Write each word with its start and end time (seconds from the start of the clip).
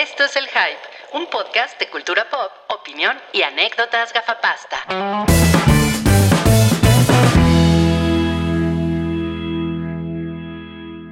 Esto 0.00 0.22
es 0.22 0.36
El 0.36 0.44
Hype, 0.44 1.18
un 1.18 1.26
podcast 1.28 1.76
de 1.80 1.90
cultura 1.90 2.24
pop, 2.30 2.52
opinión 2.68 3.16
y 3.32 3.42
anécdotas 3.42 4.12
gafapasta. 4.12 4.76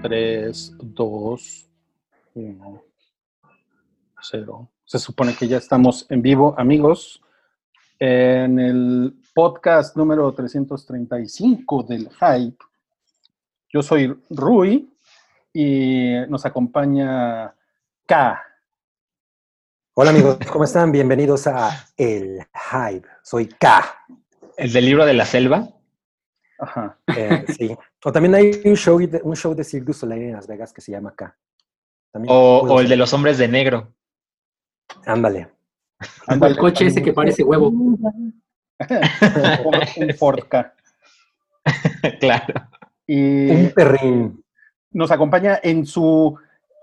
Tres, 0.03 0.72
dos, 0.79 1.69
uno, 2.35 2.85
cero. 4.22 4.69
Se 4.85 5.00
supone 5.00 5.34
que 5.34 5.48
ya 5.48 5.56
estamos 5.56 6.06
en 6.08 6.22
vivo, 6.22 6.54
amigos, 6.56 7.21
en 7.98 8.60
el 8.60 9.14
podcast 9.34 9.96
número 9.96 10.30
335 10.30 11.82
del 11.82 12.08
Hype. 12.10 12.64
Yo 13.68 13.82
soy 13.82 14.16
Rui 14.30 14.88
y 15.53 16.12
nos 16.28 16.46
acompaña 16.46 17.52
K. 18.06 18.46
Hola 19.98 20.10
amigos, 20.10 20.36
¿cómo 20.52 20.64
están? 20.64 20.92
Bienvenidos 20.92 21.46
a 21.46 21.70
El 21.96 22.46
Hype. 22.52 23.09
Soy 23.23 23.46
K. 23.46 23.82
¿El 24.59 24.70
del 24.70 24.84
libro 24.84 25.06
de 25.06 25.14
la 25.14 25.24
selva? 25.24 25.70
Ajá. 26.59 26.98
Eh, 27.16 27.46
sí. 27.56 27.74
O 28.05 28.12
también 28.12 28.34
hay 28.34 28.60
un 28.66 28.77
show 28.77 28.98
de, 28.98 29.22
un 29.24 29.34
show 29.34 29.55
de 29.55 29.64
Cirque 29.64 29.86
du 29.86 29.95
Soleil 29.95 30.24
en 30.24 30.32
Las 30.34 30.46
Vegas 30.46 30.74
que 30.74 30.82
se 30.82 30.92
llama 30.92 31.14
K. 31.16 31.34
También 32.12 32.30
O, 32.30 32.78
el 32.78 32.91
de 32.91 32.96
los 32.96 33.14
hombres 33.14 33.38
de 33.38 33.48
negro. 33.48 33.95
Ándale. 35.06 35.48
Ándale. 36.27 36.52
El 36.52 36.58
coche 36.58 36.88
ese 36.88 37.02
que 37.02 37.14
parece 37.14 37.42
huevo. 37.42 37.69
un 37.70 38.42
Ford 40.19 40.44
K. 40.47 40.74
claro. 42.20 42.52
Y 43.06 43.48
Un 43.50 43.72
perrín. 43.74 44.44
nos 44.91 45.10
acompaña 45.10 45.58
en 45.62 45.86
su, 45.86 46.38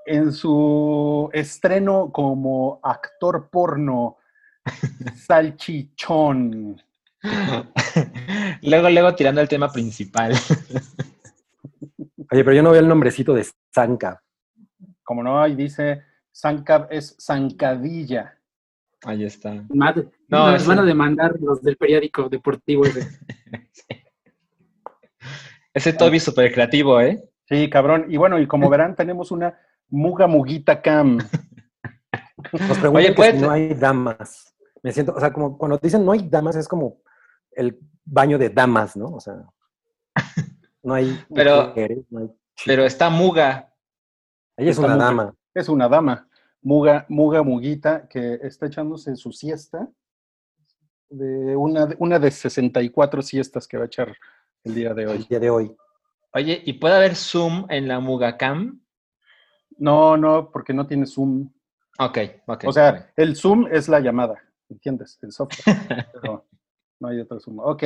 en 0.06 0.32
su 0.32 1.30
estreno 1.34 2.12
como 2.12 2.80
actor 2.84 3.50
porno, 3.50 4.18
Salchichón. 5.16 6.82
luego, 8.64 8.90
luego 8.90 9.16
tirando 9.16 9.42
el 9.42 9.48
tema 9.48 9.72
principal. 9.72 10.34
Oye, 12.32 12.44
pero 12.44 12.54
yo 12.54 12.64
no 12.64 12.72
veo 12.72 12.82
el 12.82 12.88
nombrecito 12.88 13.34
de 13.34 13.46
Zanka. 13.74 14.22
Como 15.04 15.24
no, 15.24 15.42
ahí 15.42 15.56
dice, 15.56 16.04
Zancab 16.34 16.88
es 16.90 17.16
zancadilla. 17.20 18.38
Ahí 19.04 19.26
está. 19.26 19.64
Madre, 19.70 20.08
No, 20.30 20.52
nos 20.52 20.66
van 20.66 20.80
a 20.80 20.84
demandar 20.84 21.36
los 21.40 21.62
del 21.62 21.76
periódico 21.76 22.30
deportivo. 22.30 22.86
ese. 22.86 23.20
Ese 25.74 25.94
Toby 25.94 26.20
súper 26.20 26.54
creativo, 26.54 27.02
¿eh? 27.02 27.24
Sí, 27.46 27.70
cabrón. 27.70 28.06
Y 28.10 28.18
bueno, 28.18 28.40
y 28.40 28.48
como 28.48 28.70
verán, 28.70 28.96
tenemos 28.96 29.32
una 29.32 29.60
muga 29.94 30.26
muguita 30.28 30.82
cam. 30.82 31.18
Nos 32.52 32.78
preguntan 32.80 32.96
Oye, 32.96 33.14
que 33.16 33.32
si 33.32 33.38
no 33.38 33.52
hay 33.52 33.74
damas. 33.74 34.54
Me 34.82 34.92
siento, 34.92 35.14
o 35.16 35.20
sea, 35.20 35.32
como 35.32 35.58
cuando 35.58 35.78
dicen 35.78 36.04
no 36.04 36.12
hay 36.12 36.28
damas, 36.28 36.56
es 36.56 36.68
como 36.68 36.98
el 37.52 37.80
baño 38.04 38.38
de 38.38 38.50
damas, 38.50 38.98
¿no? 38.98 39.06
O 39.08 39.20
sea, 39.20 39.36
no 40.82 40.94
hay 40.94 41.18
Pero- 41.34 41.68
mujeres, 41.68 42.00
no 42.10 42.20
hay 42.20 42.28
chicas. 42.28 42.64
Pero 42.66 42.86
está 42.86 43.10
Muga. 43.10 43.72
Ella 44.58 44.72
es 44.72 44.78
está 44.78 44.86
una 44.88 44.96
muga. 44.96 45.06
dama. 45.06 45.36
Es 45.56 45.70
una 45.70 45.88
dama, 45.90 46.28
muga, 46.62 47.06
muga 47.10 47.44
muguita, 47.44 48.08
que 48.08 48.40
está 48.44 48.66
echándose 48.68 49.16
su 49.16 49.32
siesta. 49.32 49.88
De 51.10 51.56
una, 51.56 51.88
una 52.00 52.18
de 52.20 52.32
64 52.32 53.22
siestas 53.22 53.68
que 53.68 53.78
va 53.78 53.84
a 53.84 53.88
echar 53.88 54.16
el 54.64 54.74
día 54.76 54.94
de 54.96 55.04
El 55.04 55.10
hoy. 55.10 55.26
día 55.30 55.40
de 55.40 55.50
hoy. 55.52 55.76
Oye, 56.34 56.62
¿y 56.66 56.74
puede 56.74 56.96
haber 56.96 57.16
Zoom 57.16 57.68
en 57.70 57.88
la 57.88 58.00
Muga 58.00 58.36
Cam? 58.38 58.83
No, 59.78 60.18
no, 60.18 60.50
porque 60.52 60.74
no 60.74 60.88
tiene 60.88 61.06
Zoom. 61.06 61.50
Ok, 62.00 62.18
ok. 62.48 62.64
O 62.68 62.72
sea, 62.72 63.12
el 63.16 63.36
Zoom 63.36 63.68
es 63.72 63.88
la 63.88 64.00
llamada, 64.00 64.36
¿entiendes? 64.70 65.20
El 65.22 65.32
software. 65.32 65.76
Pero 66.22 66.46
no 67.00 67.08
hay 67.08 67.20
otro 67.20 67.40
Zoom. 67.40 67.60
Ok, 67.60 67.84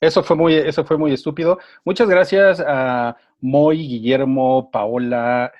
eso 0.00 0.22
fue 0.22 0.36
muy, 0.36 0.54
eso 0.54 0.84
fue 0.84 0.98
muy 0.98 1.12
estúpido. 1.12 1.58
Muchas 1.84 2.08
gracias 2.08 2.62
a 2.64 3.16
Moy, 3.40 3.88
Guillermo, 3.88 4.70
Paola, 4.70 5.52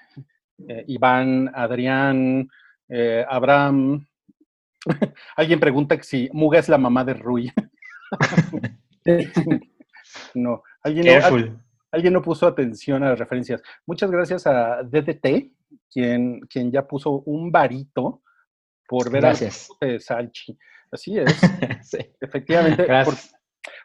eh, 0.68 0.84
Iván, 0.86 1.50
Adrián, 1.54 2.48
eh, 2.88 3.24
Abraham. 3.28 4.06
Alguien 5.36 5.60
pregunta 5.60 5.97
que 5.97 6.04
si 6.04 6.28
Muga 6.32 6.58
es 6.58 6.68
la 6.68 6.78
mamá 6.78 7.04
de 7.04 7.14
Rui. 7.14 7.52
no, 10.34 10.62
alguien 10.82 11.06
no, 11.06 11.12
Careful. 11.12 11.58
Alguien 11.91 12.12
no 12.12 12.22
puso 12.22 12.47
atención 12.47 13.03
a 13.03 13.10
las 13.10 13.19
referencias. 13.19 13.62
Muchas 13.87 14.10
gracias 14.10 14.47
a 14.47 14.82
DDT, 14.82 15.53
quien, 15.91 16.41
quien 16.43 16.71
ya 16.71 16.87
puso 16.87 17.21
un 17.26 17.50
varito 17.50 18.22
por 18.87 19.10
ver 19.10 19.22
Gracias. 19.22 19.69
a 19.81 19.98
Salchi. 19.98 20.56
Así 20.91 21.19
es, 21.19 21.34
Sí. 21.82 21.98
efectivamente. 22.21 22.78
por- 22.84 22.87
Gracias. 22.87 23.34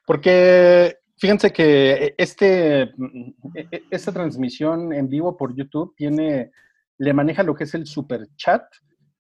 porque 0.06 0.97
fíjense 1.18 1.52
que 1.52 2.13
este, 2.18 2.81
e- 2.84 3.84
esta 3.92 4.12
transmisión 4.12 4.94
en 4.94 5.09
vivo 5.09 5.36
por 5.38 5.56
YouTube 5.56 5.94
tiene, 5.96 6.52
le 6.97 7.13
maneja 7.13 7.44
lo 7.44 7.53
que 7.56 7.66
es 7.66 7.74
el 7.74 7.86
super 7.86 8.28
chat, 8.36 8.63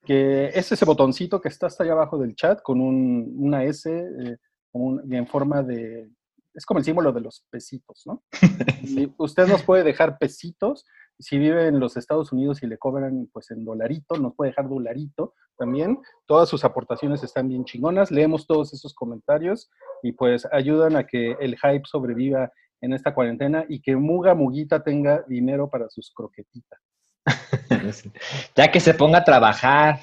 que 0.05 0.47
es 0.53 0.71
ese 0.71 0.85
botoncito 0.85 1.39
que 1.39 1.47
está 1.49 1.67
hasta 1.67 1.83
allá 1.83 1.93
abajo 1.93 2.17
del 2.17 2.35
chat 2.35 2.61
con 2.61 2.81
un- 2.81 3.33
una 3.37 3.63
S 3.63 3.89
eh, 3.89 4.37
un- 4.73 5.13
en 5.13 5.27
forma 5.27 5.61
de, 5.63 6.09
es 6.53 6.65
como 6.65 6.79
el 6.79 6.85
símbolo 6.85 7.11
de 7.11 7.21
los 7.21 7.45
pesitos, 7.49 8.03
¿no? 8.05 8.23
Y 8.83 9.11
usted 9.17 9.47
nos 9.47 9.63
puede 9.63 9.83
dejar 9.83 10.17
pesitos. 10.17 10.85
Si 11.19 11.37
vive 11.37 11.67
en 11.67 11.79
los 11.79 11.95
Estados 11.95 12.31
Unidos 12.31 12.63
y 12.63 12.67
le 12.67 12.77
cobran 12.77 13.29
pues 13.31 13.51
en 13.51 13.63
dolarito, 13.63 14.17
nos 14.17 14.35
puede 14.35 14.51
dejar 14.51 14.67
dolarito 14.67 15.33
también. 15.57 15.99
Todas 16.25 16.49
sus 16.49 16.65
aportaciones 16.65 17.23
están 17.23 17.47
bien 17.47 17.65
chingonas. 17.65 18.11
Leemos 18.11 18.45
todos 18.45 18.73
esos 18.73 18.93
comentarios 18.93 19.69
y 20.01 20.11
pues 20.11 20.47
ayudan 20.51 20.95
a 20.95 21.05
que 21.05 21.31
el 21.39 21.57
hype 21.57 21.83
sobreviva 21.85 22.51
en 22.81 22.93
esta 22.93 23.13
cuarentena 23.13 23.65
y 23.69 23.81
que 23.81 23.95
Muga 23.95 24.35
Muguita 24.35 24.83
tenga 24.83 25.23
dinero 25.27 25.69
para 25.69 25.89
sus 25.89 26.11
croquetitas. 26.13 26.79
Ya 28.55 28.71
que 28.71 28.79
se 28.79 28.93
ponga 28.93 29.19
a 29.19 29.23
trabajar. 29.23 29.99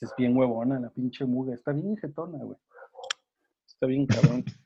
Es 0.00 0.12
bien 0.16 0.36
huevona 0.36 0.78
la 0.78 0.90
pinche 0.90 1.24
Muga. 1.24 1.54
Está 1.54 1.72
bien 1.72 1.96
jetona, 1.96 2.38
güey. 2.38 2.58
Está 3.66 3.86
bien 3.86 4.06
cabrón. 4.06 4.44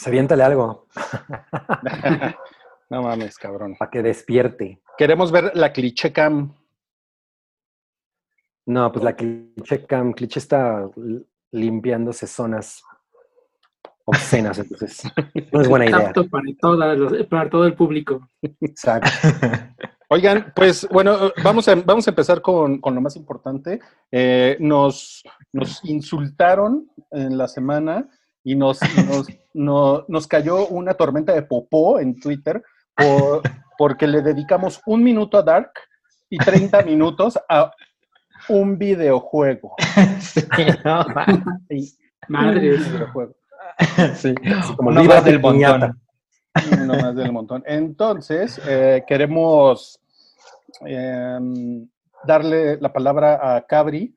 Se 0.00 0.08
aviéntale 0.08 0.42
algo 0.42 0.86
no 2.88 3.02
mames, 3.02 3.36
cabrón. 3.36 3.76
para 3.78 3.90
que 3.90 4.02
despierte. 4.02 4.80
Queremos 4.96 5.30
ver 5.30 5.52
la 5.54 5.74
cliché 5.74 6.10
cam. 6.10 6.54
No, 8.64 8.90
pues 8.90 9.04
la 9.04 9.14
cliché 9.14 9.84
cam, 9.84 10.14
cliché 10.14 10.38
está 10.38 10.88
limpiándose 11.50 12.26
zonas 12.26 12.82
obscenas, 14.06 14.58
entonces 14.58 15.02
no 15.52 15.60
es 15.60 15.68
buena 15.68 15.84
idea. 15.84 16.14
Para, 16.14 17.26
para 17.28 17.50
todo 17.50 17.66
el 17.66 17.74
público. 17.74 18.26
Exacto. 18.62 19.10
Oigan, 20.08 20.50
pues 20.56 20.88
bueno, 20.90 21.30
vamos 21.44 21.68
a, 21.68 21.74
vamos 21.74 22.06
a 22.08 22.10
empezar 22.10 22.40
con, 22.40 22.80
con 22.80 22.94
lo 22.94 23.02
más 23.02 23.16
importante. 23.16 23.80
Eh, 24.10 24.56
nos, 24.60 25.22
nos 25.52 25.84
insultaron 25.84 26.90
en 27.10 27.36
la 27.36 27.46
semana 27.48 28.08
y 28.44 28.54
nos, 28.56 28.80
nos, 29.06 29.26
no- 29.54 30.04
nos 30.08 30.26
cayó 30.26 30.66
una 30.68 30.94
tormenta 30.94 31.32
de 31.34 31.42
popó 31.42 31.98
en 32.00 32.18
Twitter 32.18 32.62
por- 32.96 33.42
porque 33.78 34.06
le 34.06 34.22
dedicamos 34.22 34.80
un 34.86 35.02
minuto 35.02 35.38
a 35.38 35.42
Dark 35.42 35.72
y 36.28 36.38
30 36.38 36.82
minutos 36.84 37.38
a 37.48 37.70
un 38.48 38.78
videojuego. 38.78 39.74
Sí, 40.20 40.40
no, 40.84 41.04
Sí, 41.68 41.98
un 42.28 42.54
videojuego. 42.60 43.34
sí. 44.14 44.34
como 44.76 44.90
viva 44.90 45.14
más 45.16 45.24
del 45.24 45.40
montón. 45.40 46.00
Uno 46.82 46.94
más 46.94 47.14
del 47.14 47.32
montón. 47.32 47.62
Entonces, 47.66 48.60
eh, 48.66 49.04
queremos 49.06 50.00
em, 50.86 51.88
darle 52.24 52.78
la 52.80 52.92
palabra 52.92 53.56
a 53.56 53.62
Cabri 53.66 54.16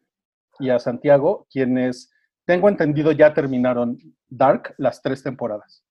y 0.60 0.70
a 0.70 0.80
Santiago, 0.80 1.46
quienes, 1.52 2.12
tengo 2.46 2.70
entendido, 2.70 3.12
ya 3.12 3.34
terminaron 3.34 3.98
Dark 4.28 4.76
las 4.78 5.02
tres 5.02 5.24
temporadas. 5.24 5.84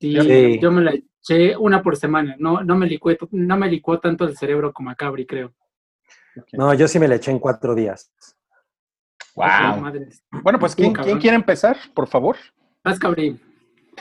Sí, 0.00 0.18
Sí. 0.20 0.58
yo 0.60 0.72
me 0.72 0.82
la 0.82 0.92
eché 0.94 1.56
una 1.56 1.82
por 1.82 1.96
semana. 1.96 2.34
No, 2.38 2.62
no, 2.64 2.76
me 2.76 2.86
licué, 2.86 3.16
no 3.30 3.56
me 3.56 3.68
licuó 3.68 4.00
tanto 4.00 4.24
el 4.24 4.36
cerebro 4.36 4.72
como 4.72 4.90
a 4.90 4.94
Cabri, 4.96 5.26
creo. 5.26 5.54
No, 6.52 6.74
yo 6.74 6.88
sí 6.88 6.98
me 6.98 7.08
la 7.08 7.16
eché 7.16 7.30
en 7.30 7.38
cuatro 7.38 7.74
días. 7.74 8.12
Wow. 9.34 9.92
Bueno, 10.42 10.58
pues, 10.58 10.74
¿quién. 10.74 10.92
¿quién 10.92 11.18
quiere 11.18 11.36
empezar, 11.36 11.76
por 11.94 12.08
favor? 12.08 12.36
Vas, 12.84 12.98
Cabri. 12.98 13.40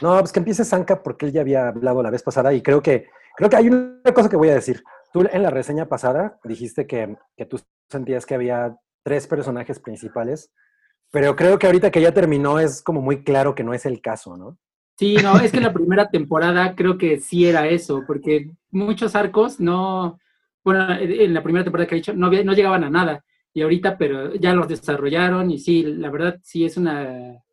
No, 0.02 0.18
pues 0.20 0.32
que 0.32 0.40
empiece 0.40 0.66
Zanka 0.66 1.04
porque 1.04 1.26
él 1.28 1.32
ya 1.34 1.42
había 1.42 1.68
hablado 1.68 2.02
la 2.02 2.10
vez 2.10 2.24
pasada 2.24 2.54
y 2.54 2.62
creo 2.62 2.82
que, 2.82 3.08
creo 3.36 3.50
que 3.50 3.56
hay 3.58 3.68
una 3.68 4.14
cosa 4.14 4.30
que 4.30 4.38
voy 4.38 4.50
a 4.50 4.54
decir. 4.56 4.84
Tú 5.14 5.28
en 5.30 5.44
la 5.44 5.50
reseña 5.50 5.88
pasada 5.88 6.40
dijiste 6.46 6.88
que, 6.88 7.18
que 7.36 7.46
tú 7.46 7.60
sentías 7.90 8.26
que 8.26 8.36
había 8.36 8.78
tres 9.04 9.28
personajes 9.28 9.80
principales, 9.80 10.52
pero 11.12 11.36
creo 11.36 11.60
que 11.60 11.68
ahorita 11.68 11.92
que 11.92 12.02
ya 12.02 12.14
terminó 12.14 12.60
es 12.60 12.82
como 12.82 13.02
muy 13.02 13.24
claro 13.24 13.54
que 13.54 13.64
no 13.64 13.74
es 13.74 13.86
el 13.86 14.02
caso, 14.02 14.38
¿no? 14.38 14.58
Sí, 14.98 15.16
no, 15.18 15.38
es 15.40 15.52
que 15.52 15.62
la 15.62 15.74
primera 15.74 16.10
temporada 16.10 16.76
creo 16.76 16.98
que 16.98 17.20
sí 17.20 17.46
era 17.48 17.68
eso, 17.68 18.04
porque 18.06 18.50
muchos 18.70 19.16
arcos 19.16 19.60
no, 19.60 20.20
bueno, 20.64 20.94
en 21.00 21.34
la 21.34 21.42
primera 21.44 21.64
temporada 21.64 21.88
que 21.88 21.96
he 21.96 21.98
dicho, 22.00 22.14
no, 22.14 22.28
había- 22.28 22.44
no 22.44 22.54
llegaban 22.54 22.84
a 22.84 22.90
nada. 22.90 23.24
Y 23.54 23.62
ahorita, 23.64 23.98
pero 23.98 24.34
ya 24.36 24.54
los 24.54 24.68
desarrollaron 24.68 25.50
y 25.52 25.60
sí, 25.60 25.84
la 25.84 26.10
verdad, 26.10 26.40
sí 26.44 26.64
es 26.66 26.78
una... 26.78 27.44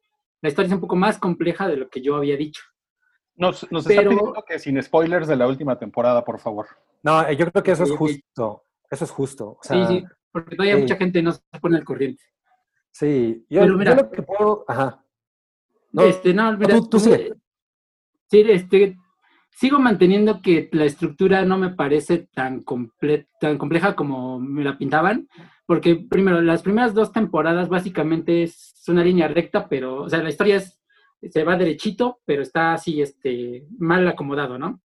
La 0.41 0.49
historia 0.49 0.69
es 0.69 0.75
un 0.75 0.81
poco 0.81 0.95
más 0.95 1.19
compleja 1.19 1.67
de 1.67 1.77
lo 1.77 1.89
que 1.89 2.01
yo 2.01 2.15
había 2.17 2.37
dicho. 2.37 2.63
Nos, 3.35 3.71
nos 3.73 3.85
Pero- 3.87 4.03
están 4.03 4.17
pidiendo 4.19 4.45
que 4.47 4.59
sin 4.59 4.81
spoilers 4.83 5.27
de 5.27 5.37
la 5.37 5.47
última 5.49 5.77
temporada, 5.79 6.25
por 6.25 6.39
favor. 6.39 6.67
No, 7.03 7.27
eh, 7.27 7.37
yo 7.37 7.51
creo 7.51 7.63
que 7.65 7.73
eso 7.73 7.85
es 7.85 7.91
justo. 7.93 8.63
Eso 8.91 9.05
es 9.05 9.11
justo. 9.11 9.49
O 9.51 9.59
sea, 9.63 9.87
sí, 9.89 9.99
sí, 10.01 10.05
porque 10.31 10.55
todavía 10.57 10.77
sí. 10.77 10.83
mucha 10.83 10.97
gente 10.97 11.23
no 11.23 11.33
se 11.33 11.41
pone 11.61 11.77
al 11.79 11.85
corriente. 11.85 12.23
Sí. 12.99 13.45
Yo, 13.49 13.61
Pero 13.63 13.83
yo 13.83 13.95
lo 13.95 14.11
que 14.11 14.23
puedo. 14.23 14.65
Ajá. 14.69 15.05
No, 15.93 16.03
este, 16.03 16.35
no, 16.35 16.57
mira, 16.57 16.75
tú- 16.77 16.89
tú 16.89 16.99
sigue. 17.01 17.33
Sí, 18.31 18.41
este, 18.47 18.97
sigo 19.51 19.79
manteniendo 19.79 20.43
que 20.43 20.69
la 20.73 20.85
estructura 20.85 21.45
no 21.45 21.57
me 21.59 21.71
parece 21.71 22.29
tan, 22.35 22.63
comple- 22.65 23.27
tan 23.41 23.57
compleja 23.57 23.95
como 23.97 24.39
me 24.39 24.63
la 24.65 24.77
pintaban, 24.77 25.29
porque 25.67 25.97
primero, 25.97 26.41
las 26.43 26.63
primeras 26.63 26.93
dos 26.95 27.11
temporadas 27.13 27.69
básicamente 27.69 28.43
es 28.43 28.83
una 28.89 29.03
línea 29.03 29.29
recta, 29.29 29.69
pero, 29.69 30.03
o 30.03 30.09
sea, 30.09 30.23
la 30.23 30.29
historia 30.29 30.57
es, 30.57 30.79
se 31.31 31.43
va 31.45 31.57
derechito, 31.57 32.21
pero 32.25 32.43
está 32.43 32.75
así, 32.75 33.01
este, 33.01 33.67
mal 33.79 34.07
acomodado, 34.07 34.59
¿no? 34.59 34.81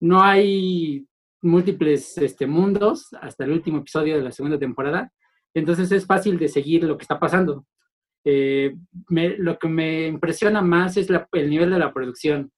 No 0.00 0.20
hay 0.22 1.06
múltiples 1.40 2.18
este, 2.18 2.46
mundos 2.46 3.08
hasta 3.20 3.44
el 3.44 3.52
último 3.52 3.78
episodio 3.78 4.16
de 4.16 4.22
la 4.22 4.32
segunda 4.32 4.58
temporada, 4.58 5.12
entonces 5.54 5.90
es 5.92 6.06
fácil 6.06 6.38
de 6.38 6.48
seguir 6.48 6.84
lo 6.84 6.96
que 6.96 7.02
está 7.02 7.18
pasando. 7.20 7.66
Eh, 8.24 8.76
me- 9.08 9.36
lo 9.36 9.58
que 9.58 9.68
me 9.68 10.06
impresiona 10.06 10.62
más 10.62 10.96
es 10.96 11.10
la- 11.10 11.28
el 11.32 11.50
nivel 11.50 11.70
de 11.70 11.78
la 11.78 11.92
producción. 11.92 12.52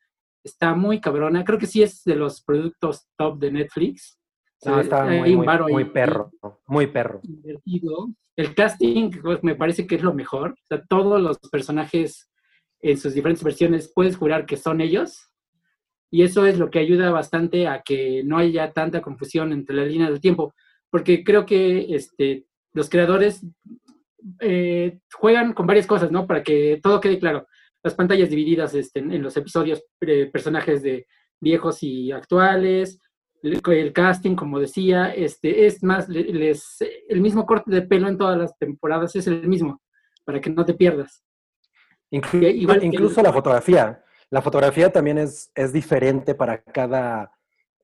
Está 0.45 0.75
muy 0.75 1.01
cabrona. 1.01 1.43
Creo 1.45 1.59
que 1.59 1.67
sí 1.67 1.83
es 1.83 2.05
de 2.05 2.17
los 2.17 2.43
productos 2.43 3.07
top 3.17 3.39
de 3.39 3.51
Netflix. 3.53 4.19
no, 4.67 4.81
está 4.81 5.05
hay 5.07 5.19
muy, 5.19 5.37
muy, 5.37 5.73
muy 5.73 5.85
perro. 5.85 6.31
Muy 6.67 6.87
perro. 6.87 7.21
invertido. 7.23 8.09
El 8.37 8.55
casting 8.55 9.11
pues, 9.23 9.43
me 9.45 9.55
parece 9.55 9.87
que 9.87 9.97
es 9.97 10.03
lo 10.03 10.15
mejor. 10.15 10.53
O 10.53 10.67
sea, 10.67 10.83
todos 10.89 11.21
los 11.21 11.39
personajes 11.51 12.31
en 12.81 12.97
sus 12.97 13.13
diferentes 13.15 13.45
versiones 13.45 13.93
puedes 13.95 14.17
jurar 14.17 14.47
que 14.47 14.57
son 14.57 14.81
ellos. 14.81 15.31
Y 16.11 16.23
eso 16.23 16.47
es 16.47 16.59
lo 16.59 16.71
que 16.71 16.79
ayuda 16.79 17.11
bastante 17.11 17.67
a 17.67 17.83
que 17.83 18.23
no 18.25 18.39
haya 18.39 18.73
tanta 18.73 19.03
confusión 19.03 19.53
entre 19.53 19.77
la 19.77 19.85
línea 19.85 20.09
del 20.09 20.21
tiempo. 20.21 20.55
Porque 20.91 21.25
creo 21.25 21.45
que 21.45 21.95
este, 21.95 22.47
los 22.75 22.91
creadores 22.91 23.43
eh, 24.41 24.99
juegan 25.13 25.53
con 25.53 25.67
varias 25.67 25.87
cosas, 25.87 26.11
¿no? 26.11 26.27
Para 26.27 26.43
que 26.43 26.81
todo 26.83 27.01
quede 27.01 27.19
claro. 27.19 27.47
Las 27.83 27.95
pantallas 27.95 28.31
divididas 28.31 28.75
este, 28.75 29.01
en, 29.01 29.13
en 29.13 29.23
los 29.23 29.37
episodios, 29.37 29.83
eh, 30.01 30.27
personajes 30.33 30.83
de 30.83 31.07
viejos 31.41 31.83
y 31.83 32.13
actuales, 32.13 32.99
el, 33.43 33.61
el 33.67 33.93
casting, 33.93 34.35
como 34.35 34.59
decía, 34.59 35.15
este, 35.15 35.67
es 35.67 35.83
más, 35.83 36.09
le- 36.09 36.25
les, 36.25 36.79
el 37.09 37.21
mismo 37.21 37.45
corte 37.45 37.71
de 37.71 37.83
pelo 37.83 38.09
en 38.09 38.17
todas 38.17 38.39
las 38.39 38.57
temporadas 38.59 39.15
es 39.17 39.27
el 39.27 39.47
mismo, 39.47 39.83
para 40.25 40.41
que 40.41 40.49
no 40.49 40.65
te 40.65 40.73
pierdas. 40.73 41.23
Inclu- 42.11 42.55
Igual 42.55 42.81
que 42.81 42.87
incluso 42.87 43.21
el- 43.21 43.25
la 43.27 43.33
fotografía. 43.33 44.03
La 44.31 44.41
fotografía 44.41 44.91
también 44.91 45.19
es, 45.19 45.53
es 45.55 45.73
diferente 45.73 46.35
para 46.35 46.63
cada, 46.63 47.31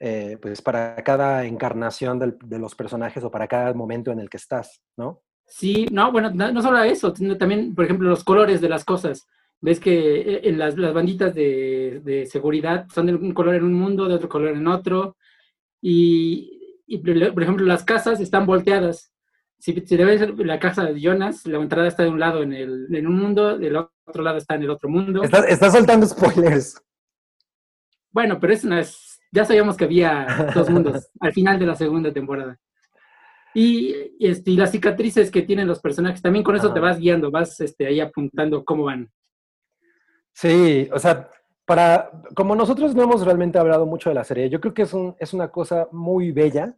eh, 0.01 0.39
pues 0.41 0.63
para 0.63 0.97
cada 1.05 1.45
encarnación 1.45 2.19
del- 2.19 2.37
de 2.43 2.59
los 2.59 2.75
personajes 2.75 3.23
o 3.23 3.31
para 3.31 3.47
cada 3.47 3.73
momento 3.75 4.11
en 4.11 4.19
el 4.21 4.29
que 4.31 4.39
estás, 4.39 4.81
¿no? 4.97 5.23
Sí, 5.47 5.87
no, 5.93 6.11
bueno, 6.13 6.31
no, 6.33 6.51
no 6.53 6.63
solo 6.63 6.83
eso, 6.83 7.15
sino 7.15 7.37
también, 7.37 7.75
por 7.75 7.85
ejemplo, 7.85 8.09
los 8.09 8.25
colores 8.25 8.61
de 8.61 8.69
las 8.69 8.85
cosas. 8.85 9.27
Ves 9.61 9.79
que 9.81 10.21
eh, 10.21 10.41
en 10.45 10.59
las, 10.59 10.79
las 10.79 10.95
banditas 10.95 11.35
de, 11.35 12.01
de 12.03 12.25
seguridad 12.27 12.87
son 12.95 13.07
de 13.07 13.15
un 13.15 13.35
color 13.35 13.57
en 13.57 13.65
un 13.65 13.75
mundo, 13.75 14.09
de 14.09 14.15
otro 14.15 14.29
color 14.29 14.57
en 14.57 14.67
otro. 14.69 15.17
Y, 15.83 16.83
y, 16.87 16.99
por 16.99 17.43
ejemplo, 17.43 17.67
las 17.67 17.85
casas 17.85 18.21
están 18.21 18.47
volteadas. 18.47 19.13
Si, 19.59 19.75
si 19.87 19.97
le 19.97 20.05
ves 20.07 20.23
la 20.39 20.59
casa 20.59 20.85
de 20.85 20.99
Jonas, 21.01 21.45
la 21.47 21.59
entrada 21.59 21.89
está 21.89 22.05
de 22.05 22.09
un 22.11 22.21
lado 22.21 22.43
en, 22.43 22.53
el, 22.55 22.87
en 22.95 23.07
un 23.07 23.19
mundo, 23.19 23.59
del 23.59 23.77
otro 23.77 24.23
lado 24.23 24.39
está 24.39 24.55
en 24.55 24.63
el 24.63 24.71
otro 24.71 24.89
mundo. 24.89 25.23
Estás, 25.23 25.45
estás 25.49 25.73
soltando 25.75 26.07
spoilers. 26.07 26.81
Bueno, 28.13 28.39
pero 28.41 28.53
es 28.53 28.65
una, 28.65 28.81
es- 28.81 29.10
ya 29.33 29.45
sabíamos 29.45 29.77
que 29.77 29.85
había 29.85 30.51
dos 30.55 30.69
mundos 30.71 31.11
al 31.21 31.33
final 31.33 31.59
de 31.59 31.67
la 31.67 31.75
segunda 31.75 32.13
temporada. 32.13 32.59
Y, 33.55 33.95
este, 34.21 34.53
y 34.53 34.57
las 34.57 34.71
cicatrices 34.71 35.31
que 35.31 35.43
tienen 35.43 35.67
los 35.67 35.81
personajes, 35.81 36.23
también 36.23 36.45
con 36.45 36.55
eso 36.55 36.67
Ajá. 36.67 36.75
te 36.75 36.81
vas 36.81 36.99
guiando, 36.99 37.31
vas 37.31 37.59
este, 37.61 37.87
ahí 37.87 37.99
apuntando 38.01 38.65
cómo 38.65 38.85
van. 38.85 39.11
Sí, 40.33 40.89
o 40.93 40.99
sea, 40.99 41.29
para, 41.65 42.11
como 42.35 42.55
nosotros 42.55 42.95
no 42.95 43.03
hemos 43.03 43.25
realmente 43.25 43.59
hablado 43.59 43.87
mucho 43.87 44.09
de 44.09 44.15
la 44.15 44.25
serie, 44.25 44.49
yo 44.49 44.61
creo 44.61 44.73
que 44.75 44.83
es, 44.83 44.93
un, 44.95 45.17
es 45.19 45.33
una 45.35 45.49
cosa 45.49 45.89
muy 45.93 46.31
bella. 46.33 46.77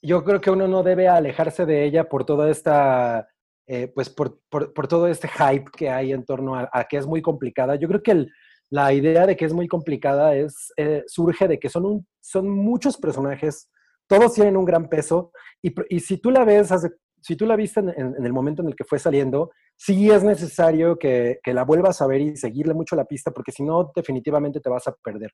Yo 0.00 0.24
creo 0.24 0.40
que 0.40 0.50
uno 0.50 0.66
no 0.68 0.82
debe 0.82 1.08
alejarse 1.08 1.66
de 1.66 1.84
ella 1.84 2.08
por 2.08 2.24
toda 2.24 2.48
esta, 2.48 3.28
eh, 3.66 3.88
pues 3.88 4.08
por, 4.08 4.40
por, 4.48 4.72
por 4.72 4.88
todo 4.88 5.08
este 5.08 5.28
hype 5.28 5.70
que 5.76 5.90
hay 5.90 6.12
en 6.12 6.24
torno 6.24 6.54
a, 6.54 6.70
a 6.72 6.84
que 6.84 6.96
es 6.96 7.06
muy 7.06 7.20
complicada. 7.22 7.74
Yo 7.76 7.88
creo 7.88 8.02
que 8.02 8.12
el- 8.12 8.32
la 8.74 8.92
idea 8.92 9.24
de 9.24 9.36
que 9.36 9.44
es 9.44 9.52
muy 9.52 9.68
complicada 9.68 10.34
es, 10.34 10.72
eh, 10.76 11.04
surge 11.06 11.46
de 11.46 11.60
que 11.60 11.68
son, 11.68 12.04
son 12.20 12.50
muchos 12.50 12.96
personajes, 12.96 13.70
todos 14.08 14.34
tienen 14.34 14.56
un 14.56 14.64
gran 14.64 14.88
peso, 14.88 15.30
y, 15.62 15.72
y 15.88 16.00
si 16.00 16.18
tú 16.18 16.32
la 16.32 16.44
ves, 16.44 16.74
si 17.20 17.36
tú 17.36 17.46
la 17.46 17.54
viste 17.54 17.78
en, 17.78 18.26
el 18.26 18.32
momento 18.32 18.62
en 18.62 18.68
el 18.68 18.74
que 18.74 18.82
fue 18.82 18.98
saliendo, 18.98 19.52
sí 19.76 20.10
es 20.10 20.24
necesario 20.24 20.98
que, 20.98 21.38
que 21.44 21.54
la 21.54 21.62
vuelvas 21.62 22.02
a 22.02 22.08
ver 22.08 22.20
y 22.20 22.36
seguirle 22.36 22.74
mucho 22.74 22.96
la 22.96 23.04
pista, 23.04 23.30
porque 23.30 23.52
si 23.52 23.62
no, 23.62 23.92
definitivamente 23.94 24.58
te 24.58 24.68
vas 24.68 24.88
a 24.88 24.96
perder. 25.04 25.30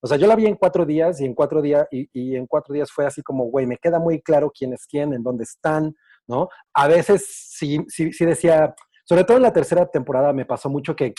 O 0.00 0.06
sea, 0.06 0.16
yo 0.16 0.28
la 0.28 0.36
vi 0.36 0.46
en 0.46 0.54
cuatro 0.54 0.86
días 0.86 1.20
y 1.20 1.24
en 1.24 1.34
cuatro 1.34 1.60
días, 1.60 1.88
y 1.90 2.36
en 2.36 2.46
cuatro 2.46 2.72
días 2.72 2.92
fue 2.92 3.04
así 3.04 3.20
como, 3.20 3.46
güey, 3.46 3.66
me 3.66 3.78
queda 3.78 3.98
muy 3.98 4.22
claro 4.22 4.52
quién 4.56 4.74
es 4.74 4.86
quién, 4.86 5.12
en 5.12 5.24
dónde 5.24 5.42
están, 5.42 5.92
¿no? 6.28 6.50
A 6.72 6.86
veces 6.86 7.26
sí, 7.26 7.84
sí, 7.88 8.12
sí 8.12 8.24
decía, 8.24 8.76
sobre 9.02 9.24
todo 9.24 9.38
en 9.38 9.42
la 9.42 9.52
tercera 9.52 9.90
temporada 9.90 10.32
me 10.32 10.44
pasó 10.46 10.70
mucho 10.70 10.94
que, 10.94 11.14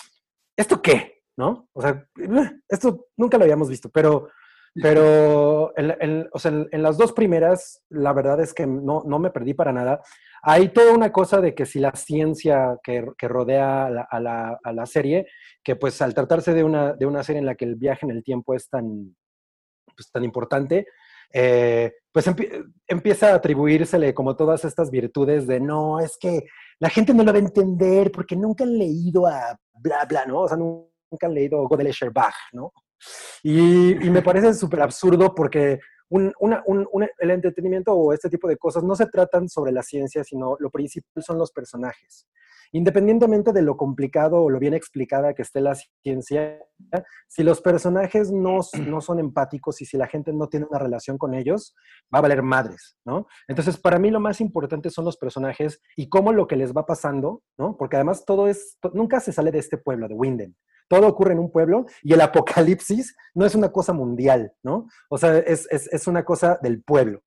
¿esto 0.56 0.82
qué? 0.82 1.17
¿No? 1.38 1.70
O 1.74 1.82
sea, 1.82 2.04
esto 2.68 3.06
nunca 3.16 3.38
lo 3.38 3.44
habíamos 3.44 3.70
visto, 3.70 3.90
pero, 3.94 4.30
pero 4.74 5.72
en, 5.78 6.28
o 6.34 6.40
sea, 6.40 6.52
en- 6.72 6.82
las 6.84 6.98
dos 6.98 7.14
primeras, 7.14 7.84
la 7.90 8.12
verdad 8.14 8.40
es 8.42 8.54
que 8.56 8.66
no, 8.66 9.04
no 9.06 9.20
me 9.20 9.30
perdí 9.30 9.54
para 9.54 9.72
nada. 9.72 10.02
Hay 10.42 10.70
toda 10.70 10.94
una 10.94 11.12
cosa 11.12 11.40
de 11.40 11.54
que 11.54 11.66
si 11.68 11.80
la 11.80 11.92
ciencia 11.92 12.78
que, 12.84 13.06
que 13.18 13.28
rodea 13.28 13.86
a 13.86 14.20
la, 14.20 14.58
a 14.64 14.74
la- 14.74 14.86
serie, 14.88 15.28
que 15.64 15.76
pues 15.76 16.02
al 16.02 16.14
tratarse 16.16 16.54
de 16.56 16.64
una, 16.64 16.94
de 16.94 17.06
una 17.06 17.24
serie 17.24 17.40
en 17.40 17.46
la 17.46 17.56
que 17.56 17.66
el 17.66 17.76
viaje 17.76 18.06
en 18.08 18.12
el 18.12 18.24
tiempo 18.24 18.56
es 18.56 18.68
tan, 18.70 19.16
pues, 19.96 20.12
tan 20.12 20.24
importante, 20.24 20.88
eh, 21.34 21.92
pues 22.12 22.28
empie- 22.28 22.66
empieza 22.88 23.32
a 23.32 23.36
atribuírsele 23.36 24.14
como 24.14 24.36
todas 24.36 24.66
estas 24.66 24.90
virtudes 24.90 25.46
de 25.46 25.60
no, 25.60 26.00
es 26.00 26.18
que 26.20 26.46
la 26.80 26.90
gente 26.90 27.14
no 27.14 27.24
lo 27.24 27.32
va 27.32 27.38
a 27.38 27.42
entender 27.42 28.12
porque 28.12 28.36
nunca 28.36 28.64
han 28.64 28.78
leído 28.78 29.28
a 29.28 29.56
bla, 29.74 30.06
bla, 30.06 30.26
¿no? 30.26 30.42
O 30.42 30.48
sea, 30.48 30.58
nu- 30.58 30.87
nunca 31.12 31.28
han 31.28 31.34
leído 31.34 31.68
Godel 31.68 31.94
Bach, 32.14 32.36
¿no? 32.54 32.72
Y, 33.44 34.06
y 34.06 34.10
me 34.10 34.22
parece 34.22 34.54
súper 34.54 34.82
absurdo 34.82 35.34
porque 35.36 35.80
un, 36.10 36.34
una- 36.40 36.64
un- 36.66 36.88
un- 36.92 37.08
el 37.20 37.32
entretenimiento 37.32 37.94
o 37.94 38.14
este 38.14 38.30
tipo 38.30 38.48
de 38.48 38.58
cosas 38.58 38.84
no 38.84 38.96
se 38.96 39.06
tratan 39.08 39.50
sobre 39.50 39.72
la 39.72 39.84
ciencia, 39.84 40.24
sino 40.24 40.56
lo 40.60 40.70
principal 40.70 41.24
son 41.24 41.38
los 41.38 41.52
personajes. 41.52 42.28
Independientemente 42.74 43.54
de 43.54 43.62
lo 43.62 43.78
complicado 43.78 44.42
o 44.44 44.50
lo 44.50 44.60
bien 44.60 44.74
explicada 44.74 45.34
que 45.34 45.42
esté 45.42 45.62
la 45.62 45.74
ciencia, 46.04 46.60
si 47.30 47.42
los 47.44 47.62
personajes 47.62 48.30
no, 48.32 48.60
no 48.86 49.00
son 49.00 49.20
empáticos 49.20 49.82
y 49.82 49.86
si 49.86 49.96
la 49.96 50.08
gente 50.08 50.34
no 50.34 50.48
tiene 50.50 50.66
una 50.70 50.78
relación 50.80 51.18
con 51.18 51.34
ellos, 51.34 51.74
va 52.14 52.20
a 52.20 52.24
valer 52.24 52.42
madres, 52.44 52.98
¿no? 53.06 53.26
Entonces, 53.48 53.78
para 53.78 54.00
mí 54.00 54.12
lo 54.12 54.20
más 54.20 54.42
importante 54.42 54.90
son 54.90 55.06
los 55.06 55.16
personajes 55.16 55.80
y 55.96 56.10
cómo 56.10 56.34
lo 56.34 56.46
que 56.46 56.58
les 56.58 56.74
va 56.74 56.86
pasando, 56.86 57.42
¿no? 57.58 57.78
Porque 57.78 57.96
además 57.96 58.26
todo 58.26 58.50
es, 58.50 58.78
nunca 58.94 59.22
se 59.22 59.32
sale 59.32 59.52
de 59.52 59.60
este 59.60 59.78
pueblo, 59.78 60.10
de 60.10 60.16
Winden. 60.16 60.58
Todo 60.88 61.08
ocurre 61.08 61.34
en 61.34 61.40
un 61.40 61.52
pueblo 61.52 61.86
y 62.02 62.14
el 62.14 62.22
apocalipsis 62.22 63.16
no 63.34 63.46
es 63.46 63.56
una 63.56 63.72
cosa 63.72 63.94
mundial, 63.94 64.54
¿no? 64.64 64.88
O 65.10 65.18
sea, 65.18 65.38
es, 65.38 65.68
es, 65.72 65.92
es 65.92 66.08
una 66.08 66.24
cosa 66.24 66.60
del 66.62 66.82
pueblo. 66.84 67.22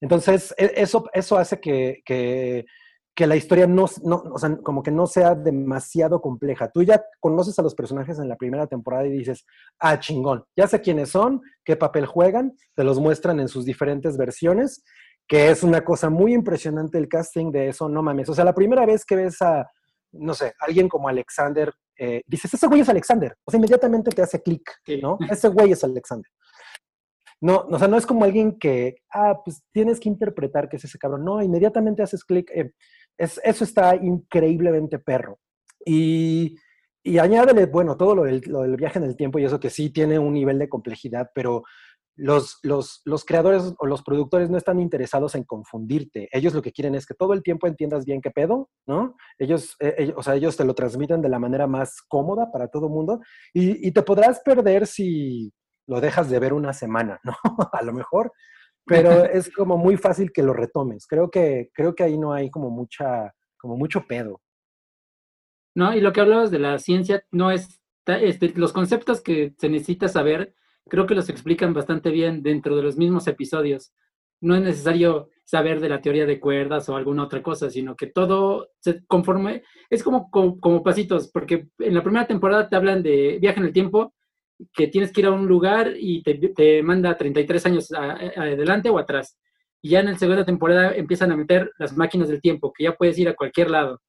Entonces, 0.00 0.54
e- 0.58 0.72
eso, 0.76 1.04
eso 1.12 1.38
hace 1.38 1.60
que, 1.60 2.02
que, 2.04 2.66
que 3.14 3.26
la 3.26 3.36
historia 3.36 3.66
no, 3.66 3.86
no, 4.02 4.16
o 4.32 4.38
sea, 4.38 4.56
como 4.62 4.82
que 4.82 4.90
no 4.90 5.06
sea 5.06 5.34
demasiado 5.34 6.20
compleja. 6.20 6.70
Tú 6.70 6.82
ya 6.82 7.04
conoces 7.20 7.58
a 7.58 7.62
los 7.62 7.74
personajes 7.74 8.18
en 8.18 8.28
la 8.28 8.36
primera 8.36 8.66
temporada 8.66 9.06
y 9.06 9.12
dices, 9.12 9.46
ah, 9.78 9.98
chingón, 10.00 10.44
ya 10.56 10.66
sé 10.66 10.80
quiénes 10.80 11.10
son, 11.10 11.40
qué 11.64 11.76
papel 11.76 12.06
juegan, 12.06 12.56
te 12.74 12.84
los 12.84 12.98
muestran 12.98 13.38
en 13.40 13.48
sus 13.48 13.64
diferentes 13.64 14.16
versiones, 14.16 14.82
que 15.28 15.50
es 15.50 15.62
una 15.62 15.84
cosa 15.84 16.10
muy 16.10 16.34
impresionante 16.34 16.98
el 16.98 17.08
casting 17.08 17.52
de 17.52 17.68
eso, 17.68 17.88
no 17.88 18.02
mames. 18.02 18.28
O 18.28 18.34
sea, 18.34 18.44
la 18.44 18.54
primera 18.54 18.84
vez 18.84 19.04
que 19.04 19.16
ves 19.16 19.40
a, 19.40 19.70
no 20.12 20.34
sé, 20.34 20.52
alguien 20.58 20.88
como 20.88 21.08
Alexander, 21.08 21.72
eh, 21.98 22.22
dices, 22.26 22.52
ese 22.54 22.66
güey 22.66 22.80
es 22.80 22.88
Alexander. 22.88 23.34
O 23.44 23.50
sea, 23.50 23.58
inmediatamente 23.58 24.10
te 24.10 24.22
hace 24.22 24.42
clic, 24.42 24.62
Sí. 24.84 25.00
¿no? 25.00 25.18
Ese 25.30 25.48
güey 25.48 25.72
es 25.72 25.82
Alexander. 25.84 26.30
No, 27.40 27.66
o 27.70 27.78
sea, 27.78 27.88
no 27.88 27.96
es 27.98 28.06
como 28.06 28.24
alguien 28.24 28.58
que, 28.58 28.96
ah, 29.12 29.40
pues 29.44 29.62
tienes 29.72 30.00
que 30.00 30.08
interpretar 30.08 30.68
que 30.68 30.76
es 30.76 30.84
ese 30.84 30.98
cabrón. 30.98 31.24
No, 31.24 31.42
inmediatamente 31.42 32.02
haces 32.02 32.24
clic. 32.24 32.50
eh, 32.54 32.72
es, 33.18 33.40
eso 33.44 33.64
está 33.64 33.94
increíblemente 33.96 34.98
perro. 34.98 35.38
Y, 35.84 36.56
y 37.02 37.18
añádele, 37.18 37.66
bueno, 37.66 37.96
todo 37.96 38.14
lo 38.14 38.24
del, 38.24 38.40
lo 38.46 38.62
del 38.62 38.76
viaje 38.76 38.98
en 38.98 39.04
el 39.04 39.16
tiempo 39.16 39.38
y 39.38 39.44
eso 39.44 39.60
que 39.60 39.70
sí 39.70 39.90
tiene 39.90 40.18
un 40.18 40.32
nivel 40.32 40.58
de 40.58 40.68
complejidad, 40.68 41.30
pero 41.34 41.62
los, 42.16 42.58
los, 42.62 43.02
los 43.04 43.24
creadores 43.24 43.74
o 43.78 43.86
los 43.86 44.02
productores 44.02 44.50
no 44.50 44.56
están 44.56 44.78
interesados 44.80 45.34
en 45.34 45.44
confundirte. 45.44 46.28
Ellos 46.32 46.54
lo 46.54 46.62
que 46.62 46.72
quieren 46.72 46.94
es 46.94 47.06
que 47.06 47.14
todo 47.14 47.32
el 47.32 47.42
tiempo 47.42 47.66
entiendas 47.66 48.04
bien 48.04 48.20
qué 48.20 48.30
pedo, 48.30 48.70
¿no? 48.86 49.16
Ellos, 49.38 49.76
eh, 49.80 49.94
ellos- 49.98 50.14
o 50.16 50.22
sea, 50.22 50.34
ellos 50.36 50.56
te 50.56 50.64
lo 50.64 50.74
transmiten 50.74 51.20
de 51.22 51.28
la 51.28 51.38
manera 51.38 51.66
más 51.66 52.00
cómoda 52.08 52.52
para 52.52 52.68
todo 52.68 52.86
el 52.86 52.92
mundo 52.92 53.20
y, 53.52 53.86
y 53.88 53.92
te 53.92 54.02
podrás 54.02 54.40
perder 54.40 54.86
si 54.86 55.52
lo 55.88 56.00
dejas 56.00 56.30
de 56.30 56.38
ver 56.38 56.52
una 56.52 56.72
semana, 56.72 57.20
¿no? 57.24 57.34
A 57.72 57.82
lo 57.82 57.92
mejor, 57.92 58.32
pero 58.86 59.10
es 59.24 59.50
como 59.50 59.76
muy 59.76 59.96
fácil 59.96 60.30
que 60.32 60.42
lo 60.42 60.52
retomes. 60.52 61.06
Creo 61.06 61.30
que, 61.30 61.70
creo 61.74 61.94
que 61.94 62.04
ahí 62.04 62.16
no 62.16 62.32
hay 62.32 62.50
como 62.50 62.70
mucha, 62.70 63.34
como 63.58 63.76
mucho 63.76 64.06
pedo. 64.06 64.40
¿no? 65.74 65.92
Y 65.94 66.00
lo 66.00 66.12
que 66.12 66.20
hablabas 66.20 66.50
de 66.50 66.58
la 66.60 66.78
ciencia 66.78 67.24
no 67.32 67.50
es, 67.50 67.80
este, 68.06 68.52
los 68.54 68.72
conceptos 68.72 69.20
que 69.20 69.54
se 69.58 69.68
necesita 69.68 70.08
saber, 70.08 70.54
creo 70.88 71.06
que 71.06 71.14
los 71.14 71.28
explican 71.28 71.74
bastante 71.74 72.10
bien 72.10 72.42
dentro 72.42 72.76
de 72.76 72.82
los 72.82 72.96
mismos 72.96 73.26
episodios. 73.26 73.92
No 74.40 74.54
es 74.54 74.62
necesario 74.62 75.30
saber 75.44 75.80
de 75.80 75.88
la 75.88 76.00
teoría 76.00 76.26
de 76.26 76.40
cuerdas 76.40 76.88
o 76.88 76.96
alguna 76.96 77.24
otra 77.24 77.42
cosa, 77.42 77.70
sino 77.70 77.96
que 77.96 78.06
todo 78.06 78.70
se 78.80 79.04
conforme, 79.06 79.62
es 79.90 80.02
como, 80.02 80.30
como, 80.30 80.82
pasitos, 80.82 81.30
porque 81.32 81.68
en 81.78 81.94
la 81.94 82.02
primera 82.02 82.26
temporada 82.26 82.68
te 82.68 82.76
hablan 82.76 83.02
de 83.02 83.38
viaje 83.40 83.60
en 83.60 83.66
el 83.66 83.72
tiempo, 83.72 84.14
que 84.72 84.86
tienes 84.88 85.12
que 85.12 85.20
ir 85.22 85.26
a 85.26 85.32
un 85.32 85.46
lugar 85.46 85.94
y 85.98 86.22
te, 86.22 86.34
te 86.34 86.82
manda 86.82 87.16
33 87.16 87.66
años 87.66 87.92
adelante 87.92 88.90
o 88.90 88.98
atrás. 88.98 89.38
Y 89.82 89.90
ya 89.90 90.00
en 90.00 90.06
la 90.06 90.18
segunda 90.18 90.44
temporada 90.44 90.94
empiezan 90.94 91.32
a 91.32 91.36
meter 91.36 91.70
las 91.78 91.96
máquinas 91.96 92.28
del 92.28 92.40
tiempo, 92.40 92.72
que 92.72 92.84
ya 92.84 92.94
puedes 92.94 93.18
ir 93.18 93.28
a 93.28 93.34
cualquier 93.34 93.70
lado 93.70 94.00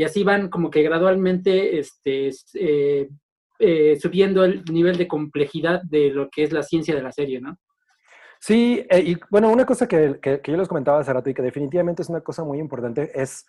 y 0.00 0.04
así 0.04 0.24
van 0.24 0.48
como 0.48 0.70
que 0.70 0.82
gradualmente 0.82 1.78
este, 1.78 2.30
eh, 2.54 3.06
eh, 3.60 3.98
subiendo 4.00 4.44
el 4.44 4.64
nivel 4.64 4.96
de 4.96 5.06
complejidad 5.06 5.82
de 5.82 6.10
lo 6.10 6.28
que 6.30 6.42
es 6.44 6.52
la 6.52 6.62
ciencia 6.62 6.94
de 6.94 7.02
la 7.02 7.12
serie, 7.12 7.40
¿no? 7.40 7.56
Sí, 8.40 8.84
eh, 8.88 9.00
y 9.00 9.16
bueno, 9.30 9.50
una 9.50 9.66
cosa 9.66 9.86
que, 9.86 10.18
que- 10.20 10.40
yo 10.44 10.56
les 10.56 10.66
comentaba 10.68 10.98
hace 11.00 11.12
rato 11.12 11.28
y 11.28 11.34
que 11.34 11.42
definitivamente 11.42 12.02
es 12.02 12.08
una 12.08 12.22
cosa 12.22 12.42
muy 12.42 12.58
importante 12.58 13.10
es, 13.14 13.44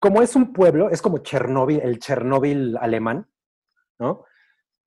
como 0.00 0.20
es 0.22 0.34
un 0.34 0.52
pueblo, 0.52 0.90
es 0.90 1.00
como 1.00 1.18
Chernóbil, 1.18 1.80
el 1.80 2.00
Chernóbil 2.00 2.76
alemán, 2.78 3.28
¿no? 4.00 4.24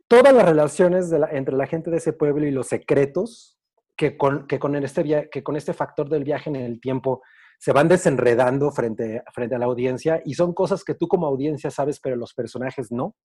Todas 0.08 0.34
las 0.34 0.46
relaciones 0.46 1.12
entre 1.32 1.56
la 1.56 1.66
gente 1.66 1.90
de 1.90 1.98
ese 1.98 2.14
pueblo 2.14 2.46
y 2.46 2.52
los 2.52 2.68
secretos 2.68 3.58
que 3.96 4.18
con, 4.18 4.46
que 4.48 4.60
con 4.60 4.76
este, 4.76 5.30
que 5.32 5.44
con 5.44 5.56
este 5.56 5.74
factor 5.74 6.10
del 6.10 6.26
viaje 6.26 6.50
en 6.50 6.58
el 6.58 6.82
tiempo 6.82 7.22
se 7.58 7.72
van 7.72 7.88
desenredando 7.88 8.70
frente, 8.72 9.24
frente 9.34 9.56
a 9.56 9.60
la 9.60 9.66
audiencia 9.66 10.22
y 10.26 10.34
son 10.34 10.54
cosas 10.54 10.84
que 10.84 10.94
tú 10.94 11.08
como 11.08 11.26
audiencia 11.26 11.72
sabes, 11.72 12.00
pero 12.02 12.18
los 12.18 12.34
personajes 12.34 12.92
no. 12.92 13.16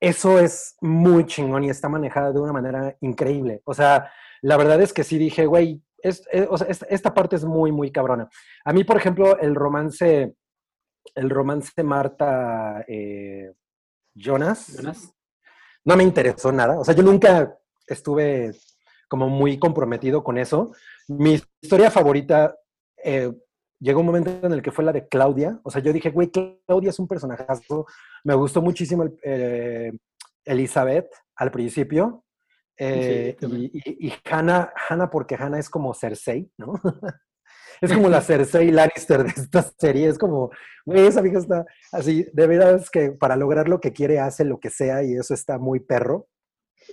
Eso 0.00 0.38
es 0.38 0.76
muy 0.80 1.26
chingón 1.26 1.64
y 1.64 1.70
está 1.70 1.88
manejada 1.88 2.32
de 2.32 2.40
una 2.40 2.52
manera 2.52 2.96
increíble. 3.00 3.60
O 3.64 3.74
sea, 3.74 4.10
la 4.42 4.56
verdad 4.56 4.80
es 4.80 4.92
que 4.92 5.04
sí 5.04 5.18
dije, 5.18 5.44
güey, 5.46 5.82
es- 6.02 6.26
eh, 6.32 6.46
o 6.48 6.56
sea, 6.56 6.66
esta, 6.68 6.86
esta 6.86 7.12
parte 7.14 7.36
es 7.36 7.44
muy, 7.44 7.70
muy 7.72 7.92
cabrona. 7.92 8.28
A 8.64 8.72
mí, 8.72 8.84
por 8.84 8.96
ejemplo, 8.96 9.38
el 9.38 9.54
romance, 9.54 10.34
el 11.14 11.30
romance 11.30 11.82
Marta 11.82 12.84
eh, 12.88 13.52
Jonas, 14.14 14.74
Jonas. 14.76 15.12
no 15.84 15.96
me 15.96 16.02
interesó 16.02 16.50
nada. 16.52 16.78
O 16.78 16.84
sea, 16.84 16.94
yo 16.94 17.02
nunca 17.02 17.54
estuve 17.86 18.52
como 19.08 19.28
muy 19.28 19.58
comprometido 19.58 20.24
con 20.24 20.38
eso. 20.38 20.72
Mi 21.08 21.38
historia 21.60 21.90
favorita 21.90 22.56
eh, 23.04 23.30
llegó 23.80 24.00
un 24.00 24.06
momento 24.06 24.30
en 24.46 24.52
el 24.52 24.62
que 24.62 24.70
fue 24.70 24.84
la 24.84 24.92
de 24.92 25.08
Claudia. 25.08 25.58
O 25.64 25.70
sea, 25.70 25.82
yo 25.82 25.92
dije, 25.92 26.10
güey, 26.10 26.30
Claudia 26.30 26.90
es 26.90 26.98
un 26.98 27.08
personajazo. 27.08 27.86
Me 28.24 28.34
gustó 28.34 28.62
muchísimo 28.62 29.02
el- 29.04 29.18
eh, 29.24 29.92
Elizabeth 30.44 31.10
al 31.36 31.50
principio. 31.50 32.24
Eh, 32.76 33.36
Sí, 33.40 33.46
y, 33.74 34.06
y, 34.06 34.08
y 34.08 34.12
Hannah, 34.30 34.72
Hannah, 34.88 35.10
porque 35.10 35.34
Hannah 35.34 35.58
es 35.58 35.68
como 35.68 35.92
Cersei, 35.94 36.50
¿no? 36.56 36.72
es 37.80 37.92
como 37.92 38.08
la 38.08 38.20
Cersei 38.22 38.70
Lannister 38.70 39.24
de 39.24 39.30
esta 39.30 39.62
serie. 39.78 40.08
Es 40.08 40.18
como, 40.18 40.50
güey, 40.86 41.06
esa 41.06 41.20
vieja 41.20 41.38
está 41.38 41.64
así. 41.92 42.26
De 42.32 42.46
verdad 42.46 42.76
es 42.76 42.90
que 42.90 43.10
para 43.12 43.36
lograr 43.36 43.68
lo 43.68 43.80
que 43.80 43.92
quiere 43.92 44.18
hace 44.18 44.44
lo 44.44 44.58
que 44.60 44.70
sea 44.70 45.02
y 45.02 45.14
eso 45.14 45.34
está 45.34 45.58
muy 45.58 45.80
perro. 45.80 46.28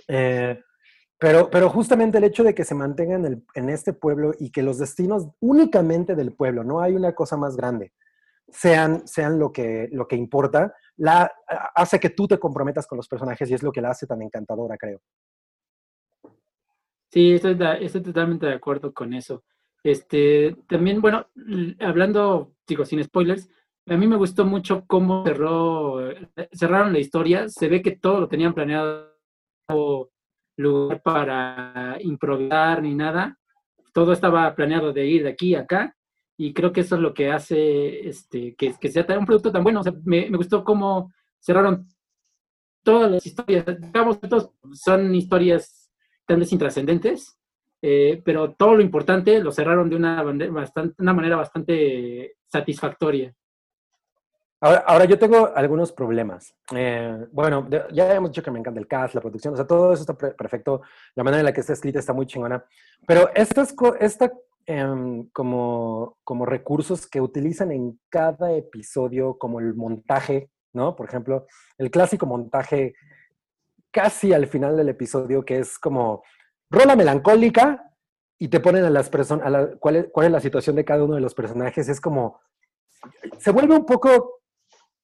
Eh, 0.08 0.60
pero, 1.18 1.50
pero 1.50 1.68
justamente 1.70 2.18
el 2.18 2.24
hecho 2.24 2.44
de 2.44 2.54
que 2.54 2.64
se 2.64 2.74
mantengan 2.74 3.24
en, 3.24 3.32
el- 3.32 3.44
en 3.54 3.68
este 3.70 3.92
pueblo 3.92 4.32
y 4.38 4.50
que 4.50 4.62
los 4.62 4.78
destinos 4.78 5.28
únicamente 5.40 6.14
del 6.14 6.32
pueblo, 6.32 6.64
no 6.64 6.80
hay 6.80 6.94
una 6.94 7.12
cosa 7.14 7.36
más 7.36 7.56
grande, 7.56 7.92
sean, 8.48 9.06
sean 9.06 9.38
lo, 9.38 9.52
que, 9.52 9.88
lo 9.92 10.06
que 10.08 10.16
importa, 10.16 10.74
la, 10.96 11.30
hace 11.74 12.00
que 12.00 12.10
tú 12.10 12.26
te 12.28 12.38
comprometas 12.38 12.86
con 12.86 12.96
los 12.96 13.08
personajes 13.08 13.50
y 13.50 13.54
es 13.54 13.62
lo 13.62 13.72
que 13.72 13.80
la 13.80 13.90
hace 13.90 14.06
tan 14.06 14.22
encantadora, 14.22 14.76
creo. 14.78 15.00
Sí, 17.10 17.32
estoy, 17.34 17.56
estoy 17.80 18.02
totalmente 18.02 18.46
de 18.46 18.54
acuerdo 18.54 18.92
con 18.92 19.14
eso. 19.14 19.42
Este, 19.82 20.56
también, 20.68 21.00
bueno, 21.00 21.26
hablando, 21.80 22.52
digo, 22.66 22.84
sin 22.84 23.02
spoilers, 23.02 23.48
a 23.86 23.96
mí 23.96 24.06
me 24.06 24.16
gustó 24.16 24.44
mucho 24.44 24.84
cómo 24.86 25.24
cerró, 25.24 26.10
eh, 26.10 26.28
cerraron 26.52 26.92
la 26.92 26.98
historia. 26.98 27.48
Se 27.48 27.68
ve 27.68 27.80
que 27.80 27.92
todo 27.96 28.20
lo 28.20 28.28
tenían 28.28 28.52
planeado, 28.54 29.14
lugar 30.58 31.02
para 31.02 31.96
improvisar 32.00 32.82
ni 32.82 32.94
nada. 32.94 33.38
Todo 33.92 34.12
estaba 34.12 34.54
planeado 34.54 34.92
de 34.92 35.06
ir 35.06 35.22
de 35.22 35.30
aquí 35.30 35.54
a 35.54 35.60
acá. 35.60 35.94
Y 36.36 36.52
creo 36.52 36.72
que 36.72 36.82
eso 36.82 36.94
es 36.96 37.00
lo 37.00 37.12
que 37.14 37.30
hace 37.32 38.08
este, 38.08 38.54
que, 38.54 38.74
que 38.80 38.88
sea 38.90 39.04
tan- 39.06 39.18
un 39.18 39.26
producto 39.26 39.50
tan 39.50 39.62
bueno. 39.64 39.80
O 39.80 39.82
sea, 39.82 39.92
me, 40.04 40.28
me 40.30 40.36
gustó 40.36 40.62
cómo 40.62 41.12
cerraron 41.40 41.86
todas 42.82 43.10
las 43.10 43.26
historias. 43.26 43.64
Digamos, 43.80 44.20
todos 44.20 44.50
son 44.72 45.14
historias 45.14 45.90
tal 46.26 46.38
vez 46.38 46.52
intrascendentes, 46.52 47.38
eh, 47.82 48.20
pero 48.24 48.52
todo 48.52 48.74
lo 48.76 48.82
importante 48.82 49.40
lo 49.42 49.50
cerraron 49.50 49.88
de 49.90 49.96
una, 49.96 50.22
bastante, 50.22 50.94
una 51.02 51.12
manera 51.14 51.36
bastante 51.36 52.36
satisfactoria. 52.46 53.34
Ahora, 54.60 54.78
ahora 54.86 55.04
yo 55.04 55.18
tengo 55.18 55.52
algunos 55.54 55.92
problemas. 55.92 56.52
Eh, 56.74 57.26
bueno, 57.30 57.68
ya 57.92 58.12
hemos 58.14 58.30
dicho 58.30 58.42
que 58.42 58.50
me 58.50 58.58
encanta 58.58 58.80
el 58.80 58.88
cast, 58.88 59.14
la 59.14 59.20
producción, 59.20 59.54
o 59.54 59.56
sea, 59.56 59.66
todo 59.66 59.92
eso 59.92 60.02
está 60.02 60.14
perfecto. 60.14 60.82
La 61.14 61.22
manera 61.22 61.40
en 61.40 61.46
la 61.46 61.52
que 61.52 61.60
está 61.60 61.72
escrita 61.74 62.00
está 62.00 62.12
muy 62.12 62.26
chingona. 62.26 62.64
Pero 63.06 63.30
estas, 63.34 63.74
esta, 64.00 64.32
em, 64.66 65.28
como, 65.32 66.18
como 66.24 66.44
recursos 66.44 67.06
que 67.06 67.20
utilizan 67.20 67.70
en 67.70 68.00
cada 68.08 68.52
episodio, 68.52 69.38
como 69.38 69.60
el 69.60 69.74
montaje, 69.74 70.50
¿no? 70.72 70.96
Por 70.96 71.06
ejemplo, 71.08 71.46
el 71.78 71.90
clásico 71.90 72.26
montaje 72.26 72.94
casi 73.92 74.32
al 74.32 74.46
final 74.48 74.76
del 74.76 74.88
episodio, 74.88 75.44
que 75.44 75.58
es 75.60 75.78
como 75.78 76.22
rola 76.70 76.96
melancólica 76.96 77.92
y 78.38 78.48
te 78.48 78.60
ponen 78.60 78.84
a 78.84 78.90
las 78.90 79.08
personas, 79.08 79.50
la- 79.50 79.76
cuál, 79.78 80.10
cuál 80.12 80.26
es 80.26 80.32
la 80.32 80.40
situación 80.40 80.76
de 80.76 80.84
cada 80.84 81.04
uno 81.04 81.14
de 81.14 81.20
los 81.20 81.34
personajes. 81.34 81.88
Es 81.88 82.00
como, 82.00 82.40
se 83.38 83.50
vuelve 83.52 83.74
un 83.76 83.86
poco 83.86 84.37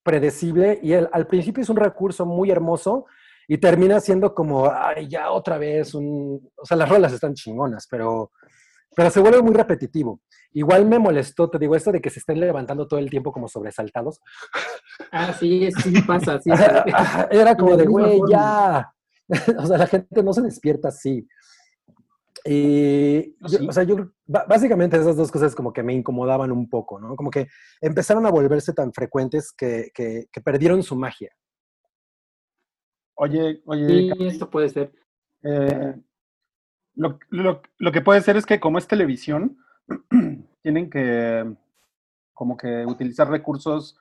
predecible 0.05 0.79
y 0.83 0.93
el- 0.93 1.09
al 1.13 1.27
principio 1.27 1.63
es 1.63 1.69
un 1.71 1.77
recurso 1.77 2.25
muy 2.27 2.51
hermoso 2.51 3.07
y 3.49 3.59
termina 3.59 3.99
siendo 4.01 4.35
como, 4.35 4.71
ay, 4.71 5.09
ya 5.09 5.31
otra 5.31 5.59
vez 5.59 5.95
un... 5.95 6.49
O 6.57 6.65
sea, 6.65 6.77
las 6.77 6.89
rolas 6.89 7.13
están 7.13 7.35
chingonas, 7.35 7.87
pero, 7.91 8.31
pero 8.95 9.11
se 9.11 9.21
vuelve 9.21 9.43
muy 9.43 9.55
repetitivo. 9.55 10.21
Igual 10.53 10.87
me 10.87 10.99
molestó, 11.01 11.51
te 11.51 11.59
digo, 11.59 11.75
esto 11.75 11.91
de 11.91 12.01
que 12.01 12.11
se 12.11 12.21
estén 12.21 12.39
levantando 12.39 12.87
todo 12.87 13.01
el 13.01 13.11
tiempo 13.11 13.33
como 13.33 13.49
sobresaltados. 13.49 14.21
Ah, 15.11 15.33
sí, 15.33 15.69
sí 15.83 16.01
pasa, 16.03 16.41
sí. 16.41 16.51
Era 17.31 17.57
como 17.57 17.77
De 17.77 17.87
güey, 17.87 18.21
ya. 18.31 18.93
o 19.59 19.67
sea, 19.67 19.79
la 19.79 19.87
gente 19.87 20.23
no 20.23 20.33
se 20.33 20.43
despierta 20.43 20.89
así. 20.89 21.27
Y, 22.47 23.37
No, 23.41 23.49
yo- 23.49 23.59
sí. 23.59 23.69
o 23.69 23.73
sea, 23.73 23.83
yo, 23.85 23.97
básicamente 24.27 24.97
esas 24.99 25.17
dos 25.17 25.33
cosas 25.33 25.55
como 25.55 25.73
que 25.73 25.83
me 25.83 25.95
incomodaban 25.95 26.53
un 26.53 26.69
poco, 26.69 27.01
¿no? 27.01 27.17
Como 27.17 27.31
que 27.31 27.49
empezaron 27.81 28.27
a 28.27 28.31
volverse 28.31 28.73
tan 28.75 28.93
frecuentes 28.93 29.53
que, 29.53 29.91
que- 29.95 30.27
que 30.31 30.41
perdieron 30.43 30.83
su 30.83 30.95
magia. 30.97 31.31
Oye, 33.17 33.63
oye, 33.67 33.87
Sí, 33.89 34.13
esto 34.27 34.51
puede 34.51 34.69
ser. 34.69 34.93
Eh, 35.43 35.95
lo, 36.97 37.19
lo- 37.31 37.63
lo 37.79 37.93
que 37.93 38.01
puede 38.01 38.21
ser 38.21 38.37
es 38.37 38.45
que 38.47 38.61
como 38.61 38.79
es 38.79 38.87
televisión, 38.89 39.57
tienen 40.63 40.91
que 40.91 41.55
como 42.35 42.57
que 42.57 42.85
utilizar 42.85 43.31
recursos, 43.31 43.97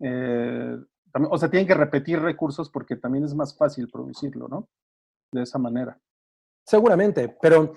eh, 0.00 0.76
o 1.12 1.38
sea, 1.38 1.50
tienen 1.50 1.66
que 1.66 1.74
repetir 1.74 2.20
recursos 2.20 2.70
porque 2.70 2.96
también 2.96 3.24
es 3.24 3.34
más 3.34 3.56
fácil 3.56 3.88
producirlo, 3.88 4.46
¿no? 4.48 4.68
De 5.32 5.42
esa 5.42 5.58
manera. 5.58 5.98
Seguramente, 6.64 7.36
pero, 7.42 7.74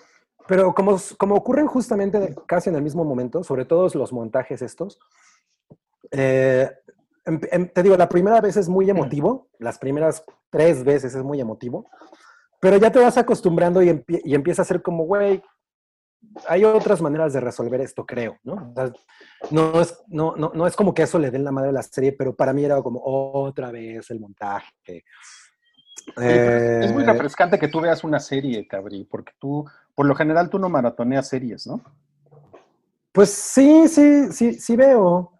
pero 0.48 0.74
como, 0.74 0.98
como 1.17 1.36
ocurren 1.36 1.67
justamente 1.67 2.36
casi 2.48 2.70
en 2.70 2.75
el 2.75 2.82
mismo 2.82 3.03
momento, 3.03 3.44
sobre 3.44 3.65
todo 3.65 3.88
los 3.94 4.13
montajes 4.13 4.62
estos, 4.62 5.00
eh, 6.12 6.72
em- 7.25 7.41
em- 7.51 7.67
te 7.70 7.84
digo, 7.84 7.98
la 7.98 8.08
primera 8.10 8.39
vez 8.41 8.56
es 8.58 8.70
muy 8.70 8.89
emotivo, 8.89 9.50
las 9.60 9.77
primeras 9.77 10.24
tres 10.50 10.84
veces 10.84 11.13
es 11.15 11.24
muy 11.24 11.41
emotivo, 11.41 11.86
pero 12.62 12.77
ya 12.77 12.91
te 12.91 13.00
vas 13.00 13.17
acostumbrando 13.17 13.82
y, 13.82 13.89
empie- 13.89 14.22
y 14.24 14.34
empieza 14.36 14.62
a 14.62 14.65
ser 14.65 14.82
como, 14.82 15.03
güey, 15.06 15.44
hay 16.48 16.63
otras 16.63 17.01
maneras 17.01 17.34
de 17.34 17.39
resolver 17.39 17.79
esto, 17.82 18.06
creo, 18.06 18.38
¿no? 18.44 18.53
O 18.72 18.74
sea, 18.75 18.91
no, 19.51 19.82
es, 19.82 19.98
no, 20.08 20.36
no, 20.36 20.51
no 20.53 20.65
es 20.65 20.75
como 20.75 20.94
que 20.94 21.03
eso 21.03 21.20
le 21.20 21.29
den 21.32 21.44
la 21.44 21.51
madre 21.51 21.70
a 21.70 21.74
la 21.74 21.84
serie, 21.84 22.13
pero 22.13 22.36
para 22.36 22.53
mí 22.53 22.63
era 22.65 22.82
como 22.82 23.01
otra 23.03 23.72
vez 23.72 24.10
el 24.10 24.20
montaje. 24.20 25.03
Es 26.16 26.92
muy 26.92 27.04
Eh, 27.04 27.08
refrescante 27.08 27.60
que 27.60 27.68
tú 27.68 27.82
veas 27.82 28.04
una 28.04 28.20
serie, 28.20 28.68
Cabri, 28.68 29.04
porque 29.04 29.34
tú, 29.40 29.66
por 29.94 30.06
lo 30.06 30.16
general, 30.16 30.50
tú 30.50 30.58
no 30.60 30.70
maratoneas 30.70 31.28
series, 31.28 31.68
¿no? 31.68 31.82
Pues 33.12 33.30
sí, 33.32 33.88
sí, 33.88 34.32
sí, 34.32 34.54
sí 34.60 34.76
veo. 34.76 35.34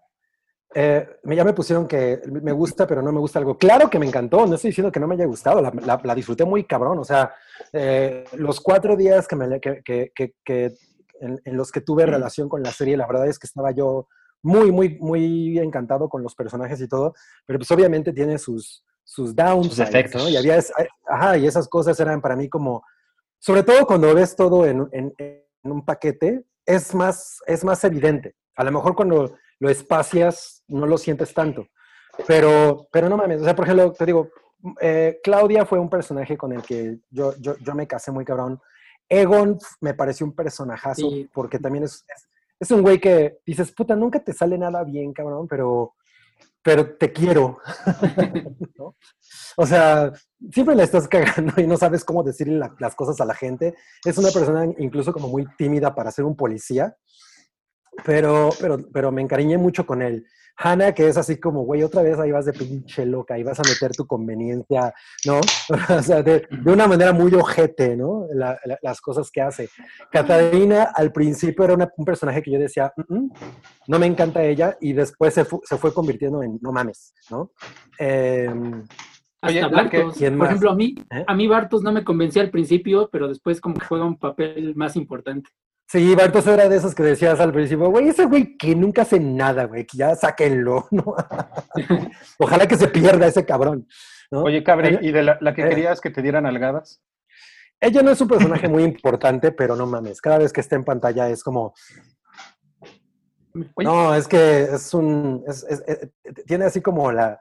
Eh, 0.76 1.08
ya 1.24 1.44
me 1.44 1.54
pusieron 1.54 1.88
que 1.88 2.20
me 2.26 2.52
gusta, 2.52 2.86
pero 2.86 3.02
no 3.02 3.12
me 3.12 3.20
gusta 3.20 3.40
algo. 3.40 3.58
Claro 3.58 3.90
que 3.90 3.98
me 4.00 4.06
encantó, 4.06 4.46
no 4.46 4.56
estoy 4.56 4.70
diciendo 4.70 4.92
que 4.92 5.00
no 5.00 5.08
me 5.08 5.16
haya 5.16 5.26
gustado, 5.26 5.62
la, 5.62 5.72
la- 5.86 6.02
la 6.04 6.16
disfruté 6.16 6.46
muy 6.46 6.66
cabrón. 6.66 7.00
O 7.00 7.04
sea, 7.04 7.34
eh, 7.74 8.26
los 8.34 8.60
cuatro 8.60 8.96
días 8.96 9.28
que 9.28 9.36
me, 9.36 9.60
que, 9.60 9.82
que- 9.84 10.12
que- 10.14 10.34
que- 10.44 10.74
en, 11.20 11.40
en 11.46 11.58
los 11.58 11.72
que 11.72 11.82
tuve 11.82 12.06
relación 12.06 12.48
con 12.50 12.62
la 12.62 12.72
serie, 12.72 12.96
la 12.98 13.08
verdad 13.08 13.28
es 13.28 13.40
que 13.40 13.48
estaba 13.48 13.72
yo 13.72 14.08
muy, 14.44 14.72
muy, 14.72 14.98
muy 15.00 15.58
encantado 15.58 16.10
con 16.10 16.22
los 16.22 16.36
personajes 16.36 16.80
y 16.82 16.88
todo, 16.88 17.16
pero 17.46 17.58
pues 17.58 17.72
obviamente 17.72 18.14
tiene 18.14 18.38
sus, 18.38 18.86
sus 19.10 19.34
downsides, 19.34 19.78
defectos. 19.78 20.22
¿no? 20.24 20.30
Y 20.30 20.36
había, 20.36 20.60
ajá, 21.08 21.38
y 21.38 21.48
esas 21.48 21.68
cosas 21.70 21.98
eran 22.00 22.20
para 22.22 22.36
mí 22.36 22.50
como, 22.50 22.84
sobre 23.40 23.64
todo 23.64 23.86
cuando 23.88 24.14
ves 24.14 24.36
todo 24.36 24.66
en, 24.66 24.88
en- 24.92 25.14
en 25.18 25.72
un 25.72 25.86
paquete, 25.86 26.44
es 26.66 26.94
más, 26.94 27.40
es 27.48 27.64
más 27.64 27.82
evidente. 27.86 28.36
A 28.58 28.64
lo 28.66 28.72
mejor 28.72 28.96
cuando 28.96 29.36
lo 29.60 29.70
espacias 29.70 30.64
no 30.68 30.86
lo 30.86 30.98
sientes 30.98 31.34
tanto. 31.34 31.66
Pero, 32.28 32.88
pero 32.92 33.08
no 33.10 33.16
mames, 33.18 33.42
o 33.42 33.44
sea, 33.46 33.56
por 33.56 33.66
ejemplo, 33.66 33.92
te 33.94 34.06
digo, 34.06 34.30
eh, 34.82 35.20
Claudia 35.24 35.66
fue 35.66 35.80
un 35.80 35.90
personaje 35.90 36.36
con 36.36 36.52
el 36.52 36.64
que 36.64 36.98
yo, 37.10 37.34
yo, 37.40 37.56
yo 37.60 37.76
me 37.76 37.88
casé 37.88 38.12
muy 38.12 38.26
cabrón. 38.26 38.60
Egon 39.08 39.58
me 39.82 39.94
pareció 39.94 40.26
un 40.26 40.36
personajazo 40.36 41.10
Sí. 41.10 41.30
porque 41.34 41.60
también 41.60 41.86
es, 41.86 42.04
es, 42.14 42.28
es 42.60 42.72
un 42.72 42.82
güey 42.82 43.00
que 43.00 43.38
dices, 43.46 43.72
puta, 43.72 43.96
nunca 43.96 44.20
te 44.22 44.34
sale 44.34 44.58
nada 44.58 44.84
bien, 44.84 45.14
cabrón, 45.14 45.48
pero, 45.48 45.94
pero 46.68 46.98
te 46.98 47.14
quiero. 47.14 47.60
¿no? 48.78 48.94
O 49.56 49.66
sea, 49.66 50.12
siempre 50.52 50.76
la 50.76 50.84
estás 50.84 51.08
cagando 51.08 51.54
y 51.62 51.66
no 51.66 51.78
sabes 51.78 52.04
cómo 52.04 52.24
decirle 52.24 52.58
la- 52.58 52.76
las 52.78 52.94
cosas 52.94 53.22
a 53.22 53.26
la 53.26 53.34
gente. 53.34 53.74
Es 54.06 54.18
una 54.18 54.32
persona 54.32 54.66
incluso 54.78 55.14
como 55.14 55.30
muy 55.30 55.46
tímida 55.58 55.96
para 55.96 56.12
ser 56.12 56.26
un 56.26 56.36
policía, 56.36 56.94
pero, 58.06 58.50
pero, 58.60 58.78
pero 58.92 59.12
me 59.12 59.22
encariñé 59.22 59.58
mucho 59.58 59.86
con 59.86 60.02
él. 60.02 60.26
Hannah, 60.60 60.92
que 60.94 61.08
es 61.08 61.18
así 61.18 61.40
como, 61.40 61.66
güey, 61.66 61.84
otra 61.84 62.02
vez 62.02 62.18
ahí 62.18 62.32
vas 62.32 62.46
de 62.46 62.54
pinche 62.54 63.06
loca, 63.06 63.36
ahí 63.36 63.44
vas 63.44 63.60
a 63.60 63.64
meter 63.64 63.92
tu 63.92 64.08
conveniencia, 64.08 64.92
¿no? 65.26 65.40
o 66.00 66.02
sea, 66.02 66.24
de, 66.24 66.48
de 66.50 66.72
una 66.72 66.88
manera 66.88 67.14
muy 67.14 67.32
ojete, 67.36 67.96
¿no? 67.96 68.26
La- 68.34 68.58
la- 68.66 68.80
las 68.82 69.00
cosas 69.00 69.30
que 69.30 69.40
hace. 69.40 69.70
Catarina, 70.12 70.90
al 70.96 71.12
principio 71.12 71.64
era 71.66 71.76
una- 71.76 71.92
un 71.96 72.06
personaje 72.06 72.42
que 72.42 72.50
yo 72.52 72.58
decía, 72.60 72.92
"Mm, 73.08 73.16
mm, 73.18 73.30
no 73.88 74.00
me 74.00 74.08
encanta 74.08 74.44
ella, 74.44 74.76
y 74.82 74.94
después 74.94 75.36
se, 75.36 75.46
fu- 75.46 75.62
se 75.64 75.78
fue 75.78 75.94
convirtiendo 75.94 76.42
en, 76.42 76.58
no 76.60 76.72
mames, 76.72 77.14
¿no? 77.30 77.52
Em, 78.00 78.84
Oye, 79.44 79.60
Hasta 79.62 79.70
que- 79.70 79.98
Bartos. 80.00 80.18
¿quién 80.18 80.38
Por 80.40 80.48
ejemplo, 80.48 80.72
a 80.72 80.76
mí, 80.76 80.96
¿Eh? 81.12 81.24
a 81.28 81.36
mí 81.36 81.48
Bartos 81.48 81.84
no 81.84 81.92
me 81.92 82.04
convencía 82.04 82.42
al 82.42 82.50
principio, 82.50 83.08
pero 83.12 83.28
después 83.28 83.62
como 83.62 83.76
que 83.76 83.86
juega 83.86 84.04
un 84.06 84.18
papel 84.18 84.74
más 84.76 84.96
importante. 84.96 85.52
Sí, 85.90 86.14
Bartos 86.16 86.46
era 86.48 86.68
de 86.68 86.76
esos 86.76 86.94
que 86.94 87.04
decías 87.04 87.40
al 87.40 87.54
principio, 87.54 87.90
güey, 87.90 88.10
ese 88.10 88.26
güey 88.26 88.58
que 88.58 88.76
nunca 88.76 89.04
hace 89.04 89.20
nada, 89.22 89.66
güey, 89.66 89.86
que 89.86 89.98
ya 89.98 90.16
sáquenlo, 90.16 90.86
¿no? 90.92 91.16
Ojalá 92.40 92.68
que 92.68 92.76
se 92.78 92.90
pierda 92.90 93.26
ese 93.28 93.46
cabrón, 93.46 93.88
¿no? 94.30 94.42
Oye, 94.44 94.64
Cabri, 94.64 94.90
Ella- 94.90 95.00
¿y 95.02 95.12
de 95.14 95.24
la, 95.24 95.38
la 95.40 95.54
que 95.54 95.62
eh. 95.64 95.70
querías 95.70 96.02
que 96.02 96.10
te 96.10 96.22
dieran 96.22 96.46
algadas? 96.46 97.02
Ella 97.80 98.02
no 98.02 98.12
es 98.12 98.20
un 98.20 98.28
personaje 98.28 98.68
muy 98.68 98.84
importante, 98.84 99.52
pero 99.52 99.76
no 99.76 99.86
mames, 99.86 100.20
cada 100.20 100.40
vez 100.40 100.52
que 100.52 100.62
está 100.62 100.76
en 100.76 100.84
pantalla 100.84 101.30
es 101.30 101.44
como... 101.44 101.74
No, 103.78 104.14
es 104.14 104.28
que 104.28 104.64
es 104.64 104.94
un... 104.94 105.44
es- 105.48 105.64
es- 105.70 105.84
es- 105.88 106.10
tiene 106.46 106.66
así 106.66 106.82
como 106.82 107.12
la... 107.12 107.40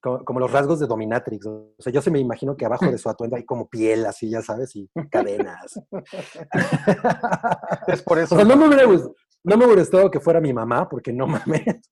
Como, 0.00 0.24
como 0.24 0.40
los 0.40 0.52
rasgos 0.52 0.78
de 0.80 0.86
Dominatrix. 0.86 1.46
O 1.46 1.74
sea, 1.78 1.92
yo 1.92 2.00
se 2.00 2.10
me 2.10 2.18
imagino 2.20 2.56
que 2.56 2.64
abajo 2.64 2.86
de 2.86 2.98
su 2.98 3.08
atuendo 3.08 3.36
hay 3.36 3.44
como 3.44 3.68
piel, 3.68 4.06
así, 4.06 4.30
ya 4.30 4.42
sabes, 4.42 4.74
y 4.76 4.88
cadenas. 5.10 5.80
Es 7.86 8.02
por 8.02 8.18
O 8.18 8.20
eso. 8.22 8.36
sea, 8.36 8.44
no 8.44 8.56
me 8.56 8.66
hubiera, 8.68 8.84
no 8.84 9.56
me 9.56 9.64
hubiera 9.64 9.80
gustado 9.82 10.10
que 10.10 10.20
fuera 10.20 10.40
mi 10.40 10.52
mamá, 10.52 10.88
porque 10.88 11.12
no 11.12 11.26
mames. 11.26 11.64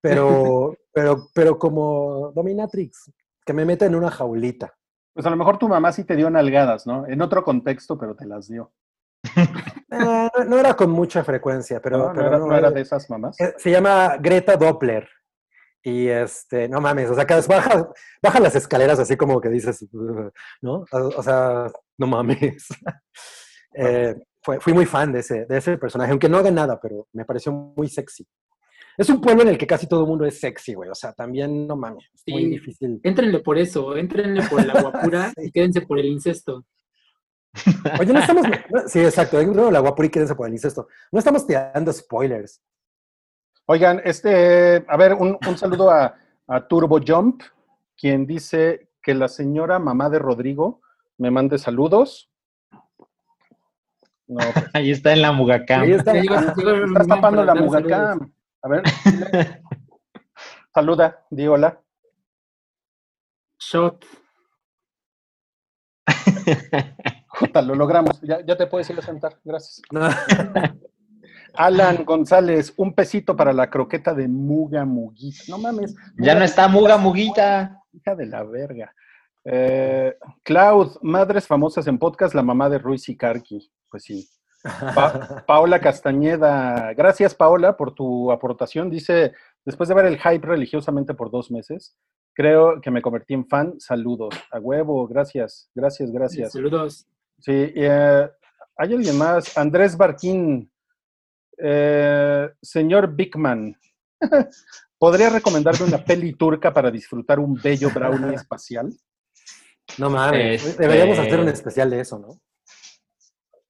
Pero, 0.00 0.76
pero, 0.92 1.26
pero 1.34 1.58
como 1.58 2.30
Dominatrix, 2.32 3.10
que 3.44 3.52
me 3.52 3.64
meta 3.64 3.84
en 3.86 3.96
una 3.96 4.08
jaulita. 4.12 4.72
Pues 5.12 5.26
a 5.26 5.30
lo 5.30 5.36
mejor 5.36 5.58
tu 5.58 5.68
mamá 5.68 5.90
sí 5.90 6.04
te 6.04 6.14
dio 6.14 6.30
nalgadas, 6.30 6.86
¿no? 6.86 7.04
En 7.08 7.20
otro 7.20 7.42
contexto, 7.42 7.98
pero 7.98 8.14
te 8.14 8.24
las 8.24 8.46
dio. 8.46 8.72
Eh, 9.36 9.48
no, 9.90 10.30
no 10.46 10.56
era 10.56 10.74
con 10.74 10.90
mucha 10.90 11.24
frecuencia, 11.24 11.82
pero, 11.82 11.98
¿No? 11.98 12.04
¿No 12.06 12.12
pero 12.14 12.26
era, 12.28 12.38
no, 12.38 12.46
no 12.46 12.56
era 12.56 12.70
de 12.70 12.82
esas 12.82 13.10
mamás? 13.10 13.40
eh, 13.40 13.54
Se 13.58 13.72
llama 13.72 14.16
Greta 14.20 14.56
Doppler. 14.56 15.08
Y 15.82 16.08
este, 16.08 16.68
no 16.68 16.80
mames, 16.80 17.08
o 17.10 17.14
sea, 17.14 17.26
cada 17.26 17.38
vez 17.40 17.48
baja, 17.48 17.88
baja 18.22 18.40
las 18.40 18.56
escaleras 18.56 18.98
así 18.98 19.16
como 19.16 19.40
que 19.40 19.48
dices, 19.48 19.86
¿no? 20.60 20.84
O, 20.90 21.22
sea, 21.22 21.70
no 21.98 22.06
mames. 22.06 22.66
Eh, 23.74 24.16
fue- 24.42 24.58
fui 24.60 24.72
muy 24.72 24.86
fan 24.86 25.12
de 25.12 25.20
ese, 25.20 25.44
de 25.44 25.58
ese 25.58 25.76
personaje, 25.76 26.10
aunque 26.10 26.28
no 26.28 26.38
haga 26.38 26.50
nada, 26.50 26.80
pero 26.80 27.06
me 27.12 27.24
pareció 27.24 27.52
muy 27.52 27.86
sexy. 27.86 28.26
Es 28.96 29.08
un 29.10 29.20
pueblo 29.20 29.42
en 29.42 29.48
el 29.48 29.58
que 29.58 29.66
casi 29.66 29.86
todo 29.86 30.00
el 30.00 30.08
mundo 30.08 30.24
es 30.24 30.40
sexy, 30.40 30.74
güey. 30.74 30.88
O 30.90 30.94
sea, 30.94 31.12
también 31.12 31.66
no 31.66 31.76
mames, 31.76 32.08
es 32.14 32.22
muy 32.26 32.46
difícil. 32.46 32.98
Éntrenle 33.04 33.38
por 33.40 33.58
eso, 33.58 33.94
éntrenle 33.94 34.42
por 34.48 34.60
el 34.60 34.70
agua 34.70 34.90
pura 35.00 35.32
Sí. 35.36 35.44
y 35.44 35.52
quédense 35.52 35.82
por 35.82 35.98
el 36.00 36.06
incesto. 36.06 36.64
Oye, 38.00 38.12
no 38.12 38.20
estamos. 38.20 38.46
sí, 38.86 39.00
exacto. 39.00 39.42
No, 39.44 39.70
la 39.70 39.80
guapura 39.80 40.06
y 40.06 40.10
quédense 40.10 40.34
por 40.34 40.46
el 40.48 40.54
incesto. 40.54 40.88
No 41.12 41.18
estamos 41.18 41.46
tirando 41.46 41.92
spoilers. 41.92 42.60
Oigan, 43.70 44.00
este, 44.02 44.82
a 44.88 44.96
ver, 44.96 45.12
un, 45.12 45.38
un 45.46 45.58
saludo 45.58 45.90
a, 45.90 46.16
a 46.46 46.66
Turbo 46.66 47.00
Jump, 47.06 47.42
quien 47.98 48.26
dice 48.26 48.88
que 49.02 49.12
la 49.12 49.28
señora 49.28 49.78
mamá 49.78 50.08
de 50.08 50.18
Rodrigo 50.18 50.80
me 51.18 51.30
mande 51.30 51.58
saludos. 51.58 52.30
No, 54.26 54.38
pues, 54.54 54.64
Ahí 54.72 54.90
está 54.90 55.12
en 55.12 55.20
la 55.20 55.32
Mugacam. 55.32 55.82
Ahí 55.82 55.92
está. 55.92 56.12
Ah, 56.12 56.54
estás 56.56 57.06
tapando 57.08 57.44
la 57.44 57.54
mugacam. 57.54 58.32
A 58.62 58.68
ver, 58.68 58.82
dile. 59.04 59.62
saluda, 60.72 61.26
di 61.28 61.46
hola. 61.46 61.78
Shot. 63.58 64.02
Jota, 67.26 67.60
lo 67.60 67.74
logramos. 67.74 68.18
Ya, 68.22 68.40
ya 68.40 68.56
te 68.56 68.66
puedes 68.66 68.88
ir 68.88 68.98
a 68.98 69.02
sentar. 69.02 69.38
Gracias. 69.44 69.82
no. 69.90 70.08
Alan 71.54 72.04
González, 72.04 72.72
un 72.76 72.94
pesito 72.94 73.36
para 73.36 73.52
la 73.52 73.68
croqueta 73.70 74.14
de 74.14 74.28
Muga 74.28 74.84
Muguita. 74.84 75.42
No 75.48 75.58
mames. 75.58 75.94
Ya 76.18 76.34
no 76.34 76.44
está 76.44 76.68
Muga 76.68 76.96
Muguita. 76.96 77.82
Hija 77.92 78.14
de 78.14 78.26
la 78.26 78.42
verga. 78.44 78.92
Eh, 79.44 80.14
Cloud, 80.42 80.98
madres 81.02 81.46
famosas 81.46 81.86
en 81.86 81.98
podcast, 81.98 82.34
la 82.34 82.42
mamá 82.42 82.68
de 82.68 82.78
Ruiz 82.78 83.08
y 83.08 83.16
Karki. 83.16 83.70
Pues 83.90 84.04
sí. 84.04 84.28
Pa- 84.62 85.44
Paola 85.46 85.80
Castañeda, 85.80 86.92
gracias 86.94 87.34
Paola 87.34 87.76
por 87.76 87.94
tu 87.94 88.30
aportación. 88.30 88.90
Dice, 88.90 89.32
después 89.64 89.88
de 89.88 89.94
ver 89.94 90.06
el 90.06 90.18
hype 90.18 90.46
religiosamente 90.46 91.14
por 91.14 91.30
dos 91.30 91.50
meses, 91.50 91.96
creo 92.34 92.80
que 92.80 92.90
me 92.90 93.00
convertí 93.00 93.34
en 93.34 93.46
fan. 93.48 93.80
Saludos. 93.80 94.34
A 94.52 94.58
huevo, 94.58 95.06
gracias, 95.06 95.70
gracias, 95.74 96.10
gracias. 96.10 96.52
Saludos. 96.52 97.06
Sí, 97.38 97.52
eh, 97.74 98.28
hay 98.76 98.92
alguien 98.92 99.16
más. 99.16 99.56
Andrés 99.56 99.96
Barquín, 99.96 100.70
eh, 101.58 102.50
señor 102.62 103.14
Bigman, 103.14 103.76
¿podría 104.98 105.30
recomendarme 105.30 105.86
una 105.86 106.04
peli 106.04 106.32
turca 106.34 106.72
para 106.72 106.90
disfrutar 106.90 107.38
un 107.38 107.54
bello 107.54 107.90
brownie 107.90 108.34
espacial? 108.34 108.92
No 109.98 110.10
mames. 110.10 110.64
Este- 110.64 110.82
Deberíamos 110.82 111.18
hacer 111.18 111.40
un 111.40 111.48
especial 111.48 111.90
de 111.90 112.00
eso, 112.00 112.18
¿no? 112.18 112.40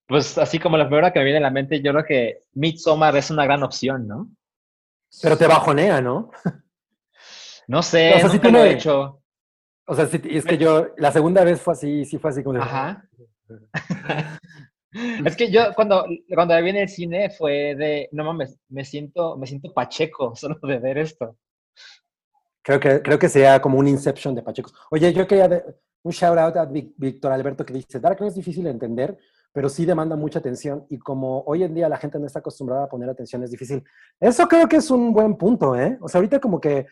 Pues 0.07 0.39
así 0.39 0.59
como 0.59 0.77
la 0.77 0.87
primera 0.87 1.13
que 1.13 1.19
me 1.19 1.25
viene 1.27 1.39
a 1.39 1.43
la 1.43 1.51
mente, 1.51 1.83
yo 1.83 1.93
creo 1.93 2.05
que 2.05 2.45
Midsommar 2.55 3.17
es 3.17 3.31
una 3.31 3.45
gran 3.45 3.63
opción, 3.63 4.07
¿no? 4.09 4.31
Pero 5.23 5.37
te 5.37 5.47
bajonea, 5.47 6.01
¿no? 6.01 6.31
No 7.71 7.83
sé, 7.83 8.15
O 8.15 8.19
sea, 8.19 8.29
sí 8.31 8.37
nunca 8.37 8.49
lo 8.51 8.65
he 8.65 8.73
hecho. 8.73 9.23
O 9.87 9.95
sea, 9.95 10.07
sí, 10.07 10.19
es 10.25 10.47
que 10.47 10.57
yo, 10.57 10.89
la 10.97 11.13
segunda 11.13 11.45
vez 11.45 11.61
fue 11.61 11.75
así, 11.75 12.07
sí 12.07 12.17
fue 12.17 12.31
así 12.31 12.43
como 12.43 12.55
de. 12.55 12.63
Ajá. 12.63 13.07
es 14.93 15.37
que 15.37 15.51
yo 15.51 15.75
cuando, 15.75 16.07
cuando 16.35 16.61
vi 16.63 16.71
en 16.71 16.77
el 16.77 16.89
cine 16.89 17.31
fue 17.31 17.75
de, 17.75 18.09
no 18.13 18.25
mames, 18.25 18.59
me 18.69 18.85
siento, 18.85 19.37
me 19.37 19.47
siento 19.47 19.73
pacheco 19.73 20.35
solo 20.37 20.59
de 20.63 20.79
ver 20.79 20.99
esto. 20.99 21.37
Creo 22.63 22.81
que, 22.81 23.03
creo 23.03 23.19
que 23.19 23.29
sea 23.29 23.61
como 23.61 23.79
un 23.79 23.89
Inception 23.89 24.35
de 24.35 24.43
Pacheco. 24.43 24.71
Oye, 24.91 25.13
yo 25.13 25.27
quería 25.27 25.49
de- 25.49 25.65
un 26.03 26.13
shout 26.13 26.39
out 26.39 26.57
a 26.57 26.65
Víctor 26.67 27.33
Alberto 27.33 27.65
que 27.65 27.73
dice, 27.75 27.99
Dark 28.01 28.21
no 28.21 28.27
es 28.27 28.35
difícil 28.35 28.65
de 28.65 28.71
entender, 28.71 29.17
pero 29.53 29.69
sí 29.69 29.85
demanda 29.85 30.17
mucha 30.17 30.39
atención 30.39 30.87
y 30.91 30.99
como 30.99 31.41
hoy 31.47 31.63
en 31.65 31.75
día 31.75 31.89
la 31.89 31.97
gente 31.97 32.19
no 32.19 32.27
está 32.27 32.39
acostumbrada 32.41 32.85
a 32.85 32.89
poner 32.89 33.09
atención 33.09 33.43
es 33.43 33.51
difícil. 33.51 33.83
Eso 34.21 34.47
creo 34.47 34.69
que 34.69 34.77
es 34.77 34.91
un 34.91 35.13
buen 35.13 35.37
punto, 35.37 35.77
¿eh? 35.77 35.99
O 36.01 36.09
sea, 36.09 36.19
ahorita 36.19 36.39
como 36.41 36.61
que 36.61 36.87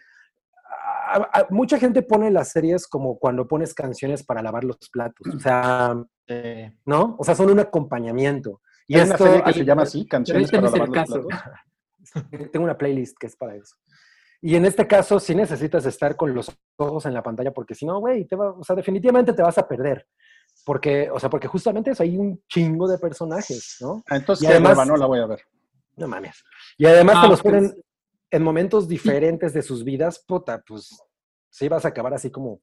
a- 1.06 1.30
a- 1.40 1.46
mucha 1.50 1.78
gente 1.78 2.02
pone 2.02 2.30
las 2.30 2.50
series 2.52 2.86
como 2.86 3.18
cuando 3.18 3.46
pones 3.46 3.74
canciones 3.74 4.22
para 4.24 4.42
lavar 4.42 4.64
los 4.64 4.76
platos, 4.90 5.26
o 5.34 5.38
sea, 5.40 5.94
Eh, 6.28 6.72
¿no? 6.84 7.14
O 7.20 7.24
sea, 7.24 7.34
son 7.36 7.50
un 7.50 7.60
acompañamiento. 7.60 8.60
Y 8.88 8.96
Hay 8.96 9.06
una 9.06 9.16
serie 9.16 9.42
que 9.44 9.52
se 9.52 9.64
llama 9.64 9.82
así, 9.94 10.06
Canciones 10.08 10.44
este 10.46 10.56
para 10.58 10.70
lavar 10.70 10.88
los 10.88 10.96
caso. 10.96 11.26
platos. 11.26 11.50
tengo 12.52 12.64
una 12.64 12.76
playlist 12.76 13.16
que 13.18 13.26
es 13.28 13.36
para 13.36 13.54
eso. 13.54 13.76
Y 14.40 14.54
en 14.56 14.64
este 14.66 14.86
caso 14.86 15.18
sí 15.20 15.34
necesitas 15.34 15.86
estar 15.86 16.14
con 16.16 16.34
los 16.34 16.50
ojos 16.76 17.06
en 17.06 17.14
la 17.14 17.22
pantalla 17.22 17.52
porque 17.52 17.74
si 17.74 17.86
no, 17.86 17.98
güey, 18.00 18.24
te 18.26 18.36
va, 18.36 18.50
o 18.50 18.62
sea, 18.64 18.76
definitivamente 18.76 19.32
te 19.32 19.42
vas 19.42 19.56
a 19.58 19.66
perder. 19.66 20.06
Porque, 20.64 21.08
o 21.10 21.18
sea, 21.20 21.30
porque 21.30 21.46
justamente 21.48 21.90
eso, 21.92 22.02
hay 22.02 22.16
un 22.16 22.42
chingo 22.48 22.88
de 22.88 22.98
personajes, 22.98 23.76
¿no? 23.80 24.02
Ah, 24.08 24.16
Entonces, 24.16 24.48
Y 24.48 24.60
no 24.62 24.96
la 24.96 25.06
voy 25.06 25.20
a 25.20 25.26
ver. 25.26 25.40
No 25.96 26.08
mames. 26.08 26.42
Y 26.76 26.86
además 26.86 27.16
Ah, 27.18 27.22
te 27.22 27.28
los 27.28 27.42
pues- 27.42 27.54
ponen 27.54 27.82
en 28.30 28.42
momentos 28.42 28.88
diferentes 28.88 29.52
de 29.52 29.62
sus 29.62 29.84
vidas, 29.84 30.24
puta, 30.26 30.62
pues 30.66 30.96
sí 31.50 31.68
vas 31.68 31.84
a 31.84 31.88
acabar 31.88 32.14
así 32.14 32.30
como... 32.30 32.60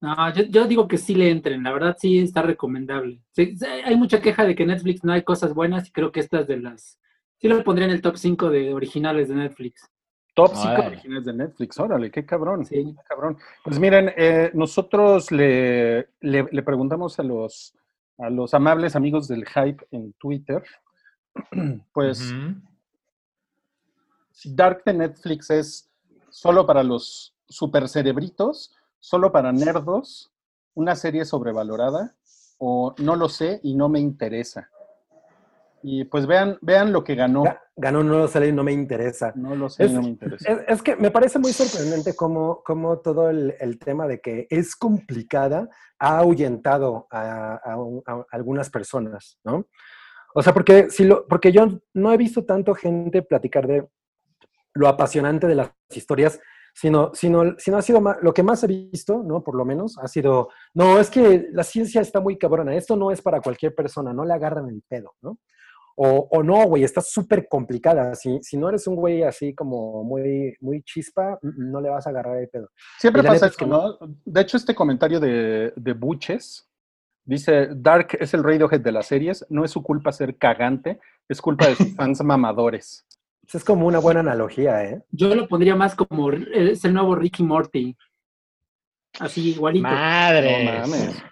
No, 0.00 0.32
yo, 0.32 0.44
yo 0.44 0.66
digo 0.66 0.86
que 0.86 0.96
sí 0.96 1.14
le 1.14 1.30
entren, 1.30 1.62
la 1.62 1.72
verdad 1.72 1.96
sí 1.98 2.20
está 2.20 2.42
recomendable. 2.42 3.20
Sí, 3.32 3.56
hay 3.84 3.96
mucha 3.96 4.20
queja 4.20 4.44
de 4.44 4.54
que 4.54 4.64
Netflix 4.64 5.02
no 5.02 5.12
hay 5.12 5.22
cosas 5.22 5.54
buenas 5.54 5.88
y 5.88 5.92
creo 5.92 6.12
que 6.12 6.20
estas 6.20 6.46
de 6.46 6.58
las... 6.58 7.00
Sí 7.38 7.48
lo 7.48 7.62
pondría 7.64 7.86
en 7.86 7.94
el 7.94 8.02
top 8.02 8.16
5 8.16 8.50
de 8.50 8.74
originales 8.74 9.28
de 9.28 9.34
Netflix. 9.36 9.88
Top 10.34 10.52
5 10.54 10.68
Órale. 10.68 10.86
originales 10.86 11.24
de 11.24 11.32
Netflix, 11.32 11.80
órale, 11.80 12.10
qué 12.10 12.24
cabrón. 12.24 12.64
Sí. 12.64 12.94
qué 12.96 13.02
cabrón. 13.08 13.38
Pues 13.64 13.78
miren, 13.80 14.12
eh, 14.16 14.50
nosotros 14.54 15.32
le, 15.32 16.10
le, 16.20 16.46
le 16.50 16.62
preguntamos 16.62 17.18
a 17.18 17.24
los, 17.24 17.74
a 18.18 18.30
los 18.30 18.54
amables 18.54 18.94
amigos 18.94 19.26
del 19.26 19.44
Hype 19.46 19.84
en 19.90 20.12
Twitter, 20.14 20.62
pues. 21.92 22.32
Si 24.38 24.54
Dark 24.54 24.84
de 24.84 24.94
Netflix 24.94 25.50
es 25.50 25.90
solo 26.30 26.64
para 26.64 26.84
los 26.84 27.34
super 27.48 27.88
cerebritos, 27.88 28.72
solo 29.00 29.32
para 29.32 29.50
nerdos, 29.50 30.32
una 30.74 30.94
serie 30.94 31.24
sobrevalorada, 31.24 32.14
o 32.58 32.94
no 32.98 33.16
lo 33.16 33.28
sé 33.28 33.58
y 33.64 33.74
no 33.74 33.88
me 33.88 33.98
interesa. 33.98 34.70
Y 35.82 36.04
pues 36.04 36.26
vean, 36.26 36.56
vean 36.60 36.92
lo 36.92 37.02
que 37.02 37.16
ganó. 37.16 37.42
"Ga- 37.44 37.60
Ganó 37.76 38.04
no 38.04 38.18
lo 38.18 38.28
sé 38.28 38.46
y 38.48 38.52
no 38.52 38.62
me 38.62 38.72
interesa. 38.72 39.32
No 39.34 39.56
lo 39.56 39.68
sé 39.68 39.84
y 39.84 39.86
Es- 39.86 39.92
no 39.92 40.02
me 40.02 40.08
interesa. 40.08 40.52
Es, 40.52 40.58
es 40.68 40.82
que 40.82 40.94
me 40.94 41.10
parece 41.10 41.40
muy 41.40 41.52
sorprendente 41.52 42.14
cómo, 42.14 42.62
cómo 42.64 42.98
todo 42.98 43.30
el, 43.30 43.54
el 43.58 43.78
tema 43.80 44.06
de 44.06 44.20
que 44.20 44.46
es 44.50 44.76
complicada 44.76 45.68
ha 45.98 46.18
ahuyentado 46.18 47.08
a, 47.10 47.54
a 47.54 48.24
algunas 48.30 48.70
personas, 48.70 49.38
¿no? 49.42 49.66
O 50.34 50.42
sea, 50.42 50.52
porque, 50.54 50.90
si 50.90 51.04
lo, 51.04 51.26
porque 51.26 51.50
yo 51.50 51.66
no 51.94 52.12
he 52.12 52.16
visto 52.16 52.44
tanto 52.44 52.74
gente 52.74 53.22
platicar 53.22 53.66
de 53.66 53.88
lo 54.78 54.88
apasionante 54.88 55.46
de 55.46 55.56
las 55.56 55.70
historias, 55.90 56.40
sino, 56.72 57.10
sino, 57.12 57.58
sino 57.58 57.76
ha 57.76 57.82
sido 57.82 58.00
más, 58.00 58.18
lo 58.22 58.32
que 58.32 58.44
más 58.44 58.62
he 58.62 58.68
visto, 58.68 59.22
¿no? 59.24 59.42
Por 59.42 59.56
lo 59.56 59.64
menos, 59.64 59.98
ha 59.98 60.06
sido, 60.06 60.50
no, 60.74 61.00
es 61.00 61.10
que 61.10 61.48
la 61.52 61.64
ciencia 61.64 62.00
está 62.00 62.20
muy 62.20 62.38
cabrona, 62.38 62.76
esto 62.76 62.96
no 62.96 63.10
es 63.10 63.20
para 63.20 63.40
cualquier 63.40 63.74
persona, 63.74 64.12
no 64.12 64.24
le 64.24 64.34
agarran 64.34 64.68
el 64.68 64.82
pedo, 64.88 65.14
¿no? 65.20 65.38
O, 66.00 66.28
o 66.30 66.44
no, 66.44 66.64
güey, 66.66 66.84
está 66.84 67.00
súper 67.00 67.48
complicada. 67.48 68.14
Si, 68.14 68.38
si 68.40 68.56
no 68.56 68.68
eres 68.68 68.86
un 68.86 68.94
güey 68.94 69.24
así 69.24 69.52
como 69.52 70.04
muy, 70.04 70.54
muy 70.60 70.80
chispa, 70.84 71.36
mm, 71.42 71.72
no 71.72 71.80
le 71.80 71.90
vas 71.90 72.06
a 72.06 72.10
agarrar 72.10 72.36
el 72.36 72.48
pedo. 72.48 72.70
Siempre 73.00 73.24
pasa 73.24 73.46
es 73.46 73.52
esto, 73.52 73.64
que 73.64 73.68
¿no? 73.68 73.98
De 74.24 74.40
hecho, 74.40 74.56
este 74.56 74.76
comentario 74.76 75.18
de, 75.18 75.72
de 75.74 75.92
Buches 75.94 76.70
dice, 77.24 77.70
Dark 77.74 78.16
es 78.20 78.32
el 78.32 78.44
Radiohead 78.44 78.80
de 78.80 78.92
las 78.92 79.08
series, 79.08 79.44
no 79.50 79.64
es 79.64 79.72
su 79.72 79.82
culpa 79.82 80.12
ser 80.12 80.38
cagante, 80.38 81.00
es 81.28 81.42
culpa 81.42 81.66
de 81.66 81.74
sus 81.74 81.92
fans 81.96 82.22
mamadores. 82.22 83.04
Es 83.52 83.64
como 83.64 83.86
una 83.86 83.98
buena 83.98 84.20
analogía, 84.20 84.84
¿eh? 84.84 85.02
Yo 85.10 85.34
lo 85.34 85.48
pondría 85.48 85.74
más 85.74 85.94
como 85.94 86.30
es 86.30 86.84
el 86.84 86.92
nuevo 86.92 87.14
Ricky 87.14 87.42
Morty. 87.42 87.96
Así, 89.20 89.50
igualito. 89.50 89.88
Madre. 89.88 90.64
No 90.64 90.80
mames. 90.80 91.22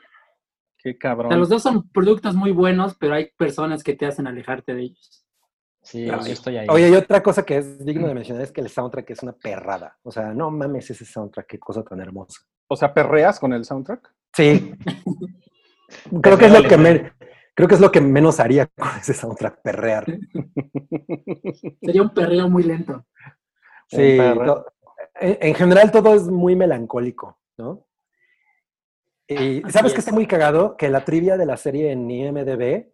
Qué 0.78 0.90
O 0.90 0.92
sea, 0.92 0.98
cabrón. 0.98 1.38
los 1.38 1.48
dos 1.48 1.62
son 1.62 1.88
productos 1.90 2.34
muy 2.34 2.52
buenos, 2.52 2.96
pero 2.98 3.14
hay 3.14 3.30
personas 3.36 3.84
que 3.84 3.94
te 3.94 4.06
hacen 4.06 4.26
alejarte 4.26 4.74
de 4.74 4.82
ellos. 4.84 5.26
Sí, 5.82 6.06
yo 6.06 6.16
estoy 6.16 6.56
ahí. 6.56 6.66
Oye, 6.68 6.88
y 6.88 6.94
otra 6.94 7.22
cosa 7.22 7.44
que 7.44 7.58
es 7.58 7.84
digno 7.84 8.08
de 8.08 8.14
mencionar 8.14 8.42
es 8.42 8.50
que 8.50 8.60
el 8.60 8.68
soundtrack 8.68 9.10
es 9.10 9.22
una 9.22 9.32
perrada. 9.32 9.96
O 10.02 10.10
sea, 10.10 10.32
no 10.32 10.50
mames 10.50 10.90
ese 10.90 11.04
soundtrack, 11.04 11.46
qué 11.46 11.58
cosa 11.58 11.84
tan 11.84 12.00
hermosa. 12.00 12.40
O 12.66 12.76
sea, 12.76 12.92
¿perreas 12.92 13.38
con 13.38 13.52
el 13.52 13.64
soundtrack? 13.64 14.12
Sí. 14.32 14.72
creo 16.22 16.38
que 16.38 16.46
es 16.46 16.52
lo 16.52 16.68
que 16.68 16.76
me, 16.76 17.12
creo 17.56 17.68
que 17.68 17.74
es 17.74 17.80
lo 17.80 17.90
que 17.90 18.00
menos 18.00 18.38
haría 18.38 18.66
con 18.78 18.88
ese 19.00 19.14
soundtrack, 19.14 19.62
perrear. 19.62 20.06
Sería 21.82 22.02
un 22.02 22.10
perreo 22.14 22.48
muy 22.48 22.62
lento. 22.62 23.04
Sí, 23.88 23.98
en, 25.20 25.38
en 25.40 25.54
general 25.54 25.90
todo 25.90 26.14
es 26.14 26.22
muy 26.28 26.54
melancólico, 26.56 27.38
¿no? 27.58 27.86
Y 29.28 29.62
Así 29.64 29.72
sabes 29.72 29.92
que 29.92 29.98
es. 29.98 30.04
está 30.06 30.12
muy 30.12 30.26
cagado 30.26 30.76
que 30.76 30.88
la 30.88 31.04
trivia 31.04 31.36
de 31.36 31.46
la 31.46 31.56
serie 31.56 31.90
en 31.90 32.08
IMDB, 32.10 32.92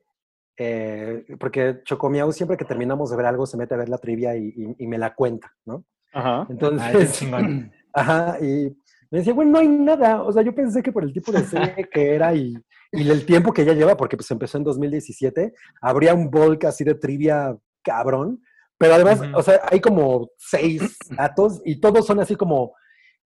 eh, 0.57 1.25
porque 1.39 1.81
Chocomiau 1.85 2.33
siempre 2.33 2.57
que 2.57 2.65
terminamos 2.65 3.11
de 3.11 3.17
ver 3.17 3.27
algo 3.27 3.45
se 3.47 3.57
mete 3.57 3.75
a 3.75 3.79
ver 3.79 3.89
la 3.89 3.99
trivia 3.99 4.35
y, 4.37 4.49
y- 4.57 4.77
y 4.85 4.87
me 4.87 4.99
la 4.99 5.15
cuenta, 5.15 5.53
¿no? 5.67 5.85
Ajá. 6.13 6.41
Ay, 6.43 6.47
Entonces, 6.51 7.13
chingón. 7.19 7.73
ajá, 7.93 8.39
y 8.41 8.77
me 9.11 9.19
decía, 9.19 9.35
bueno, 9.35 9.53
no 9.53 9.59
hay 9.59 9.69
nada. 9.69 10.23
O 10.23 10.33
sea, 10.33 10.43
yo 10.43 10.55
pensé 10.55 10.83
que 10.83 10.93
por 10.93 11.05
el 11.05 11.13
tipo 11.13 11.33
de 11.33 11.45
serie 11.45 11.89
que 11.91 12.15
era 12.15 12.35
y, 12.35 12.55
y 12.93 13.09
el 13.11 13.25
tiempo 13.25 13.53
que 13.53 13.65
ya 13.65 13.73
lleva, 13.73 13.97
porque 13.97 14.17
pues 14.17 14.31
empezó 14.31 14.59
en 14.59 14.65
2017, 14.65 15.55
habría 15.81 16.15
un 16.15 16.31
bulk 16.31 16.65
así 16.67 16.85
de 16.85 16.95
trivia 16.95 17.57
cabrón. 17.83 18.43
Pero 18.79 18.95
además, 18.95 19.21
Ujú. 19.21 19.31
o 19.39 19.43
sea, 19.43 19.61
hay 19.71 19.81
como 19.81 20.29
seis 20.37 20.97
datos 21.17 21.61
y 21.65 21.81
todos 21.81 22.07
son 22.07 22.21
así 22.21 22.37
como, 22.37 22.75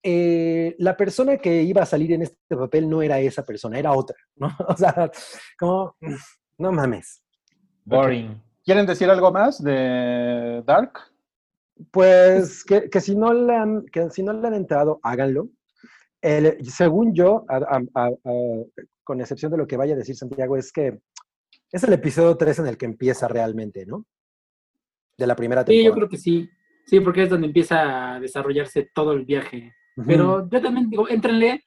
eh, 0.04 0.76
la 0.80 0.98
persona 0.98 1.38
que 1.38 1.62
iba 1.62 1.84
a 1.84 1.86
salir 1.86 2.12
en 2.14 2.24
este 2.24 2.56
papel 2.58 2.90
no 2.90 3.02
era 3.04 3.20
esa 3.20 3.44
persona, 3.44 3.78
era 3.78 3.92
otra, 3.94 4.18
¿no? 4.36 4.48
O 4.68 4.76
sea, 4.76 5.12
como, 5.60 5.96
no 6.58 6.72
mames. 6.72 7.22
Boring. 7.86 8.42
¿Quieren 8.64 8.86
decir 8.86 9.10
algo 9.10 9.32
más 9.32 9.64
de 9.64 10.64
Dark? 10.66 10.94
Pues 11.92 12.64
que, 12.64 12.90
que 12.90 13.02
si 13.02 13.16
no 13.16 13.34
le 13.34 13.56
han, 13.56 13.86
que 13.92 14.10
si 14.12 14.24
no 14.24 14.34
le 14.34 14.48
han 14.48 14.54
entrado, 14.54 15.00
háganlo. 15.04 15.50
El- 16.22 16.64
según 16.70 17.14
yo, 17.16 17.44
a- 17.50 17.58
a- 17.58 17.82
a- 17.96 18.08
a- 18.08 18.64
con 19.12 19.20
excepción 19.20 19.52
de 19.52 19.58
lo 19.58 19.68
que 19.68 19.76
vaya 19.76 19.94
a 19.94 19.98
decir 19.98 20.16
Santiago, 20.16 20.56
es 20.56 20.72
que 20.72 21.02
es 21.70 21.84
el 21.84 21.92
episodio 21.92 22.38
3 22.38 22.60
en 22.60 22.68
el 22.68 22.78
que 22.78 22.86
empieza 22.86 23.28
realmente, 23.28 23.86
¿no? 23.86 24.06
De 25.18 25.28
la 25.28 25.36
primera 25.36 25.64
Sí, 25.64 25.66
temporada. 25.66 25.90
yo 25.90 25.94
creo 25.96 26.08
que 26.10 26.18
sí. 26.18 26.50
Sí, 26.86 27.02
porque 27.02 27.24
es 27.24 27.30
donde 27.30 27.48
empieza 27.48 28.14
a 28.16 28.20
desarrollarse 28.22 28.90
todo 28.96 29.12
el 29.12 29.26
viaje. 29.26 29.74
Pero 30.08 30.50
yo 30.50 30.62
también 30.62 30.90
digo, 30.90 31.10
éntrenle, 31.10 31.66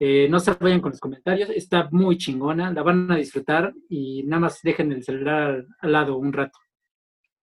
eh, 0.00 0.28
no 0.30 0.40
se 0.40 0.54
vayan 0.54 0.80
con 0.80 0.92
los 0.92 1.00
comentarios, 1.00 1.50
está 1.50 1.88
muy 1.90 2.16
chingona, 2.16 2.72
la 2.72 2.82
van 2.82 3.12
a 3.12 3.16
disfrutar 3.16 3.74
y 3.90 4.22
nada 4.22 4.40
más 4.40 4.62
dejen 4.62 4.90
el 4.92 5.04
celular 5.04 5.42
al, 5.50 5.68
al 5.80 5.92
lado 5.92 6.16
un 6.16 6.32
rato. 6.32 6.58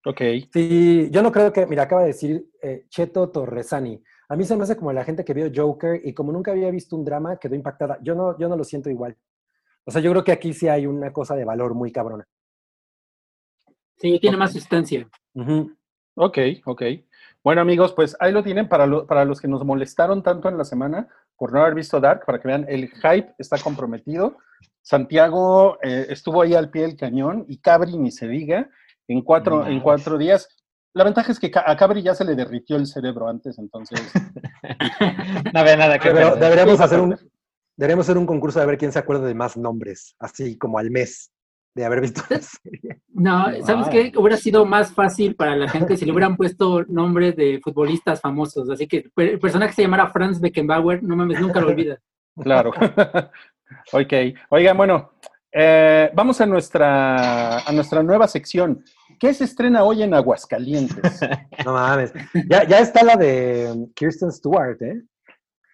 Ok. 0.05 0.21
Sí, 0.51 1.09
yo 1.11 1.21
no 1.21 1.31
creo 1.31 1.53
que, 1.53 1.67
mira, 1.67 1.83
acaba 1.83 2.01
de 2.01 2.07
decir 2.07 2.43
eh, 2.63 2.85
Cheto 2.89 3.29
Torresani. 3.29 4.01
A 4.29 4.35
mí 4.35 4.43
se 4.43 4.55
me 4.57 4.63
hace 4.63 4.75
como 4.75 4.91
la 4.91 5.03
gente 5.05 5.23
que 5.23 5.33
vio 5.33 5.49
Joker 5.53 6.01
y 6.03 6.13
como 6.13 6.31
nunca 6.31 6.51
había 6.51 6.69
visto 6.69 6.95
un 6.95 7.05
drama, 7.05 7.37
quedó 7.37 7.55
impactada. 7.55 7.97
Yo 8.01 8.13
no, 8.13 8.37
yo 8.37 8.49
no 8.49 8.57
lo 8.57 8.63
siento 8.63 8.89
igual. 8.89 9.15
O 9.85 9.91
sea, 9.91 10.01
yo 10.01 10.11
creo 10.11 10.23
que 10.23 10.33
aquí 10.33 10.53
sí 10.53 10.67
hay 10.67 10.85
una 10.85 11.13
cosa 11.13 11.35
de 11.35 11.45
valor 11.45 11.73
muy 11.73 11.91
cabrona. 11.91 12.27
Sí, 13.95 14.19
tiene 14.19 14.37
más 14.37 14.51
sustancia. 14.53 15.07
Ujú. 15.33 15.71
Ok, 16.15 16.37
ok. 16.65 16.81
Bueno, 17.43 17.61
amigos, 17.61 17.93
pues 17.93 18.15
ahí 18.19 18.31
lo 18.33 18.43
tienen 18.43 18.67
para, 18.67 18.85
lo- 18.85 19.07
para 19.07 19.23
los 19.23 19.39
que 19.39 19.47
nos 19.47 19.63
molestaron 19.63 20.21
tanto 20.23 20.49
en 20.49 20.57
la 20.57 20.65
semana 20.65 21.07
por 21.37 21.53
no 21.53 21.61
haber 21.61 21.75
visto 21.75 21.99
Dark, 21.99 22.25
para 22.25 22.39
que 22.39 22.47
vean, 22.47 22.65
el 22.67 22.89
hype 22.89 23.33
está 23.37 23.57
comprometido. 23.59 24.37
Santiago 24.81 25.77
eh, 25.83 26.07
estuvo 26.09 26.41
ahí 26.41 26.53
al 26.53 26.69
pie 26.69 26.81
del 26.83 26.97
cañón 26.97 27.45
y 27.47 27.59
Cabri 27.59 27.97
ni 27.97 28.11
se 28.11 28.27
diga, 28.27 28.69
en 29.07 29.21
cuatro, 29.21 29.59
No 29.59 29.67
en 29.67 29.79
cuatro 29.79 30.17
días. 30.17 30.49
La 30.97 31.03
ventaja 31.03 31.31
es 31.31 31.39
que 31.39 31.51
a 31.53 31.75
Cabri 31.75 32.01
ya 32.01 32.15
se 32.15 32.25
le 32.25 32.35
derritió 32.35 32.75
el 32.75 32.87
cerebro 32.87 33.27
antes, 33.27 33.57
entonces. 33.59 34.01
No 35.53 35.59
había 35.59 35.77
nada 35.77 35.99
que 35.99 36.09
perder. 36.09 36.39
deberíamos 36.39 36.79
hacer 36.81 36.99
un 36.99 37.15
deberíamos 37.77 38.05
hacer 38.05 38.17
un 38.17 38.25
concurso 38.25 38.59
de 38.59 38.65
ver 38.65 38.77
quién 38.77 38.91
se 38.91 38.99
acuerda 38.99 39.27
de 39.27 39.35
más 39.35 39.55
nombres, 39.55 40.15
así 40.19 40.57
como 40.57 40.79
al 40.79 40.89
mes 40.89 41.31
de 41.75 41.85
haber 41.85 42.01
visto 42.01 42.23
la 42.29 42.39
serie. 42.41 43.01
No, 43.09 43.45
¿sabes 43.63 43.87
qué? 43.89 44.11
Hubiera 44.17 44.37
sido 44.37 44.65
más 44.65 44.91
fácil 44.91 45.35
para 45.35 45.55
la 45.55 45.69
gente 45.69 45.95
si 45.95 46.05
le 46.05 46.11
hubieran 46.11 46.35
puesto 46.35 46.83
nombres 46.85 47.35
de 47.35 47.61
futbolistas 47.63 48.19
famosos. 48.19 48.67
Así 48.69 48.87
que 48.87 49.11
el 49.15 49.39
personaje 49.39 49.73
se 49.73 49.83
llamara 49.83 50.09
Franz 50.09 50.41
Beckenbauer, 50.41 51.03
no 51.03 51.15
mames, 51.15 51.39
nunca 51.39 51.61
lo 51.61 51.67
olvidas. 51.67 51.99
Claro. 52.35 52.71
ok. 53.93 54.13
Oigan, 54.49 54.75
bueno, 54.75 55.11
eh, 55.51 56.09
vamos 56.13 56.41
a 56.41 56.47
nuestra, 56.47 57.59
a 57.59 57.71
nuestra 57.71 58.01
nueva 58.01 58.27
sección. 58.27 58.83
¿Qué 59.19 59.33
se 59.33 59.43
estrena 59.45 59.83
hoy 59.83 60.03
en 60.03 60.13
Aguascalientes? 60.13 61.19
No 61.65 61.73
mames. 61.73 62.13
Ya, 62.49 62.63
ya 62.65 62.79
está 62.79 63.03
la 63.03 63.15
de 63.17 63.71
um, 63.73 63.91
Kirsten 63.93 64.31
Stewart, 64.31 64.81
¿eh? 64.81 65.01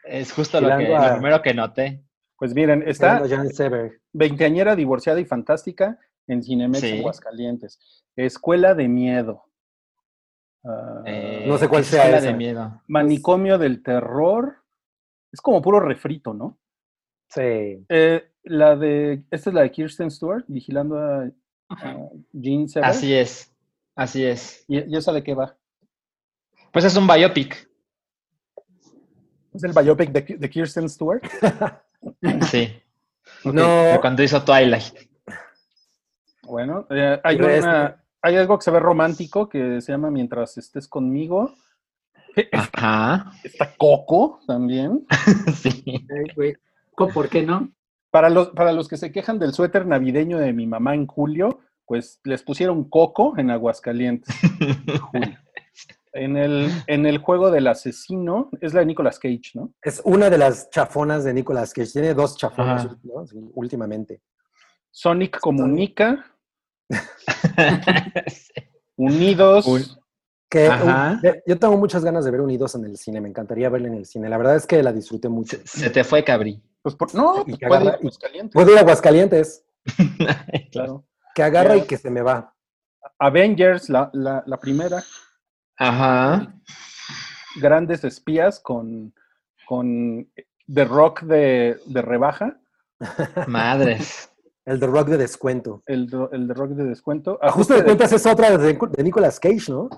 Es 0.05 0.31
justo 0.31 0.59
lo, 0.59 0.69
que, 0.69 0.85
Tirando 0.85 0.97
a- 0.97 1.07
lo 1.09 1.13
primero 1.15 1.41
que 1.41 1.53
noté. 1.53 2.03
Pues 2.37 2.53
miren, 2.55 2.83
está 2.87 3.21
veinteañera 4.11 4.75
divorciada 4.75 5.19
y 5.19 5.25
fantástica 5.25 5.97
en 6.27 6.41
Cinemex 6.41 6.79
Sí. 6.81 6.99
Aguascalientes. 6.99 7.79
Escuela 8.15 8.73
de 8.73 8.87
miedo. 8.87 9.43
Ah, 10.65 11.03
Eh, 11.05 11.45
No 11.47 11.57
sé 11.57 11.67
cuál 11.67 11.83
¿qué 11.83 11.89
sea 11.89 11.99
escuela 12.03 12.17
esa. 12.19 12.27
de 12.27 12.33
miedo. 12.33 12.81
manicomio 12.87 13.57
del 13.57 13.83
terror. 13.83 14.57
Es 15.31 15.41
como 15.41 15.61
puro 15.61 15.79
refrito, 15.79 16.33
¿no? 16.33 16.57
Sí. 17.29 17.85
Eh, 17.89 18.23
la 18.43 18.75
de, 18.75 19.23
esta 19.31 19.49
es 19.49 19.53
la 19.53 19.61
de 19.61 19.71
Kirsten 19.71 20.11
Stewart, 20.11 20.43
vigilando 20.47 20.97
a, 20.97 21.29
a 21.73 21.97
Jean 22.33 22.67
Sever. 22.67 22.89
Así 22.89 23.13
es. 23.13 23.51
Así 23.95 24.23
es. 24.25 24.65
¿Y, 24.67 24.79
y 24.93 24.97
esa 24.97 25.11
de 25.13 25.23
qué 25.23 25.33
va? 25.33 25.55
Pues 26.71 26.85
es 26.85 26.95
un 26.95 27.07
biopic. 27.07 27.69
Es 29.53 29.63
el 29.63 29.71
biopic 29.73 30.11
de, 30.11 30.21
de 30.37 30.49
Kirsten 30.49 30.89
Stewart. 30.89 31.21
Sí. 32.51 32.67
Ok. 33.45 33.53
No, 33.53 33.83
de 33.83 33.97
Cuando 34.01 34.23
hizo 34.23 34.43
Twilight. 34.43 34.93
Bueno, 36.43 36.85
eh, 36.89 37.17
hay, 37.23 37.37
una- 37.37 38.03
hay 38.21 38.35
algo 38.35 38.57
que 38.57 38.63
se 38.63 38.71
ve 38.71 38.79
romántico 38.79 39.47
que 39.47 39.79
se 39.79 39.91
llama 39.93 40.11
Mientras 40.11 40.57
estés 40.57 40.87
conmigo. 40.89 41.53
Ajá. 42.51 43.31
Está 43.43 43.73
Coco 43.77 44.39
también. 44.45 45.05
Sí. 45.55 45.83
Ay, 45.87 46.33
güey. 46.35 46.55
¿Cómo, 46.95 47.13
¿Por 47.13 47.29
qué 47.29 47.43
no? 47.43 47.69
Para 48.13 48.29
los, 48.29 48.49
para 48.49 48.73
los 48.73 48.87
que 48.87 48.97
se 48.97 49.11
quejan 49.11 49.39
del 49.39 49.53
suéter 49.53 49.87
navideño 49.87 50.37
de 50.37 50.53
mi 50.53 50.67
mamá 50.67 50.93
en 50.93 51.07
julio, 51.07 51.61
pues 51.83 52.19
les 52.23 52.43
pusieron 52.43 52.87
Coco 52.87 53.33
en 53.39 53.49
Aguascalientes. 53.49 54.31
Julio. 55.11 55.39
En 56.11 56.37
el, 56.37 56.69
en 56.85 57.07
el 57.07 57.17
juego 57.17 57.49
del 57.49 57.65
asesino, 57.65 58.51
es 58.61 58.75
la 58.75 58.81
de 58.81 58.85
Nicolas 58.85 59.17
Cage, 59.17 59.53
¿no? 59.55 59.73
es 59.81 59.99
una 60.05 60.29
de 60.29 60.37
las 60.37 60.69
chafonas 60.69 61.23
de 61.23 61.33
Nicolas 61.33 61.73
Cage. 61.73 61.89
Tiene 61.91 62.13
dos 62.13 62.37
chafonas 62.37 62.85
Ajá. 62.85 62.95
¿no? 63.01 63.25
Sí, 63.25 63.49
últimamente. 63.55 64.21
Sonic 64.91 65.39
comunica, 65.39 66.23
Unidos. 68.95 69.65
Uy. 69.65 69.87
Que, 70.47 70.69
uh, 70.69 71.19
yo 71.47 71.57
tengo 71.57 71.77
muchas 71.77 72.05
ganas 72.05 72.25
de 72.25 72.29
ver 72.29 72.41
Unidos 72.41 72.75
en 72.75 72.85
el 72.85 72.95
cine. 72.95 73.19
Me 73.19 73.29
encantaría 73.29 73.69
verla 73.69 73.87
en 73.87 73.95
el 73.95 74.05
cine. 74.05 74.29
La 74.29 74.37
verdad 74.37 74.55
es 74.55 74.67
que 74.67 74.83
la 74.83 74.93
disfruté 74.93 75.29
mucho. 75.29 75.57
Se, 75.65 75.79
se 75.79 75.89
te 75.89 76.03
fue, 76.03 76.23
Cabri. 76.23 76.61
Pues 76.83 76.95
por- 76.95 77.15
no, 77.15 77.43
Y 77.47 77.57
que 77.57 77.65
puede 77.65 77.83
ir 77.85 77.89
a 77.89 77.93
Aguascalientes, 77.95 78.53
Puedo 78.53 78.71
ir 78.71 78.77
a 78.77 78.81
Aguascalientes. 78.81 79.65
claro. 80.71 81.05
Que 81.33 81.41
agarra 81.43 81.77
y 81.77 81.81
que 81.87 81.97
se 81.97 82.11
me 82.11 82.21
va. 82.21 82.53
Avengers, 83.17 83.89
la, 83.89 84.09
la, 84.13 84.43
la 84.45 84.59
primera, 84.59 85.03
Ajá. 85.77 86.53
grandes 87.59 88.03
espías 88.03 88.59
con, 88.59 89.13
con 89.65 90.29
The 90.71 90.85
Rock 90.85 91.21
de, 91.23 91.79
de 91.85 92.01
rebaja, 92.01 92.59
Madres. 93.47 94.29
El 94.65 94.79
The 94.79 94.87
Rock 94.87 95.07
de 95.09 95.17
descuento. 95.17 95.83
el, 95.87 96.07
do- 96.09 96.29
el 96.31 96.47
The 96.47 96.53
Rock 96.53 96.69
de 96.71 96.85
descuento. 96.85 97.37
Ajuste 97.41 97.73
de 97.73 97.83
cuentas 97.83 98.13
es 98.13 98.25
otra 98.25 98.57
de, 98.57 98.73
de 98.73 99.03
Nicolas 99.03 99.37
Cage, 99.37 99.65
¿no? 99.69 99.89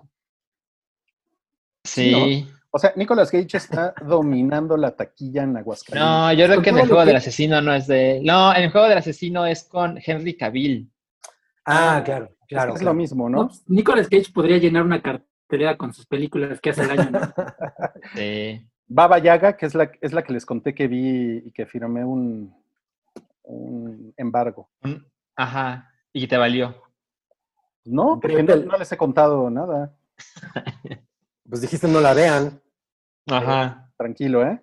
Sí. 1.83 2.47
O 2.75 2.79
sea, 2.79 2.91
Nicolas 2.97 3.31
Cage 3.31 3.55
está 3.55 3.93
dominando 4.05 4.75
la 4.75 4.91
taquilla 4.93 5.43
en 5.43 5.55
Aguascalientes. 5.55 6.09
No, 6.11 6.33
yo 6.33 6.45
creo 6.45 6.61
que 6.61 6.69
en 6.71 6.77
el 6.79 6.87
juego 6.87 7.03
que- 7.03 7.07
del 7.07 7.15
asesino 7.15 7.61
no 7.61 7.73
es 7.73 7.87
de. 7.87 8.19
No, 8.21 8.53
en 8.53 8.63
el 8.63 8.71
juego 8.71 8.89
del 8.89 8.97
asesino 8.97 9.45
es 9.45 9.63
con 9.63 9.97
Henry 10.05 10.35
Cavill. 10.35 10.91
Ah, 11.65 12.01
claro, 12.03 12.25
Es 12.25 12.31
que 12.49 12.55
claro. 12.55 12.73
es 12.73 12.79
claro. 12.81 12.93
lo 12.93 12.99
mismo, 12.99 13.29
No, 13.29 13.43
¿no? 13.45 13.49
Nicolas 13.67 14.09
Cage 14.09 14.29
podría 14.33 14.57
llenar 14.57 14.83
una 14.83 15.01
cartelera 15.01 15.77
con 15.77 15.93
sus 15.93 16.05
películas 16.05 16.59
que 16.59 16.71
hace 16.71 16.81
el 16.83 16.91
año, 16.99 17.09
¿no? 17.11 17.19
Sí. 18.13 18.67
Baba 18.87 19.19
Yaga, 19.19 19.55
que 19.55 19.65
es 19.67 19.73
la, 19.73 19.89
es 20.01 20.11
la 20.11 20.21
que 20.23 20.33
les 20.33 20.45
conté 20.45 20.75
que 20.75 20.87
vi 20.89 21.43
y 21.45 21.51
que 21.51 21.65
firmé 21.65 22.03
un, 22.03 22.53
un 23.43 24.13
embargo. 24.17 24.69
Ajá. 25.37 25.91
Y 26.11 26.27
te 26.27 26.35
valió. 26.37 26.75
No, 27.85 28.19
porque 28.21 28.43
no, 28.43 28.55
no 28.57 28.77
les 28.77 28.91
he 28.91 28.97
contado 28.97 29.49
nada. 29.49 29.95
Pues 31.47 31.61
dijiste 31.61 31.87
no 31.87 32.01
la 32.01 32.15
vean. 32.15 32.59
Ajá. 33.27 33.91
Tranquilo, 33.97 34.43
¿eh? 34.45 34.61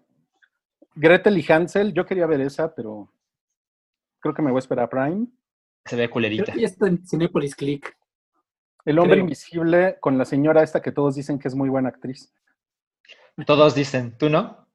Gretel 0.94 1.38
y 1.38 1.52
Hansel, 1.52 1.92
yo 1.94 2.04
quería 2.04 2.26
ver 2.26 2.40
esa, 2.42 2.74
pero 2.74 3.12
creo 4.20 4.34
que 4.34 4.42
me 4.42 4.50
voy 4.50 4.58
a 4.58 4.60
esperar 4.60 4.84
a 4.86 4.90
Prime. 4.90 5.26
Se 5.84 5.96
ve 5.96 6.08
culerita. 6.10 6.54
ya 6.54 6.66
está 6.66 6.86
en 6.86 7.04
Cinepolis 7.06 7.56
Click. 7.56 7.96
El 8.84 8.98
hombre 8.98 9.14
Creo. 9.16 9.24
invisible 9.24 9.96
con 10.00 10.18
la 10.18 10.24
señora 10.24 10.62
esta 10.62 10.82
que 10.82 10.92
todos 10.92 11.14
dicen 11.14 11.38
que 11.38 11.48
es 11.48 11.54
muy 11.54 11.68
buena 11.68 11.88
actriz. 11.88 12.32
Todos 13.46 13.74
dicen, 13.74 14.16
¿tú 14.18 14.28
no? 14.28 14.68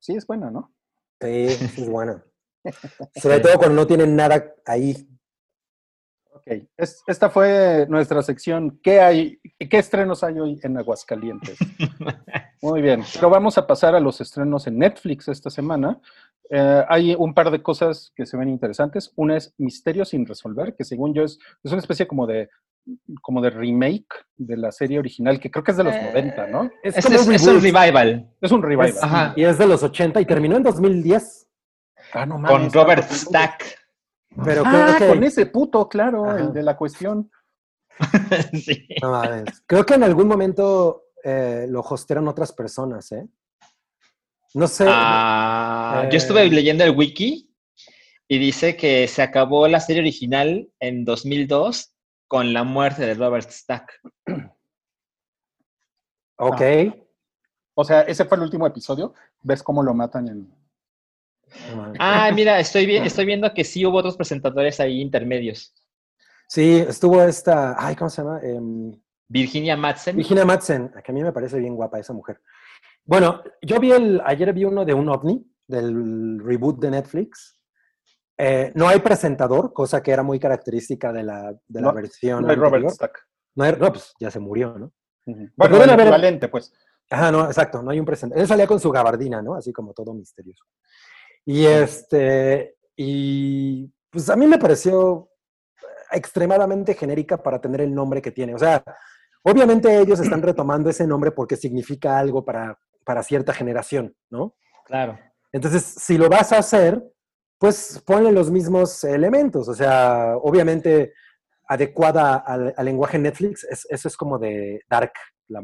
Sí, 0.00 0.14
es 0.16 0.26
buena, 0.26 0.50
¿no? 0.50 0.72
Sí, 1.20 1.48
sí 1.50 1.82
es 1.82 1.88
buena. 1.88 2.24
Sobre 3.16 3.40
todo 3.40 3.58
cuando 3.58 3.76
no 3.76 3.86
tienen 3.86 4.16
nada 4.16 4.54
ahí. 4.66 5.08
Ok, 6.32 6.46
es- 6.76 7.02
esta 7.06 7.30
fue 7.30 7.86
nuestra 7.88 8.22
sección. 8.22 8.78
¿Qué 8.82 9.00
hay? 9.00 9.40
¿Qué 9.58 9.78
estrenos 9.78 10.22
hay 10.24 10.38
hoy 10.40 10.58
en 10.62 10.76
Aguascalientes? 10.78 11.58
Muy 12.62 12.82
bien, 12.82 13.02
pero 13.14 13.30
vamos 13.30 13.56
a 13.58 13.66
pasar 13.66 13.94
a 13.94 14.00
los 14.00 14.20
estrenos 14.20 14.66
en 14.66 14.78
Netflix 14.78 15.28
esta 15.28 15.48
semana. 15.50 16.00
Eh, 16.50 16.84
hay 16.88 17.14
un 17.16 17.34
par 17.34 17.50
de 17.50 17.62
cosas 17.62 18.12
que 18.16 18.26
se 18.26 18.36
ven 18.36 18.48
interesantes. 18.48 19.12
Una 19.16 19.36
es 19.36 19.54
Misterio 19.58 20.04
sin 20.04 20.26
resolver, 20.26 20.74
que 20.74 20.84
según 20.84 21.14
yo 21.14 21.22
es, 21.22 21.38
es 21.62 21.70
una 21.72 21.80
especie 21.80 22.06
como 22.08 22.26
de, 22.26 22.48
como 23.22 23.40
de 23.40 23.50
remake 23.50 24.08
de 24.36 24.56
la 24.56 24.72
serie 24.72 24.98
original, 24.98 25.38
que 25.38 25.50
creo 25.50 25.62
que 25.62 25.70
es 25.72 25.76
de 25.76 25.84
los 25.84 25.94
Eh, 25.94 26.02
90, 26.12 26.46
¿no? 26.48 26.70
Es, 26.82 26.96
Es, 26.96 27.04
como 27.04 27.16
es- 27.16 27.26
un 27.28 27.34
es 27.34 27.42
un 27.42 27.60
reboot. 27.60 27.62
revival. 27.62 28.30
Es 28.40 28.50
un 28.52 28.62
revival. 28.62 28.88
Es- 28.88 29.02
Ajá. 29.02 29.32
Y 29.36 29.44
es 29.44 29.58
de 29.58 29.66
los 29.66 29.82
80 29.82 30.20
y 30.20 30.24
terminó 30.26 30.56
en 30.56 30.62
2010. 30.62 31.46
Ah, 32.14 32.24
no 32.26 32.34
Con 32.36 32.42
mames, 32.42 32.72
Robert 32.72 33.00
tanto 33.02 33.14
tiempo. 33.14 33.30
Stack. 33.30 33.64
Pero 34.44 34.62
Ah, 34.64 34.94
creo 34.96 34.98
que, 35.10 35.14
con 35.14 35.24
ese 35.24 35.46
puto, 35.46 35.88
claro, 35.88 36.24
Ajá. 36.30 36.38
el 36.40 36.52
de 36.52 36.62
la 36.62 36.76
cuestión. 36.76 37.30
sí. 38.52 38.86
no 39.02 39.10
mames. 39.10 39.62
creo 39.66 39.84
que 39.84 39.94
en 39.94 40.04
algún 40.04 40.28
momento 40.28 41.02
eh, 41.24 41.66
lo 41.68 41.80
hostearon 41.80 42.28
otras 42.28 42.52
personas, 42.52 43.12
¿eh? 43.12 43.26
No 44.54 44.66
sé. 44.66 44.84
Ah, 44.88 46.02
Eh, 46.04 46.08
Yo 46.12 46.16
estuve 46.18 46.48
leyendo 46.48 46.84
el 46.84 46.96
wiki 46.96 47.50
y 48.28 48.38
dice 48.38 48.76
que 48.76 49.06
se 49.08 49.22
acabó 49.22 49.68
la 49.68 49.80
serie 49.80 50.02
original 50.02 50.68
en 50.80 51.04
2002 51.04 51.94
con 52.26 52.52
la 52.52 52.64
muerte 52.64 53.06
de 53.06 53.14
Robert 53.14 53.50
Stack. 53.50 54.00
ok. 56.38 56.62
O 57.74 57.84
sea, 57.84 58.02
ese 58.02 58.24
fue 58.24 58.36
el 58.36 58.42
último 58.44 58.66
episodio. 58.66 59.14
¿Ves 59.42 59.62
cómo 59.62 59.82
lo 59.82 59.94
matan 59.94 60.28
en. 60.28 60.54
Ah, 61.98 62.30
mira, 62.34 62.58
estoy, 62.58 62.86
vi- 62.86 62.96
estoy 63.04 63.24
viendo 63.24 63.52
que 63.54 63.64
sí 63.64 63.86
hubo 63.86 63.98
otros 63.98 64.16
presentadores 64.16 64.80
ahí 64.80 65.00
intermedios. 65.00 65.74
Sí, 66.48 66.84
estuvo 66.88 67.22
esta. 67.22 67.76
Ay, 67.78 67.94
¿cómo 67.94 68.10
se 68.10 68.22
llama? 68.22 68.40
Em, 68.42 68.98
Virginia 69.28 69.76
Madsen. 69.76 70.16
Virginia 70.16 70.44
Madsen, 70.44 70.90
que 71.04 71.12
a 71.12 71.14
mí 71.14 71.22
me 71.22 71.32
parece 71.32 71.58
bien 71.58 71.74
guapa 71.76 71.98
esa 71.98 72.12
mujer. 72.12 72.40
Bueno, 73.04 73.42
yo 73.62 73.78
vi 73.78 73.92
el, 73.92 74.20
ayer 74.24 74.52
vi 74.52 74.64
uno 74.64 74.84
de 74.84 74.94
un 74.94 75.08
ovni, 75.08 75.44
del 75.66 76.38
reboot 76.40 76.78
de 76.80 76.90
Netflix. 76.90 77.60
Eh, 78.38 78.72
no 78.74 78.88
hay 78.88 79.00
presentador, 79.00 79.72
cosa 79.72 80.02
que 80.02 80.12
era 80.12 80.22
muy 80.22 80.38
característica 80.38 81.12
de 81.12 81.22
la, 81.24 81.52
de 81.66 81.80
la 81.80 81.88
No, 81.88 81.94
versión 81.94 82.42
no 82.44 82.50
hay 82.50 82.56
Robert 82.56 82.74
anterior. 82.76 82.92
Stack? 82.92 83.26
No, 83.56 83.64
hay- 83.64 83.72
no, 83.78 83.92
pues 83.92 84.14
ya 84.20 84.30
se 84.30 84.38
murió, 84.38 84.78
¿no? 84.78 84.92
Ujú. 85.26 85.48
Bueno, 85.56 85.74
deben 85.74 85.88
el 85.90 85.94
haber- 85.94 86.06
equivalente, 86.06 86.48
pues. 86.48 86.72
Ajá, 87.10 87.32
no, 87.32 87.46
exacto, 87.46 87.82
no 87.82 87.90
hay 87.90 87.98
un 88.00 88.06
presentador. 88.06 88.40
Él 88.42 88.48
salía 88.48 88.66
con 88.66 88.78
su 88.80 88.90
gabardina, 88.90 89.42
¿no? 89.42 89.54
Así 89.54 89.72
como 89.72 89.92
todo 89.92 90.14
misterioso. 90.14 90.64
Y 91.44 91.64
este, 91.64 92.76
y 92.96 93.90
pues 94.10 94.28
a 94.30 94.36
mí 94.36 94.46
me 94.46 94.58
pareció 94.58 95.30
extremadamente 96.12 96.94
genérica 96.94 97.42
para 97.42 97.60
tener 97.60 97.80
el 97.80 97.94
nombre 97.94 98.20
que 98.22 98.30
tiene. 98.30 98.54
O 98.54 98.58
sea, 98.58 98.82
obviamente 99.50 99.98
ellos 100.00 100.20
están 100.20 100.42
retomando 100.42 100.90
ese 100.90 101.06
nombre 101.06 101.30
porque 101.32 101.56
significa 101.56 102.18
algo 102.18 102.44
para, 102.44 102.78
para 103.04 103.22
cierta 103.22 103.52
generación, 103.52 104.14
¿no? 104.30 104.54
Claro. 104.84 105.18
Entonces, 105.52 105.82
si 105.84 106.18
lo 106.18 106.28
vas 106.28 106.52
a 106.52 106.58
hacer, 106.58 107.02
pues 107.58 108.02
ponle 108.06 108.32
los 108.32 108.50
mismos 108.50 109.02
elementos. 109.04 109.68
O 109.68 109.74
sea, 109.74 110.36
obviamente 110.36 111.12
adecuada 111.66 112.36
al, 112.36 112.72
al 112.76 112.84
lenguaje 112.84 113.18
Netflix, 113.18 113.64
es- 113.64 113.86
eso 113.90 114.08
es 114.08 114.16
como 114.16 114.38
de 114.38 114.80
dark. 114.88 115.12
la- 115.48 115.62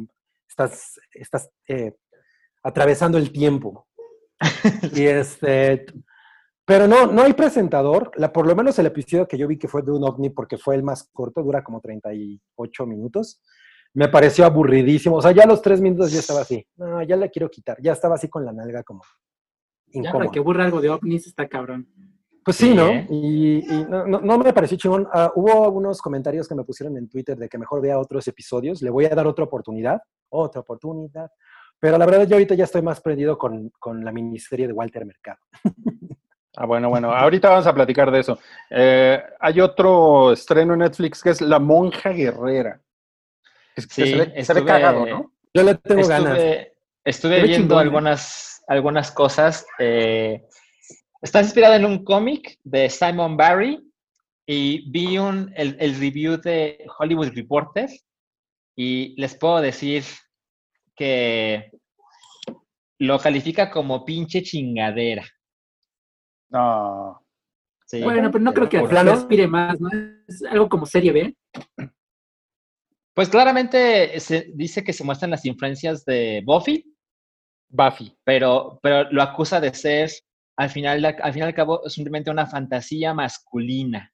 estás 0.48 1.00
estás 1.12 1.50
eh, 1.68 1.94
atravesando 2.62 3.18
el 3.18 3.32
tiempo. 3.32 3.86
y 4.94 5.04
este, 5.06 5.86
pero 6.64 6.86
no, 6.86 7.06
no 7.06 7.22
hay 7.22 7.32
presentador. 7.34 8.10
La, 8.16 8.32
por 8.32 8.46
lo 8.46 8.54
menos 8.54 8.78
el 8.78 8.86
episodio 8.86 9.26
que 9.28 9.38
yo 9.38 9.46
vi 9.48 9.58
que 9.58 9.68
fue 9.68 9.82
de 9.82 9.90
un 9.92 10.04
ovni, 10.04 10.30
porque 10.30 10.58
fue 10.58 10.74
el 10.76 10.82
más 10.82 11.08
corto, 11.12 11.42
dura 11.42 11.62
como 11.64 11.80
38 11.80 12.86
minutos. 12.86 13.40
Me 13.94 14.09
pareció 14.09 14.44
aburridísimo. 14.44 15.16
O 15.16 15.22
sea, 15.22 15.30
ya 15.33 15.44
a 15.44 15.46
los 15.46 15.62
tres 15.62 15.80
minutos 15.80 16.12
yo 16.12 16.18
estaba 16.18 16.40
así. 16.40 16.66
No, 16.76 17.02
ya 17.02 17.16
la 17.16 17.28
quiero 17.28 17.48
quitar. 17.48 17.76
Ya 17.80 17.92
estaba 17.92 18.16
así 18.16 18.28
con 18.28 18.44
la 18.44 18.52
nalga 18.52 18.83
como 18.83 19.02
Ya 19.92 20.12
para 20.12 20.28
que 20.30 20.40
burra 20.40 20.64
algo 20.64 20.80
de 20.80 20.90
ovnis 20.90 21.26
está 21.26 21.48
cabrón. 21.48 21.88
Pues 22.44 22.57
sí, 22.59 22.74
¿no? 22.74 22.88
¿eh? 22.88 23.07
Y, 23.09 23.59
y 23.72 23.85
no, 23.88 24.07
no- 24.07 24.20
no 24.20 24.38
me 24.38 24.52
pareció 24.52 24.76
chingón. 24.76 25.07
Ah, 25.12 25.33
hubo 25.35 25.64
algunos 25.64 26.02
comentarios 26.02 26.46
que 26.48 26.54
me 26.54 26.64
pusieron 26.64 26.96
en 26.98 27.09
Twitter 27.09 27.38
de 27.38 27.48
que 27.48 27.57
mejor 27.57 27.80
vea 27.80 27.98
otros 27.98 28.26
episodios. 28.28 28.83
Le 28.83 28.90
voy 28.90 29.07
a 29.07 29.14
dar 29.14 29.26
otra 29.26 29.44
oportunidad. 29.44 30.02
Otra 30.28 30.61
oportunidad. 30.61 31.30
Pero 31.80 31.96
la 31.96 32.04
verdad, 32.07 32.26
yo 32.26 32.35
ahorita 32.35 32.54
ya 32.54 32.64
estoy 32.64 32.83
más 32.83 33.00
prendido 33.00 33.38
con, 33.38 33.70
con 33.78 34.04
la 34.04 34.12
miniserie 34.12 34.66
de 34.66 34.72
Walter 34.72 35.07
Mercado. 35.07 35.38
Ah, 36.57 36.66
bueno, 36.66 36.88
bueno, 36.88 37.11
ahorita 37.12 37.48
vamos 37.50 37.66
a 37.66 37.74
platicar 37.74 38.12
de 38.12 38.20
eso. 38.20 38.38
Eh, 38.70 39.20
hay 39.40 39.61
otro 39.61 40.30
estreno 40.30 40.74
en 40.74 40.78
Netflix 40.78 41.20
que 41.20 41.30
es 41.30 41.40
La 41.40 41.59
Monja 41.59 42.11
Guerrera. 42.11 42.80
Es 43.76 43.87
que 43.87 43.94
Sí, 43.94 44.10
se 44.10 44.16
ve, 44.16 44.24
se 44.24 44.30
ve 44.32 44.40
estuve- 44.40 44.64
cagado, 44.66 45.06
¿no? 45.06 45.32
Yo 45.52 45.62
le 45.62 45.74
tengo 45.76 46.06
ganas. 46.06 46.38
Estuve, 46.38 46.72
estuve 47.04 47.34
Se 47.37 47.42
ve 47.42 47.46
viendo 47.48 47.74
chingón, 47.74 47.78
algunas, 47.87 48.64
algunas 48.68 49.10
cosas. 49.12 49.66
eh, 49.78 50.44
está 51.22 51.40
inspirada 51.42 51.76
en 51.76 51.84
un 51.84 52.04
cómic 52.04 52.58
de 52.64 52.88
Simon 52.90 53.37
Barry 53.37 53.80
y 54.46 54.90
vi 54.90 55.18
un, 55.18 55.52
el, 55.56 55.76
el 55.80 55.98
review 55.98 56.37
de 56.40 56.84
Hollywood 56.98 57.32
Reporter 57.34 57.88
y 58.76 59.18
les 59.20 59.37
puedo 59.37 59.60
decir 59.60 60.04
que 60.96 61.70
lo 62.98 63.18
califica 63.18 63.70
como 63.70 64.04
pinche 64.04 64.42
chingadera. 64.42 65.24
No. 66.50 67.20
Sí. 67.87 68.02
Bueno, 68.02 68.30
pero 68.30 68.42
no 68.44 68.52
creo 68.54 68.68
que 68.68 68.80
¿Por 68.80 68.90
plano? 68.90 69.12
aspire 69.12 69.46
más, 69.46 69.80
¿no? 69.80 69.88
Es 70.28 70.42
algo 70.44 70.68
como 70.68 70.87
serie 70.87 71.12
B. 71.12 71.37
Pues 73.14 73.29
claramente 73.29 74.18
se 74.20 74.50
dice 74.55 74.83
que 74.85 74.92
se 74.92 75.05
muestran 75.05 75.31
las 75.31 75.44
influencias 75.44 76.05
de 76.05 76.42
Buffy, 76.44 76.85
Buffy. 77.68 78.16
pero, 78.24 78.79
pero 78.83 79.11
lo 79.12 79.22
acusa 79.22 79.61
de 79.61 79.74
ser, 79.74 80.11
al 80.57 80.70
final, 80.70 81.05
al 81.05 81.33
final 81.33 81.48
y 81.48 81.50
al 81.50 81.55
cabo, 81.55 81.88
simplemente 81.88 82.31
una 82.31 82.46
fantasía 82.46 83.14
masculina. 83.14 84.12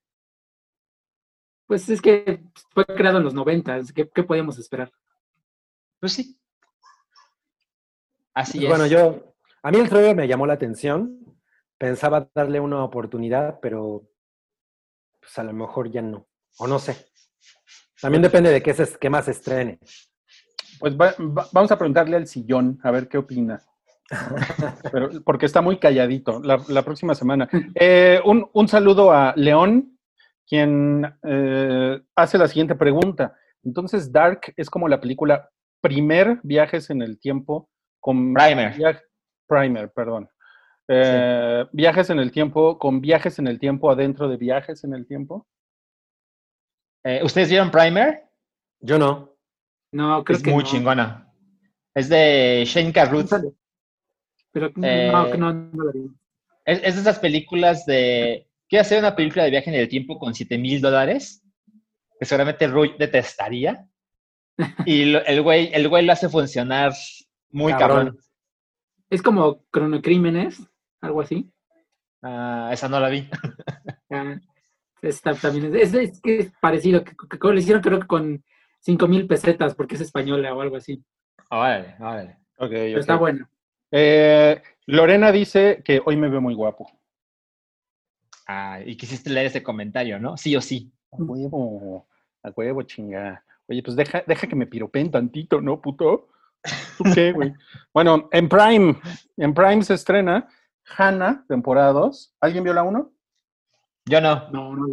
Pues 1.67 1.89
es 1.89 2.03
que 2.03 2.43
fue 2.75 2.85
creado 2.85 3.17
en 3.19 3.25
los 3.25 3.33
90, 3.33 3.81
¿qué, 3.95 4.11
qué 4.15 4.23
podíamos 4.25 4.59
esperar? 4.59 4.93
Pues 6.01 6.13
sí. 6.13 6.39
Así 8.35 8.59
Pues 8.59 8.69
es. 8.69 8.69
bueno, 8.69 8.87
yo, 8.87 9.35
a 9.63 9.71
mí 9.71 9.79
el 9.79 9.89
trailer 9.89 10.17
me 10.17 10.27
llamó 10.29 10.47
la 10.47 10.55
atención. 10.55 11.19
Pensaba 11.79 12.29
darle 12.35 12.61
una 12.61 12.85
oportunidad, 12.85 13.59
pero 13.61 14.09
pues 15.21 15.39
a 15.39 15.45
lo 15.45 15.53
mejor 15.53 15.91
ya 15.91 16.03
no. 16.03 16.27
O 16.59 16.67
no 16.67 16.79
sé. 16.79 17.10
También 18.01 18.23
depende 18.23 18.51
de 18.51 18.63
qué, 18.63 18.73
se, 18.75 18.99
qué 18.99 19.11
más 19.11 19.27
se 19.27 19.33
estrene. 19.33 19.79
Pues 20.79 20.97
va- 20.97 21.15
va- 21.19 21.47
vamos 21.53 21.71
a 21.71 21.79
preguntarle 21.79 22.17
al 22.17 22.27
sillón, 22.27 22.79
a 22.83 22.91
ver 22.91 23.09
qué 23.09 23.19
opina. 23.19 23.61
Pero, 24.91 25.09
porque 25.25 25.47
está 25.47 25.61
muy 25.61 25.79
calladito 25.79 26.41
la, 26.43 26.61
la 26.69 26.83
próxima 26.83 27.15
semana. 27.15 27.49
Eh, 27.75 28.21
un, 28.25 28.49
un 28.53 28.67
saludo 28.69 29.13
a 29.13 29.33
León, 29.37 29.99
quien 30.47 31.07
eh, 31.23 32.01
hace 32.17 32.39
la 32.39 32.49
siguiente 32.49 32.75
pregunta. 32.75 33.37
Entonces, 33.63 34.11
Dark 34.11 34.53
es 34.57 34.69
como 34.71 34.89
la 34.89 35.01
película 35.01 35.49
Primer 35.81 36.41
Viajes 36.43 36.91
en 36.91 37.03
el 37.03 37.19
Tiempo 37.21 37.69
con 38.01 38.35
Primer. 38.35 38.79
Primer, 39.47 39.91
perdón. 39.93 40.29
Eh, 40.89 41.65
Viajes 41.73 42.11
en 42.11 42.19
el 42.19 42.33
tiempo 42.33 42.79
con 42.79 43.01
viajes 43.01 43.39
en 43.39 43.47
el 43.47 43.61
tiempo 43.61 43.91
adentro 43.91 44.29
de 44.29 44.37
viajes 44.37 44.83
en 44.83 44.93
el 44.95 45.07
tiempo. 45.07 45.47
Eh, 47.05 47.21
¿Ustedes 47.25 47.49
vieron 47.49 47.71
Primer? 47.71 48.25
Yo 48.81 48.99
no. 48.99 49.35
No, 49.93 50.23
creo 50.25 50.37
es 50.37 50.43
que 50.43 50.51
muy 50.51 50.63
no. 50.65 50.69
chingona. 50.71 51.33
Es 51.95 52.09
de 52.09 52.63
Shane 52.67 52.93
Carruth. 52.93 53.31
Pero 54.53 54.71
Eh, 54.83 55.11
no, 55.13 55.31
que 55.31 55.39
no, 55.39 55.53
no 55.53 55.85
la 55.85 55.93
vi. 55.93 56.11
Es, 56.65 56.81
es 56.85 56.95
de 56.97 57.01
esas 57.01 57.19
películas 57.19 57.87
de... 57.87 58.49
Quiero 58.69 58.83
hacer 58.83 58.99
una 59.01 59.17
película 59.17 59.45
de 59.45 59.51
viaje 59.51 59.71
en 59.71 59.77
el 59.81 59.89
tiempo 59.89 60.19
con 60.19 60.35
7 60.35 60.57
mil 60.59 60.81
dólares, 60.81 61.43
que 62.19 62.25
seguramente 62.27 62.67
Rui 62.69 62.95
detestaría. 62.99 63.87
Y 64.87 65.07
lo- 65.07 65.25
el 65.25 65.43
güey, 65.43 65.71
el 65.73 65.89
güey 65.89 66.05
lo 66.05 66.13
hace 66.13 66.29
funcionar 66.29 66.93
muy 67.51 67.73
Cabrón. 67.73 67.89
cabrón. 68.07 68.19
Es 69.09 69.23
como 69.23 69.65
cronocrímenes, 69.71 70.63
algo 71.01 71.23
así. 71.23 71.51
Ah, 72.23 72.69
esa 72.73 72.89
no 72.89 73.01
la 73.01 73.09
vi. 73.09 73.29
Ah, 74.11 74.39
está, 75.03 75.35
también 75.35 75.75
es, 75.75 75.95
es- 75.95 75.95
es 75.95 76.21
que 76.21 76.39
es 76.41 76.53
parecido, 76.61 77.03
que, 77.05 77.13
que- 77.17 77.39
que 77.39 77.49
lo 77.49 77.55
hicieron 77.59 77.83
creo 77.83 78.01
que 78.01 78.07
con 78.07 78.45
5 78.81 79.07
mil 79.09 79.27
pesetas 79.27 79.75
porque 79.75 79.95
es 79.97 80.01
española 80.03 80.55
o 80.55 80.61
algo 80.61 80.77
así. 80.77 81.03
Órale, 81.51 81.97
órale. 82.01 82.37
Ok, 82.59 82.71
Pero 82.71 82.95
ok. 82.97 83.01
está 83.01 83.17
bueno. 83.17 83.49
Eh, 83.91 84.63
Lorena 84.87 85.33
dice 85.33 85.83
que 85.85 86.01
hoy 86.05 86.17
me 86.17 86.29
veo 86.29 86.41
muy 86.41 86.55
guapo. 86.55 86.91
Ah, 88.47 88.81
y 88.85 88.97
quisiste 88.97 89.31
leer 89.31 89.47
ese 89.47 89.63
comentario, 89.63 90.19
¿no? 90.19 90.37
Sí 90.37 90.57
o 90.57 90.61
sí. 90.61 90.93
A 91.13 91.17
huevo, 91.17 92.07
a 92.43 92.51
huevo, 92.51 92.83
chinga. 92.83 93.45
Oye, 93.69 93.83
pues 93.83 93.97
deja, 93.97 94.23
deja 94.27 94.47
que 94.49 94.57
me 94.57 94.67
piropeen 94.67 95.11
tantito, 95.11 95.61
¿no, 95.61 95.81
puto? 95.81 96.29
¿Tú 96.99 97.05
qué, 97.15 97.33
güey? 97.33 97.53
bueno, 97.95 98.29
en 98.33 98.49
Prime, 98.49 98.97
en 99.37 99.55
Prime 99.55 99.83
se 99.83 99.95
estrena 99.95 100.49
Hannah, 100.97 101.45
temporada 101.49 101.93
2. 101.93 102.35
¿Alguien 102.41 102.65
vio 102.65 102.73
la 102.75 102.83
1? 102.83 103.13
Yo 104.07 104.21
no. 104.21 104.49
No, 104.51 104.75
no. 104.77 104.87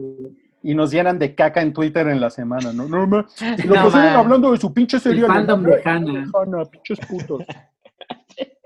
Y 0.63 0.73
nos 0.75 0.91
llenan 0.91 1.17
de 1.19 1.33
caca 1.35 1.61
en 1.61 1.71
Twitter 1.73 2.07
en 2.07 2.19
la 2.19 2.29
semana, 2.29 2.73
¿no? 2.73 2.87
No, 2.87 3.07
ma, 3.07 3.25
y 3.57 3.63
lo 3.63 3.75
No, 3.75 3.83
pasaron 3.85 4.13
ma. 4.13 4.19
hablando 4.19 4.51
de 4.51 4.57
su 4.57 4.73
pinche 4.73 4.99
serie. 4.99 5.21
El 5.21 5.27
fandom 5.27 5.63
de 5.63 5.81
Hannah. 5.83 6.29
Hannah, 6.33 6.65
pinches 6.65 6.99
putos. 7.07 7.43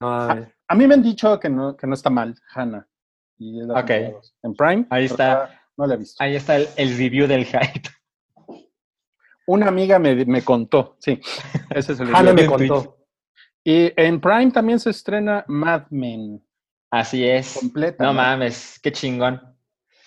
No, 0.00 0.08
a 0.68 0.74
mí 0.76 0.86
me 0.86 0.94
han 0.94 1.02
dicho 1.02 1.40
que 1.40 1.48
no, 1.48 1.76
que 1.76 1.86
no 1.86 1.94
está 1.94 2.08
mal, 2.10 2.34
Hannah. 2.54 2.86
Y 3.38 3.60
es 3.60 3.66
la 3.66 3.80
Ok. 3.80 3.90
En 4.42 4.54
Prime. 4.54 4.86
Ahí 4.90 5.06
está. 5.06 5.50
No 5.76 5.86
la 5.86 5.94
he 5.94 5.96
visto. 5.96 6.22
Ahí 6.22 6.36
está 6.36 6.56
el, 6.56 6.68
el 6.76 6.96
review 6.96 7.26
del 7.26 7.44
hype. 7.46 7.82
Una 9.46 9.68
amiga 9.68 9.98
me, 9.98 10.24
me 10.26 10.42
contó, 10.42 10.96
sí. 11.00 11.20
Ese 11.70 11.94
es 11.94 12.00
el 12.00 12.14
Hannah 12.14 12.32
me 12.32 12.42
en 12.42 12.50
Twitch. 12.52 12.68
contó. 12.68 12.98
Y 13.64 13.92
en 13.96 14.20
Prime 14.20 14.50
también 14.52 14.78
se 14.78 14.90
estrena 14.90 15.44
Mad 15.48 15.86
Men. 15.90 16.44
Así 16.90 17.26
es. 17.28 17.54
Completa, 17.58 18.04
No 18.04 18.10
¿no? 18.12 18.16
mames, 18.18 18.78
qué 18.82 18.92
chingón. 18.92 19.40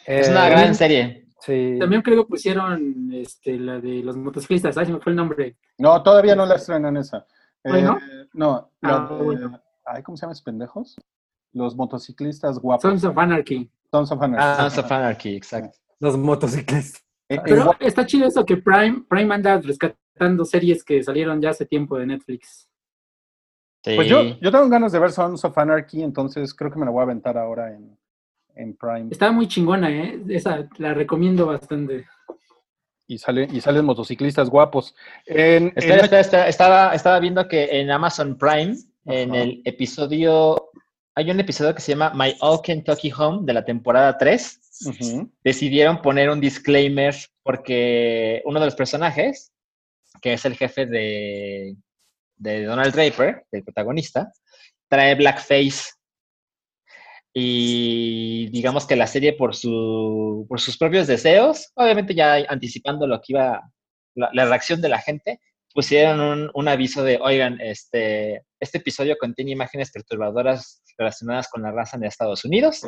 Eh, 0.05 0.19
Es 0.19 0.29
una 0.29 0.49
gran 0.49 0.75
serie. 0.75 1.27
Sí. 1.39 1.77
También 1.79 2.01
creo 2.01 2.23
que 2.23 2.29
pusieron 2.29 3.09
este, 3.13 3.57
la 3.57 3.79
de 3.79 4.03
los 4.03 4.15
motociclistas, 4.15 4.77
ay, 4.77 4.85
se 4.85 4.93
me 4.93 4.99
fue 4.99 5.11
el 5.11 5.15
nombre. 5.15 5.57
No, 5.77 6.01
todavía 6.03 6.35
no 6.35 6.45
la 6.45 6.55
estrenan 6.55 6.97
esa. 6.97 7.25
¿Hoy 7.63 7.79
Eh, 7.79 7.81
no? 7.83 7.99
no, 8.33 8.71
la 8.81 8.95
Ah, 8.95 9.07
de- 9.17 9.23
bueno. 9.23 9.61
ay, 9.85 10.03
¿cómo 10.03 10.15
se 10.17 10.21
llaman 10.21 10.33
esos 10.33 10.43
pendejos? 10.43 10.95
Los 11.53 11.75
motociclistas 11.75 12.59
guapos. 12.59 12.83
Sons 12.83 13.03
of 13.03 13.17
Anarchy. 13.17 13.69
Sons 13.91 14.11
of 14.11 14.21
Anarchy. 14.21 14.45
Ah, 14.47 14.69
Sons 14.69 14.77
of 14.85 14.91
Anarchy, 14.91 15.35
exacto. 15.35 15.77
Los 15.99 16.17
motociclistas. 16.17 17.01
Eh, 17.27 17.35
eh, 17.35 17.41
Pero 17.43 17.71
está 17.79 18.05
chido 18.05 18.27
eso 18.27 18.45
que 18.45 18.57
Prime, 18.57 19.03
Prime 19.09 19.33
anda 19.33 19.59
rescatando 19.59 20.45
series 20.45 20.83
que 20.83 21.01
salieron 21.03 21.41
ya 21.41 21.49
hace 21.51 21.65
tiempo 21.65 21.97
de 21.97 22.05
Netflix. 22.07 22.67
Sí. 23.83 23.95
pues 23.95 24.07
yo, 24.07 24.21
yo 24.39 24.51
tengo 24.51 24.69
ganas 24.69 24.91
de 24.91 24.99
ver 24.99 25.11
Sons 25.11 25.43
of 25.43 25.57
Anarchy, 25.57 26.03
entonces 26.03 26.53
creo 26.53 26.69
que 26.71 26.77
me 26.77 26.85
la 26.85 26.91
voy 26.91 26.99
a 26.99 27.03
aventar 27.03 27.35
ahora 27.35 27.73
en, 27.73 27.97
en 28.61 28.75
Prime. 28.75 29.07
Está 29.11 29.31
muy 29.31 29.47
chingona, 29.47 29.89
¿eh? 29.91 30.21
Esa 30.29 30.67
la 30.77 30.93
recomiendo 30.93 31.45
bastante. 31.47 32.05
Y, 33.07 33.17
sale, 33.17 33.47
y 33.51 33.59
salen 33.59 33.83
motociclistas 33.85 34.49
guapos. 34.49 34.95
En, 35.25 35.67
Espera, 35.75 35.95
en- 35.95 35.99
espera, 36.05 36.19
espera. 36.21 36.47
Estaba, 36.47 36.95
estaba 36.95 37.19
viendo 37.19 37.47
que 37.47 37.81
en 37.81 37.91
Amazon 37.91 38.37
Prime, 38.37 38.75
en 39.05 39.35
el 39.35 39.61
episodio, 39.65 40.69
hay 41.15 41.29
un 41.29 41.39
episodio 41.39 41.75
que 41.75 41.81
se 41.81 41.91
llama 41.91 42.13
My 42.15 42.35
All 42.39 42.61
Kentucky 42.61 43.11
Home 43.11 43.39
de 43.43 43.53
la 43.53 43.65
temporada 43.65 44.17
3. 44.17 44.59
Ujú. 44.85 45.29
Decidieron 45.43 46.01
poner 46.01 46.29
un 46.29 46.39
disclaimer 46.39 47.13
porque 47.43 48.41
uno 48.45 48.59
de 48.59 48.65
los 48.67 48.75
personajes, 48.75 49.51
que 50.21 50.33
es 50.33 50.45
el 50.45 50.55
jefe 50.55 50.85
de, 50.85 51.75
de 52.37 52.63
Donald 52.63 52.93
Draper, 52.93 53.43
el 53.51 53.63
protagonista, 53.63 54.31
trae 54.87 55.15
blackface. 55.15 55.91
Y 57.33 58.49
digamos 58.49 58.85
que 58.85 58.95
la 58.95 59.07
serie 59.07 59.33
por, 59.33 59.55
su, 59.55 60.45
por 60.49 60.59
sus 60.59 60.77
propios 60.77 61.07
deseos, 61.07 61.71
obviamente 61.75 62.13
ya 62.13 62.35
anticipando 62.49 63.07
lo 63.07 63.19
que 63.19 63.33
iba, 63.33 63.61
la, 64.15 64.29
la 64.33 64.45
reacción 64.45 64.81
de 64.81 64.89
la 64.89 64.99
gente, 64.99 65.39
pusieron 65.73 66.51
un, 66.53 66.67
aviso 66.67 67.03
de, 67.03 67.19
oigan, 67.21 67.59
este, 67.61 68.43
este 68.59 68.77
episodio 68.79 69.17
contiene 69.17 69.51
imágenes 69.51 69.91
perturbadoras 69.91 70.83
relacionadas 70.97 71.49
con 71.49 71.61
la 71.61 71.71
raza 71.71 71.97
en 71.97 72.03
Estados 72.03 72.45
Unidos 72.45 72.81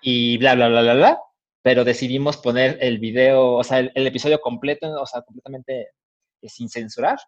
y 0.00 0.38
bla, 0.38 0.54
bla, 0.54 0.68
bla, 0.68 0.82
bla, 0.82 0.94
bla, 0.94 1.18
pero 1.62 1.84
decidimos 1.84 2.36
poner 2.36 2.78
el 2.80 2.98
video, 2.98 3.54
o 3.54 3.64
sea, 3.64 3.80
el, 3.80 4.06
episodio 4.06 4.40
completo, 4.40 4.90
o 5.00 5.06
sea, 5.06 5.22
completamente 5.22 5.90
eh, 6.42 6.48
sin 6.48 6.68
censurar, 6.68 7.18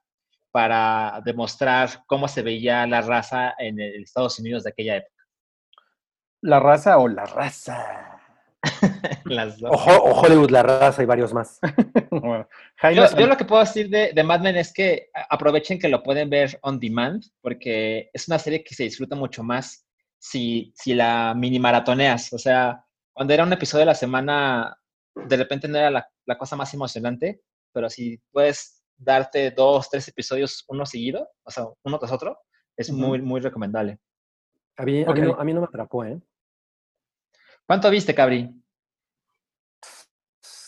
para 0.51 1.21
demostrar 1.25 2.05
cómo 2.07 2.27
se 2.27 2.43
veía 2.43 2.87
la 2.87 3.03
raza 3.03 3.55
en 3.59 3.79
Estados 3.81 4.39
Unidos 4.39 4.65
de 4.65 4.71
aquella 4.71 4.97
época. 4.97 5.20
¿La 6.43 6.59
raza 6.61 6.99
o 6.99 7.09
la 7.09 7.25
raza? 7.27 8.19
Las 9.25 9.59
dos. 9.59 9.71
O, 9.73 9.75
Ho- 9.75 10.05
o 10.11 10.21
Hollywood, 10.21 10.51
la 10.51 10.63
raza 10.63 11.03
y 11.03 11.07
varios 11.07 11.33
más. 11.33 11.59
Bueno, 12.11 12.49
Jaime 12.77 13.07
Yo, 13.17 13.27
lo 13.27 13.37
que 13.37 13.45
puedo 13.45 13.61
decir 13.63 13.89
de, 13.89 14.13
de 14.13 14.23
Mad 14.25 14.41
Men 14.41 14.57
es 14.57 14.73
que 14.73 15.11
aprovechen 15.31 15.79
que 15.79 15.89
lo 15.89 16.03
pueden 16.03 16.29
ver 16.29 16.59
on 16.63 16.79
demand, 16.81 17.23
porque 17.41 18.11
es 18.13 18.27
una 18.29 18.39
serie 18.39 18.65
que 18.65 18.75
se 18.75 18.83
disfruta 18.83 19.15
mucho 19.15 19.43
más 19.45 19.87
si, 20.19 20.73
si 20.75 20.93
la 20.95 21.33
mini 21.37 21.59
maratoneas. 21.61 22.33
O 22.33 22.39
sea, 22.39 22.85
cuando 23.13 23.33
era 23.33 23.45
un 23.45 23.53
episodio 23.53 23.85
a 23.85 23.87
la 23.87 23.95
semana, 23.95 24.77
de 25.15 25.37
repente 25.37 25.69
no 25.69 25.79
era 25.79 25.91
la, 25.91 26.09
la 26.27 26.37
cosa 26.37 26.57
más 26.57 26.75
emocionante, 26.75 27.43
pero 27.73 27.89
si 27.89 28.21
puedes 28.33 28.83
darte 28.97 29.53
dos, 29.53 29.89
tres 29.89 30.09
episodios 30.09 30.65
uno 30.69 30.85
seguido, 30.85 31.31
o 31.45 31.51
sea, 31.51 31.67
uno 31.85 31.99
tras 31.99 32.13
otro, 32.13 32.39
es 32.77 32.91
muy, 32.91 33.23
muy 33.23 33.41
recomendable. 33.41 33.99
A 34.77 34.85
mí, 34.85 35.03
a 35.05 35.13
mí 35.13 35.21
Ok. 35.21 35.27
no, 35.29 35.35
a 35.41 35.45
mí 35.45 35.55
no 35.55 35.61
me 35.61 35.67
atrapó, 35.67 36.05
¿eh? 36.05 36.21
¿Cuánto 37.71 37.89
viste, 37.89 38.13
Cabri? 38.13 38.53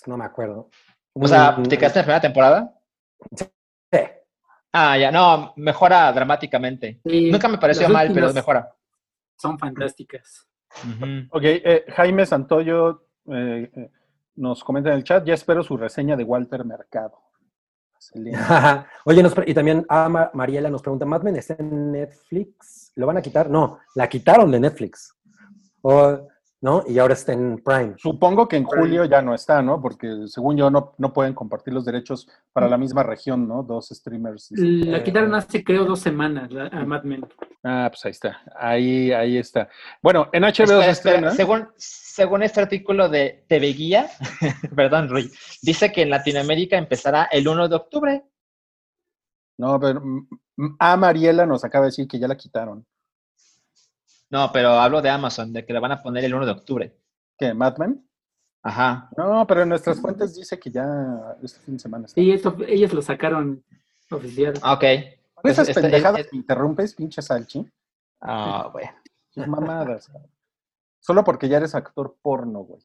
No 0.07 0.17
me 0.17 0.25
acuerdo. 0.25 0.71
O 1.15 1.27
sea, 1.27 1.57
Mm, 1.59 1.65
¿te 1.65 1.77
quedaste 1.77 1.99
en 1.99 2.03
la 2.03 2.05
primera 2.05 2.21
temporada? 2.21 2.75
sí. 3.35 3.45
Ah, 4.73 4.97
ya, 4.97 5.11
no, 5.11 5.53
mejora 5.57 6.13
dramáticamente. 6.13 7.01
Sí, 7.05 7.29
Nunca 7.29 7.49
me 7.49 7.59
pareció 7.59 7.89
mal, 7.89 8.09
pero 8.15 8.33
mejora. 8.33 8.73
Son 9.37 9.59
fantásticas. 9.59 10.47
Ujú. 10.85 11.27
Ok, 11.33 11.43
eh, 11.43 11.85
Jaime 11.89 12.25
Santoyo 12.25 13.09
eh, 13.27 13.69
eh, 13.75 13.91
nos 14.37 14.63
comenta 14.63 14.91
en 14.91 14.99
el 14.99 15.03
chat, 15.03 15.25
ya 15.25 15.35
espero 15.35 15.65
su 15.65 15.77
reseña 15.77 16.15
de 16.15 16.23
Walter 16.23 16.65
Mercado. 16.65 17.21
Oye, 19.07 19.25
nos 19.25 19.35
y 19.45 19.55
también 19.55 19.85
Ama 19.89 20.31
Mariela 20.35 20.71
nos 20.71 20.83
pregunta, 20.83 21.05
¿Mad 21.05 21.23
Men 21.23 21.35
está 21.35 21.57
en 21.59 21.91
Netflix? 21.91 22.93
¿Lo 22.95 23.07
van 23.09 23.17
a 23.17 23.23
quitar? 23.23 23.51
No, 23.51 23.81
la 23.97 24.09
quitaron 24.09 24.53
de 24.53 24.61
Netflix. 24.61 25.17
O, 25.83 26.29
¿No? 26.63 26.85
Y 26.87 27.01
ahora 27.01 27.15
está 27.15 27.33
en 27.33 27.59
Prime. 27.59 27.95
Supongo 27.99 28.47
que 28.47 28.57
en 28.57 28.63
julio 28.63 29.05
ya 29.05 29.21
no 29.21 29.35
está, 29.35 29.61
¿no? 29.63 29.83
Porque 29.83 30.29
según 30.29 30.57
yo 30.57 30.71
no, 30.71 30.95
no 30.97 31.13
pueden 31.13 31.35
compartir 31.35 31.75
los 31.75 31.85
derechos 31.85 32.29
para 32.53 32.69
la 32.69 32.79
misma 32.79 33.03
región, 33.03 33.49
¿no? 33.49 33.65
Dos 33.65 33.89
streamers. 33.89 34.53
La 34.53 34.99
Eh, 34.99 35.03
quitaron 35.03 35.35
hace, 35.35 35.65
creo, 35.65 35.85
dos 35.85 35.99
semanas 35.99 36.53
la- 36.53 36.69
a 36.69 36.85
Mad 36.87 37.03
Men. 37.03 37.27
Ah, 37.65 37.89
pues 37.91 38.05
ahí 38.05 38.13
está. 38.13 38.41
Ahí, 38.57 39.11
ahí 39.11 39.39
está. 39.39 39.69
Bueno, 40.01 40.29
en 40.33 40.45
HBO 40.45 40.63
Espera, 40.63 40.83
se 40.85 40.91
espera, 40.91 41.15
estrena. 41.17 41.31
Según, 41.33 41.69
según 41.77 42.43
este 42.45 42.61
artículo 42.61 43.09
de 43.09 43.45
TV 43.49 43.73
Guía, 43.73 44.07
perdón, 44.77 45.09
Rui, 45.09 45.29
dice 45.63 45.91
que 45.91 46.03
en 46.03 46.11
Latinoamérica 46.11 46.79
empezará 46.79 47.25
el 47.33 47.49
1 47.49 47.69
de 47.69 47.75
octubre. 47.75 48.23
No, 49.59 49.81
pero 49.81 50.01
mm, 50.01 50.29
mm, 50.59 50.77
A 50.79 50.97
Mariela 50.97 51.45
nos 51.45 51.65
acaba 51.65 51.87
de 51.87 51.89
decir 51.89 52.07
que 52.07 52.21
ya 52.21 52.29
la 52.29 52.37
quitaron. 52.37 52.87
No, 54.33 54.51
pero 54.51 54.71
hablo 54.71 55.03
de 55.03 55.11
Amazon, 55.11 55.53
de 55.53 55.65
que 55.65 55.73
la 55.75 55.81
van 55.81 55.93
a 55.93 56.03
poner 56.03 56.25
el 56.25 56.35
1 56.35 56.47
de 56.47 56.53
octubre. 56.53 56.97
¿Qué? 57.39 57.53
¿Mad 57.55 57.77
Men? 57.77 58.05
Ajá. 58.63 59.11
No, 59.17 59.47
pero 59.47 59.63
en 59.63 59.69
nuestras 59.69 60.01
fuentes 60.01 60.35
dice 60.35 60.59
que 60.59 60.71
ya 60.71 60.87
este 61.43 61.61
fin 61.61 61.75
de 61.75 61.81
semana 61.81 62.07
está. 62.07 62.15
Sí, 62.21 62.33
eso, 62.33 62.57
ellos 62.67 62.93
lo 62.95 63.03
sacaron 63.03 63.63
oficial. 64.11 64.55
Ah, 64.63 64.73
Ok. 64.75 64.85
Con 65.35 65.51
esas 65.51 65.69
Este- 65.69 65.81
pendejadas 65.83 66.21
este- 66.21 66.31
que 66.31 66.37
interrumpes, 66.37 66.95
pinche 66.95 67.21
salchi. 67.21 67.69
Ah, 68.21 68.69
bueno. 68.73 68.91
Sus 69.31 69.47
mamadas. 69.47 70.11
Solo 71.01 71.25
porque 71.25 71.49
ya 71.49 71.57
eres 71.59 71.75
actor 71.75 72.17
porno, 72.23 72.61
güey. 72.61 72.81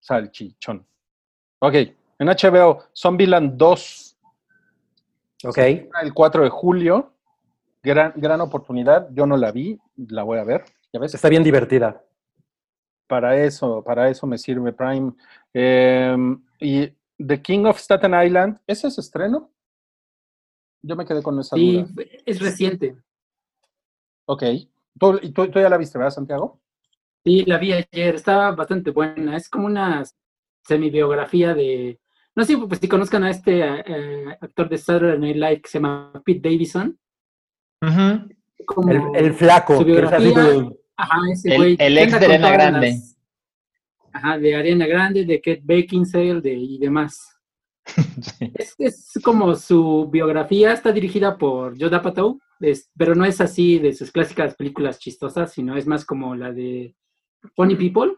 Salchichón. 0.00 0.84
Ok, 1.60 1.74
en 2.18 2.28
HBO, 2.28 2.84
Zombieland 2.94 3.56
2, 3.56 4.16
Ok. 5.44 5.58
el 5.58 6.12
4 6.14 6.42
de 6.42 6.50
julio. 6.50 7.12
Gran, 7.82 8.12
gran 8.16 8.40
oportunidad. 8.40 9.08
Yo 9.12 9.26
no 9.26 9.36
la 9.36 9.50
vi, 9.52 9.78
la 9.96 10.22
voy 10.22 10.38
a 10.38 10.44
ver. 10.44 10.64
Ya 10.92 11.00
ves, 11.00 11.14
Está 11.14 11.28
bien 11.28 11.42
divertida. 11.42 12.04
para 13.08 13.36
eso, 13.44 13.82
para 13.84 14.08
eso 14.08 14.26
me 14.26 14.38
sirve 14.38 14.72
Prime. 14.72 15.12
Eh, 15.52 16.16
y 16.60 16.88
The 17.18 17.42
King 17.42 17.64
of 17.66 17.78
Staten 17.78 18.14
Island, 18.24 18.58
¿ese 18.66 18.88
es 18.88 18.98
estreno? 18.98 19.50
Yo 20.82 20.96
me 20.96 21.04
quedé 21.04 21.22
con 21.22 21.38
esa 21.38 21.56
Sí, 21.56 21.82
duda. 21.82 22.04
es 22.24 22.40
reciente. 22.40 22.96
Ok. 24.26 24.42
¿Tú, 24.98 25.18
y 25.22 25.30
tú, 25.32 25.48
tú 25.50 25.58
ya 25.60 25.68
la 25.68 25.76
viste, 25.76 25.98
¿verdad, 25.98 26.10
Santiago? 26.12 26.60
Sí, 27.24 27.44
la 27.44 27.58
vi 27.58 27.72
ayer, 27.72 28.14
estaba 28.14 28.50
bastante 28.52 28.90
buena. 28.90 29.36
Es 29.36 29.48
como 29.48 29.66
una 29.66 30.02
semi-biografía 30.66 31.54
de. 31.54 32.00
No 32.34 32.44
sé 32.44 32.56
pues, 32.58 32.80
si 32.80 32.88
conozcan 32.88 33.24
a 33.24 33.30
este 33.30 33.60
eh, 33.60 34.26
actor 34.40 34.68
de 34.68 34.78
Saturday 34.78 35.18
Night 35.18 35.36
Live 35.36 35.60
que 35.62 35.68
se 35.68 35.78
llama 35.78 36.12
Pete 36.24 36.48
Davidson. 36.48 36.98
Como 38.66 38.90
El, 38.92 39.02
el 39.26 39.34
flaco. 39.34 39.78
su 39.78 39.84
que 39.84 39.92
es 39.98 40.04
así 40.12 40.24
biografía. 40.24 40.54
como- 40.54 40.76
Ajá, 40.96 41.18
ese 41.32 41.50
El- 41.50 41.56
güey. 41.56 41.76
el 41.78 41.94
que 41.96 42.02
ex 42.02 42.12
de 42.20 42.26
todas 42.26 42.52
Grande. 42.52 42.90
las- 42.90 43.18
Ajá, 44.12 44.38
de 44.38 44.54
Ariana 44.54 44.86
Grande, 44.86 45.24
de 45.24 45.40
Kate 45.40 45.62
Beckinsale 45.64 46.40
de, 46.40 46.52
y 46.54 46.78
demás. 46.78 47.18
Sí. 48.22 48.52
Es, 48.54 48.74
es 48.78 49.12
como 49.24 49.54
su 49.56 50.08
biografía, 50.12 50.72
está 50.72 50.92
dirigida 50.92 51.36
por 51.36 51.76
Joe 51.80 51.94
Apatow, 51.96 52.38
es- 52.60 52.88
pero 52.96 53.14
no 53.16 53.24
es 53.24 53.40
así 53.40 53.78
de 53.80 53.92
sus 53.92 54.12
clásicas 54.12 54.54
películas 54.54 54.98
chistosas, 55.00 55.52
sino 55.52 55.76
es 55.76 55.86
más 55.86 56.04
como 56.04 56.36
la 56.36 56.52
de 56.52 56.94
Funny 57.56 57.74
People. 57.74 58.12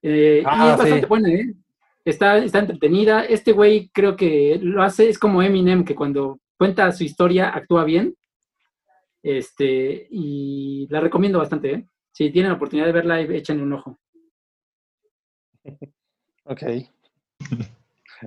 Eh, 0.00 0.42
Ah, 0.46 0.56
y 0.56 0.68
es 0.70 0.74
sí. 0.74 0.78
bastante 0.80 1.06
buena, 1.06 1.28
¿eh? 1.28 1.54
Está, 2.04 2.38
está 2.38 2.58
entretenida. 2.60 3.24
Este 3.24 3.52
güey 3.52 3.90
creo 3.92 4.16
que 4.16 4.58
lo 4.62 4.82
hace, 4.82 5.08
es 5.08 5.18
como 5.18 5.42
Eminem, 5.42 5.84
que 5.84 5.94
cuando 5.94 6.40
cuenta 6.58 6.90
su 6.92 7.04
historia 7.04 7.50
actúa 7.54 7.84
bien. 7.84 8.14
Este, 9.22 10.08
y 10.10 10.86
la 10.90 11.00
recomiendo 11.00 11.38
bastante, 11.38 11.72
¿eh? 11.72 11.86
Si 12.12 12.30
tienen 12.30 12.50
la 12.50 12.56
oportunidad 12.56 12.86
de 12.86 12.92
verla, 12.92 13.20
échenle 13.20 13.62
un 13.62 13.72
ojo. 13.74 13.98
Ok. 16.44 16.62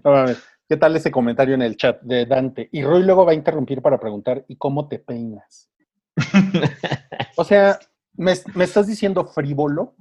No 0.04 0.12
mames, 0.12 0.42
¿Qué 0.68 0.78
tal 0.78 0.96
ese 0.96 1.12
comentario 1.12 1.54
en 1.54 1.62
el 1.62 1.78
chat 1.78 2.02
de 2.02 2.26
Dante? 2.26 2.70
Y 2.72 2.82
Roy 2.84 3.04
luego 3.04 3.26
va 3.26 3.34
a 3.34 3.36
interrumpir 3.36 3.82
para 3.82 4.00
preguntar, 4.00 4.46
¿y 4.48 4.56
cómo 4.56 4.88
te 4.88 5.00
peinas? 5.00 5.70
O 7.38 7.44
sea, 7.44 7.78
¿me, 8.14 8.34
me 8.54 8.64
estás 8.64 8.88
diciendo 8.88 9.26
frívolo? 9.26 9.94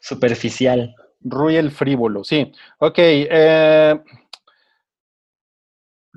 Superficial. 0.00 0.94
Roy 1.20 1.56
el 1.56 1.72
frívolo, 1.72 2.22
sí. 2.22 2.52
Ok. 2.78 2.98
eh, 2.98 4.00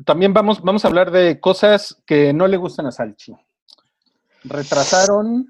también 0.06 0.34
vamos, 0.34 0.62
vamos 0.62 0.84
a 0.84 0.88
hablar 0.88 1.12
de 1.12 1.40
cosas 1.40 2.02
que 2.06 2.34
no 2.34 2.48
le 2.48 2.58
gustan 2.58 2.86
a 2.88 2.92
Salchi. 2.92 3.34
Retrasaron. 4.44 5.48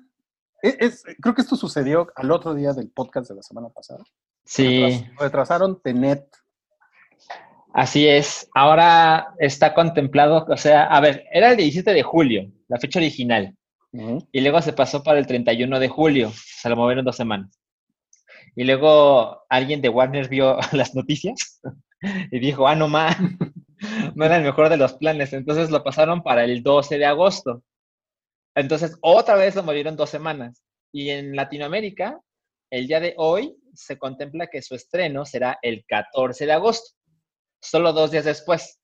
es- 0.61 0.77
es- 0.79 1.03
creo 1.21 1.35
que 1.35 1.41
esto 1.41 1.55
sucedió 1.57 2.07
al 2.15 2.31
otro 2.31 2.53
día 2.53 2.71
del 2.73 2.89
podcast 2.89 3.29
de 3.29 3.35
la 3.35 3.41
semana 3.43 3.67
pasada. 3.69 4.03
Sí, 4.45 4.81
Retras- 4.81 5.19
Retrasaron 5.19 5.81
Tenet. 5.81 6.25
así 7.73 8.07
es. 8.07 8.47
Ahora 8.53 9.33
está 9.39 9.73
contemplado, 9.73 10.45
o 10.47 10.57
sea, 10.57 10.85
a 10.85 10.99
ver, 11.01 11.25
era 11.33 11.51
el 11.51 11.57
17 11.57 11.91
de 11.91 12.03
julio, 12.03 12.49
la 12.67 12.79
fecha 12.79 12.99
original. 12.99 13.55
Y 14.31 14.41
luego 14.41 14.59
se 14.61 14.73
pasó 14.73 15.03
para 15.03 15.19
el 15.19 15.27
31 15.27 15.79
de 15.79 15.87
julio. 15.87 16.31
Se 16.35 16.67
lo 16.69 16.75
movieron 16.75 17.05
dos 17.05 17.15
semanas. 17.15 17.59
Y 18.55 18.63
luego 18.63 19.43
alguien 19.49 19.81
de 19.81 19.89
Warner 19.89 20.27
vio 20.29 20.57
las 20.71 20.95
noticias 20.95 21.59
y 22.31 22.39
dijo, 22.39 22.67
ah, 22.67 22.75
no 22.75 22.87
más, 22.87 23.15
no 24.15 24.25
era 24.25 24.37
el 24.37 24.43
mejor 24.43 24.69
de 24.69 24.77
los 24.77 24.93
planes. 24.93 25.33
Entonces 25.33 25.69
lo 25.69 25.83
pasaron 25.83 26.23
para 26.23 26.43
el 26.43 26.63
12 26.63 26.97
de 26.97 27.05
agosto. 27.05 27.63
Entonces 28.55 28.97
otra 29.01 29.35
vez 29.35 29.55
lo 29.55 29.63
movieron 29.63 29.95
dos 29.95 30.09
semanas. 30.09 30.63
Y 30.91 31.09
en 31.09 31.35
Latinoamérica, 31.35 32.19
el 32.71 32.87
día 32.87 32.99
de 32.99 33.13
hoy 33.17 33.55
se 33.73 33.97
contempla 33.97 34.47
que 34.47 34.61
su 34.61 34.75
estreno 34.75 35.25
será 35.25 35.57
el 35.61 35.83
14 35.87 36.45
de 36.45 36.51
agosto, 36.51 36.95
solo 37.61 37.93
dos 37.93 38.11
días 38.11 38.25
después. 38.25 38.79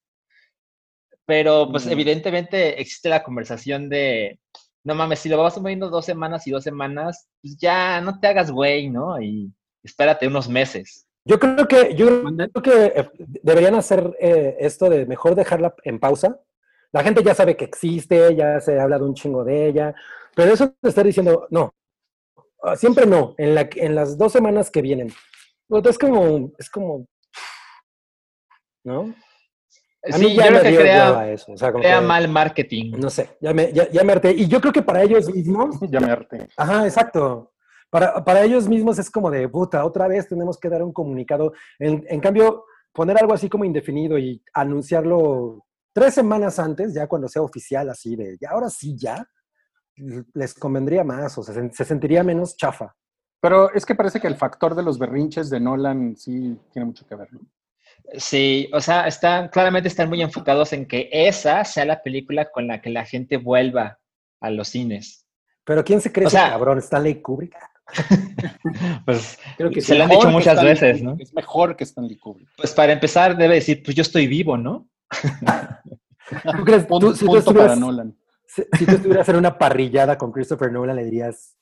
Pero 1.25 1.69
pues 1.69 1.85
Mm. 1.85 1.91
evidentemente 1.91 2.81
existe 2.81 3.09
la 3.09 3.21
conversación 3.23 3.87
de, 3.89 4.39
no 4.83 4.95
mames, 4.95 5.19
si 5.19 5.29
lo 5.29 5.37
vas 5.37 5.59
moviendo 5.59 5.89
dos 5.89 6.05
semanas 6.05 6.47
y 6.47 6.51
dos 6.51 6.63
semanas, 6.63 7.27
pues 7.41 7.55
ya 7.57 8.01
no 8.01 8.19
te 8.19 8.27
hagas 8.27 8.49
güey, 8.49 8.89
¿no? 8.89 9.21
Y 9.21 9.53
espérate 9.83 10.27
unos 10.27 10.49
meses. 10.49 11.05
Yo 11.29 11.39
creo 11.39 11.67
que, 11.67 11.93
yo 11.93 12.23
creo 12.23 12.63
que 12.63 12.85
eh, 12.99 13.09
deberían 13.43 13.75
hacer 13.75 14.17
eh, 14.19 14.57
esto 14.59 14.89
de 14.89 15.05
mejor 15.05 15.35
dejarla 15.35 15.75
en 15.83 15.99
pausa. 15.99 16.39
La 16.91 17.03
gente 17.03 17.23
ya 17.23 17.35
sabe 17.35 17.55
que 17.55 17.65
existe, 17.65 18.35
ya 18.35 18.59
se 18.59 18.79
ha 18.79 18.83
hablado 18.83 19.05
un 19.05 19.13
chingo 19.13 19.43
de 19.43 19.67
ella, 19.67 19.93
pero 20.35 20.51
eso 20.51 20.73
de 20.81 20.89
estar 20.89 21.05
diciendo, 21.05 21.45
no, 21.51 21.75
ah, 22.63 22.75
siempre 22.75 23.05
no, 23.05 23.35
en, 23.37 23.53
la, 23.53 23.69
en 23.75 23.93
las 23.93 24.17
dos 24.17 24.31
semanas 24.31 24.71
que 24.71 24.81
vienen. 24.81 25.13
Pues, 25.67 25.85
Es 25.85 25.99
como, 25.99 26.51
es 26.57 26.67
como, 26.67 27.05
¿no? 28.83 29.13
A 30.11 30.17
mí 30.17 30.29
Sí, 30.29 30.35
ya 30.35 30.47
yo 30.47 30.51
me 30.51 30.61
que 30.61 30.69
dio 30.69 30.79
crea, 30.79 31.09
hueva 31.11 31.29
eso. 31.29 31.51
O 31.51 31.57
sea, 31.57 31.71
como 31.71 31.83
crea 31.83 31.99
que, 31.99 32.05
mal 32.07 32.27
marketing. 32.27 32.93
No 32.97 33.11
sé, 33.11 33.37
ya 33.39 33.53
me, 33.53 33.71
ya, 33.71 33.87
ya 33.91 34.03
me 34.03 34.13
harté. 34.13 34.31
Y 34.31 34.47
yo 34.47 34.59
creo 34.61 34.73
que 34.73 34.81
para 34.81 35.03
ellos 35.03 35.31
mismos, 35.31 35.75
Ya 35.91 35.99
me 35.99 36.11
harté. 36.11 36.47
Ajá, 36.57 36.85
exacto. 36.85 37.51
Para, 37.89 38.23
para 38.23 38.43
ellos 38.43 38.67
mismos 38.67 38.99
es 38.99 39.09
como 39.09 39.31
de 39.31 39.47
puta, 39.49 39.83
otra 39.85 40.07
vez 40.07 40.27
tenemos 40.27 40.57
que 40.59 40.69
dar 40.69 40.83
un 40.83 40.93
comunicado. 40.93 41.53
En, 41.79 42.05
en 42.07 42.19
cambio, 42.19 42.65
poner 42.93 43.17
algo 43.19 43.33
así 43.33 43.49
como 43.49 43.65
indefinido 43.65 44.17
y 44.17 44.43
anunciarlo 44.53 45.65
tres 45.93 46.13
semanas 46.13 46.59
antes, 46.59 46.93
ya 46.93 47.07
cuando 47.07 47.27
sea 47.27 47.41
oficial, 47.41 47.89
así 47.89 48.15
de, 48.15 48.37
ya 48.39 48.49
ahora 48.51 48.69
sí, 48.69 48.95
ya, 48.97 49.27
les 50.33 50.53
convendría 50.53 51.03
más, 51.03 51.37
o 51.37 51.43
sea, 51.43 51.53
se, 51.53 51.71
se 51.73 51.85
sentiría 51.85 52.23
menos 52.23 52.55
chafa. 52.55 52.95
Pero 53.41 53.71
es 53.73 53.85
que 53.85 53.95
parece 53.95 54.19
que 54.19 54.27
el 54.27 54.35
factor 54.35 54.75
de 54.75 54.83
los 54.83 54.99
berrinches 54.99 55.49
de 55.49 55.59
Nolan 55.59 56.15
sí 56.15 56.57
tiene 56.71 56.85
mucho 56.87 57.05
que 57.07 57.15
ver. 57.15 57.31
¿no? 57.33 57.39
Sí, 58.17 58.69
o 58.73 58.81
sea, 58.81 59.07
están, 59.07 59.49
claramente 59.49 59.87
están 59.87 60.09
muy 60.09 60.21
enfocados 60.21 60.73
en 60.73 60.85
que 60.87 61.09
esa 61.11 61.63
sea 61.63 61.85
la 61.85 62.01
película 62.01 62.49
con 62.51 62.67
la 62.67 62.81
que 62.81 62.89
la 62.89 63.05
gente 63.05 63.37
vuelva 63.37 63.99
a 64.41 64.49
los 64.49 64.69
cines. 64.69 65.25
Pero 65.63 65.83
¿quién 65.83 66.01
se 66.01 66.11
cree 66.11 66.25
O 66.25 66.27
ese 66.27 66.37
sea- 66.37 66.49
cabrón? 66.49 66.79
¿Stanley 66.79 67.21
Kubrick? 67.21 67.55
Pues 69.05 69.37
Creo 69.57 69.69
que 69.71 69.81
se 69.81 69.95
lo 69.95 70.03
han 70.03 70.09
dicho 70.09 70.29
muchas 70.29 70.53
Stanley 70.53 70.73
veces, 70.73 70.97
Kubrick, 71.01 71.17
¿no? 71.17 71.23
Es 71.23 71.33
mejor 71.33 71.75
que 71.75 71.83
Stanley 71.83 72.17
Kubrick. 72.17 72.47
Pues 72.57 72.73
para 72.73 72.93
empezar 72.93 73.35
debe 73.37 73.55
decir, 73.55 73.81
pues 73.83 73.95
yo 73.95 74.01
estoy 74.01 74.27
vivo, 74.27 74.57
¿no? 74.57 74.87
¿Tú 76.57 76.63
crees, 76.63 76.85
Punto, 76.85 77.07
tú- 77.11 77.15
si, 77.15 77.25
tú 77.25 77.53
para 77.53 77.75
Nolan. 77.75 78.15
si, 78.45 78.63
si 78.77 78.85
tú 78.85 78.91
estuvieras 78.91 79.27
en 79.29 79.35
una 79.37 79.57
parrillada 79.57 80.17
con 80.17 80.31
Christopher 80.31 80.71
Nolan, 80.71 80.95
le 80.95 81.03
dirías, 81.05 81.55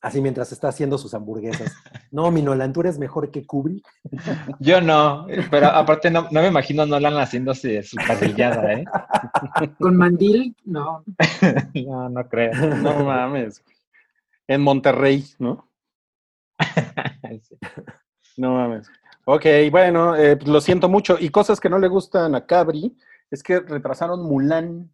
así 0.00 0.20
mientras 0.20 0.50
está 0.52 0.68
haciendo 0.68 0.98
sus 0.98 1.14
hamburguesas, 1.14 1.72
no, 2.10 2.30
mi 2.32 2.42
Nolan, 2.42 2.72
tú 2.72 2.80
eres 2.80 2.98
mejor 2.98 3.30
que 3.30 3.46
Kubrick. 3.46 3.86
Yo 4.58 4.80
no, 4.80 5.26
pero 5.50 5.68
aparte 5.68 6.10
no, 6.10 6.26
no 6.32 6.40
me 6.42 6.48
imagino 6.48 6.84
Nolan 6.86 7.14
haciéndose 7.18 7.82
su 7.84 7.96
parrillada, 7.96 8.72
¿eh? 8.72 8.84
Con 9.78 9.96
mandil, 9.96 10.56
no. 10.64 11.04
No, 11.74 12.08
no 12.08 12.28
creo. 12.28 12.52
No 12.76 13.04
mames. 13.04 13.62
En 14.48 14.62
Monterrey, 14.62 15.24
¿no? 15.38 15.68
Sí. 17.42 17.56
No 18.36 18.54
mames. 18.54 18.88
Ok, 19.24 19.44
bueno, 19.70 20.14
eh, 20.14 20.36
pues 20.36 20.48
lo 20.48 20.60
siento 20.60 20.88
mucho. 20.88 21.16
Y 21.18 21.28
cosas 21.30 21.58
que 21.58 21.68
no 21.68 21.78
le 21.78 21.88
gustan 21.88 22.36
a 22.36 22.46
Cabri 22.46 22.96
es 23.30 23.42
que 23.42 23.58
retrasaron 23.58 24.22
Mulan. 24.22 24.90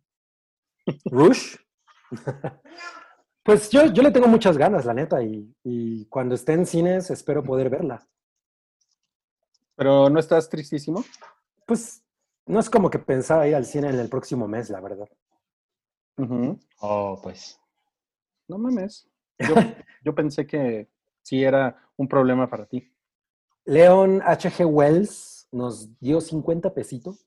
Rush. 1.10 1.56
pues 3.42 3.68
yo, 3.70 3.86
yo 3.92 4.02
le 4.02 4.10
tengo 4.10 4.26
muchas 4.28 4.56
ganas, 4.56 4.86
la 4.86 4.94
neta, 4.94 5.22
y, 5.22 5.54
y 5.62 6.06
cuando 6.06 6.34
esté 6.34 6.54
en 6.54 6.64
cines 6.64 7.10
espero 7.10 7.44
poder 7.44 7.68
verla. 7.68 8.06
Pero 9.76 10.08
¿no 10.08 10.18
estás 10.18 10.48
tristísimo? 10.48 11.04
Pues 11.66 12.02
no 12.46 12.60
es 12.60 12.70
como 12.70 12.88
que 12.90 12.98
pensaba 12.98 13.46
ir 13.46 13.54
al 13.54 13.66
cine 13.66 13.90
en 13.90 13.98
el 13.98 14.08
próximo 14.08 14.48
mes, 14.48 14.70
la 14.70 14.80
verdad. 14.80 15.08
Ujú. 16.16 16.58
Oh, 16.80 17.20
pues. 17.22 17.60
No 18.48 18.58
mames. 18.58 19.06
Yo, 19.38 19.54
yo 20.04 20.14
pensé 20.14 20.46
que 20.46 20.88
sí 21.22 21.42
era 21.42 21.76
un 21.96 22.08
problema 22.08 22.48
para 22.48 22.66
ti. 22.66 22.90
Leon 23.64 24.20
H.G. 24.24 24.64
Wells 24.64 25.48
nos 25.52 25.98
dio 26.00 26.20
50 26.20 26.74
pesitos 26.74 27.26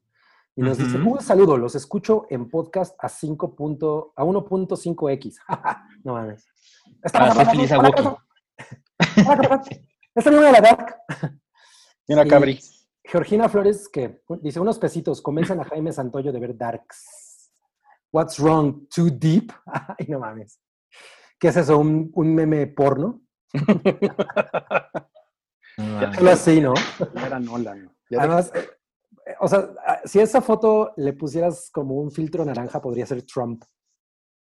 y 0.55 0.61
nos 0.61 0.77
dice, 0.77 0.97
Ujú. 0.97 1.13
un 1.13 1.21
saludo, 1.21 1.57
los 1.57 1.75
escucho 1.75 2.25
en 2.29 2.49
podcast 2.49 2.95
a 2.99 3.09
5 3.09 3.55
punto- 3.55 4.13
a 4.15 4.23
1.5x. 4.23 5.35
no 6.03 6.13
mames. 6.13 6.47
Ah, 7.13 7.45
utiliza 7.47 7.79
Wookiee. 7.79 8.17
Esta 10.15 10.31
no 10.31 10.39
era 10.41 10.51
la 10.51 10.61
dark. 10.61 10.95
Mira, 12.07 12.25
Cabri. 12.25 12.59
Georgina 13.03 13.47
Flores 13.49 13.87
que 13.87 14.21
dice, 14.41 14.59
unos 14.59 14.79
pesitos, 14.79 15.21
convencen 15.21 15.59
a 15.61 15.65
Jaime 15.65 15.91
Santoyo 15.93 16.31
de 16.31 16.39
ver 16.39 16.57
Darks. 16.57 17.51
What's 18.11 18.39
wrong? 18.39 18.87
Too 18.93 19.09
deep? 19.11 19.51
Ay, 19.65 20.07
no 20.07 20.19
mames. 20.19 20.59
¿Qué 21.39 21.49
es 21.49 21.57
eso? 21.57 21.77
¿Un, 21.77 22.11
un 22.13 22.35
meme 22.35 22.67
porno? 22.67 23.21
No, 25.77 25.99
Algo 25.99 26.29
así, 26.29 26.59
¿no? 26.59 26.73
Era 27.23 27.39
Nolan. 27.39 27.87
Ya 28.09 28.19
Además, 28.21 28.51
eh, 28.55 28.67
o 29.39 29.47
sea, 29.47 29.69
ah, 29.85 29.99
si 30.05 30.19
esa 30.19 30.41
foto 30.41 30.93
le 30.97 31.13
pusieras 31.13 31.69
como 31.71 31.95
un 31.95 32.11
filtro 32.11 32.43
naranja, 32.43 32.81
podría 32.81 33.05
ser 33.05 33.21
Trump. 33.21 33.63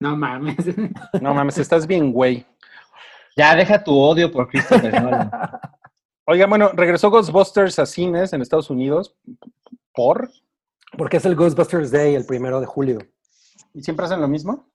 No 0.01 0.17
mames. 0.17 0.57
No 1.21 1.33
mames, 1.33 1.57
estás 1.57 1.87
bien, 1.87 2.11
güey. 2.11 2.45
Ya 3.37 3.55
deja 3.55 3.81
tu 3.81 3.97
odio 3.97 4.31
por 4.31 4.49
Christopher 4.49 5.01
Nolan. 5.01 5.31
Oiga, 6.25 6.47
bueno, 6.47 6.69
regresó 6.73 7.09
Ghostbusters 7.09 7.79
a 7.79 7.85
cines 7.85 8.33
en 8.33 8.41
Estados 8.41 8.69
Unidos. 8.69 9.15
¿Por? 9.93 10.29
Porque 10.97 11.17
es 11.17 11.25
el 11.25 11.35
Ghostbusters 11.35 11.91
Day, 11.91 12.15
el 12.15 12.25
primero 12.25 12.59
de 12.59 12.65
julio. 12.65 12.99
¿Y 13.73 13.83
siempre 13.83 14.05
hacen 14.05 14.19
lo 14.19 14.27
mismo? 14.27 14.70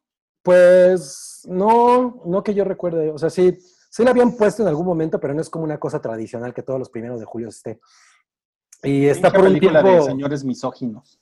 Pues 0.46 1.44
no, 1.48 2.22
no 2.24 2.44
que 2.44 2.54
yo 2.54 2.62
recuerde. 2.62 3.10
O 3.10 3.18
sea, 3.18 3.30
sí, 3.30 3.58
sí 3.90 4.04
la 4.04 4.10
habían 4.10 4.36
puesto 4.36 4.62
en 4.62 4.68
algún 4.68 4.86
momento, 4.86 5.18
pero 5.18 5.34
no 5.34 5.40
es 5.40 5.50
como 5.50 5.64
una 5.64 5.80
cosa 5.80 6.00
tradicional 6.00 6.54
que 6.54 6.62
todos 6.62 6.78
los 6.78 6.88
primeros 6.88 7.18
de 7.18 7.26
julio 7.26 7.48
esté. 7.48 7.80
Y 8.84 9.06
está 9.06 9.32
por 9.32 9.40
un 9.40 9.54
película 9.54 9.82
de 9.82 9.88
tiempo, 9.88 10.06
señores 10.06 10.44
misóginos. 10.44 11.20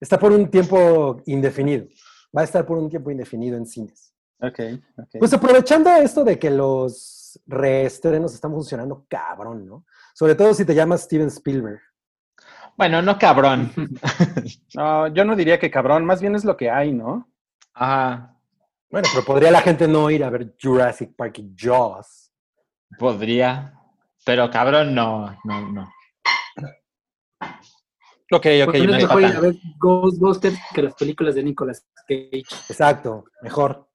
está 0.00 0.18
por 0.18 0.32
un 0.32 0.48
tiempo 0.48 1.20
indefinido. 1.26 1.84
Va 2.34 2.40
a 2.40 2.44
estar 2.44 2.64
por 2.64 2.78
un 2.78 2.88
tiempo 2.88 3.10
indefinido 3.10 3.58
en 3.58 3.66
cines. 3.66 4.14
Ok, 4.40 4.58
ok. 4.96 5.08
Pues 5.18 5.34
aprovechando 5.34 5.90
esto 5.90 6.24
de 6.24 6.38
que 6.38 6.50
los 6.50 7.38
reestrenos 7.46 8.32
están 8.32 8.52
funcionando 8.52 9.04
cabrón, 9.06 9.66
¿no? 9.66 9.84
Sobre 10.14 10.34
todo 10.34 10.54
si 10.54 10.64
te 10.64 10.74
llamas 10.74 11.02
Steven 11.02 11.28
Spielberg. 11.28 11.82
Bueno, 12.78 13.02
no 13.02 13.18
cabrón. 13.18 13.70
No, 14.74 15.08
yo 15.08 15.26
no 15.26 15.36
diría 15.36 15.58
que 15.58 15.70
cabrón, 15.70 16.06
más 16.06 16.22
bien 16.22 16.34
es 16.34 16.44
lo 16.44 16.56
que 16.56 16.70
hay, 16.70 16.92
¿no? 16.92 17.30
Ajá. 17.74 18.36
Bueno, 18.90 19.08
pero 19.12 19.24
podría 19.24 19.50
la 19.50 19.60
gente 19.60 19.86
no 19.86 20.10
ir 20.10 20.24
a 20.24 20.30
ver 20.30 20.54
Jurassic 20.60 21.14
Park 21.14 21.38
y 21.38 21.54
Jaws. 21.56 22.32
Podría. 22.98 23.74
Pero 24.24 24.50
cabrón, 24.50 24.94
no, 24.94 25.38
no, 25.44 25.72
no. 25.72 25.92
Ok, 28.32 28.46
ok. 28.66 28.74
Es 28.74 28.80
es 28.82 28.86
mejor 28.86 29.22
ir 29.22 29.36
a 29.36 29.40
ver 29.40 29.54
Ghostbusters 29.78 30.58
que 30.74 30.82
las 30.82 30.94
películas 30.94 31.34
de 31.34 31.42
Nicolas 31.42 31.86
Cage. 32.06 32.44
Exacto, 32.68 33.24
mejor. 33.42 33.88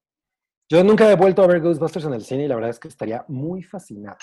Yo 0.68 0.82
nunca 0.82 1.10
he 1.10 1.14
vuelto 1.14 1.42
a 1.42 1.46
ver 1.46 1.60
Ghostbusters 1.60 2.06
en 2.06 2.14
el 2.14 2.24
cine 2.24 2.44
y 2.44 2.48
la 2.48 2.54
verdad 2.54 2.70
es 2.70 2.78
que 2.78 2.88
estaría 2.88 3.24
muy 3.28 3.62
fascinado. 3.62 4.18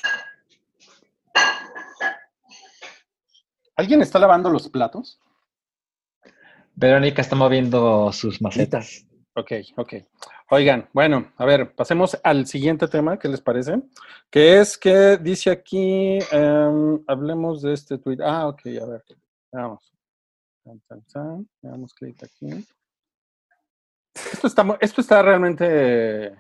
¿Alguien 3.76 4.02
está 4.02 4.20
lavando 4.20 4.50
los 4.50 4.70
platos? 4.70 5.20
Verónica 6.76 7.22
está 7.22 7.36
moviendo 7.36 8.12
sus 8.12 8.42
macetas. 8.42 9.08
Ok, 9.36 9.52
ok. 9.78 9.94
Oigan, 10.52 10.88
bueno, 10.94 11.32
a 11.38 11.46
ver, 11.46 11.74
pasemos 11.74 12.20
al 12.24 12.46
siguiente 12.46 12.88
tema, 12.88 13.18
¿qué 13.18 13.28
les 13.28 13.42
parece? 13.42 13.82
Que 14.30 14.60
es 14.60 14.78
que 14.78 15.18
dice 15.18 15.50
aquí, 15.50 16.20
em, 16.32 17.04
hablemos 17.08 17.64
de 17.64 17.74
este 17.74 17.98
tweet. 17.98 18.18
Ah, 18.24 18.48
ok, 18.48 18.62
a 18.82 18.86
ver, 18.86 19.04
vamos. 19.52 19.92
Le 20.66 21.70
damos 21.70 21.94
clic 21.94 22.24
aquí. 22.24 22.66
Esto 24.14 24.48
está, 24.48 24.78
esto 24.80 25.02
está 25.02 25.22
realmente... 25.22 26.36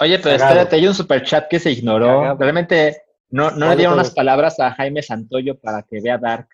Oye, 0.00 0.18
pero 0.18 0.36
Cagado. 0.36 0.50
espérate, 0.50 0.76
hay 0.76 0.86
un 0.86 0.94
super 0.94 1.22
chat 1.22 1.48
que 1.48 1.60
se 1.60 1.70
ignoró. 1.70 2.06
Cagado. 2.06 2.38
Realmente 2.38 3.02
no, 3.28 3.50
no 3.50 3.50
le 3.50 3.58
¿Cuál 3.58 3.70
de 3.70 3.76
dieron 3.76 3.94
unas 3.94 4.10
palabras 4.10 4.58
a 4.58 4.72
Jaime 4.72 5.02
Santoyo 5.02 5.58
para 5.58 5.82
que 5.82 6.00
vea 6.00 6.18
Dark. 6.18 6.48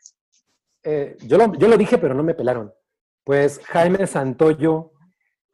Eh, 0.83 1.17
yo, 1.23 1.39
lo, 1.39 1.55
yo 1.55 1.69
lo 1.69 1.77
dije, 1.77 1.99
pero 1.99 2.15
no 2.15 2.23
me 2.23 2.35
pelaron. 2.35 2.73
Pues 3.25 3.61
Jaime 3.65 4.07
Santoyo, 4.07 4.93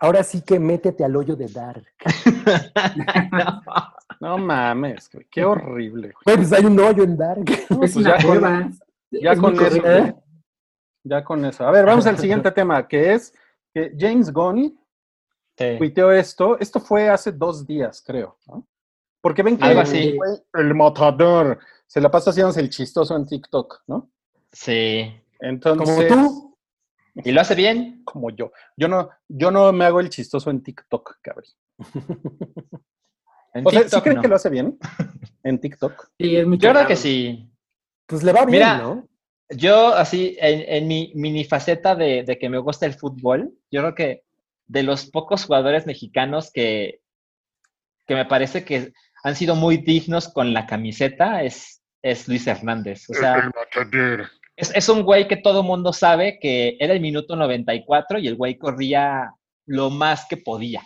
ahora 0.04 0.22
sí 0.22 0.42
que 0.42 0.58
métete 0.58 1.04
al 1.04 1.16
hoyo 1.16 1.34
de 1.36 1.48
Dark. 1.48 1.84
No 4.20 4.38
mames, 4.38 5.10
güey, 5.12 5.26
qué 5.30 5.44
horrible. 5.44 6.12
güey. 6.24 6.36
Pues 6.36 6.52
hay 6.52 6.64
un 6.64 6.78
hoyo 6.78 7.02
en 7.02 7.16
Dark. 7.16 7.44
Pues 7.68 7.96
una 7.96 8.16
ya 8.16 8.24
con-. 8.26 8.78
Ya 9.10 9.32
Es 9.32 9.40
con 9.40 9.54
eso, 9.60 10.22
ya 11.04 11.24
con 11.24 11.44
eso. 11.44 11.66
A 11.66 11.70
ver, 11.70 11.84
vamos 11.84 12.06
al 12.06 12.18
siguiente 12.18 12.50
tema, 12.52 12.86
que 12.88 13.12
es 13.14 13.34
que 13.74 13.92
James 13.98 14.32
Gunn 14.32 14.78
Sí. 15.58 15.76
tuiteó 15.78 16.10
esto. 16.10 16.58
Esto 16.58 16.80
fue 16.80 17.08
hace 17.08 17.30
dos 17.32 17.64
días, 17.66 18.02
creo. 18.04 18.38
¿no? 18.46 18.66
Porque 19.20 19.42
ven 19.42 19.56
que 19.56 19.70
el, 19.70 20.18
el 20.54 20.74
matador 20.74 21.58
se 21.86 22.00
la 22.00 22.10
pasa 22.10 22.30
haciéndose 22.30 22.60
el 22.60 22.70
chistoso 22.70 23.14
en 23.14 23.24
TikTok, 23.26 23.82
¿no? 23.86 24.10
Sí. 24.50 25.12
Entonces, 25.38 25.88
Como 25.88 26.06
tú. 26.08 26.53
¿Y 27.14 27.32
lo 27.32 27.40
hace 27.40 27.54
bien? 27.54 28.02
como 28.04 28.30
yo. 28.30 28.52
Yo 28.76 28.88
no, 28.88 29.10
yo 29.28 29.50
no 29.50 29.72
me 29.72 29.84
hago 29.84 30.00
el 30.00 30.10
chistoso 30.10 30.50
en 30.50 30.62
TikTok, 30.62 31.18
cabrón. 31.22 31.44
En 33.54 33.64
O 33.64 33.70
sea, 33.70 33.88
¿sí 33.88 34.00
creen 34.00 34.16
no. 34.16 34.22
que 34.22 34.26
lo 34.26 34.34
hace 34.34 34.50
bien 34.50 34.76
en 35.44 35.60
TikTok? 35.60 36.10
Sí, 36.18 36.36
es 36.36 36.44
muy 36.44 36.58
Yo 36.58 36.72
creo 36.72 36.88
que 36.88 36.96
sí. 36.96 37.48
Pues 38.04 38.24
le 38.24 38.32
va 38.32 38.40
bien, 38.40 38.50
Mira, 38.50 38.78
¿no? 38.78 39.08
Yo, 39.48 39.94
así, 39.94 40.36
en, 40.40 40.64
en 40.66 40.88
mi 40.88 41.12
mini 41.14 41.44
faceta 41.44 41.94
de, 41.94 42.24
de 42.24 42.36
que 42.36 42.48
me 42.48 42.58
gusta 42.58 42.84
el 42.84 42.94
fútbol, 42.94 43.52
yo 43.70 43.82
creo 43.82 43.94
que 43.94 44.24
de 44.66 44.82
los 44.82 45.06
pocos 45.06 45.44
jugadores 45.44 45.86
mexicanos 45.86 46.50
que, 46.50 47.00
que 48.08 48.14
me 48.16 48.24
parece 48.24 48.64
que 48.64 48.92
han 49.22 49.36
sido 49.36 49.54
muy 49.54 49.76
dignos 49.76 50.28
con 50.28 50.52
la 50.52 50.66
camiseta 50.66 51.44
es, 51.44 51.80
es 52.02 52.26
Luis 52.26 52.46
Hernández. 52.48 53.08
O 53.08 53.14
sea, 53.14 53.52
es, 54.56 54.70
es 54.74 54.88
un 54.88 55.02
güey 55.02 55.26
que 55.28 55.36
todo 55.36 55.62
mundo 55.62 55.92
sabe 55.92 56.38
que 56.40 56.76
era 56.80 56.92
el 56.92 57.00
minuto 57.00 57.36
94 57.36 58.18
y 58.18 58.28
el 58.28 58.36
güey 58.36 58.56
corría 58.58 59.32
lo 59.66 59.90
más 59.90 60.26
que 60.28 60.36
podía. 60.36 60.82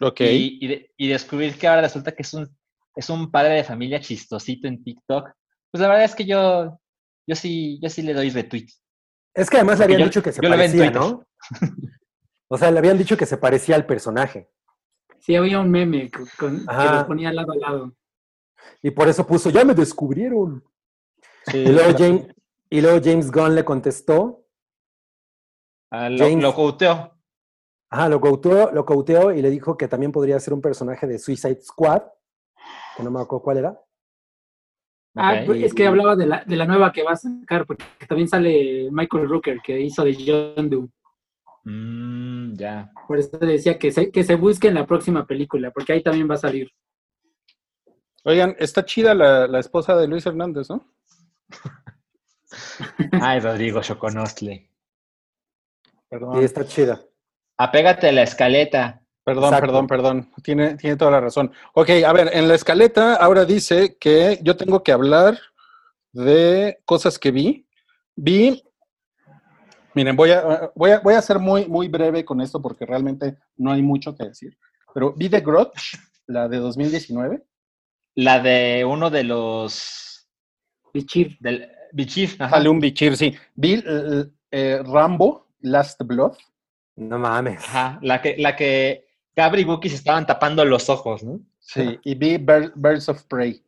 Ok. 0.00 0.20
Y, 0.20 0.58
y, 0.60 0.66
de- 0.68 0.90
y 0.96 1.08
descubrir 1.08 1.56
que 1.58 1.68
ahora 1.68 1.82
resulta 1.82 2.12
que 2.12 2.22
es 2.22 2.34
un, 2.34 2.48
es 2.96 3.08
un 3.10 3.30
padre 3.30 3.54
de 3.54 3.64
familia 3.64 4.00
chistosito 4.00 4.66
en 4.66 4.82
TikTok, 4.82 5.30
pues 5.70 5.80
la 5.80 5.88
verdad 5.88 6.04
es 6.04 6.14
que 6.14 6.24
yo, 6.24 6.78
yo 7.26 7.36
sí, 7.36 7.78
yo 7.82 7.88
sí 7.88 8.02
le 8.02 8.14
doy 8.14 8.30
retweet. 8.30 8.66
Es 9.34 9.48
que 9.48 9.56
además 9.58 9.78
le 9.78 9.84
habían 9.84 10.00
Yo- 10.00 10.06
dicho 10.06 10.22
que 10.22 10.32
se 10.32 10.42
parecía. 10.42 10.90
¿no? 10.90 11.24
O 12.48 12.58
sea, 12.58 12.70
le 12.70 12.78
habían 12.78 12.98
dicho 12.98 13.16
que 13.16 13.24
se 13.26 13.38
parecía 13.38 13.76
al 13.76 13.86
personaje. 13.86 14.50
Sí, 15.20 15.34
había 15.36 15.60
un 15.60 15.70
meme 15.70 16.10
con, 16.10 16.26
con- 16.38 16.66
que 16.66 16.84
los 16.84 17.04
ponía 17.04 17.32
lado 17.32 17.52
a 17.52 17.56
lado. 17.56 17.96
Y 18.82 18.90
por 18.90 19.08
eso 19.08 19.26
puso, 19.26 19.50
ya 19.50 19.64
me 19.64 19.74
descubrieron. 19.74 20.62
Sí, 21.46 21.58
Y 21.58 21.66
luego 21.72 21.90
James, 21.98 22.26
y 22.70 22.80
luego 22.80 23.00
James 23.02 23.30
Gunn 23.30 23.54
le 23.54 23.64
contestó, 23.64 24.44
Ah, 25.90 26.08
lo, 26.08 26.24
James- 26.24 26.42
lo 26.42 26.54
quoteó. 26.54 27.12
ajá, 27.90 28.08
lo 28.08 28.20
cauteó, 28.20 28.70
lo 28.72 28.84
cauteó 28.86 29.32
y 29.32 29.42
le 29.42 29.50
dijo 29.50 29.76
que 29.76 29.88
también 29.88 30.10
podría 30.12 30.40
ser 30.40 30.54
un 30.54 30.62
personaje 30.62 31.06
de 31.06 31.18
Suicide 31.18 31.60
Squad, 31.60 32.02
que 32.96 33.02
no 33.02 33.10
me 33.10 33.20
acuerdo 33.20 33.42
cuál 33.42 33.58
era. 33.58 33.80
Ah, 35.14 35.42
pues, 35.44 35.62
es 35.64 35.74
que 35.74 35.86
hablaba 35.86 36.16
de 36.16 36.24
la, 36.26 36.42
de 36.46 36.56
la 36.56 36.64
nueva 36.64 36.90
que 36.90 37.02
va 37.02 37.12
a 37.12 37.16
sacar, 37.16 37.66
porque 37.66 37.84
también 38.08 38.28
sale 38.28 38.88
Michael 38.90 39.28
Rooker, 39.28 39.60
que 39.60 39.78
hizo 39.78 40.02
de 40.04 40.14
John 40.56 40.70
Doe. 40.70 40.88
Mm, 41.64 42.54
ya. 42.54 42.90
Por 43.06 43.18
eso 43.18 43.36
decía 43.36 43.78
que 43.78 43.92
se, 43.92 44.10
que 44.10 44.24
se 44.24 44.36
busque 44.36 44.68
en 44.68 44.74
la 44.74 44.86
próxima 44.86 45.26
película, 45.26 45.70
porque 45.70 45.92
ahí 45.92 46.02
también 46.02 46.30
va 46.30 46.36
a 46.36 46.38
salir. 46.38 46.70
Oigan, 48.24 48.56
está 48.58 48.84
chida 48.86 49.14
la, 49.14 49.46
la 49.46 49.58
esposa 49.58 49.94
de 49.96 50.06
Luis 50.08 50.24
Hernández, 50.24 50.70
¿no? 50.70 50.82
Ay, 53.20 53.40
Rodrigo 53.40 53.80
Choconostle. 53.80 54.68
Perdón. 56.08 56.42
Y 56.42 56.44
está 56.44 56.66
chida. 56.66 57.00
Apégate 57.56 58.08
a 58.08 58.12
la 58.12 58.22
escaleta. 58.22 59.02
Perdón, 59.24 59.44
Exacto. 59.44 59.66
perdón, 59.66 59.86
perdón. 59.86 60.30
Tiene, 60.42 60.76
tiene 60.76 60.96
toda 60.96 61.12
la 61.12 61.20
razón. 61.20 61.52
Ok, 61.74 61.90
a 62.04 62.12
ver, 62.12 62.30
en 62.32 62.48
la 62.48 62.54
escaleta 62.54 63.14
ahora 63.14 63.44
dice 63.44 63.96
que 63.98 64.38
yo 64.42 64.56
tengo 64.56 64.82
que 64.82 64.92
hablar 64.92 65.38
de 66.12 66.80
cosas 66.84 67.18
que 67.18 67.30
vi. 67.30 67.66
Vi, 68.14 68.62
miren, 69.94 70.16
voy 70.16 70.32
a, 70.32 70.70
voy 70.74 70.90
a, 70.90 71.00
voy 71.00 71.14
a 71.14 71.22
ser 71.22 71.38
muy, 71.38 71.66
muy 71.66 71.88
breve 71.88 72.24
con 72.24 72.40
esto 72.40 72.60
porque 72.60 72.84
realmente 72.84 73.38
no 73.56 73.72
hay 73.72 73.80
mucho 73.80 74.14
que 74.14 74.24
decir. 74.24 74.58
Pero 74.92 75.14
vi 75.14 75.28
The 75.28 75.40
Grudge, 75.40 75.98
la 76.26 76.48
de 76.48 76.58
2019. 76.58 77.42
La 78.16 78.40
de 78.40 78.84
uno 78.84 79.08
de 79.08 79.24
los. 79.24 80.11
Bichir. 80.92 81.36
Del 81.40 81.68
Bichir. 81.92 82.30
ajá. 82.38 82.50
Sale 82.56 82.68
un 82.68 82.80
bichir, 82.80 83.16
sí. 83.16 83.34
Vi 83.54 83.82
eh, 83.86 84.24
eh, 84.50 84.82
Rambo, 84.84 85.48
Last 85.60 86.00
Blood. 86.04 86.36
No 86.96 87.18
mames. 87.18 87.58
Ajá, 87.64 87.98
La 88.02 88.20
que, 88.20 88.36
la 88.38 88.54
que 88.56 89.06
Gabri 89.34 89.62
y 89.62 89.64
Buki 89.64 89.88
se 89.88 89.96
estaban 89.96 90.26
tapando 90.26 90.64
los 90.64 90.88
ojos, 90.90 91.22
¿no? 91.22 91.40
Sí, 91.58 91.98
y 92.04 92.14
vi 92.14 92.36
Bir- 92.38 92.72
Birds 92.74 93.08
of 93.08 93.22
Prey. 93.24 93.62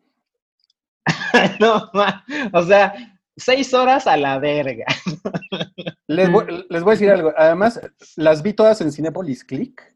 no, 1.60 1.90
ma, 1.94 2.24
o 2.52 2.62
sea, 2.64 2.94
seis 3.36 3.72
horas 3.72 4.06
a 4.06 4.16
la 4.16 4.38
verga. 4.38 4.84
Les 6.06 6.30
voy, 6.30 6.66
les 6.68 6.82
voy 6.82 6.90
a 6.92 6.94
decir 6.96 7.10
algo. 7.10 7.32
Además, 7.36 7.80
las 8.16 8.42
vi 8.42 8.52
todas 8.52 8.80
en 8.80 8.92
Cinepolis 8.92 9.44
Click 9.44 9.93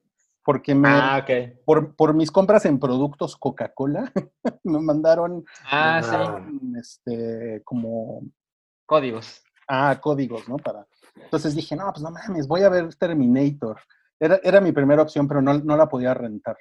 porque 0.49 0.75
me, 0.75 0.89
Ah, 0.89 1.27
por, 1.67 1.95
por 1.95 2.15
mis 2.15 2.31
compras 2.31 2.65
en 2.65 2.79
productos 2.79 3.37
Coca-Cola, 3.37 4.11
me 4.65 4.79
mandaron 4.81 5.45
Ah, 5.71 6.01
sí. 6.03 6.75
este, 6.79 7.61
como 7.67 8.23
Códigos. 8.87 9.43
ah, 9.69 9.99
códigos, 10.01 10.49
¿no? 10.49 10.57
Para. 10.57 10.87
Entonces 11.17 11.55
dije, 11.55 11.77
no, 11.77 11.93
pues 11.93 12.03
no 12.03 12.11
mames, 12.11 12.49
voy 12.49 12.63
a 12.63 12.71
ver 12.71 12.95
Terminator. 12.95 13.79
Era, 14.19 14.41
era 14.43 14.59
mi 14.63 14.73
primera 14.73 15.03
opción, 15.03 15.29
pero 15.29 15.43
no, 15.43 15.53
no 15.59 15.77
la 15.77 15.87
podía 15.87 16.15
rentar, 16.15 16.57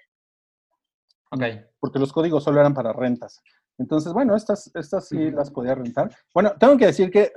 Ok. 1.32 1.44
porque 1.80 1.98
los 2.00 2.12
códigos 2.12 2.44
solo 2.44 2.60
eran 2.60 2.74
para 2.74 2.92
rentas. 2.92 3.42
Entonces, 3.78 4.12
bueno, 4.12 4.36
estas, 4.36 4.70
estas 4.76 5.08
sí 5.08 5.32
las 5.32 5.50
podía 5.50 5.76
rentar. 5.76 6.14
Bueno, 6.34 6.52
tengo 6.60 6.76
que 6.76 6.88
decir 6.88 7.10
que 7.10 7.32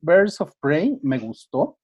Birds 0.00 0.40
of 0.40 0.54
Prey 0.58 0.98
me 1.02 1.18
gustó. 1.18 1.78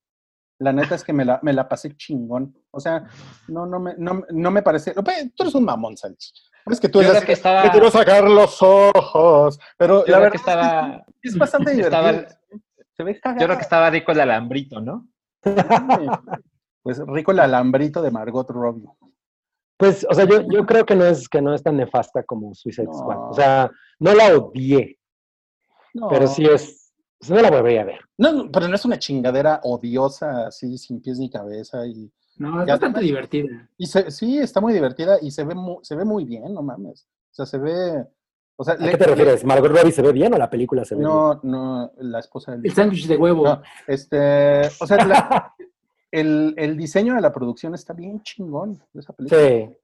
La 0.61 0.73
neta 0.73 0.95
es 0.97 1.05
que 1.05 1.13
me 1.13 1.25
la, 1.25 1.39
me 1.43 1.53
la 1.53 1.69
pasé 1.69 1.97
chingón. 1.97 2.57
O 2.73 2.81
sea, 2.81 3.05
no, 3.47 3.65
no, 3.67 3.79
me, 3.79 3.95
no, 3.97 4.23
no 4.31 4.51
me 4.51 4.63
parece. 4.63 4.93
Tú 4.93 5.03
eres 5.43 5.55
un 5.55 5.65
mamón, 5.65 5.97
Sánchez. 5.97 6.33
Es 6.71 6.81
que 6.81 6.89
tú 6.89 7.01
eres 7.01 7.25
que 7.25 7.33
estaba- 7.33 7.63
"Me 7.65 7.71
quiero 7.71 7.91
sacar 7.91 8.25
los 8.29 8.61
ojos. 8.61 9.59
Pero 9.77 10.05
Yo 10.05 10.13
la 10.13 10.19
verdad 10.19 10.33
que 10.33 10.37
es 10.39 10.43
que 10.45 10.51
estaba. 10.51 11.05
es 11.23 11.39
bastante 11.39 11.73
estaba- 11.81 12.13
divertido. 12.13 12.39
Se 12.97 13.05
ve 13.05 13.21
cagado. 13.21 13.41
Yo 13.41 13.47
creo 13.47 13.57
que 13.59 13.63
estaba 13.63 13.91
rico 13.91 14.11
el 14.13 14.21
alambrito, 14.21 14.81
¿no? 14.81 15.07
Pues 16.83 17.01
rico 17.07 17.33
el 17.33 17.41
alambrito 17.41 18.03
de 18.03 18.11
Margot 18.11 18.49
Robbie. 18.51 18.89
Pues, 19.77 20.05
o 20.11 20.15
sea, 20.15 20.25
yo, 20.25 20.43
yo 20.51 20.67
creo 20.67 20.85
que 20.85 20.97
no 20.97 21.05
es 21.05 21.29
que 21.29 21.41
no 21.41 21.55
es 21.55 21.63
tan 21.63 21.77
nefasta 21.77 22.25
como 22.25 22.53
Suicide 22.55 22.87
No. 22.89 22.95
Squad. 22.95 23.31
O 23.31 23.35
sea, 23.35 23.71
no 24.01 24.13
la 24.15 24.37
odié, 24.37 24.99
No, 25.95 26.09
pero 26.09 26.27
sí 26.27 26.45
es. 26.47 26.78
Pues, 27.19 27.31
no 27.31 27.41
la 27.41 27.51
volvería 27.51 27.83
a 27.83 27.85
ver. 27.85 28.01
No, 28.17 28.33
no, 28.33 28.51
pero 28.51 28.69
no 28.69 28.75
es 28.75 28.85
una 28.85 28.99
chingadera 28.99 29.61
odiosa, 29.65 30.47
así, 30.47 30.79
sin 30.79 31.01
pies 31.01 31.19
ni 31.19 31.31
cabeza. 31.31 31.87
Y, 31.87 32.11
No, 32.37 32.61
es 32.63 32.67
Ya 32.69 32.75
bastante 32.75 32.99
además- 32.99 33.03
divertida. 33.03 33.69
y 33.77 33.87
se- 33.87 34.11
sí, 34.13 34.39
está 34.39 34.61
muy 34.61 34.73
divertida 34.73 35.19
y 35.21 35.31
se 35.33 35.43
ve 35.45 35.55
muy, 35.57 35.79
se 35.83 35.97
ve 35.97 36.05
muy 36.05 36.25
bien, 36.25 36.55
no 36.55 36.63
mames. 36.63 37.09
O 37.31 37.35
sea, 37.35 37.47
se 37.47 37.59
ve. 37.59 38.07
O 38.57 38.65
sea, 38.65 38.75
¿A 38.75 38.77
le- 38.79 38.91
qué 38.93 38.97
te 38.97 39.07
refieres? 39.07 39.45
¿Margot 39.45 39.71
Robbie 39.71 39.93
se 39.93 40.03
ve 40.03 40.13
bien 40.13 40.33
o 40.35 40.39
la 40.39 40.49
película 40.51 40.85
se 40.85 40.95
ve 40.97 41.03
No, 41.03 41.41
no, 41.43 41.93
la 41.99 42.19
esposa 42.21 42.53
del. 42.53 42.65
El 42.67 42.73
sándwich 42.73 43.07
de 43.09 43.17
huevo. 43.17 43.45
No, 43.45 43.63
este, 43.87 44.63
o 44.81 44.87
sea, 44.87 45.05
la- 45.05 45.55
el, 46.13 46.55
el 46.57 46.77
diseño 46.77 47.15
de 47.15 47.21
la 47.21 47.33
producción 47.33 47.75
está 47.75 47.93
bien 47.93 48.23
chingón 48.23 48.81
de 48.93 49.01
esa 49.01 49.13
película. 49.13 49.41
bien? 49.43 49.77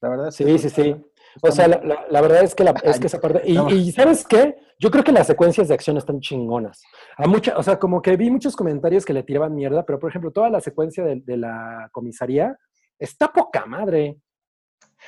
La 0.00 0.08
verdad 0.10 0.28
es 0.28 0.34
Sí, 0.34 0.44
que 0.44 0.58
sí, 0.58 0.68
sí, 0.70 0.82
sí. 0.82 0.96
O 1.42 1.50
sea, 1.50 1.68
la, 1.68 1.80
la- 1.82 2.06
la 2.08 2.20
verdad 2.20 2.42
es 2.42 2.54
que, 2.54 2.64
la, 2.64 2.70
es 2.82 2.98
que 2.98 3.06
esa 3.08 3.20
parte... 3.20 3.42
Y, 3.44 3.54
No. 3.54 3.68
y 3.70 3.92
¿sabes 3.92 4.26
qué? 4.26 4.56
Yo 4.78 4.90
creo 4.90 5.04
que 5.04 5.12
las 5.12 5.26
secuencias 5.26 5.68
de 5.68 5.74
acción 5.74 5.96
están 5.96 6.20
chingonas. 6.20 6.82
A 7.16 7.26
mucha, 7.26 7.56
o 7.56 7.62
sea, 7.62 7.78
como 7.78 8.00
que 8.02 8.16
vi 8.16 8.30
muchos 8.30 8.54
comentarios 8.56 9.04
que 9.04 9.12
le 9.12 9.22
tiraban 9.22 9.54
mierda, 9.54 9.84
pero 9.84 9.98
por 9.98 10.10
ejemplo, 10.10 10.30
toda 10.30 10.50
la 10.50 10.60
secuencia 10.60 11.04
de, 11.04 11.20
de 11.20 11.36
la 11.36 11.88
comisaría 11.92 12.56
está 12.98 13.32
poca 13.32 13.66
madre. 13.66 14.18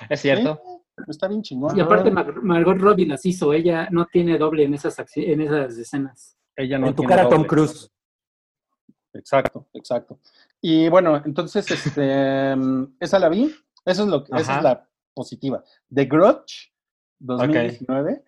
Es 0.08 0.20
cierto. 0.20 0.60
Sí, 0.64 1.02
está 1.08 1.28
bien 1.28 1.42
chingón. 1.42 1.76
Y 1.76 1.80
aparte 1.80 2.10
Mar- 2.10 2.42
Margot 2.42 2.78
Robbie 2.78 3.06
las 3.06 3.24
hizo, 3.26 3.52
ella 3.52 3.88
no 3.90 4.06
tiene 4.06 4.36
doble 4.38 4.64
en 4.64 4.74
esas 4.74 4.96
en 5.16 5.40
esas 5.40 5.76
escenas. 5.78 6.36
Ella 6.56 6.78
no 6.78 6.88
en 6.88 6.94
tu 6.94 7.02
tiene 7.02 7.14
cara, 7.14 7.28
Tom 7.28 7.38
doble. 7.38 7.48
Cruise. 7.48 7.90
Exacto, 9.14 9.66
exacto. 9.74 10.18
Y 10.60 10.88
bueno, 10.88 11.22
entonces, 11.24 11.70
este, 11.70 12.52
esa 13.00 13.18
la 13.18 13.28
vi. 13.28 13.54
Eso 13.84 14.02
es 14.02 14.08
lo 14.08 14.24
que, 14.24 14.32
esa 14.36 14.56
es 14.58 14.62
la 14.62 14.87
positiva. 15.18 15.62
The 15.92 16.04
Grudge 16.04 16.70
2019 17.18 18.24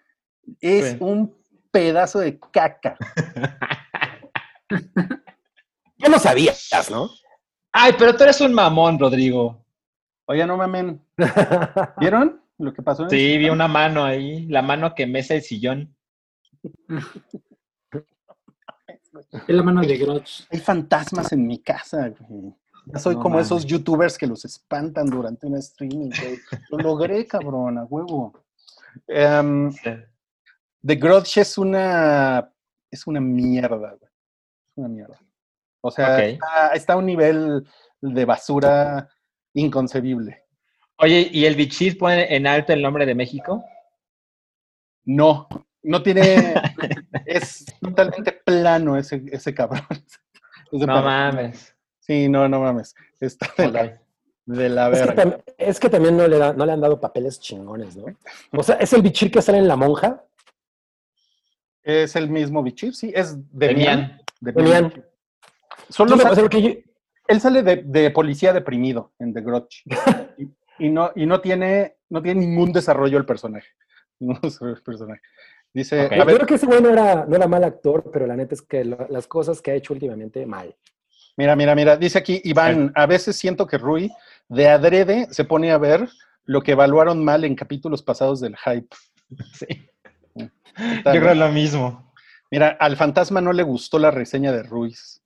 es 0.61 0.91
Sí. 0.91 0.97
un 1.01 1.32
pedazo 1.70 2.18
de 2.18 2.38
caca. 2.38 2.97
Ya 6.03 6.09
lo 6.09 6.18
sabías, 6.18 6.70
¿no? 6.91 7.11
Ay, 7.72 7.93
pero 7.99 8.16
tú 8.16 8.22
eres 8.24 8.41
un 8.41 8.55
mamón, 8.55 8.99
Rodrigo. 8.99 9.62
Oye, 10.26 10.47
no 10.47 10.57
mamen. 10.57 11.05
¿Vieron 12.01 12.41
lo 12.57 12.72
que 12.72 12.80
pasó? 12.80 13.03
en 13.03 13.07
el 13.07 13.11
Sí, 13.11 13.36
vi 13.36 13.51
una 13.51 13.68
mano 13.68 14.03
ahí, 14.05 14.47
la 14.47 14.62
mano 14.62 14.95
que 14.95 15.07
mece 15.07 15.36
el 15.36 15.43
sillón. 15.43 15.95
Es 19.32 19.55
la 19.55 19.62
mano 19.62 19.82
de 19.82 19.99
Grudge. 19.99 20.47
Hay 20.51 20.61
fantasmas 20.61 21.32
en 21.32 21.47
mi 21.47 21.59
casa, 21.59 22.09
güey. 22.18 22.55
Ya 22.93 22.99
soy 22.99 23.14
No 23.14 23.22
como 23.22 23.34
mames. 23.34 23.47
esos 23.47 23.64
youtubers 23.66 24.18
que 24.18 24.26
los 24.26 24.45
espantan 24.45 25.07
durante 25.07 25.47
un 25.47 25.57
streaming, 25.57 26.11
güey. 26.11 26.38
Lo 26.70 26.78
logré, 26.78 27.26
cabrón, 27.26 27.78
a 27.78 27.84
huevo. 27.84 28.45
Em, 29.07 29.72
The 30.84 30.95
Grudge 30.97 31.41
es 31.41 31.59
una, 31.59 32.53
es 32.91 33.07
una 33.07 33.20
mierda, 33.20 33.76
güey. 33.76 34.11
Es 34.70 34.76
una 34.76 34.88
mierda. 34.88 35.18
O 35.82 35.91
sea, 35.91 36.24
está, 36.24 36.68
está 36.74 36.93
a 36.95 36.97
un 36.97 37.07
nivel 37.07 37.66
de 38.01 38.24
basura 38.24 39.09
inconcebible. 39.55 40.45
Oye, 40.97 41.28
¿y 41.32 41.47
el 41.47 41.55
Bichir 41.55 41.97
pone 41.97 42.34
en 42.34 42.47
alto 42.47 42.72
el 42.72 42.82
nombre 42.82 43.07
de 43.07 43.14
México? 43.14 43.64
No, 45.05 45.49
no 45.82 46.03
tiene, 46.03 46.55
es 47.26 47.64
totalmente 47.80 48.32
plano 48.32 48.97
ese, 48.97 49.22
ese 49.32 49.55
cabrón. 49.55 49.86
Ese 50.72 50.86
No 50.86 51.03
mames. 51.03 51.74
Sí, 52.11 52.28
no, 52.28 52.48
no 52.48 52.58
mames. 52.58 52.96
Está 53.20 53.48
de 53.56 53.70
la, 53.70 54.00
de 54.44 54.68
la 54.68 54.90
Es 54.90 55.00
que, 55.02 55.14
verga. 55.14 55.38
es 55.56 55.78
que 55.78 55.88
también 55.88 56.16
no 56.16 56.26
le, 56.26 56.38
da- 56.38 56.52
no 56.52 56.66
le 56.66 56.72
han 56.72 56.80
dado 56.80 56.98
papeles 56.98 57.38
chingones, 57.38 57.96
¿no? 57.96 58.06
O 58.50 58.64
sea, 58.64 58.74
es 58.76 58.92
el 58.92 59.00
bichir 59.02 59.30
que 59.30 59.40
sale 59.40 59.58
en 59.58 59.68
La 59.68 59.76
Monja. 59.76 60.24
Es 61.84 62.16
el 62.16 62.28
mismo 62.28 62.64
Bichir, 62.64 62.96
sí, 62.96 63.12
es 63.14 63.36
de 63.56 63.68
Demian. 63.68 64.20
Demian. 64.40 65.04
Solo 65.88 66.16
No, 66.16 66.22
sale- 66.34 66.48
yo- 66.61 66.80
él 67.28 67.40
sale 67.40 67.62
de, 67.62 67.76
de 67.76 68.11
policía 68.11 68.52
deprimido 68.52 69.12
en 69.20 69.32
The 69.32 69.40
Grudge. 69.42 69.84
y, 70.36 70.48
y 70.84 70.88
no, 70.90 71.12
y 71.14 71.26
no 71.26 71.40
tiene, 71.40 71.94
no 72.08 72.20
tiene 72.20 72.40
ningún 72.40 72.72
desarrollo 72.72 73.18
el 73.18 73.24
personaje. 73.24 73.68
Desarrollo 74.18 74.74
el 74.78 74.82
personaje. 74.82 75.20
Dice, 75.72 76.06
Ok. 76.06 76.12
a 76.12 76.16
yo 76.16 76.24
creo 76.24 76.46
que 76.48 76.54
ese 76.56 76.66
güey 76.66 76.82
no 76.82 76.88
era, 76.90 77.24
no 77.24 77.36
era 77.36 77.46
mal 77.46 77.62
actor, 77.62 78.11
pero 78.12 78.26
la 78.26 78.34
neta 78.34 78.56
es 78.56 78.62
que 78.62 78.84
lo- 78.84 79.06
las 79.11 79.28
cosas 79.28 79.62
que 79.62 79.70
ha 79.70 79.74
hecho 79.74 79.92
últimamente, 79.94 80.44
mal. 80.44 80.74
Mira, 81.41 81.57
mira, 81.57 81.74
mira, 81.74 81.97
dice 81.97 82.18
aquí 82.18 82.43
Iván, 82.45 82.93
a 82.95 83.07
veces 83.07 83.34
siento 83.34 83.66
que 83.66 83.78
Rui 83.78 84.12
de 84.51 84.68
adrede 84.68 85.26
se 85.30 85.45
pone 85.45 85.72
a 85.72 85.78
ver 85.78 86.07
lo 86.45 86.61
que 86.61 86.72
evaluaron 86.72 87.24
mal 87.24 87.45
en 87.45 87.55
capítulos 87.55 88.03
pasados 88.03 88.41
del 88.41 88.57
hype. 88.57 88.95
Sí. 89.55 89.88
Yo 90.34 91.20
creo 91.20 91.34
lo 91.34 91.49
mismo. 91.51 92.12
Mira, 92.51 92.76
al 92.80 92.97
fantasma 92.97 93.41
no 93.41 93.53
le 93.53 93.62
gustó 93.62 93.99
la 93.99 94.11
reseña 94.11 94.51
de 94.51 94.64
Ruiz. 94.64 95.22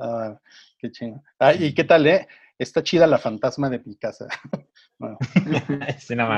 Ah, 0.00 0.38
qué 0.78 0.90
chingo. 0.90 1.22
Ah, 1.38 1.52
¿y 1.52 1.74
qué 1.74 1.84
tal, 1.84 2.06
eh? 2.06 2.28
Está 2.62 2.82
chida 2.82 3.06
la 3.06 3.18
fantasma 3.18 3.68
de 3.68 3.80
mi 3.84 3.96
casa. 3.96 4.26
Bueno, 4.98 5.18
Sí, 5.98 6.14
no 6.14 6.28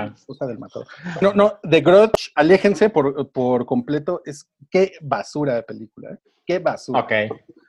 del 0.47 0.59
matador. 0.59 0.87
No, 1.21 1.35
no, 1.35 1.59
The 1.69 1.83
Grudge, 1.83 2.31
aléjense 2.35 2.89
por, 2.89 3.31
por 3.31 3.67
completo. 3.67 4.23
Es 4.25 4.49
qué 4.71 4.93
basura 5.03 5.57
de 5.57 5.65
película, 5.65 6.13
¿eh? 6.13 6.19
Qué 6.47 6.61
basura. 6.61 7.01
Ok, 7.01 7.13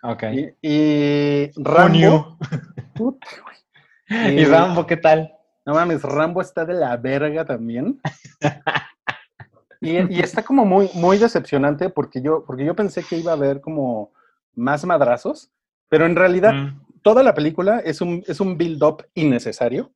ok. 0.04 0.24
Y, 0.32 0.70
y 0.70 1.52
Rambo. 1.58 2.38
Puta, 2.96 3.28
güey. 3.44 4.38
¿Y 4.38 4.44
Eh, 4.44 4.46
Rambo 4.46 4.88
qué 4.88 4.96
tal? 4.96 5.34
No 5.66 5.74
mames, 5.74 6.02
Rambo 6.02 6.40
está 6.42 6.64
de 6.64 6.76
la 6.76 6.96
verga 6.96 7.44
también. 7.44 8.00
Y, 9.82 10.16
y 10.16 10.20
está 10.22 10.44
como 10.44 10.64
muy, 10.64 10.90
muy 10.94 11.18
decepcionante 11.18 11.90
porque 11.90 12.22
yo, 12.22 12.46
porque 12.46 12.64
yo 12.64 12.74
pensé 12.74 13.04
que 13.04 13.18
iba 13.18 13.32
a 13.32 13.36
haber 13.36 13.60
como 13.60 14.14
más 14.54 14.86
madrazos, 14.86 15.52
pero 15.90 16.06
en 16.06 16.16
realidad 16.16 16.54
Mm. 16.54 16.85
Toda 17.06 17.22
la 17.22 17.36
película 17.36 17.82
es 17.86 18.02
un, 18.02 18.24
es 18.26 18.40
un 18.40 18.58
build-up 18.58 19.06
innecesario 19.14 19.92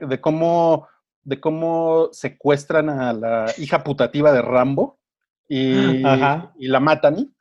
de 0.00 0.20
cómo, 0.20 0.86
de 1.24 1.40
cómo 1.40 2.08
secuestran 2.12 2.88
a 2.88 3.12
la 3.12 3.46
hija 3.58 3.82
putativa 3.82 4.30
de 4.32 4.40
Rambo 4.40 5.00
y, 5.48 6.04
Ajá. 6.06 6.52
y 6.56 6.68
la 6.68 6.78
matan. 6.78 7.34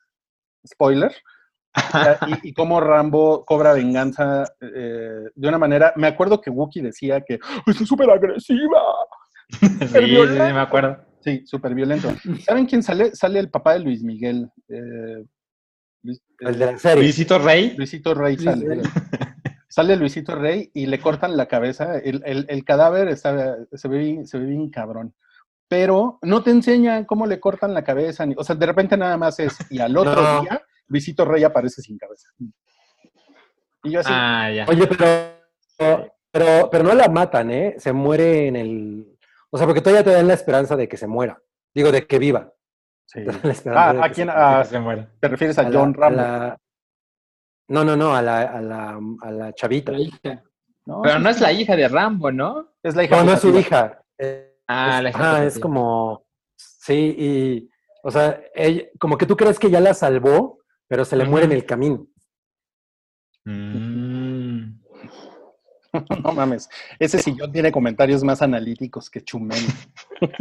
Spoiler. 0.67 1.13
y, 2.43 2.49
y 2.49 2.53
cómo 2.53 2.81
Rambo 2.81 3.45
cobra 3.45 3.73
venganza 3.73 4.43
eh, 4.59 5.25
de 5.35 5.47
una 5.47 5.59
manera. 5.59 5.93
Me 5.95 6.07
acuerdo 6.07 6.41
que 6.41 6.49
Wookie 6.49 6.81
decía 6.81 7.21
que 7.21 7.39
"Pues 7.65 7.79
es 7.79 7.87
súper 7.87 8.09
agresiva. 8.09 8.81
Sí, 9.59 9.67
sí, 9.69 10.27
sí, 10.27 10.39
me 10.39 10.59
acuerdo. 10.59 10.97
Sí, 11.19 11.43
súper 11.45 11.75
violento. 11.75 12.11
¿Saben 12.43 12.65
quién 12.65 12.81
sale? 12.81 13.15
Sale 13.15 13.37
el 13.39 13.51
papá 13.51 13.73
de 13.73 13.79
Luis 13.81 14.01
Miguel. 14.03 14.49
eh, 14.67 15.23
Luis- 16.03 16.21
El 16.39 16.59
de 16.59 16.65
la 16.73 16.77
serie. 16.77 17.03
Luisito 17.03 17.39
Rey. 17.39 17.73
Luisito 17.77 18.13
Rey 18.13 18.35
Luis 18.35 18.45
sale. 18.45 18.67
Rey. 18.67 18.81
Sale 19.67 19.95
Luisito 19.95 20.35
Rey 20.35 20.69
y 20.73 20.85
le 20.85 20.99
cortan 20.99 21.35
la 21.35 21.47
cabeza. 21.47 21.97
El, 21.97 22.21
el- 22.25 22.45
el 22.47 22.63
cadáver 22.63 23.07
está, 23.07 23.57
se, 23.71 23.87
ve 23.87 23.97
bien, 23.97 24.27
se 24.27 24.37
ve 24.37 24.45
bien 24.45 24.69
cabrón. 24.69 25.15
Pero 25.67 26.19
no 26.21 26.43
te 26.43 26.51
enseñan 26.51 27.05
cómo 27.05 27.25
le 27.25 27.39
cortan 27.39 27.73
la 27.73 27.83
cabeza. 27.83 28.25
ni- 28.25 28.35
o 28.37 28.43
sea, 28.43 28.55
de 28.55 28.65
repente 28.67 28.95
nada 28.97 29.17
más 29.17 29.39
es. 29.39 29.57
Y 29.71 29.79
al 29.79 29.97
otro 29.97 30.21
No. 30.21 30.41
día, 30.41 30.61
Luisito 30.87 31.25
Rey 31.25 31.43
aparece 31.43 31.81
sin 31.81 31.97
cabeza. 31.97 32.27
Y 33.83 33.91
yo 33.91 33.99
así. 34.01 34.09
Ah, 34.13 34.51
ya. 34.51 34.65
Oye, 34.67 34.85
pero, 34.87 36.15
pero, 36.31 36.69
pero 36.71 36.83
no 36.83 36.93
la 36.93 37.07
matan, 37.07 37.49
¿eh? 37.51 37.75
Se 37.79 37.91
muere 37.93 38.47
en 38.47 38.55
el... 38.55 39.07
O 39.49 39.57
sea, 39.57 39.65
porque 39.67 39.81
todavía 39.81 40.03
te 40.03 40.11
dan 40.11 40.27
la 40.27 40.33
esperanza 40.35 40.75
de 40.75 40.87
que 40.87 40.97
se 40.97 41.07
muera. 41.07 41.41
Digo, 41.73 41.91
de 41.91 42.05
que 42.05 42.19
viva. 42.19 42.51
Sí. 43.13 43.23
Ah, 43.69 43.95
¿a 44.03 44.09
quién? 44.09 44.27
se- 44.27 44.33
Ah, 44.35 44.63
se 44.65 44.79
muere. 44.79 45.07
¿Te 45.19 45.27
refieres 45.27 45.57
a, 45.59 45.63
John 45.71 45.93
Rambo? 45.93 46.17
la- 46.21 46.57
No, 47.69 47.83
no, 47.85 47.95
no, 47.95 48.15
a 48.15 48.21
la, 48.21 48.41
a 48.41 48.61
la, 48.61 48.99
a 49.21 49.31
la 49.31 49.53
chavita. 49.53 49.91
La 49.91 49.99
hija. 49.99 50.43
No, 50.85 51.01
Pero 51.01 51.19
no 51.19 51.29
es 51.29 51.39
la 51.39 51.51
hija 51.53 51.75
de 51.75 51.87
Rambo, 51.87 52.31
¿no? 52.31 52.73
es 52.83 52.95
la 52.95 53.03
hija. 53.05 53.15
No, 53.17 53.23
no 53.23 53.33
es 53.33 53.39
su 53.39 53.57
hija. 53.57 54.01
Eh, 54.17 54.49
Ah, 54.67 54.97
es, 54.97 55.03
la 55.03 55.09
hija 55.09 55.19
ajá, 55.19 55.43
es 55.45 55.59
como... 55.59 56.25
Sí, 56.57 57.15
y... 57.17 57.69
O 58.03 58.11
sea, 58.11 58.41
ella- 58.53 58.85
como 58.99 59.17
que 59.17 59.25
tú 59.25 59.35
crees 59.37 59.57
que 59.59 59.69
ya 59.69 59.79
la 59.79 59.93
salvó, 59.93 60.59
pero 60.87 61.05
se 61.05 61.15
le 61.15 61.23
muere 61.25 61.45
en 61.45 61.51
el 61.53 61.65
camino. 61.65 62.07
Mm. 63.45 63.92
No 66.23 66.31
mames. 66.33 66.69
Ese 66.99 67.19
sillón 67.19 67.51
tiene 67.51 67.71
comentarios 67.71 68.23
más 68.23 68.41
analíticos 68.41 69.09
que 69.09 69.23
Chumel. 69.23 69.59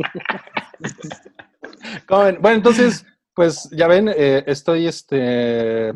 Bueno, 2.09 2.38
entonces, 2.50 3.05
pues 3.34 3.68
ya 3.72 3.86
ven, 3.86 4.09
eh, 4.14 4.44
estoy 4.46 4.86
este. 4.86 5.92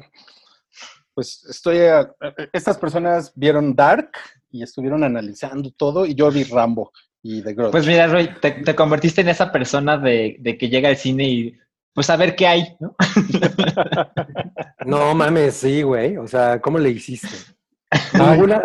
Pues 1.15 1.45
estoy. 1.49 1.79
a- 1.81 2.13
estas 2.53 2.77
personas 2.79 3.33
vieron 3.35 3.75
Dark 3.75 4.11
y 4.51 4.63
estuvieron 4.63 5.05
analizando 5.05 5.71
todo 5.71 6.07
y 6.07 6.15
yo 6.15 6.31
vi 6.31 6.45
Rambo 6.45 6.93
y 7.23 7.43
The 7.43 7.55
Grudge. 7.55 7.73
Pues 7.73 7.87
mira, 7.87 8.07
Roy, 8.07 8.31
te, 8.41 8.51
te 8.53 8.75
convertiste 8.75 9.21
en 9.21 9.29
esa 9.29 9.51
persona 9.53 9.97
de, 9.99 10.37
de 10.41 10.59
que 10.59 10.69
llega 10.69 10.89
al 10.89 10.97
cine 10.97 11.25
y 11.29 11.59
pues 11.93 12.11
a 12.11 12.17
ver 12.17 12.37
qué 12.37 12.47
hay, 12.47 12.77
¿no? 12.81 12.95
No 14.87 15.15
mames, 15.15 15.55
sí, 15.55 15.83
güey. 15.83 16.17
O 16.17 16.29
sea, 16.29 16.61
¿cómo 16.61 16.79
le 16.79 16.91
hiciste? 16.91 17.29
Ay, 17.91 18.39
Ninguna- 18.39 18.61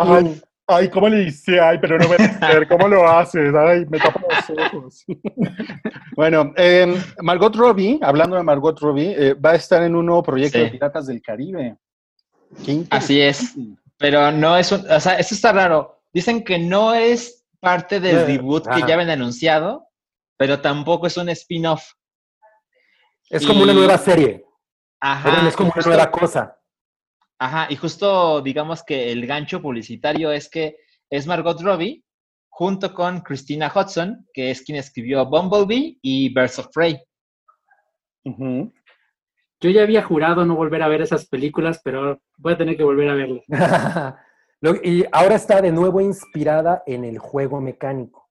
ay, 0.74 0.88
¿cómo 0.88 1.08
le 1.08 1.24
hice? 1.24 1.60
Ay, 1.60 1.78
pero 1.80 1.98
no 1.98 2.08
voy 2.08 2.16
a 2.18 2.24
hacer. 2.24 2.68
¿Cómo 2.68 2.88
lo 2.88 3.08
haces? 3.08 3.54
Ay, 3.54 3.84
me 3.88 3.98
tapo 3.98 4.20
los 4.20 4.58
ojos. 4.72 5.04
bueno, 6.16 6.52
eh, 6.56 6.94
Margot 7.20 7.54
Robbie, 7.54 7.98
hablando 8.02 8.36
de 8.36 8.42
Margot 8.42 8.78
Robbie, 8.80 9.14
eh, 9.16 9.34
va 9.34 9.50
a 9.50 9.54
estar 9.56 9.82
en 9.82 9.94
un 9.94 10.06
nuevo 10.06 10.22
proyecto 10.22 10.58
Sí. 10.58 10.64
de 10.64 10.70
Piratas 10.70 11.06
del 11.06 11.20
Caribe. 11.22 11.76
Qué 12.64 12.84
Así 12.90 13.20
es. 13.20 13.54
Pero 13.98 14.30
no 14.32 14.56
es 14.56 14.72
un, 14.72 14.88
o 14.90 15.00
sea, 15.00 15.14
eso 15.18 15.34
está 15.34 15.52
raro. 15.52 16.02
Dicen 16.12 16.42
que 16.44 16.58
no 16.58 16.92
es 16.94 17.44
parte 17.60 18.00
del 18.00 18.16
Eh, 18.18 18.24
reboot 18.26 18.64
que 18.64 18.82
ah. 18.82 18.86
ya 18.86 18.94
habían 18.94 19.10
anunciado, 19.10 19.86
pero 20.36 20.60
tampoco 20.60 21.06
es 21.06 21.16
un 21.16 21.28
spin-off. 21.30 21.92
Es 23.30 23.46
como 23.46 23.62
una 23.62 23.72
nueva 23.72 23.96
serie. 23.96 24.44
Ajá. 25.00 25.30
Pero 25.30 25.48
es 25.48 25.56
como 25.56 25.72
una 25.74 25.86
nueva 25.86 26.10
cosa. 26.10 26.58
Ajá, 27.44 27.66
y 27.68 27.74
justo 27.74 28.40
digamos 28.40 28.84
que 28.84 29.10
el 29.10 29.26
gancho 29.26 29.60
publicitario 29.60 30.30
es 30.30 30.48
que 30.48 30.76
es 31.10 31.26
Margot 31.26 31.60
Robbie 31.60 32.04
junto 32.48 32.94
con 32.94 33.20
Christina 33.22 33.72
Hudson, 33.74 34.28
que 34.32 34.52
es 34.52 34.62
quien 34.62 34.78
escribió 34.78 35.26
Bumblebee 35.26 35.98
y 36.02 36.32
Birds 36.32 36.60
of 36.60 36.68
Prey. 36.72 37.02
Yo 39.60 39.70
ya 39.70 39.82
había 39.82 40.04
jurado 40.04 40.44
no 40.44 40.54
volver 40.54 40.82
a 40.82 40.88
ver 40.88 41.02
esas 41.02 41.26
películas, 41.26 41.80
pero 41.82 42.20
voy 42.36 42.52
a 42.52 42.58
tener 42.58 42.76
que 42.76 42.84
volver 42.84 43.08
a 43.08 43.14
verlas. 43.14 43.42
Lo- 44.60 44.76
y 44.76 45.04
ahora 45.10 45.34
está 45.34 45.60
de 45.60 45.72
nuevo 45.72 46.00
inspirada 46.00 46.84
en 46.86 47.04
el 47.04 47.18
juego 47.18 47.60
mecánico. 47.60 48.30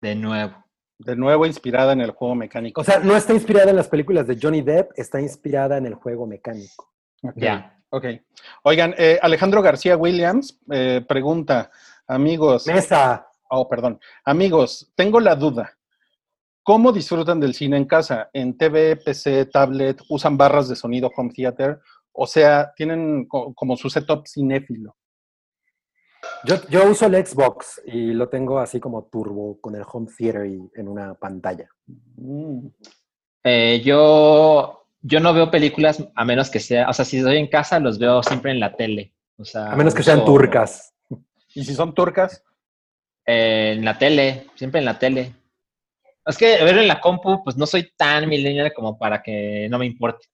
De 0.00 0.16
nuevo. 0.16 0.64
De 0.98 1.14
nuevo 1.14 1.46
inspirada 1.46 1.92
en 1.92 2.00
el 2.00 2.10
juego 2.10 2.34
mecánico. 2.34 2.80
O 2.80 2.84
sea, 2.84 2.98
no 2.98 3.14
está 3.14 3.34
inspirada 3.34 3.70
en 3.70 3.76
las 3.76 3.86
películas 3.88 4.26
de 4.26 4.36
Johnny 4.40 4.62
Depp, 4.62 4.90
está 4.96 5.20
inspirada 5.20 5.76
en 5.76 5.86
el 5.86 5.94
juego 5.94 6.26
mecánico. 6.26 6.92
Ya. 7.36 7.73
Ok. 7.94 8.06
Oigan, 8.64 8.92
eh, 8.98 9.20
Alejandro 9.22 9.62
García 9.62 9.96
Williams 9.96 10.58
eh, 10.72 11.04
pregunta, 11.06 11.70
amigos, 12.08 12.66
Mesa. 12.66 13.28
oh, 13.50 13.68
perdón, 13.68 14.00
amigos, 14.24 14.90
tengo 14.96 15.20
la 15.20 15.36
duda. 15.36 15.78
¿Cómo 16.64 16.90
disfrutan 16.90 17.38
del 17.38 17.54
cine 17.54 17.76
en 17.76 17.84
casa? 17.84 18.30
¿En 18.32 18.56
TV, 18.58 18.96
PC, 18.96 19.46
tablet? 19.46 20.00
¿Usan 20.08 20.36
barras 20.36 20.68
de 20.68 20.74
sonido 20.74 21.08
home 21.14 21.30
theater? 21.32 21.78
O 22.10 22.26
sea, 22.26 22.72
tienen 22.74 23.26
co- 23.28 23.54
como 23.54 23.76
su 23.76 23.88
setup 23.88 24.26
cinéfilo. 24.26 24.96
Yo, 26.44 26.56
yo 26.70 26.88
uso 26.90 27.06
el 27.06 27.24
Xbox 27.24 27.80
y 27.86 28.12
lo 28.12 28.28
tengo 28.28 28.58
así 28.58 28.80
como 28.80 29.04
turbo 29.04 29.60
con 29.60 29.76
el 29.76 29.84
home 29.86 30.08
theater 30.18 30.46
y 30.46 30.68
en 30.74 30.88
una 30.88 31.14
pantalla. 31.14 31.68
Mm. 32.16 32.66
Eh, 33.44 33.82
yo, 33.84 34.83
yo 35.06 35.20
no 35.20 35.34
veo 35.34 35.50
películas 35.50 36.02
a 36.14 36.24
menos 36.24 36.50
que 36.50 36.60
sea, 36.60 36.88
o 36.88 36.92
sea, 36.94 37.04
si 37.04 37.18
estoy 37.18 37.36
en 37.36 37.48
casa 37.48 37.78
los 37.78 37.98
veo 37.98 38.22
siempre 38.22 38.50
en 38.52 38.58
la 38.60 38.74
tele. 38.74 39.12
O 39.36 39.44
sea, 39.44 39.70
A 39.70 39.76
menos 39.76 39.94
que 39.94 40.02
sean 40.02 40.24
turcas. 40.24 40.94
¿Y 41.54 41.64
si 41.64 41.74
son 41.74 41.94
turcas? 41.94 42.42
eh, 43.26 43.74
en 43.76 43.84
la 43.84 43.98
tele, 43.98 44.46
siempre 44.54 44.80
en 44.80 44.86
la 44.86 44.98
tele. 44.98 45.34
Es 46.26 46.38
que 46.38 46.62
verlo 46.64 46.80
en 46.80 46.88
la 46.88 47.00
compu, 47.00 47.42
pues 47.44 47.56
no 47.56 47.66
soy 47.66 47.92
tan 47.96 48.28
millennial 48.28 48.72
como 48.72 48.98
para 48.98 49.22
que 49.22 49.68
no 49.70 49.78
me 49.78 49.86
importe. 49.86 50.26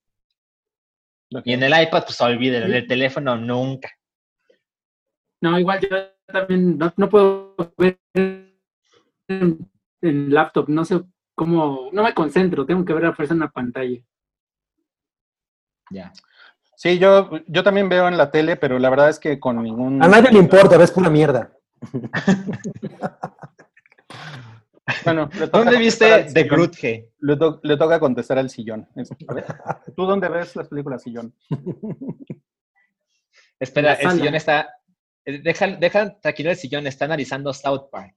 Y 1.44 1.52
en 1.52 1.62
el 1.62 1.82
iPad, 1.82 2.04
pues 2.04 2.20
olvídelo, 2.20 2.66
en 2.66 2.74
el 2.74 2.86
teléfono 2.86 3.36
nunca. 3.36 3.90
No, 5.40 5.58
igual 5.58 5.80
yo 5.80 5.88
también 6.26 6.78
no, 6.78 6.92
no 6.96 7.08
puedo 7.08 7.56
ver 7.76 7.98
en, 8.14 8.56
en 9.28 10.34
laptop, 10.34 10.68
no 10.68 10.84
sé 10.84 11.00
cómo, 11.34 11.90
no 11.92 12.02
me 12.02 12.14
concentro, 12.14 12.66
tengo 12.66 12.84
que 12.84 12.92
ver 12.92 13.06
a 13.06 13.14
fuerza 13.14 13.34
en 13.34 13.40
la 13.40 13.50
pantalla. 13.50 13.98
Ya. 15.90 16.12
Sí, 16.76 16.98
yo, 16.98 17.30
yo 17.46 17.62
también 17.62 17.88
veo 17.88 18.08
en 18.08 18.16
la 18.16 18.30
tele, 18.30 18.56
pero 18.56 18.78
la 18.78 18.88
verdad 18.90 19.10
es 19.10 19.18
que 19.18 19.38
con 19.38 19.62
ningún... 19.62 20.02
A 20.02 20.08
nadie 20.08 20.30
le 20.32 20.38
importa, 20.38 20.76
ves 20.78 20.90
pura 20.90 21.10
mierda. 21.10 21.52
Bueno, 25.04 25.28
le 25.34 25.46
toca 25.46 25.58
¿Dónde 25.58 25.78
viste 25.78 26.24
The. 26.34 26.42
Grudge? 26.44 27.10
Le, 27.20 27.36
to- 27.36 27.60
le 27.62 27.76
toca 27.76 28.00
contestar 28.00 28.38
al 28.38 28.50
sillón. 28.50 28.88
Es- 28.96 29.12
a 29.28 29.34
ver, 29.34 29.44
¿Tú 29.96 30.04
dónde 30.04 30.28
ves 30.28 30.56
las 30.56 30.66
películas 30.68 31.02
sillón? 31.02 31.32
Espera, 33.60 33.92
el 33.94 34.10
sillón 34.10 34.34
está. 34.34 34.68
eh, 35.24 35.40
Deja, 35.42 35.68
deja 35.68 36.18
tranquilo 36.18 36.50
el 36.50 36.56
sillón, 36.56 36.86
está 36.88 37.04
analizando 37.04 37.52
South 37.52 37.84
Park. 37.92 38.16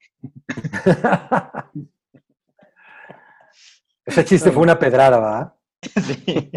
Ese 4.06 4.26
chiste 4.26 4.52
fue 4.52 4.64
una 4.64 4.78
pedrada, 4.80 5.20
¿va? 5.20 5.56
sí, 5.82 6.50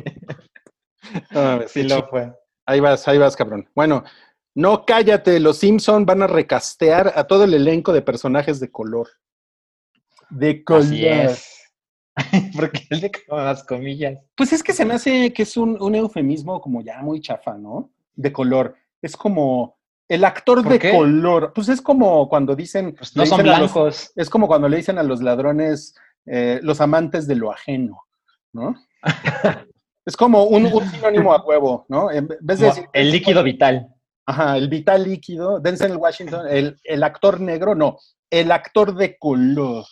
No 1.30 1.42
mames, 1.42 1.70
sí 1.70 1.82
lo 1.84 2.07
fue. 2.09 2.32
Ahí 2.66 2.80
vas, 2.80 3.07
ahí 3.09 3.18
vas, 3.18 3.36
cabrón. 3.36 3.68
Bueno, 3.74 4.02
no 4.54 4.84
cállate, 4.84 5.38
los 5.40 5.59
Simpson 5.59 6.04
van 6.07 6.22
a 6.22 6.26
recastear 6.26 7.12
a 7.14 7.24
todo 7.26 7.44
el 7.44 7.54
elenco 7.54 7.92
de 7.92 8.02
personajes 8.02 8.59
de 8.61 8.70
color. 8.70 9.09
De 10.30 10.64
color. 10.64 10.82
Así 10.82 11.07
es. 11.07 11.52
Porque 12.57 12.82
es 12.90 13.00
de 13.02 13.12
las 13.28 13.62
comillas. 13.64 14.18
Pues 14.36 14.52
es 14.52 14.62
que 14.62 14.72
se 14.72 14.84
me 14.84 14.94
hace 14.94 15.32
que 15.32 15.42
es 15.42 15.57
un, 15.57 15.80
un 15.80 15.94
eufemismo 15.94 16.61
como 16.61 16.80
ya 16.82 17.00
muy 17.02 17.20
chafa, 17.20 17.57
¿no? 17.59 17.90
De 18.14 18.32
color. 18.32 18.74
Es 19.02 19.16
como 19.16 19.78
el 20.09 20.24
actor 20.24 20.62
¿Por 20.62 20.72
de 20.72 20.78
qué? 20.78 20.90
color. 20.92 21.52
Pues 21.54 21.68
es 21.68 21.82
como 21.82 22.28
cuando 22.28 22.57
dicen. 22.57 22.94
Pues 22.96 23.14
no 23.14 23.26
son 23.26 23.44
los- 23.44 23.59
blancos. 23.59 24.12
es 24.16 24.30
como 24.30 24.46
cuando 24.46 24.68
le 24.68 24.78
dicen 24.78 24.98
a 24.98 25.02
los 25.02 25.22
ladrones 25.22 25.94
eh, 26.24 26.59
los 26.62 26.80
amantes 26.80 27.26
de 27.28 27.36
lo 27.36 27.52
ajeno, 27.52 28.02
¿no? 28.52 28.74
es 30.07 30.16
como 30.16 30.44
un, 30.44 30.66
un 30.66 30.90
sinónimo 30.90 31.34
a 31.34 31.44
huevo, 31.44 31.84
¿no? 31.88 32.11
En 32.12 32.28
vez 32.28 32.61
de 32.61 32.66
decir. 32.66 32.88
el 32.92 33.11
líquido 33.11 33.42
vital. 33.42 33.88
Ajá, 34.24 34.57
el 34.57 34.68
vital 34.68 35.04
líquido, 35.04 35.61
Denzel 35.61 35.96
Washington, 35.96 36.46
el, 36.48 36.76
el 36.82 37.02
actor 37.02 37.40
negro, 37.40 37.74
no, 37.74 37.98
el 38.30 38.50
actor 38.50 38.94
de 38.94 39.18
color. 39.18 39.84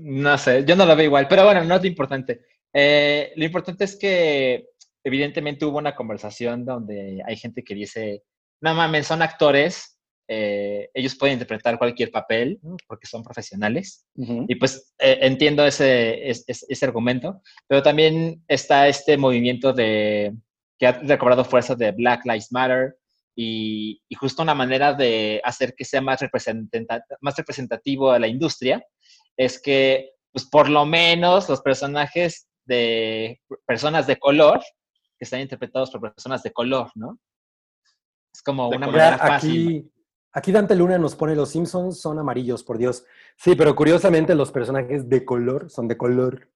No 0.00 0.38
sé, 0.38 0.64
yo 0.64 0.76
no 0.76 0.86
lo 0.86 0.94
veo 0.94 1.06
igual, 1.06 1.26
pero 1.28 1.44
bueno, 1.44 1.64
no 1.64 1.74
es 1.74 1.82
lo 1.82 1.88
importante. 1.88 2.42
Eh, 2.72 3.32
lo 3.36 3.44
importante 3.44 3.84
es 3.84 3.96
que 3.96 4.68
evidentemente 5.02 5.64
hubo 5.64 5.78
una 5.78 5.94
conversación 5.94 6.64
donde 6.64 7.22
hay 7.26 7.36
gente 7.36 7.62
que 7.62 7.74
dice, 7.74 8.22
no 8.60 8.74
mames, 8.74 9.06
son 9.06 9.22
actores, 9.22 9.97
eh, 10.28 10.90
ellos 10.92 11.16
pueden 11.16 11.34
interpretar 11.34 11.78
cualquier 11.78 12.10
papel 12.10 12.60
porque 12.86 13.06
son 13.06 13.22
profesionales. 13.22 14.06
Ujú. 14.14 14.44
Y 14.46 14.54
pues 14.56 14.94
eh, 14.98 15.18
entiendo 15.22 15.64
ese, 15.64 16.28
es- 16.28 16.44
es- 16.46 16.66
ese 16.68 16.84
argumento, 16.84 17.40
pero 17.66 17.82
también 17.82 18.44
está 18.46 18.86
este 18.88 19.16
movimiento 19.16 19.72
de 19.72 20.34
que 20.78 20.86
ha 20.86 20.92
recobrado 20.92 21.44
fuerza 21.44 21.74
de 21.74 21.90
Black 21.92 22.24
Lives 22.26 22.52
Matter 22.52 22.96
y, 23.34 24.02
y 24.08 24.14
justo 24.16 24.42
una 24.42 24.54
manera 24.54 24.92
de 24.92 25.40
hacer 25.44 25.74
que 25.74 25.84
sea 25.84 26.00
más, 26.00 26.20
representata- 26.20 27.04
más 27.20 27.36
representativo 27.36 28.10
a 28.10 28.18
la 28.18 28.28
industria 28.28 28.84
es 29.36 29.60
que 29.60 30.10
pues 30.32 30.44
por 30.44 30.68
lo 30.68 30.84
menos 30.84 31.48
los 31.48 31.60
personajes 31.62 32.48
de 32.66 33.40
personas 33.66 34.06
de 34.06 34.18
color 34.18 34.60
que 35.18 35.24
están 35.24 35.40
interpretados 35.40 35.90
por 35.90 36.00
personas 36.12 36.42
de 36.42 36.52
color, 36.52 36.90
¿no? 36.94 37.18
Es 38.32 38.42
como 38.42 38.68
De 38.70 38.76
una 38.76 38.86
manera 38.86 39.18
fácil. 39.18 39.66
aquí, 39.68 39.90
aquí 40.32 40.52
Dante 40.52 40.74
Luna 40.76 40.98
nos 40.98 41.14
pone 41.16 41.34
los 41.34 41.50
Simpsons 41.50 42.00
son 42.00 42.18
amarillos, 42.18 42.62
por 42.64 42.78
Dios. 42.78 43.04
Sí, 43.36 43.54
pero 43.56 43.74
curiosamente 43.74 44.34
los 44.34 44.50
personajes 44.52 45.08
de 45.08 45.24
color 45.24 45.70
son 45.70 45.88
de 45.88 45.96
color, 45.96 46.48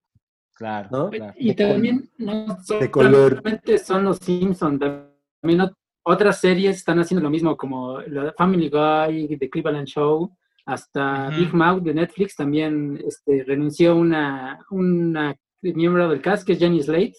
Claro, 0.54 0.88
¿no? 0.92 1.10
claro. 1.10 1.34
Y 1.36 1.54
también 1.54 2.10
no 2.18 2.56
De 2.78 2.90
color. 2.90 3.42
son 3.84 4.04
los 4.04 4.18
Simpsons, 4.18 4.78
también 4.80 5.60
ot- 5.60 5.74
otras 6.04 6.40
series 6.40 6.76
están 6.76 6.98
haciendo 7.00 7.22
lo 7.22 7.30
mismo, 7.30 7.56
como 7.56 8.00
la 8.02 8.32
Family 8.36 8.68
Guy, 8.68 9.36
The 9.38 9.48
Cleveland 9.50 9.86
Show, 9.86 10.36
hasta. 10.66 11.30
Big 11.30 11.52
Mouth 11.54 11.82
de 11.82 11.94
Netflix 11.94 12.36
también 12.36 13.02
este, 13.04 13.42
renunció 13.44 13.96
una, 13.96 14.58
una 14.70 15.34
miembro 15.62 16.08
del 16.08 16.20
cast, 16.20 16.46
que 16.46 16.52
es 16.52 16.58
Jenny 16.58 16.82
Slate. 16.82 17.14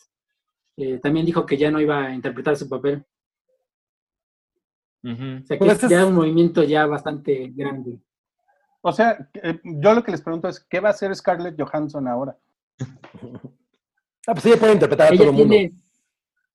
eh, 0.78 1.00
también 1.00 1.26
dijo 1.26 1.46
que 1.46 1.58
ya 1.58 1.70
no 1.72 1.80
iba 1.82 2.06
a 2.06 2.14
interpretar 2.14 2.56
su 2.56 2.68
papel. 2.70 3.04
O 5.04 5.46
sea 5.46 5.58
que 5.58 5.66
Pues 5.66 5.78
es 5.78 5.84
es- 5.84 5.90
ya 5.90 6.06
un 6.06 6.16
movimiento 6.16 6.64
ya 6.64 6.86
bastante 6.86 7.52
grande. 7.54 8.00
O 8.82 8.92
sea, 8.94 9.30
eh, 9.34 9.60
yo 9.64 9.94
lo 9.94 10.04
que 10.04 10.12
les 10.12 10.22
pregunto 10.22 10.48
es, 10.48 10.60
¿qué 10.62 10.80
va 10.80 10.90
a 10.90 10.92
hacer 10.92 11.14
Scarlett 11.16 11.60
Johansson 11.60 12.08
ahora? 12.08 12.38
Ah, 14.26 14.32
pues 14.34 14.46
ella 14.46 14.56
puede 14.58 14.72
interpretar 14.72 15.12
a 15.14 15.18
todo 15.18 15.32
el 15.32 15.34
mundo. 15.34 15.54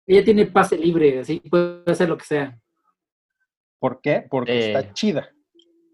ella 0.07 0.25
tiene 0.25 0.47
pase 0.47 0.79
libre, 0.79 1.21
así 1.21 1.39
puede 1.41 1.83
hacer 1.87 2.09
lo 2.09 2.17
que 2.17 2.25
sea. 2.25 2.59
¿Por 3.79 4.01
qué? 4.01 4.27
Porque 4.31 4.53
Eh. 4.59 4.67
está 4.73 4.91
chida. 4.95 5.29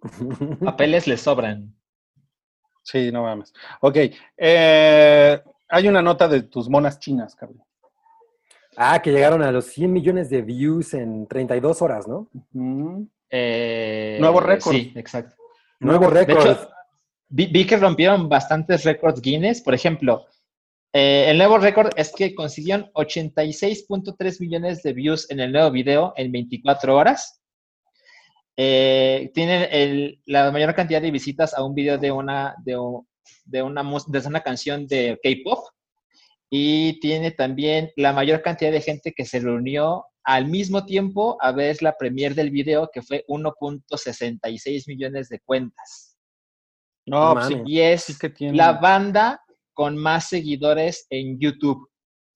Papeles 0.60 1.08
le 1.08 1.16
sobran. 1.16 1.74
Sí, 2.84 3.10
no 3.10 3.24
mames. 3.24 3.52
Ok. 3.80 3.96
eh, 4.36 5.42
hay 5.68 5.88
una 5.88 6.00
nota 6.00 6.28
de 6.28 6.42
tus 6.44 6.68
monas 6.68 7.00
chinas, 7.00 7.34
cabrón. 7.34 7.64
Ah, 8.76 9.00
que 9.02 9.12
llegaron 9.12 9.42
a 9.42 9.52
los 9.52 9.66
100 9.66 9.92
millones 9.92 10.30
de 10.30 10.42
views 10.42 10.94
en 10.94 11.26
32 11.26 11.80
horas, 11.82 12.06
¿no? 12.08 12.28
Eh, 13.30 14.16
Nuevo 14.20 14.40
récord. 14.40 14.72
Sí, 14.74 14.92
exacto. 14.96 15.34
Nuevo 15.80 16.10
De 16.10 16.24
récord. 16.24 16.46
hecho, 16.46 16.68
vi, 17.28 17.46
vi 17.46 17.66
que 17.66 17.76
rompieron 17.76 18.28
bastantes 18.28 18.84
récords 18.84 19.20
Guinness. 19.20 19.60
Por 19.62 19.74
ejemplo, 19.74 20.26
eh, 20.92 21.26
el 21.28 21.38
nuevo 21.38 21.58
récord 21.58 21.90
es 21.96 22.12
que 22.14 22.34
consiguieron 22.34 22.90
86.3 22.94 24.40
millones 24.40 24.82
de 24.82 24.92
views 24.92 25.30
en 25.30 25.40
el 25.40 25.52
nuevo 25.52 25.70
video 25.70 26.12
en 26.16 26.30
24 26.32 26.96
horas. 26.96 27.40
Eh, 28.56 29.30
tienen 29.34 29.68
el- 29.70 30.20
la 30.26 30.50
mayor 30.52 30.74
cantidad 30.74 31.02
de 31.02 31.10
visitas 31.10 31.54
a 31.54 31.64
un 31.64 31.74
video 31.74 31.98
de 31.98 32.12
una, 32.12 32.54
de, 32.64 32.76
de 33.44 33.62
una, 33.62 33.82
de 34.06 34.18
una 34.28 34.40
canción 34.42 34.86
de 34.86 35.18
K-pop. 35.22 35.64
Y 36.50 37.00
tiene 37.00 37.30
también 37.30 37.90
la 37.96 38.12
mayor 38.12 38.42
cantidad 38.42 38.70
de 38.70 38.80
gente 38.80 39.12
que 39.16 39.24
se 39.24 39.40
reunió 39.40 40.04
al 40.24 40.46
mismo 40.46 40.84
tiempo 40.86 41.36
a 41.40 41.52
ver 41.52 41.82
la 41.82 41.96
premier 41.96 42.34
del 42.34 42.50
video, 42.50 42.88
que 42.92 43.02
fue 43.02 43.24
1.66 43.28 44.84
millones 44.86 45.28
de 45.28 45.40
cuentas. 45.40 46.16
No, 47.06 47.30
sí, 47.46 47.54
mames. 47.56 47.68
Y 47.68 47.80
es 47.80 48.02
sí 48.04 48.14
que 48.18 48.30
tiene. 48.30 48.56
la 48.56 48.72
banda 48.74 49.40
con 49.74 49.96
más 49.96 50.28
seguidores 50.28 51.06
en 51.10 51.38
YouTube. 51.38 51.88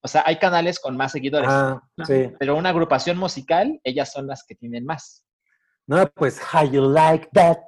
O 0.02 0.08
sea, 0.08 0.22
hay 0.26 0.36
canales 0.38 0.78
con 0.78 0.96
más 0.96 1.12
seguidores, 1.12 1.48
Ah, 1.50 1.80
sí. 2.06 2.30
pero 2.38 2.56
una 2.56 2.70
agrupación 2.70 3.16
musical, 3.18 3.80
ellas 3.84 4.12
son 4.12 4.26
las 4.26 4.44
que 4.44 4.54
tienen 4.54 4.84
más. 4.84 5.24
No, 5.86 6.06
pues, 6.14 6.38
how 6.52 6.70
you 6.70 6.82
like 6.82 7.28
that. 7.32 7.58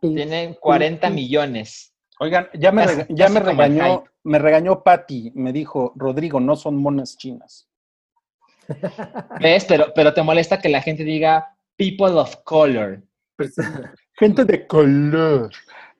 Tienen 0.00 0.54
40 0.60 1.10
millones. 1.10 1.93
Oigan, 2.24 2.48
ya 2.54 2.72
me, 2.72 2.84
Casi- 2.86 3.04
ya 3.10 3.28
regañó, 3.28 4.04
me 4.22 4.38
regañó 4.38 4.82
Patty, 4.82 5.30
me 5.34 5.52
dijo, 5.52 5.92
Rodrigo, 5.94 6.40
no 6.40 6.56
son 6.56 6.76
monas 6.76 7.18
chinas. 7.18 7.68
¿Ves? 9.40 9.66
Pero, 9.66 9.92
pero 9.94 10.14
te 10.14 10.22
molesta 10.22 10.58
que 10.58 10.70
la 10.70 10.80
gente 10.80 11.04
diga 11.04 11.54
people 11.76 12.12
of 12.18 12.34
color. 12.44 13.02
Pues, 13.36 13.54
Gente 14.14 14.44
de 14.46 14.66
color. 14.66 15.50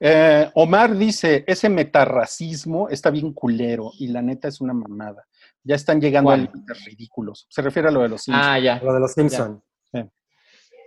Eh, 0.01 0.51
Omar 0.55 0.97
dice, 0.97 1.45
ese 1.47 1.68
metarracismo 1.68 2.89
está 2.89 3.11
bien 3.11 3.33
culero 3.35 3.91
y 3.99 4.07
la 4.09 4.22
neta 4.22 4.49
es 4.49 4.62
una 4.62 4.72
mamada. 4.72 5.27
Ya 5.62 5.75
están 5.75 6.01
llegando 6.01 6.31
a 6.31 6.37
límites 6.39 6.85
ridículos. 6.87 7.47
Se 7.51 7.61
refiere 7.61 7.89
a 7.89 7.91
lo 7.91 8.01
de 8.03 8.09
los 8.09 8.22
Simpsons. 8.22 8.47
Ah, 8.47 8.59
ya. 8.59 8.79
Lo 8.83 8.95
de 8.95 9.01
los 9.01 9.12
Simpson. 9.12 9.62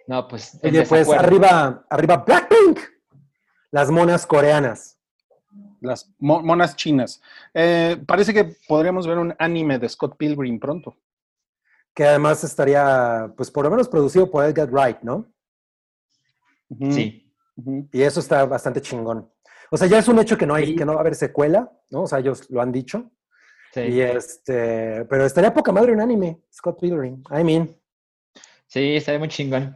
No, 0.08 0.28
pues. 0.28 0.58
Oye, 0.64 0.84
pues 0.84 1.10
arriba, 1.10 1.86
arriba 1.90 2.18
Blackpink. 2.26 2.80
Las 3.72 3.92
monas 3.92 4.26
coreanas. 4.26 4.97
Las 5.82 6.12
mo- 6.20 6.42
monas 6.42 6.76
chinas. 6.76 7.22
Eh, 7.54 7.98
parece 8.08 8.34
que 8.34 8.56
podríamos 8.68 9.06
ver 9.08 9.18
un 9.18 9.34
anime 9.40 9.78
de 9.80 9.88
Scott 9.90 10.18
Pilgrim 10.18 10.60
pronto. 10.60 10.98
Que 11.94 12.06
además 12.06 12.44
estaría, 12.44 13.32
pues 13.36 13.50
por 13.52 13.66
lo 13.66 13.72
menos 13.72 13.88
producido 13.90 14.30
por 14.30 14.46
Edgar 14.46 14.70
Wright, 14.72 15.00
¿no? 15.02 15.26
Sí. 16.92 17.34
Y 17.92 18.02
eso 18.02 18.20
está 18.20 18.46
bastante 18.46 18.82
chingón. 18.82 19.32
O 19.72 19.78
sea, 19.78 19.88
ya 19.88 19.98
es 19.98 20.08
un 20.08 20.20
hecho 20.20 20.38
que 20.38 20.46
no 20.46 20.54
hay, 20.54 20.68
Sí. 20.68 20.76
que 20.76 20.86
no 20.86 20.94
va 20.94 21.00
a 21.00 21.02
haber 21.02 21.16
secuela, 21.16 21.72
¿no? 21.90 22.04
O 22.04 22.08
sea, 22.08 22.20
ellos 22.20 22.50
lo 22.50 22.62
han 22.62 22.72
dicho. 22.72 23.12
Sí. 23.74 23.82
Y 23.82 24.02
este, 24.02 25.06
pero 25.06 25.26
estaría 25.26 25.54
poca 25.54 25.72
madre 25.72 25.92
un 25.92 26.02
anime, 26.02 26.42
Scott 26.54 26.80
Pilgrim. 26.80 27.22
I 27.32 27.44
mean, 27.44 27.76
Sí, 28.68 28.98
está 28.98 29.18
muy 29.18 29.30
chingón. 29.30 29.76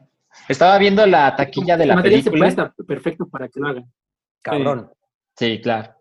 Estaba 0.49 0.77
viendo 0.77 1.05
la 1.05 1.33
taquilla 1.35 1.77
de 1.77 1.85
la 1.85 1.95
se 1.95 2.01
película. 2.01 2.39
presta 2.39 2.73
perfecto 2.85 3.25
para 3.27 3.47
que 3.47 3.59
lo 3.59 3.67
hagan. 3.69 3.91
cabrón. 4.41 4.91
Sí, 5.41 5.59
claro. 5.59 5.95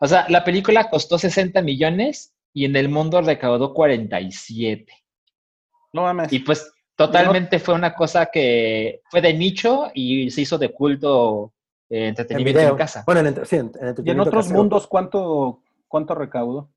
O 0.00 0.08
sea, 0.08 0.26
la 0.28 0.42
película 0.42 0.90
costó 0.90 1.16
60 1.16 1.62
millones 1.62 2.34
y 2.52 2.64
en 2.64 2.74
el 2.74 2.88
mundo 2.88 3.20
recaudó 3.22 3.72
47. 3.72 4.92
No 5.92 6.02
mames. 6.02 6.32
Y 6.32 6.40
pues 6.40 6.72
totalmente 6.96 7.60
fue 7.60 7.74
una 7.74 7.94
cosa 7.94 8.26
que 8.26 9.00
fue 9.10 9.20
de 9.20 9.32
nicho 9.32 9.92
y 9.94 10.28
se 10.32 10.40
hizo 10.40 10.58
de 10.58 10.72
culto 10.72 11.52
eh, 11.88 12.02
En 12.02 12.08
entretenimiento 12.08 12.60
en, 12.60 12.76
casa. 12.76 13.04
Bueno, 13.06 13.20
en, 13.20 13.28
entre- 13.28 13.46
sí, 13.46 13.56
en, 13.56 13.66
en 13.66 13.70
¿Y 13.72 13.78
en 13.78 13.88
entretenimiento 13.90 14.22
otros 14.30 14.44
casero. 14.46 14.58
mundos 14.58 14.86
cuánto, 14.88 15.62
cuánto 15.86 16.14
recaudó? 16.16 16.68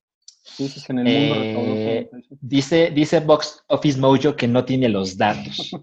Dices 0.60 0.86
que 0.86 0.92
en 0.94 1.00
el 1.00 1.06
mundo 1.06 1.36
Eh, 1.36 1.48
recaudó 1.48 1.74
47. 2.10 2.38
Dice, 2.42 2.92
dice 2.92 3.20
Box 3.22 3.64
Office 3.70 4.00
Mojo 4.00 4.36
que 4.36 4.48
no 4.48 4.64
tiene 4.66 4.88
los 4.88 5.18
datos. 5.18 5.72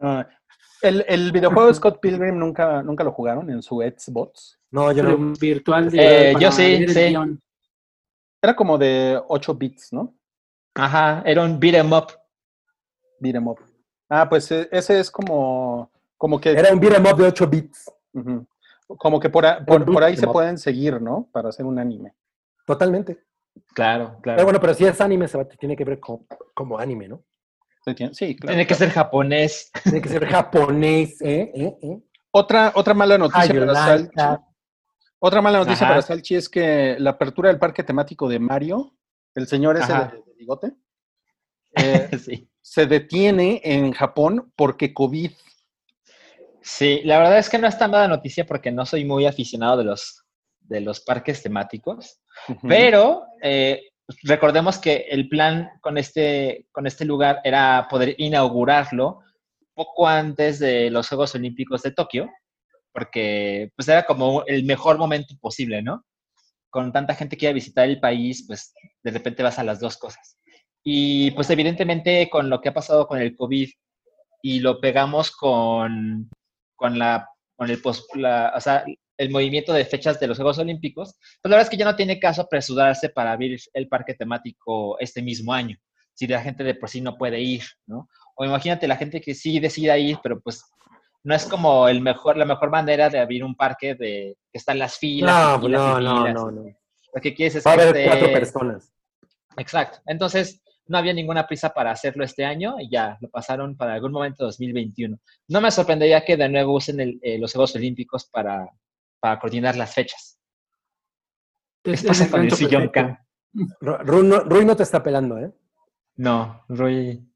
Ah, 0.00 0.26
el, 0.84 1.04
el 1.08 1.32
videojuego 1.32 1.68
de 1.68 1.74
Scott 1.74 1.98
Pilgrim 2.00 2.38
nunca, 2.38 2.82
nunca 2.82 3.02
lo 3.04 3.12
jugaron 3.12 3.50
en 3.50 3.62
su 3.62 3.76
Xbox. 3.80 4.58
No, 4.70 4.90
yo 4.92 5.02
Pero 5.02 5.08
no. 5.18 5.24
un 5.24 5.32
virtual 5.34 5.90
de 5.90 6.30
Eh, 6.30 6.34
yo 6.38 6.50
sí, 6.52 6.86
sí. 6.88 7.14
Era 8.42 8.54
como 8.54 8.76
de 8.76 9.20
8 9.28 9.54
bits, 9.54 9.92
¿no? 9.92 10.14
Ajá, 10.74 11.22
era 11.24 11.42
un 11.42 11.58
beat 11.58 11.76
'em 11.76 11.92
up. 11.92 12.08
Beat 13.20 13.36
'em 13.36 13.46
up. 13.48 13.58
Ah, 14.08 14.28
pues 14.28 14.50
eh, 14.52 14.68
ese 14.70 15.00
es 15.00 15.10
como, 15.10 15.90
como 16.16 16.40
que, 16.40 16.50
Era 16.50 16.72
un 16.72 16.80
beat 16.80 16.94
'em 16.94 17.06
up 17.06 17.16
de 17.16 17.26
8 17.28 17.46
bits. 17.46 17.90
como 18.98 19.18
que 19.18 19.30
por, 19.30 19.46
a- 19.46 19.64
por, 19.64 20.02
ahí 20.02 20.12
'em 20.14 20.18
se 20.20 20.26
up. 20.26 20.32
pueden 20.32 20.58
seguir, 20.58 21.00
¿no? 21.00 21.28
Para 21.32 21.48
hacer 21.48 21.64
un 21.64 21.78
anime. 21.78 22.14
Totalmente. 22.66 23.24
Claro, 23.72 24.08
Pero 24.10 24.20
claro. 24.22 24.44
bueno, 24.44 24.60
pero 24.60 24.74
si 24.74 24.84
es 24.84 25.00
anime, 25.00 25.28
se 25.28 25.38
va, 25.38 25.44
tiene 25.44 25.76
que 25.76 25.84
ver 25.84 26.00
como, 26.00 26.26
como 26.54 26.78
anime, 26.78 27.08
¿no? 27.08 27.22
Tiene 27.84 28.66
que 28.66 28.74
ser 28.74 28.90
japonés. 28.90 29.70
Tiene 29.82 30.00
que 30.00 30.08
ser 30.08 30.26
japonés, 30.26 31.20
¿eh? 31.20 31.52
¿Eh? 31.54 31.76
¿Eh? 31.82 31.98
Otra, 32.30 32.72
otra 32.74 32.94
mala 32.94 33.18
noticia 33.18 33.54
para 33.54 33.74
Salchi. 33.74 34.42
Otra 35.18 35.40
mala 35.42 35.58
noticia 35.58 35.86
Ajá. 35.86 35.94
para 35.94 36.02
Salchi 36.02 36.34
es 36.34 36.48
que 36.48 36.96
la 36.98 37.10
apertura 37.10 37.48
del 37.48 37.58
parque 37.58 37.82
temático 37.82 38.28
de 38.28 38.38
Mario, 38.38 38.96
el 39.34 39.46
señor 39.46 39.76
ese 39.76 39.92
de, 39.92 39.98
de 39.98 40.34
bigote, 40.36 40.72
eh, 41.76 42.10
sí. 42.18 42.50
se 42.60 42.86
detiene 42.86 43.60
en 43.64 43.92
Japón 43.92 44.52
porque 44.56 44.92
COVID. 44.92 45.32
Sí, 46.62 47.02
la 47.04 47.18
verdad 47.18 47.38
es 47.38 47.50
que 47.50 47.58
no 47.58 47.68
es 47.68 47.78
tan 47.78 47.90
mala 47.90 48.08
noticia 48.08 48.46
porque 48.46 48.72
no 48.72 48.86
soy 48.86 49.04
muy 49.04 49.26
aficionado 49.26 49.76
de 49.76 49.84
los, 49.84 50.24
de 50.60 50.80
los 50.80 51.00
parques 51.00 51.42
temáticos, 51.42 52.20
pero 52.62 53.26
eh, 53.42 53.80
recordemos 54.22 54.78
que 54.78 55.06
el 55.10 55.28
plan 55.28 55.70
con 55.80 55.98
este, 55.98 56.66
con 56.72 56.86
este 56.86 57.04
lugar 57.04 57.40
era 57.44 57.86
poder 57.88 58.14
inaugurarlo 58.18 59.20
poco 59.74 60.06
antes 60.06 60.58
de 60.58 60.90
los 60.90 61.08
Juegos 61.08 61.34
Olímpicos 61.34 61.82
de 61.82 61.92
Tokio, 61.92 62.30
porque 62.92 63.72
pues 63.74 63.88
era 63.88 64.04
como 64.04 64.44
el 64.46 64.64
mejor 64.64 64.98
momento 64.98 65.34
posible, 65.40 65.82
¿no? 65.82 66.04
Con 66.70 66.92
tanta 66.92 67.14
gente 67.14 67.36
que 67.36 67.46
iba 67.46 67.50
a 67.50 67.54
visitar 67.54 67.88
el 67.88 68.00
país, 68.00 68.44
pues 68.46 68.72
de 69.02 69.10
repente 69.10 69.42
vas 69.42 69.58
a 69.58 69.64
las 69.64 69.80
dos 69.80 69.96
cosas. 69.96 70.38
Y 70.84 71.30
pues 71.32 71.48
evidentemente 71.50 72.28
con 72.30 72.50
lo 72.50 72.60
que 72.60 72.68
ha 72.68 72.74
pasado 72.74 73.06
con 73.06 73.18
el 73.20 73.34
COVID 73.36 73.68
y 74.42 74.60
lo 74.60 74.80
pegamos 74.80 75.30
con, 75.32 76.28
con 76.76 76.98
la, 76.98 77.28
con 77.56 77.70
el 77.70 77.80
pos- 77.80 78.06
la- 78.14 78.52
o 78.54 78.60
sea, 78.60 78.84
el 79.16 79.30
movimiento 79.30 79.72
de 79.72 79.84
fechas 79.84 80.18
de 80.20 80.26
los 80.26 80.36
Juegos 80.38 80.58
Olímpicos, 80.58 81.14
pues 81.42 81.50
la 81.50 81.56
verdad 81.56 81.62
es 81.62 81.70
que 81.70 81.76
ya 81.76 81.84
no 81.84 81.96
tiene 81.96 82.18
caso 82.18 82.42
apresurarse 82.42 83.08
para 83.08 83.32
abrir 83.32 83.58
el 83.72 83.88
parque 83.88 84.14
temático 84.14 84.98
este 84.98 85.22
mismo 85.22 85.52
año, 85.52 85.76
si 86.14 86.26
la 86.26 86.42
gente 86.42 86.64
de 86.64 86.74
por 86.74 86.88
sí 86.88 87.00
no 87.00 87.16
puede 87.16 87.40
ir, 87.40 87.62
¿no? 87.86 88.08
O 88.36 88.44
imagínate 88.44 88.88
la 88.88 88.96
gente 88.96 89.20
que 89.20 89.34
sí 89.34 89.60
decida 89.60 89.96
ir, 89.98 90.18
pero 90.22 90.40
pues 90.40 90.62
no 91.22 91.34
es 91.34 91.46
como 91.46 91.88
el 91.88 92.00
mejor, 92.00 92.36
la 92.36 92.44
mejor 92.44 92.70
manera 92.70 93.08
de 93.08 93.18
abrir 93.18 93.44
un 93.44 93.54
parque 93.54 93.94
de 93.94 94.36
que 94.52 94.58
están 94.58 94.78
las 94.78 94.98
filas. 94.98 95.58
No, 95.58 95.60
filas 95.62 95.80
no, 95.80 96.00
no, 96.00 96.16
filas. 96.18 96.34
no, 96.34 96.50
no. 96.50 96.62
Lo 97.14 97.20
que 97.22 97.34
quieres 97.34 97.54
es 97.54 97.64
Va 97.66 97.70
a 97.70 97.74
haber 97.74 98.04
cuatro 98.04 98.32
personas. 98.32 98.92
Exacto. 99.56 99.98
Entonces, 100.06 100.60
no 100.86 100.98
había 100.98 101.14
ninguna 101.14 101.46
prisa 101.46 101.72
para 101.72 101.90
hacerlo 101.92 102.24
este 102.24 102.44
año 102.44 102.76
y 102.78 102.90
ya 102.90 103.16
lo 103.20 103.30
pasaron 103.30 103.76
para 103.76 103.94
algún 103.94 104.12
momento 104.12 104.44
de 104.44 104.48
2021. 104.48 105.16
No 105.48 105.60
me 105.60 105.70
sorprendería 105.70 106.24
que 106.24 106.36
de 106.36 106.48
nuevo 106.48 106.74
usen 106.74 107.00
el- 107.00 107.18
eh, 107.22 107.38
los 107.38 107.52
Juegos 107.52 107.74
Olímpicos 107.76 108.26
para, 108.26 108.68
para 109.24 109.38
coordinar 109.38 109.74
las 109.74 109.94
fechas. 109.94 110.38
¿Qué 111.82 111.92
Es- 111.92 112.02
pasa 112.04 112.24
es 112.24 112.28
el 112.28 112.30
con 112.30 112.42
el 112.44 112.50
sillón? 112.50 112.92
Ru- 113.80 113.98
Rui 114.04 114.26
no, 114.26 114.40
Rui 114.40 114.66
no 114.66 114.76
te 114.76 114.82
está 114.82 115.02
pelando, 115.02 115.38
¿eh? 115.38 115.50
No, 116.16 116.62
Rui. 116.68 117.26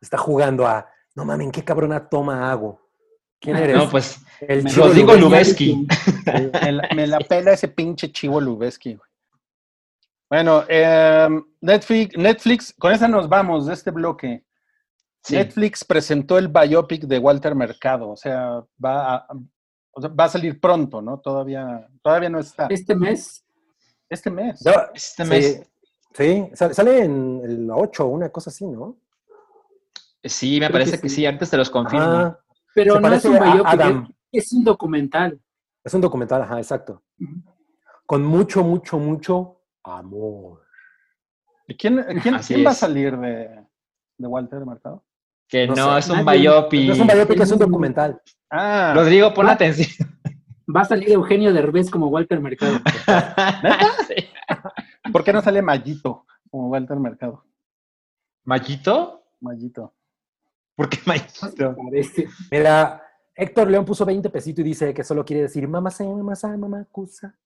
Está 0.00 0.16
jugando 0.16 0.66
a, 0.66 0.88
no 1.14 1.26
mames, 1.26 1.50
¿qué 1.52 1.62
cabrona 1.62 2.08
toma 2.08 2.50
hago? 2.50 2.80
¿Quién 3.38 3.56
eres? 3.56 3.76
No, 3.76 3.90
pues 3.90 4.22
el 4.40 4.62
me- 4.64 4.70
chivo 4.70 4.86
Rodrigo 4.86 5.14
Lubeski. 5.16 5.86
Me 6.62 6.72
la, 6.72 6.88
me 6.96 7.06
la 7.06 7.18
pela 7.18 7.52
ese 7.52 7.68
pinche 7.68 8.10
chivo 8.10 8.40
Lubeski, 8.40 8.94
güey. 8.94 9.10
Bueno, 10.30 10.64
em, 10.66 11.44
Netflix, 11.60 12.16
Netflix, 12.16 12.74
con 12.78 12.90
esa 12.92 13.06
nos 13.06 13.28
vamos 13.28 13.66
de 13.66 13.74
este 13.74 13.90
bloque. 13.90 14.46
Sí. 15.22 15.34
Netflix 15.36 15.84
presentó 15.84 16.38
el 16.38 16.48
biopic 16.48 17.02
de 17.02 17.18
Walter 17.18 17.54
Mercado, 17.54 18.08
o 18.08 18.16
sea, 18.16 18.64
va 18.82 19.14
a, 19.16 19.26
o 19.98 20.00
sea, 20.00 20.10
va 20.10 20.24
a 20.24 20.28
salir 20.28 20.60
pronto, 20.60 21.02
¿no? 21.02 21.18
Todavía, 21.18 21.88
todavía 22.02 22.30
no 22.30 22.38
está. 22.38 22.66
Este 22.70 22.94
mes, 22.94 23.44
Este 24.08 24.30
mes. 24.30 24.60
Yo- 24.64 24.72
Este 24.94 25.24
sí, 25.24 25.28
mes. 25.30 25.70
Sí, 26.14 26.48
sale, 26.54 26.74
sale 26.74 27.04
en 27.04 27.40
el 27.44 27.68
8, 27.70 28.06
una 28.06 28.28
cosa 28.30 28.50
así, 28.50 28.66
¿no? 28.66 28.96
Sí, 30.24 30.54
me 30.60 30.66
Creo 30.66 30.72
parece 30.72 30.92
que 30.96 31.02
que 31.02 31.08
sí. 31.08 31.16
sí. 31.16 31.26
Antes 31.26 31.50
te 31.50 31.56
los 31.56 31.68
confirmo. 31.70 32.04
Ajá, 32.04 32.40
pero 32.74 32.94
Se 32.94 33.00
no 33.00 33.12
es 33.12 33.24
un 33.24 33.36
a 33.36 33.54
biopic, 33.54 33.66
Adam. 33.66 34.12
es 34.32 34.52
un 34.52 34.64
documental. 34.64 35.40
es 35.84 35.94
un 35.94 36.00
documental, 36.00 36.42
ajá, 36.42 36.58
exacto. 36.58 37.02
Con 38.06 38.24
mucho, 38.24 38.62
mucho, 38.64 38.98
mucho 38.98 39.62
amor. 39.84 40.62
¿Y 41.66 41.76
quién, 41.76 42.04
quién, 42.22 42.64
va 42.66 42.70
a 42.70 42.74
salir 42.74 43.16
de, 43.18 43.64
de 44.16 44.26
Walter 44.26 44.64
Mercado? 44.64 45.04
Que 45.46 45.66
No 45.66 45.74
no, 45.74 45.92
sé, 45.94 45.98
es 46.00 46.10
un 46.10 46.24
nadie- 46.24 46.40
biopic. 46.40 46.86
No 46.88 46.92
es 46.94 47.00
un 47.00 47.06
biopic, 47.06 47.40
es 47.40 47.52
un 47.52 47.58
documental. 47.58 48.22
Ah, 48.50 48.92
Rodrigo, 48.94 49.32
pon 49.34 49.48
Ah. 49.48 49.52
atención. 49.52 50.08
Va 50.74 50.82
a 50.82 50.84
salir 50.84 51.10
Eugenio 51.10 51.52
Derbez 51.52 51.90
como 51.90 52.08
Walter 52.08 52.40
Mercado. 52.40 52.78
Sí. 54.08 54.14
¿por 55.12 55.24
qué 55.24 55.32
no 55.32 55.40
sale 55.42 55.62
Mayito 55.62 56.26
como 56.50 56.68
Walter 56.68 56.98
Mercado? 56.98 57.44
¿Mayito? 58.44 59.24
Mayito. 59.40 59.94
¿Por 60.74 60.88
qué? 60.88 60.98
Parece. 61.04 62.28
Mira, 62.50 63.02
Héctor 63.34 63.70
León 63.70 63.84
puso 63.84 64.04
20 64.04 64.28
pesitos 64.30 64.60
y 64.60 64.68
dice 64.68 64.94
que 64.94 65.04
solo 65.04 65.24
quiere 65.24 65.42
decir 65.42 65.66
mamá 65.68 65.90
se, 65.90 66.04
mamá 66.04 66.34
sa, 66.34 66.56
mamá 66.56 66.86
cusa. 66.90 67.36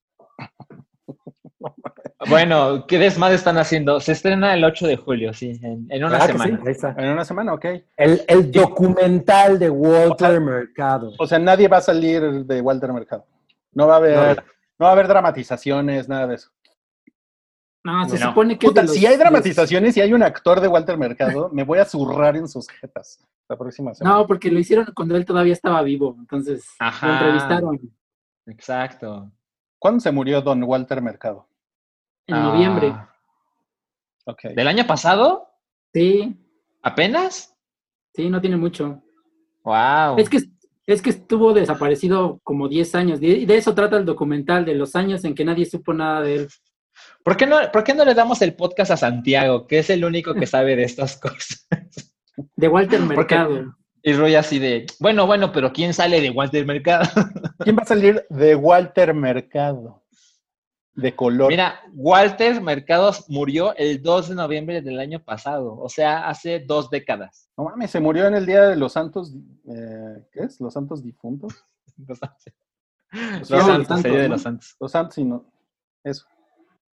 Bueno, 2.29 2.85
¿qué 2.87 2.97
desmadre 2.99 3.35
están 3.35 3.57
haciendo? 3.57 3.99
Se 3.99 4.11
estrena 4.13 4.53
el 4.53 4.63
8 4.63 4.87
de 4.87 4.97
julio, 4.97 5.33
sí, 5.33 5.59
en, 5.61 5.87
en 5.89 6.03
una 6.03 6.13
¿Verdad 6.13 6.25
que 6.27 6.31
semana. 6.33 6.57
sí? 6.57 6.63
Ahí 6.67 6.71
está. 6.71 6.95
En 6.97 7.09
una 7.11 7.25
semana, 7.25 7.53
ok. 7.53 7.65
El, 7.97 8.21
el 8.27 8.51
documental 8.51 9.59
de 9.59 9.69
Walter 9.69 10.39
Mercado. 10.41 11.13
O 11.19 11.27
sea, 11.27 11.39
nadie 11.39 11.67
va 11.67 11.77
a 11.77 11.81
salir 11.81 12.21
de 12.45 12.61
Walter 12.61 12.91
Mercado. 12.93 13.25
No 13.73 13.87
va 13.87 13.95
a 13.95 13.97
haber, 13.97 14.37
No. 14.37 14.43
no 14.79 14.85
va 14.85 14.89
a 14.89 14.91
haber 14.93 15.07
dramatizaciones, 15.07 16.07
nada 16.09 16.27
de 16.27 16.35
eso. 16.35 16.49
No, 17.85 18.07
se 18.07 18.17
No. 18.17 18.27
supone 18.29 18.57
que 18.57 18.67
Puta, 18.67 18.83
los- 18.83 18.91
si 18.93 19.05
hay 19.05 19.17
dramatizaciones 19.17 19.97
y 19.97 20.01
hay 20.01 20.13
un 20.13 20.23
actor 20.23 20.61
de 20.61 20.69
Walter 20.69 20.97
Mercado, 20.97 21.49
me 21.51 21.63
voy 21.65 21.79
a 21.79 21.85
zurrar 21.85 22.37
en 22.37 22.47
sus 22.47 22.69
jetas 22.69 23.19
la 23.49 23.57
próxima 23.57 23.93
semana. 23.93 24.17
No, 24.19 24.25
porque 24.27 24.49
lo 24.49 24.59
hicieron 24.59 24.85
cuando 24.95 25.17
él 25.17 25.25
todavía 25.25 25.51
estaba 25.53 25.81
vivo. 25.81 26.15
Entonces, 26.17 26.65
Ajá. 26.79 27.07
lo 27.07 27.13
entrevistaron 27.13 27.79
Exacto. 28.45 29.31
¿Cuándo 29.79 29.99
se 29.99 30.11
murió 30.11 30.41
don 30.41 30.63
Walter 30.63 31.01
Mercado? 31.01 31.45
En 32.27 32.35
Ah, 32.35 32.43
noviembre. 32.43 32.95
Ok. 34.25 34.43
¿Del 34.55 34.67
año 34.67 34.85
pasado? 34.87 35.47
Sí, 35.93 36.35
¿Apenas? 36.81 37.55
sí, 38.15 38.29
no 38.29 38.39
tiene 38.41 38.57
mucho. 38.57 39.01
Wow. 39.63 40.17
Es 40.17 40.29
que, 40.29 40.39
es 40.85 41.01
que 41.01 41.09
estuvo 41.09 41.53
desaparecido 41.53 42.39
como 42.43 42.67
10 42.67 42.95
años. 42.95 43.19
Y 43.21 43.45
de 43.45 43.57
eso 43.57 43.73
trata 43.73 43.97
el 43.97 44.05
documental, 44.05 44.65
de 44.65 44.75
los 44.75 44.95
años 44.95 45.23
en 45.25 45.33
que 45.35 45.45
nadie 45.45 45.65
supo 45.65 45.93
nada 45.93 46.21
de 46.21 46.35
él. 46.35 46.47
¿Por 47.23 47.37
qué, 47.37 47.47
no, 47.47 47.57
¿Por 47.71 47.83
qué 47.83 47.93
no 47.93 48.05
le 48.05 48.13
damos 48.13 48.41
el 48.41 48.55
podcast 48.55 48.91
a 48.91 48.97
Santiago, 48.97 49.65
que 49.65 49.79
es 49.79 49.89
el 49.89 50.05
único 50.05 50.33
que 50.35 50.45
sabe 50.45 50.75
de 50.75 50.83
estas 50.83 51.17
cosas? 51.21 51.67
De 52.55 52.67
Walter 52.67 53.01
Mercado. 53.01 53.75
Y 54.03 54.13
Roy 54.13 54.35
así 54.35 54.59
de, 54.59 54.85
bueno, 54.99 55.25
bueno, 55.25 55.51
pero 55.53 55.71
¿quién 55.71 55.93
sale 55.93 56.19
de 56.19 56.29
Walter 56.29 56.65
Mercado? 56.65 57.09
¿Quién 57.59 57.77
va 57.77 57.83
a 57.83 57.85
salir 57.85 58.25
de 58.29 58.53
Walter 58.53 59.13
Mercado? 59.13 60.02
De 60.95 61.15
color. 61.15 61.49
Mira, 61.49 61.81
Walter 61.93 62.61
Mercados 62.61 63.25
murió 63.27 63.75
el 63.77 64.01
2 64.03 64.29
de 64.29 64.35
noviembre 64.35 64.81
del 64.81 64.99
año 64.99 65.23
pasado, 65.23 65.75
o 65.79 65.89
sea, 65.89 66.29
hace 66.29 66.59
dos 66.59 66.89
décadas. 66.91 67.49
No 67.57 67.63
mames, 67.63 67.89
se 67.89 67.99
murió 67.99 68.27
en 68.27 68.35
el 68.35 68.45
Día 68.45 68.67
de 68.69 68.75
los 68.75 68.93
Santos. 68.93 69.33
eh, 69.67 70.27
¿Qué 70.31 70.41
es? 70.41 70.61
¿Los 70.61 70.73
Santos 70.73 71.03
Difuntos? 71.03 71.65
Los 72.07 72.19
Los 72.19 73.47
santos, 73.47 73.87
santos, 73.87 74.05
el 74.05 74.11
día 74.11 74.21
de 74.21 74.27
¿no? 74.27 74.33
los 74.35 74.41
santos. 74.41 74.75
Los 74.79 74.91
Santos 74.91 75.17
y 75.19 75.23
no. 75.23 75.45
Eso. 76.03 76.25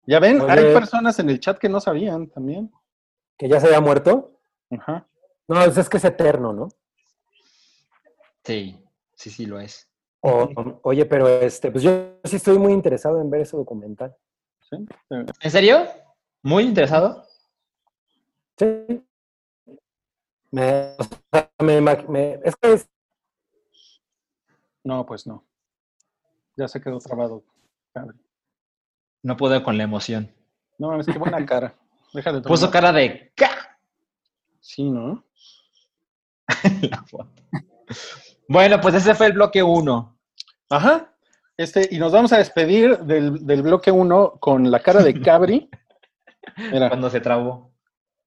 Ya 0.06 0.20
ven, 0.20 0.40
Oye. 0.40 0.52
hay 0.52 0.74
personas 0.74 1.18
en 1.18 1.30
el 1.30 1.40
chat 1.40 1.58
que 1.58 1.68
no 1.68 1.80
sabían 1.80 2.28
también. 2.28 2.72
Que 3.36 3.48
ya 3.48 3.58
se 3.58 3.66
había 3.66 3.80
muerto. 3.80 4.38
Ajá. 4.70 5.08
No, 5.48 5.60
es, 5.64 5.76
es 5.76 5.88
que 5.88 5.96
es 5.96 6.04
eterno, 6.04 6.52
¿no? 6.52 6.68
Sí, 8.44 8.78
sí, 9.14 9.30
sí 9.30 9.46
lo 9.46 9.58
es. 9.58 9.88
O- 10.26 10.80
oye, 10.84 11.04
pero 11.04 11.28
este, 11.28 11.70
pues 11.70 11.84
yo 11.84 12.18
sí 12.24 12.36
estoy 12.36 12.58
muy 12.58 12.72
interesado 12.72 13.20
en 13.20 13.28
ver 13.30 13.42
ese 13.42 13.56
documental. 13.58 14.16
¿sí? 14.70 14.76
¿En 15.10 15.50
serio? 15.50 15.86
¿Muy 16.42 16.64
interesado? 16.64 17.26
Sí. 18.56 19.04
Me, 20.50 20.94
o 20.98 21.04
sea, 21.04 21.50
me- 21.60 21.80
me- 21.80 22.40
es 22.42 22.56
que 22.56 22.72
es- 22.72 22.88
No, 24.82 25.04
pues 25.04 25.26
no. 25.26 25.44
Ya 26.56 26.68
se 26.68 26.80
quedó 26.80 26.98
trabado. 27.00 27.42
No 29.22 29.36
puedo 29.36 29.62
con 29.62 29.76
la 29.76 29.84
emoción. 29.84 30.32
No 30.78 30.88
mames, 30.88 31.06
qué 31.06 31.18
buena 31.18 31.44
cara. 31.44 31.74
Déjale 32.14 32.38
tomar 32.42 32.48
Puso 32.48 32.70
cara 32.70 32.92
de 32.92 33.30
¡ca! 33.34 33.78
Sí, 34.60 34.90
¿no? 34.90 35.22
la 36.90 37.02
foto. 37.04 37.30
Bueno, 38.48 38.80
pues 38.80 38.94
ese 38.94 39.14
fue 39.14 39.26
el 39.26 39.32
bloque 39.34 39.62
1. 39.62 40.13
Ajá. 40.70 41.12
Este, 41.56 41.88
y 41.90 41.98
nos 41.98 42.12
vamos 42.12 42.32
a 42.32 42.38
despedir 42.38 42.98
del, 43.00 43.46
del 43.46 43.62
bloque 43.62 43.90
1 43.90 44.38
con 44.40 44.70
la 44.70 44.80
cara 44.80 45.02
de 45.02 45.20
Cabri. 45.20 45.68
Mira, 46.72 46.88
Cuando 46.88 47.10
se 47.10 47.20
trabó. 47.20 47.72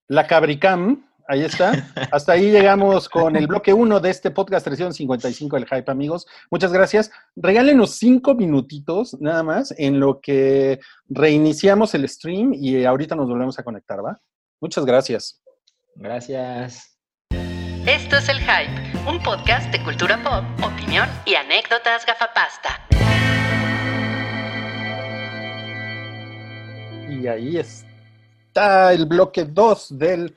la 0.07 0.25
Cabricam, 0.25 1.05
ahí 1.27 1.43
está. 1.43 1.73
Hasta 2.11 2.31
ahí 2.33 2.49
llegamos 2.51 3.09
con 3.09 3.35
el 3.35 3.47
bloque 3.47 3.73
1 3.73 3.99
de 3.99 4.09
este 4.09 4.31
podcast 4.31 4.65
355 4.65 5.55
del 5.57 5.65
Hype, 5.67 5.91
amigos. 5.91 6.25
Muchas 6.49 6.71
gracias. 6.71 7.11
Regálenos 7.35 7.91
cinco 7.95 8.33
minutitos 8.33 9.19
nada 9.19 9.43
más 9.43 9.73
en 9.77 9.99
lo 9.99 10.21
que 10.21 10.79
reiniciamos 11.09 11.93
el 11.95 12.07
stream 12.07 12.53
y 12.53 12.85
ahorita 12.85 13.15
nos 13.15 13.27
volvemos 13.27 13.59
a 13.59 13.63
conectar, 13.63 14.03
¿va? 14.05 14.19
Muchas 14.61 14.85
gracias. 14.85 15.41
Gracias. 15.95 16.96
Esto 17.87 18.17
es 18.17 18.27
El 18.27 18.39
Hype, 18.39 19.09
un 19.09 19.23
podcast 19.23 19.71
de 19.71 19.81
cultura 19.81 20.21
pop, 20.21 20.43
opinión 20.61 21.07
y 21.25 21.35
anécdotas 21.35 22.05
gafapasta. 22.05 22.85
Y 27.09 27.27
ahí 27.27 27.55
está 27.55 28.91
el 28.91 29.05
bloque 29.05 29.45
2 29.45 29.97
del 29.97 30.35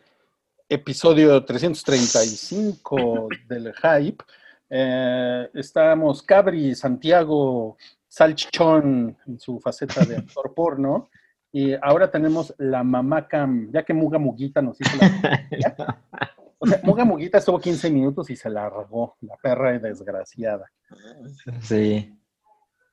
episodio 0.69 1.45
335 1.45 3.29
del 3.49 3.75
Hype. 3.75 4.25
Eh, 4.71 5.51
estamos 5.55 6.23
Cabri, 6.23 6.77
Santiago, 6.77 7.77
Salchichón 8.07 9.17
en 9.27 9.41
su 9.41 9.59
faceta 9.59 10.05
de 10.05 10.19
actor 10.19 10.55
porno. 10.55 11.11
Y 11.51 11.73
ahora 11.83 12.09
tenemos 12.13 12.55
la 12.59 12.85
mamá 12.85 13.27
cam, 13.27 13.73
ya 13.73 13.85
que 13.85 13.93
Muga 13.93 14.21
Muguita 14.21 14.63
nos 14.63 14.81
hizo 14.81 14.97
la... 14.99 15.99
O 16.63 16.67
sea, 16.67 16.79
Muga 16.83 17.07
Muguita 17.07 17.39
estuvo 17.39 17.59
15 17.59 17.91
minutos 17.91 18.29
y 18.29 18.37
se 18.37 18.51
largó, 18.51 19.17
la 19.23 19.35
perra 19.39 19.79
desgraciada. 19.79 20.71
Sí. 21.63 22.15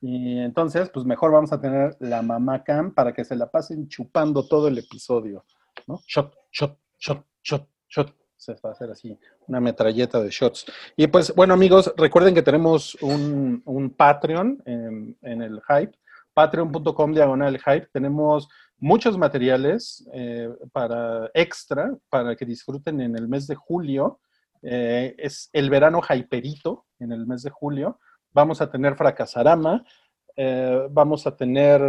Y 0.00 0.38
entonces, 0.38 0.88
pues 0.88 1.04
mejor 1.04 1.32
vamos 1.32 1.52
a 1.52 1.60
tener 1.60 1.94
la 2.00 2.22
mamá 2.22 2.64
cam 2.64 2.94
para 2.94 3.12
que 3.12 3.26
se 3.26 3.36
la 3.36 3.50
pasen 3.50 3.86
chupando 3.86 4.48
todo 4.48 4.68
el 4.68 4.78
episodio, 4.78 5.44
¿no? 5.86 6.00
Shot, 6.06 6.34
shot, 6.50 6.78
shot, 6.98 7.26
shot, 7.42 7.68
shot, 7.90 8.14
Se 8.38 8.54
va 8.54 8.70
a 8.70 8.72
hacer 8.72 8.90
así, 8.90 9.18
una 9.46 9.60
metralleta 9.60 10.22
de 10.22 10.30
shots. 10.30 10.64
Y 10.96 11.06
pues, 11.08 11.34
bueno, 11.34 11.52
amigos, 11.52 11.92
recuerden 11.94 12.34
que 12.34 12.42
tenemos 12.42 12.96
un, 13.02 13.60
un 13.66 13.90
Patreon 13.90 14.62
en, 14.64 15.18
en 15.20 15.42
el 15.42 15.60
Hype, 15.68 15.92
patreon.com 16.32 17.12
diagonal 17.12 17.58
Hype. 17.58 17.88
Tenemos 17.92 18.48
muchos 18.78 19.18
materiales 19.18 20.08
eh, 20.12 20.48
para 20.72 21.30
extra, 21.34 21.96
para 22.08 22.36
que 22.36 22.44
disfruten 22.44 23.00
en 23.00 23.16
el 23.16 23.28
mes 23.28 23.46
de 23.46 23.54
julio. 23.54 24.20
Eh, 24.62 25.14
es 25.18 25.50
el 25.52 25.70
verano 25.70 26.00
hyperito 26.02 26.86
en 26.98 27.12
el 27.12 27.26
mes 27.26 27.42
de 27.42 27.50
julio. 27.50 27.98
Vamos 28.32 28.60
a 28.60 28.70
tener 28.70 28.96
Fracasarama, 28.96 29.84
eh, 30.36 30.86
vamos 30.90 31.26
a 31.26 31.36
tener 31.36 31.80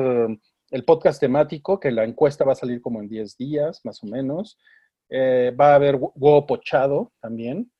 el 0.71 0.85
podcast 0.85 1.19
temático, 1.19 1.79
que 1.79 1.91
la 1.91 2.03
encuesta 2.03 2.45
va 2.45 2.53
a 2.53 2.55
salir 2.55 2.81
como 2.81 3.01
en 3.01 3.07
10 3.07 3.37
días, 3.37 3.81
más 3.83 4.03
o 4.03 4.07
menos. 4.07 4.57
Va 5.11 5.71
a 5.71 5.75
haber 5.75 5.95
huevo 5.95 6.45
pochado 6.45 7.11
también. 7.19 7.71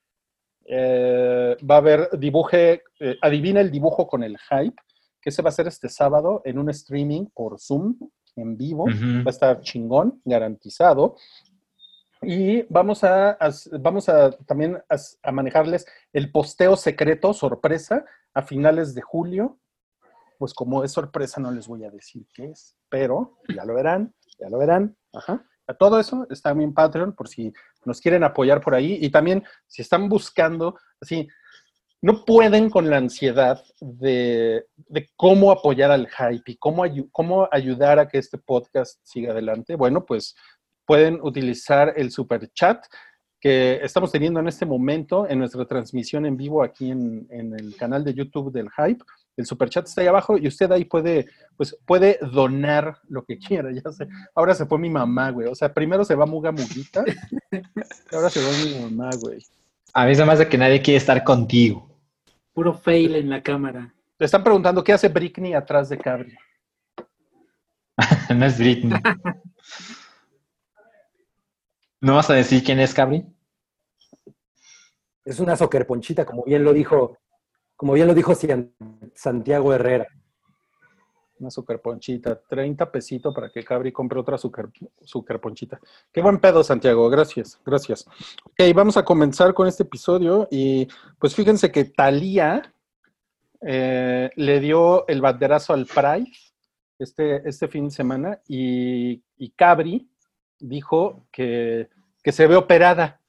Va 0.68 1.76
a 1.76 1.78
haber 1.78 2.10
dibuje, 2.18 2.82
adivina 3.22 3.62
el 3.62 3.70
dibujo 3.70 4.08
con 4.08 4.24
el 4.24 4.38
hype, 4.40 4.76
que 5.22 5.30
se 5.30 5.44
va 5.44 5.50
a 5.50 5.50
hacer 5.50 5.68
este 5.68 5.90
sábado 5.90 6.42
en 6.46 6.58
un 6.58 6.70
streaming 6.72 7.28
por 7.28 7.60
Zoom 7.60 7.96
en 8.40 8.58
vivo. 8.58 8.86
Va 8.88 9.24
a 9.28 9.30
estar 9.30 9.62
chingón, 9.62 10.22
garantizado. 10.26 11.16
Y 12.22 12.64
vamos 12.64 13.04
a, 13.04 13.32
a- 13.32 13.52
vamos 13.80 14.10
a 14.10 14.32
también 14.46 14.78
a, 14.90 14.96
a 15.24 15.32
manejarles 15.32 15.86
el 16.12 16.32
posteo 16.32 16.76
secreto, 16.76 17.34
sorpresa, 17.34 18.06
a 18.34 18.42
finales 18.42 18.94
de 18.94 19.02
julio. 19.02 19.58
Pues 20.38 20.54
como 20.54 20.84
es 20.84 20.92
sorpresa, 20.92 21.40
no 21.42 21.52
les 21.52 21.68
voy 21.68 21.84
a 21.86 21.92
decir 21.92 22.26
qué 22.34 22.46
es, 22.52 22.76
pero 22.90 23.38
ya 23.54 23.66
lo 23.66 23.74
verán, 23.74 24.14
ya 24.40 24.50
lo 24.50 24.58
verán. 24.58 24.96
Ajá. 25.14 25.46
A 25.68 25.74
Todo 25.76 26.00
eso 26.00 26.26
está 26.30 26.50
en 26.52 26.74
Patreon 26.74 27.14
por 27.14 27.28
si 27.28 27.54
nos 27.86 28.02
quieren 28.02 28.24
apoyar 28.24 28.60
por 28.62 28.74
ahí. 28.74 28.98
Y 29.02 29.10
también 29.12 29.44
si 29.68 29.82
están 29.82 30.10
buscando, 30.10 30.78
así, 31.00 31.28
no 32.02 32.24
pueden 32.24 32.70
con 32.70 32.90
la 32.90 32.98
ansiedad 32.98 33.64
de, 33.82 34.66
cómo 35.16 35.52
apoyar 35.52 35.92
al 35.92 36.08
hype 36.08 36.52
y 36.52 36.56
cómo, 36.56 36.84
cómo 37.12 37.48
ayudar 37.52 38.00
a 38.00 38.08
que 38.08 38.18
este 38.18 38.38
podcast 38.38 39.00
siga 39.04 39.32
adelante. 39.32 39.76
Bueno, 39.76 40.06
pues 40.06 40.36
pueden 40.86 41.20
utilizar 41.22 41.94
el 41.98 42.12
super 42.12 42.52
chat 42.54 42.84
que 43.40 43.80
estamos 43.84 44.12
teniendo 44.12 44.40
en 44.40 44.48
este 44.48 44.66
momento 44.66 45.28
en 45.30 45.40
nuestra 45.40 45.66
transmisión 45.66 46.26
en 46.26 46.36
vivo 46.36 46.62
aquí 46.62 46.92
en, 46.92 47.28
el 47.30 47.76
canal 47.76 48.04
de 48.04 48.14
YouTube 48.14 48.52
del 48.52 48.70
Hype. 48.72 49.04
El 49.38 49.46
super 49.46 49.70
chat 49.70 49.88
está 49.88 50.02
ahí 50.02 50.08
abajo 50.08 50.38
y 50.38 50.48
usted 50.48 50.70
ahí 50.72 50.84
puede, 50.86 51.28
pues, 51.56 51.78
puede 51.86 52.20
donar 52.34 52.98
lo 53.08 53.24
que 53.24 53.38
quiera. 53.38 53.72
Ya 53.72 53.92
sé. 53.92 54.08
Ahora 54.36 54.54
se 54.54 54.66
fue 54.66 54.78
mi 54.78 54.90
mamá, 54.90 55.32
güey. 55.32 55.48
O 55.48 55.56
sea, 55.56 55.74
primero 55.74 56.04
se 56.04 56.16
va 56.16 56.26
Muga 56.26 56.52
Muguita, 56.52 57.06
ahora 58.12 58.30
se 58.30 58.42
va 58.42 58.50
mi 58.66 58.84
mamá, 58.84 59.10
güey. 59.22 59.40
A 59.94 60.06
mí 60.06 60.16
se 60.16 60.26
me 60.26 60.34
hace 60.34 60.48
que 60.48 60.58
nadie 60.58 60.82
quiere 60.82 60.98
estar 60.98 61.24
contigo. 61.24 61.89
Puro 62.54 62.74
fail 62.74 63.16
en 63.16 63.30
la 63.30 63.42
cámara. 63.42 63.94
Le 64.18 64.26
están 64.26 64.44
preguntando 64.44 64.84
qué 64.84 64.94
hace 64.94 65.08
Britney 65.08 65.54
atrás 65.54 65.90
de 65.90 65.98
Cabri. 65.98 66.36
no 68.36 68.46
es 68.46 68.58
Britney. 68.58 69.00
¿No 72.02 72.16
vas 72.16 72.30
a 72.30 72.34
decir 72.34 72.64
quién 72.64 72.80
es 72.80 72.94
Cabri? 72.94 73.26
Es 75.26 75.40
una 75.40 75.56
soccer 75.56 75.86
ponchita, 75.86 76.26
como 76.26 76.44
bien 76.44 76.64
lo 76.64 76.74
dijo, 76.74 77.18
como 77.76 77.94
bien 77.94 78.08
lo 78.08 78.14
dijo 78.14 78.34
Santiago 79.14 79.74
Herrera. 79.74 80.08
Una 81.40 81.50
super 81.50 81.80
ponchita, 81.80 82.38
30 82.38 82.92
pesitos 82.92 83.34
para 83.34 83.50
que 83.50 83.64
Cabri 83.64 83.92
compre 83.92 84.20
otra 84.20 84.38
super, 84.38 84.68
super 85.02 85.40
ponchita. 85.40 85.80
Qué 86.12 86.22
buen 86.22 86.40
pedo, 86.40 86.64
Santiago. 86.64 87.10
Gracias, 87.10 87.60
gracias. 87.66 88.06
Ok, 88.44 88.76
vamos 88.76 88.98
a 88.98 89.06
comenzar 89.06 89.54
con 89.54 89.68
este 89.68 89.84
episodio. 89.84 90.48
Y 90.52 90.88
pues 91.18 91.34
fíjense 91.34 91.72
que 91.72 91.86
Talía 91.86 92.74
eh, 93.62 94.30
le 94.36 94.60
dio 94.60 95.08
el 95.08 95.22
banderazo 95.22 95.74
al 95.74 95.86
Pride 95.86 96.32
este, 97.00 97.48
este 97.48 97.68
fin 97.70 97.86
de 97.86 97.92
semana 97.92 98.40
y, 98.48 99.24
y 99.38 99.50
Cabri 99.52 100.10
dijo 100.60 101.26
que, 101.32 101.90
que 102.22 102.32
se 102.32 102.48
ve 102.48 102.56
operada. 102.56 103.22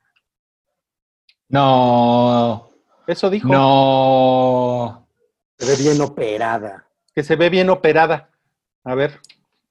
No, 1.48 2.70
Eso 3.06 3.30
dijo, 3.30 3.48
no. 3.48 5.06
Se 5.58 5.66
ve 5.66 5.90
bien 5.90 6.00
operada. 6.00 6.89
Que 7.14 7.22
se 7.22 7.36
ve 7.36 7.50
bien 7.50 7.70
operada. 7.70 8.30
A 8.84 8.94
ver, 8.94 9.20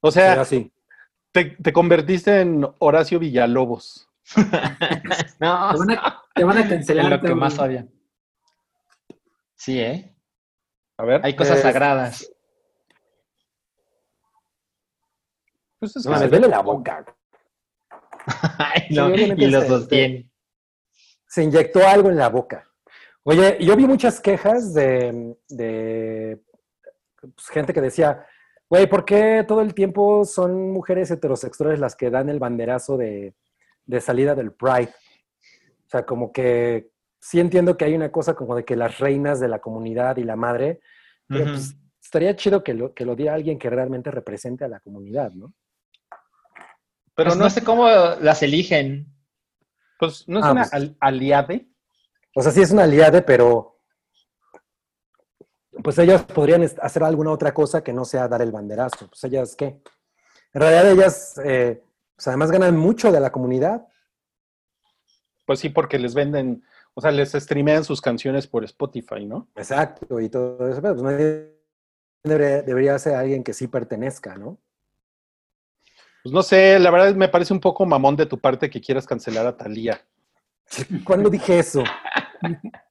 o 0.01 0.11
sea, 0.11 0.41
así. 0.41 0.71
te, 1.31 1.45
te 1.61 1.73
convertiste 1.73 2.41
en 2.41 2.67
Horacio 2.79 3.19
Villalobos. 3.19 4.07
No, 5.39 5.71
Te 5.71 5.77
van 5.79 5.91
a, 5.91 6.23
te 6.35 6.43
van 6.43 6.57
a 6.57 6.67
cancelar. 6.67 7.05
es 7.05 7.11
lo 7.11 7.21
que 7.21 7.33
más 7.35 7.57
odian. 7.59 7.89
Sí, 9.55 9.79
¿eh? 9.79 10.13
A 10.97 11.03
ver. 11.05 11.21
Hay 11.23 11.35
cosas 11.35 11.61
sagradas. 11.61 12.29
Pues 15.79 15.95
es 15.95 16.05
No 16.05 16.11
que 16.11 16.15
mames, 16.15 16.29
se 16.29 16.35
ve 16.35 16.37
vele 16.41 16.51
la 16.51 16.61
boca. 16.61 17.05
Ay, 18.57 18.87
no, 18.91 19.09
y 19.15 19.47
lo 19.49 19.61
se- 19.61 19.67
sostiene. 19.67 20.29
Se 21.27 21.43
inyectó 21.43 21.87
algo 21.87 22.09
en 22.09 22.17
la 22.17 22.27
boca. 22.29 22.67
Oye, 23.23 23.57
yo 23.61 23.75
vi 23.75 23.85
muchas 23.85 24.19
quejas 24.19 24.73
de, 24.73 25.37
de, 25.47 26.41
pues, 27.22 27.47
gente 27.49 27.74
que 27.74 27.82
decía, 27.82 28.26
güey, 28.70 28.88
¿por 28.88 29.05
qué 29.05 29.43
todo 29.47 29.61
el 29.61 29.74
tiempo 29.74 30.26
son 30.26 30.72
mujeres 30.72 31.09
heterosexuales 31.11 31.80
las 31.80 31.95
que 31.95 32.09
dan 32.09 32.30
el 32.30 32.39
banderazo 32.39 32.97
de, 32.97 33.36
de 33.86 34.01
salida 34.01 34.36
del 34.36 34.51
Pride? 34.53 34.93
O 35.86 35.89
sea, 35.89 36.05
como 36.05 36.32
que 36.32 36.91
sí 37.20 37.39
entiendo 37.39 37.76
que 37.78 37.86
hay 37.86 37.95
una 37.95 38.11
cosa 38.11 38.34
como 38.36 38.55
de 38.55 38.63
que 38.63 38.76
las 38.76 38.99
reinas 38.99 39.39
de 39.39 39.47
la 39.47 39.59
comunidad 39.59 40.17
y 40.17 40.24
la 40.24 40.36
madre, 40.36 40.80
pero 41.28 41.45
pues 41.45 41.76
estaría 42.01 42.36
chido 42.36 42.63
que 42.63 42.74
lo, 42.74 42.93
que 42.93 43.05
lo 43.05 43.15
diera 43.15 43.34
alguien 43.36 43.59
que 43.59 43.70
realmente 43.70 44.09
represente 44.11 44.63
a 44.65 44.67
la 44.67 44.80
comunidad, 44.80 45.32
¿no? 45.32 45.53
Pero 47.15 47.30
Pues 47.32 47.38
no, 47.38 47.43
no 47.45 47.49
sé 47.49 47.63
cómo 47.63 47.88
las 48.22 48.41
eligen. 48.43 49.07
pues, 49.99 50.28
no 50.28 50.39
es 50.39 50.45
Ah, 50.45 50.51
una 50.51 50.61
pues- 50.61 50.74
al- 50.74 50.95
aliade. 51.01 51.67
O 52.36 52.41
sea, 52.41 52.51
sí 52.51 52.61
es 52.61 52.72
una 52.72 52.84
aliade, 52.84 53.22
pero 53.22 53.78
pues 55.84 55.97
ellas 55.97 56.23
podrían 56.23 56.63
hacer 56.82 57.03
alguna 57.03 57.32
otra 57.32 57.53
cosa 57.53 57.84
que 57.84 57.93
no 57.93 58.05
sea 58.05 58.27
dar 58.27 58.41
el 58.41 58.51
banderazo. 58.51 59.07
Pues 59.07 59.23
ellas, 59.23 59.55
¿qué? 59.55 59.82
En 60.53 60.61
realidad 60.61 60.91
ellas, 60.91 61.39
eh, 61.43 61.82
pues 62.15 62.27
además 62.27 62.51
ganan 62.51 62.77
mucho 62.77 63.11
de 63.11 63.19
la 63.19 63.32
comunidad. 63.32 63.88
Pues 65.45 65.59
sí, 65.59 65.69
porque 65.69 65.97
les 65.97 66.13
venden, 66.13 66.63
o 66.93 67.01
sea, 67.01 67.11
les 67.11 67.32
streamean 67.32 67.84
sus 67.84 68.01
canciones 68.01 68.47
por 68.47 68.63
Spotify, 68.63 69.25
¿no? 69.25 69.47
Exacto, 69.55 70.19
y 70.19 70.30
todo 70.30 70.67
eso. 70.69 70.82
Pero 70.82 70.95
pues 70.95 71.03
nadie 71.03 71.55
debería, 72.23 72.61
debería 72.61 72.99
ser 72.99 73.15
alguien 73.15 73.43
que 73.43 73.53
sí 73.53 73.67
pertenezca, 73.67 74.36
¿no? 74.36 74.57
Pues 76.23 76.34
no 76.34 76.43
sé, 76.43 76.77
la 76.80 76.91
verdad 76.91 77.15
me 77.15 77.30
parece 77.30 77.53
un 77.53 77.61
poco 77.61 77.86
mamón 77.86 78.15
de 78.15 78.25
tu 78.25 78.39
parte 78.39 78.69
que 78.69 78.82
quieras 78.82 79.05
cancelar 79.05 79.47
a 79.47 79.55
Talía. 79.55 80.01
¿Cuándo 81.05 81.30
dije 81.30 81.59
eso? 81.59 81.84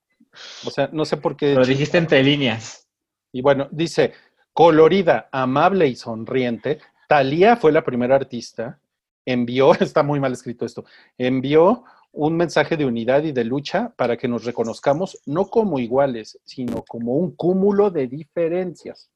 O 0.64 0.70
sea, 0.70 0.88
no 0.92 1.04
sé 1.04 1.16
por 1.16 1.36
qué. 1.36 1.54
Lo 1.54 1.64
dijiste 1.64 1.98
entre 1.98 2.22
líneas. 2.22 2.88
Y 3.32 3.42
bueno, 3.42 3.68
dice, 3.70 4.12
colorida, 4.52 5.28
amable 5.32 5.86
y 5.86 5.96
sonriente, 5.96 6.78
Talía 7.08 7.56
fue 7.56 7.72
la 7.72 7.84
primera 7.84 8.16
artista, 8.16 8.80
envió, 9.24 9.72
está 9.80 10.02
muy 10.02 10.20
mal 10.20 10.32
escrito 10.32 10.66
esto, 10.66 10.84
envió 11.16 11.84
un 12.12 12.36
mensaje 12.36 12.76
de 12.76 12.84
unidad 12.84 13.22
y 13.24 13.32
de 13.32 13.44
lucha 13.44 13.92
para 13.96 14.16
que 14.16 14.28
nos 14.28 14.44
reconozcamos 14.44 15.18
no 15.26 15.46
como 15.46 15.78
iguales, 15.78 16.38
sino 16.44 16.82
como 16.82 17.14
un 17.14 17.34
cúmulo 17.36 17.90
de 17.90 18.08
diferencias. 18.08 19.10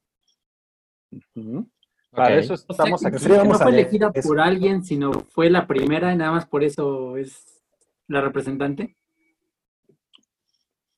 Para 2.10 2.38
eso 2.38 2.55
O 2.55 2.56
sea, 2.56 2.66
estamos 2.70 3.01
que 3.01 3.09
aquí. 3.09 3.18
Sí, 3.18 3.28
no 3.28 3.59
fue 3.59 3.70
elegida 3.70 4.12
eso. 4.14 4.28
por 4.28 4.40
alguien, 4.40 4.84
sino 4.84 5.12
fue 5.30 5.51
la 5.51 5.66
primera 5.66 6.12
y 6.12 6.16
nada 6.16 6.32
más 6.32 6.47
por 6.47 6.62
eso 6.62 7.16
es 7.16 7.62
la 8.06 8.20
representante. 8.20 8.97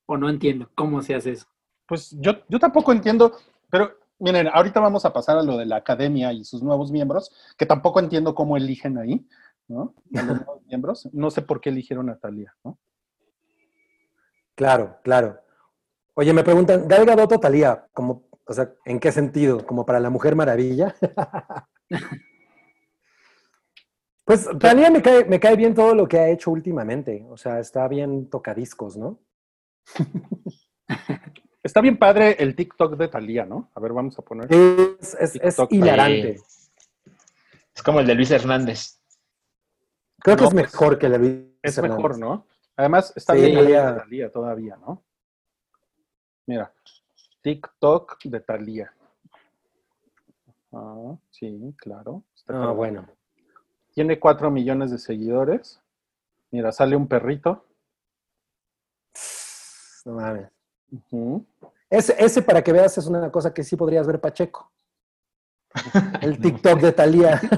O 0.06 0.16
no 0.16 0.28
entiendo 0.28 0.70
cómo 0.74 1.02
se 1.02 1.14
hace 1.14 1.32
eso. 1.32 1.46
Pues 1.86 2.16
yo, 2.18 2.32
yo 2.48 2.58
tampoco 2.58 2.92
entiendo, 2.92 3.32
pero 3.70 3.92
miren, 4.18 4.48
ahorita 4.48 4.80
vamos 4.80 5.04
a 5.04 5.12
pasar 5.12 5.38
a 5.38 5.42
lo 5.42 5.56
de 5.56 5.66
la 5.66 5.76
academia 5.76 6.32
y 6.32 6.44
sus 6.44 6.62
nuevos 6.62 6.90
miembros, 6.90 7.30
que 7.56 7.66
tampoco 7.66 8.00
entiendo 8.00 8.34
cómo 8.34 8.56
eligen 8.56 8.98
ahí, 8.98 9.26
¿no? 9.68 9.94
A 10.14 10.22
los 10.22 10.36
nuevos 10.36 10.62
miembros. 10.66 11.08
No 11.12 11.30
sé 11.30 11.42
por 11.42 11.60
qué 11.60 11.70
eligieron 11.70 12.08
a 12.10 12.18
Talía, 12.18 12.54
¿no? 12.64 12.78
Claro, 14.54 14.98
claro. 15.02 15.40
Oye, 16.14 16.32
me 16.32 16.44
preguntan, 16.44 16.86
¿Gal 16.86 17.04
Gadot 17.04 17.32
o 17.32 17.40
Talía? 17.40 17.86
Como, 17.92 18.28
o 18.46 18.52
sea, 18.52 18.72
¿en 18.84 19.00
qué 19.00 19.10
sentido? 19.10 19.66
¿Como 19.66 19.84
para 19.84 19.98
la 19.98 20.10
Mujer 20.10 20.36
Maravilla? 20.36 20.94
pues 24.24 24.48
Talía 24.60 24.90
me 24.90 25.02
cae, 25.02 25.24
me 25.24 25.40
cae 25.40 25.56
bien 25.56 25.74
todo 25.74 25.94
lo 25.94 26.06
que 26.06 26.18
ha 26.18 26.28
hecho 26.28 26.52
últimamente. 26.52 27.26
O 27.28 27.36
sea, 27.36 27.58
está 27.58 27.88
bien 27.88 28.30
tocadiscos, 28.30 28.96
¿no? 28.96 29.18
Está 31.62 31.80
bien 31.80 31.96
padre 31.98 32.36
el 32.38 32.54
TikTok 32.54 32.96
de 32.96 33.08
Talía, 33.08 33.46
¿no? 33.46 33.70
A 33.74 33.80
ver, 33.80 33.92
vamos 33.92 34.18
a 34.18 34.22
poner. 34.22 34.52
Es, 34.52 35.14
es- 35.40 35.58
hilarante. 35.70 36.40
Es 37.74 37.82
como 37.82 38.00
el 38.00 38.06
de 38.06 38.14
Luis 38.14 38.30
Hernández. 38.30 39.00
Creo 40.20 40.36
que 40.36 40.44
es 40.44 40.50
pues, 40.52 40.72
mejor 40.72 40.98
que 40.98 41.08
la 41.08 41.18
Luis 41.18 41.32
Es 41.62 41.76
Hernández. 41.78 41.96
mejor, 41.96 42.18
¿no? 42.18 42.46
Además, 42.76 43.12
está 43.16 43.34
Sí, 43.34 43.40
bien 43.40 43.54
Thalía. 43.54 43.96
Talía 43.96 44.32
todavía, 44.32 44.76
¿no? 44.76 45.02
Mira, 46.46 46.72
TikTok 47.42 48.22
de 48.24 48.40
Talía. 48.40 48.92
Ah, 50.72 51.14
sí, 51.30 51.74
claro. 51.78 52.24
está 52.34 52.52
cabrón. 52.52 52.76
bueno. 52.76 53.08
Tiene 53.94 54.18
4 54.18 54.50
millones 54.50 54.90
de 54.90 54.98
seguidores. 54.98 55.80
Mira, 56.50 56.72
sale 56.72 56.96
un 56.96 57.06
perrito. 57.08 57.64
No 60.04 60.12
mames. 60.14 60.48
Ese, 61.90 62.14
ese, 62.18 62.42
para 62.42 62.62
que 62.62 62.72
veas, 62.72 62.96
es 62.98 63.06
una 63.06 63.30
cosa 63.30 63.52
que 63.52 63.64
sí 63.64 63.76
podrías 63.76 64.06
ver 64.06 64.20
Pacheco. 64.20 64.70
El 66.20 66.38
TikTok 66.38 66.80
de 66.80 66.92
Talía. 66.92 67.40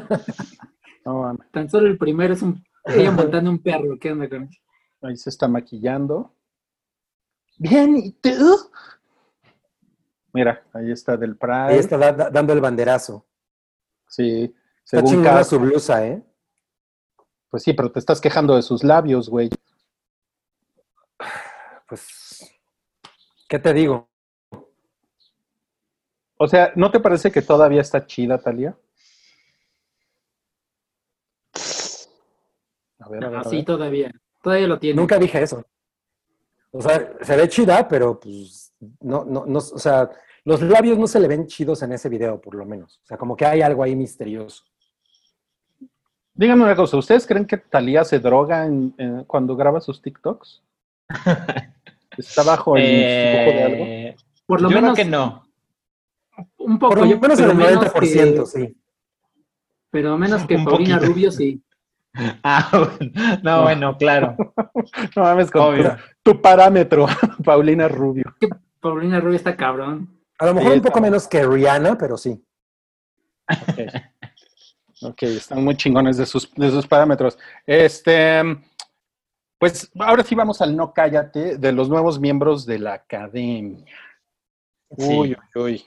No 1.04 1.22
mames, 1.22 1.48
Tan 1.52 1.70
solo 1.70 1.86
el 1.86 1.96
primero 1.98 2.34
es 2.34 2.42
un, 2.42 2.64
ella 2.84 3.10
montando 3.12 3.48
un 3.48 3.60
perro. 3.62 3.96
¿Qué 4.00 4.10
onda 4.10 4.28
con 4.28 4.42
eso? 4.42 4.60
Ahí 5.02 5.16
se 5.16 5.30
está 5.30 5.46
maquillando. 5.46 6.34
Bien, 7.58 7.96
¿y 7.96 8.10
tú? 8.10 8.32
Mira, 10.32 10.64
ahí 10.72 10.90
está 10.90 11.16
del 11.16 11.36
Pride. 11.36 11.54
Ahí 11.68 11.78
está 11.78 11.96
da- 11.96 12.10
da- 12.12 12.30
dando 12.30 12.52
el 12.52 12.60
banderazo. 12.60 13.24
Sí, 14.08 14.52
Está 14.84 14.96
según 14.98 15.10
chingona 15.10 15.30
Cas, 15.34 15.48
su 15.48 15.60
blusa, 15.60 16.04
¿eh? 16.08 16.22
pues 17.50 17.62
sí, 17.62 17.72
pero 17.72 17.92
te 17.92 18.00
estás 18.00 18.20
quejando 18.20 18.56
de 18.56 18.62
sus 18.62 18.82
labios, 18.82 19.28
güey. 19.28 19.48
Pues, 21.88 22.52
¿qué 23.48 23.58
te 23.58 23.72
digo? 23.72 24.08
O 26.38 26.48
sea, 26.48 26.72
¿no 26.76 26.90
te 26.90 27.00
parece 27.00 27.30
que 27.30 27.42
todavía 27.42 27.80
está 27.80 28.06
chida, 28.06 28.38
Talía? 28.38 28.76
A 32.98 33.08
ver, 33.08 33.24
a 33.24 33.28
ver, 33.28 33.38
a 33.38 33.40
Así 33.40 33.56
ver. 33.56 33.64
todavía. 33.64 34.10
Todavía 34.42 34.66
lo 34.66 34.78
tiene. 34.78 34.96
Nunca 35.00 35.18
dije 35.18 35.42
eso. 35.42 35.64
O 36.70 36.82
sea, 36.82 37.14
se 37.22 37.36
ve 37.36 37.48
chida, 37.48 37.88
pero 37.88 38.20
pues 38.20 38.74
no, 39.00 39.24
no, 39.24 39.46
no, 39.46 39.58
o 39.58 39.78
sea, 39.78 40.10
los 40.44 40.60
labios 40.60 40.98
no 40.98 41.06
se 41.06 41.20
le 41.20 41.28
ven 41.28 41.46
chidos 41.46 41.82
en 41.82 41.92
ese 41.92 42.08
video, 42.08 42.40
por 42.40 42.54
lo 42.54 42.66
menos. 42.66 43.00
O 43.02 43.06
sea, 43.06 43.16
como 43.16 43.34
que 43.36 43.46
hay 43.46 43.62
algo 43.62 43.82
ahí 43.82 43.96
misterioso. 43.96 44.62
Díganme 46.34 46.64
una 46.64 46.76
cosa, 46.76 46.98
¿ustedes 46.98 47.26
creen 47.26 47.46
que 47.46 47.56
Talía 47.56 48.04
se 48.04 48.18
droga 48.18 48.66
en- 48.66 48.94
en- 48.98 49.24
cuando 49.24 49.56
graba 49.56 49.80
sus 49.80 50.02
TikToks? 50.02 50.62
¿Está 52.16 52.42
bajo 52.42 52.76
el 52.76 52.82
influjo 52.84 53.56
de 53.56 53.62
algo? 53.62 53.84
Eh, 53.84 54.16
Por 54.46 54.60
lo 54.62 54.70
yo 54.70 54.76
menos 54.76 54.94
creo 54.94 55.04
que 55.04 55.10
no. 55.10 55.46
un 56.58 56.78
poco. 56.78 56.94
Por 56.94 57.06
lo 57.08 57.18
menos 57.18 57.38
el 57.40 57.54
menos 57.54 57.84
90%, 57.84 57.94
que- 57.94 58.46
sí. 58.46 58.76
Pero 59.90 60.18
menos 60.18 60.44
que 60.46 60.56
Un 60.56 60.64
Paulina 60.64 60.96
poquito. 60.96 61.12
Rubio, 61.12 61.30
sí. 61.30 61.62
Ah, 62.42 62.70
bueno. 62.72 63.40
no, 63.42 63.62
bueno, 63.62 63.96
claro. 63.98 64.36
No 65.14 65.22
mames 65.22 65.50
con 65.50 65.76
tu, 65.76 65.82
tu 66.22 66.40
parámetro, 66.40 67.06
Paulina 67.44 67.88
Rubio. 67.88 68.24
Paulina 68.80 69.20
Rubio 69.20 69.36
está 69.36 69.54
cabrón. 69.54 70.18
A 70.38 70.46
lo 70.46 70.54
mejor 70.54 70.72
Sí, 70.72 70.76
un 70.78 70.82
poco 70.84 71.00
menos 71.02 71.28
que 71.28 71.46
Rihanna, 71.46 71.98
pero 71.98 72.16
sí. 72.16 72.42
Ok, 73.50 73.78
Ok, 75.02 75.22
están 75.24 75.62
muy 75.62 75.76
chingones 75.76 76.16
de 76.16 76.24
sus, 76.24 76.50
de 76.54 76.70
sus 76.70 76.86
parámetros. 76.86 77.38
Este, 77.66 78.40
pues 79.58 79.90
ahora 79.98 80.22
sí 80.22 80.34
vamos 80.34 80.60
al 80.60 80.76
no 80.76 80.92
cállate 80.92 81.56
de 81.58 81.72
los 81.72 81.88
nuevos 81.88 82.20
miembros 82.20 82.66
de 82.66 82.78
la 82.78 82.94
academia. 82.94 83.84
Sí. 84.98 85.14
Uy, 85.16 85.36
uy, 85.54 85.62
uy. 85.62 85.84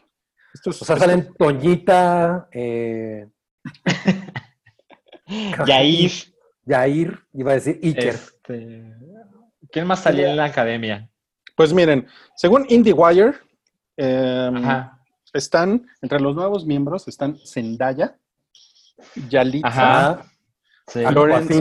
Esto 0.53 0.71
es- 0.71 0.81
O 0.81 0.85
sea, 0.85 0.97
salen 0.97 1.33
Toñita, 1.37 2.47
eh, 2.51 3.27
Yair. 5.67 6.11
Yair, 6.65 7.19
iba 7.33 7.51
a 7.51 7.55
decir 7.55 7.79
Iker. 7.83 8.15
Este, 8.15 8.93
¿Quién 9.71 9.87
más 9.87 10.01
salió 10.01 10.27
en 10.27 10.37
la 10.37 10.45
academia? 10.45 11.09
Pues 11.55 11.73
miren, 11.73 12.07
según 12.35 12.65
IndieWire, 12.69 13.33
eh, 13.97 14.51
están, 15.33 15.87
entre 16.01 16.19
los 16.19 16.35
nuevos 16.35 16.65
miembros 16.65 17.07
están 17.07 17.37
Zendaya, 17.45 18.17
Yalitza, 19.29 20.23
Sí. 20.87 21.05
Florence. 21.05 21.53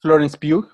Florence 0.00 0.36
Pugh, 0.38 0.66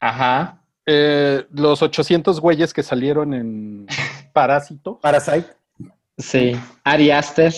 Ajá. 0.00 0.62
eh, 0.86 1.46
los 1.52 1.82
800 1.82 2.40
güeyes 2.40 2.72
que 2.72 2.82
salieron 2.82 3.34
en 3.34 3.86
Parásito. 4.32 4.98
Parasite. 5.00 5.46
Sí. 6.18 6.52
Ari 6.84 7.10
Aster. 7.10 7.52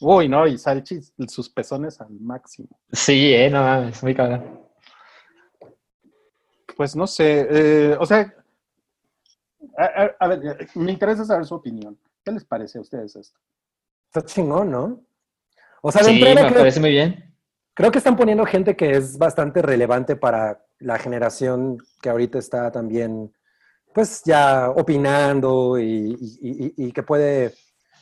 Uy, 0.00 0.28
no, 0.28 0.46
y 0.46 0.58
Salchi, 0.58 1.00
sus 1.28 1.48
pezones 1.48 2.00
al 2.00 2.10
máximo. 2.10 2.68
Sí, 2.92 3.32
eh, 3.34 3.48
no 3.50 3.62
mames, 3.62 4.02
muy 4.02 4.14
cabrón. 4.14 4.60
Pues 6.76 6.94
no 6.94 7.06
sé, 7.06 7.46
eh, 7.50 7.96
o 7.98 8.04
sea, 8.04 8.34
a, 9.78 9.84
a- 9.84 10.16
a 10.20 10.28
ver, 10.28 10.68
me 10.74 10.92
interesa 10.92 11.24
saber 11.24 11.46
su 11.46 11.54
opinión. 11.54 11.98
¿Qué 12.22 12.32
les 12.32 12.44
parece 12.44 12.76
a 12.78 12.82
ustedes 12.82 13.16
esto? 13.16 13.38
Está 14.08 14.22
chingón, 14.26 14.70
¿no? 14.70 15.00
O 15.80 15.90
sea, 15.90 16.02
de 16.02 16.08
Sí, 16.10 16.14
entrada 16.16 16.34
me 16.42 16.48
creo, 16.48 16.60
parece 16.60 16.80
muy 16.80 16.90
bien. 16.90 17.34
Creo 17.76 17.90
que 17.90 17.98
están 17.98 18.16
poniendo 18.16 18.44
gente 18.46 18.74
que 18.74 18.90
es 18.92 19.18
bastante 19.18 19.60
relevante 19.60 20.16
para 20.16 20.64
la 20.78 20.98
generación 20.98 21.76
que 22.00 22.08
ahorita 22.08 22.38
está 22.38 22.72
también, 22.72 23.30
pues 23.94 24.22
ya 24.24 24.70
opinando 24.70 25.78
y, 25.78 26.16
y- 26.40 26.74
y- 26.76 26.86
y 26.88 26.92
que 26.92 27.02
puede 27.02 27.52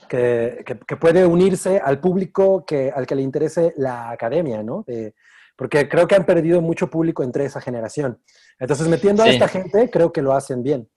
que, 0.09 0.63
que- 0.65 0.79
que 0.79 0.97
puede 0.97 1.27
unirse 1.27 1.81
al 1.83 1.99
público 1.99 2.65
que, 2.65 2.93
al 2.95 3.05
que 3.07 3.15
le 3.17 3.23
interese 3.23 3.73
la 3.77 4.11
academia, 4.11 4.63
¿no? 4.63 4.85
De- 4.87 5.15
porque 5.57 5.89
creo 5.89 6.07
que 6.07 6.15
han 6.15 6.27
perdido 6.27 6.61
mucho 6.61 6.89
público 6.91 7.23
entre 7.23 7.45
esa 7.45 7.61
generación. 7.61 8.21
Entonces, 8.59 8.87
metiendo 8.89 9.23
a 9.23 9.27
esta 9.33 9.49
gente, 9.49 9.91
creo 9.91 10.13
que 10.13 10.21
lo 10.23 10.33
hacen 10.35 10.63
bien. 10.63 10.89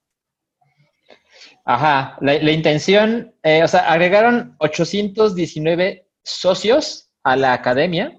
Ajá, 1.66 2.18
la, 2.22 2.34
la 2.42 2.52
intención, 2.52 3.34
eh, 3.44 3.64
o 3.64 3.68
sea, 3.68 3.92
agregaron 3.92 4.56
819 4.60 6.08
socios 6.24 7.10
a 7.24 7.36
la 7.36 7.54
academia 7.54 8.18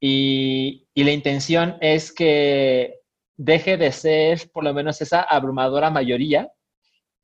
y, 0.00 0.88
y 0.94 1.04
la 1.04 1.12
intención 1.12 1.76
es 1.80 2.12
que 2.12 3.00
deje 3.36 3.76
de 3.76 3.92
ser 3.92 4.50
por 4.52 4.64
lo 4.64 4.72
menos 4.74 5.00
esa 5.00 5.22
abrumadora 5.22 5.90
mayoría 5.90 6.50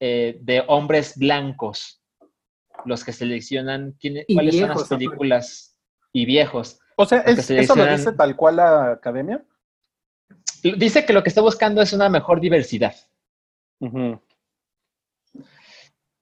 eh, 0.00 0.38
de 0.42 0.62
hombres 0.68 1.16
blancos 1.16 2.02
los 2.84 3.02
que 3.04 3.12
seleccionan 3.12 3.96
cuáles 4.34 4.54
son 4.58 4.68
las 4.68 4.78
películas 4.88 5.76
y 6.12 6.26
viejos. 6.26 6.78
O 6.96 7.04
sea, 7.06 7.24
Porque 7.24 7.40
¿es- 7.40 7.46
se 7.46 7.58
¿eso 7.58 7.74
lo 7.74 7.86
dice 7.86 8.12
tal 8.12 8.36
cual 8.36 8.56
la 8.56 8.92
academia? 8.92 9.44
Dice 10.62 11.04
que 11.06 11.12
lo 11.12 11.22
que 11.22 11.28
está 11.30 11.40
buscando 11.40 11.80
es 11.82 11.92
una 11.92 12.08
mejor 12.08 12.40
diversidad. 12.40 12.94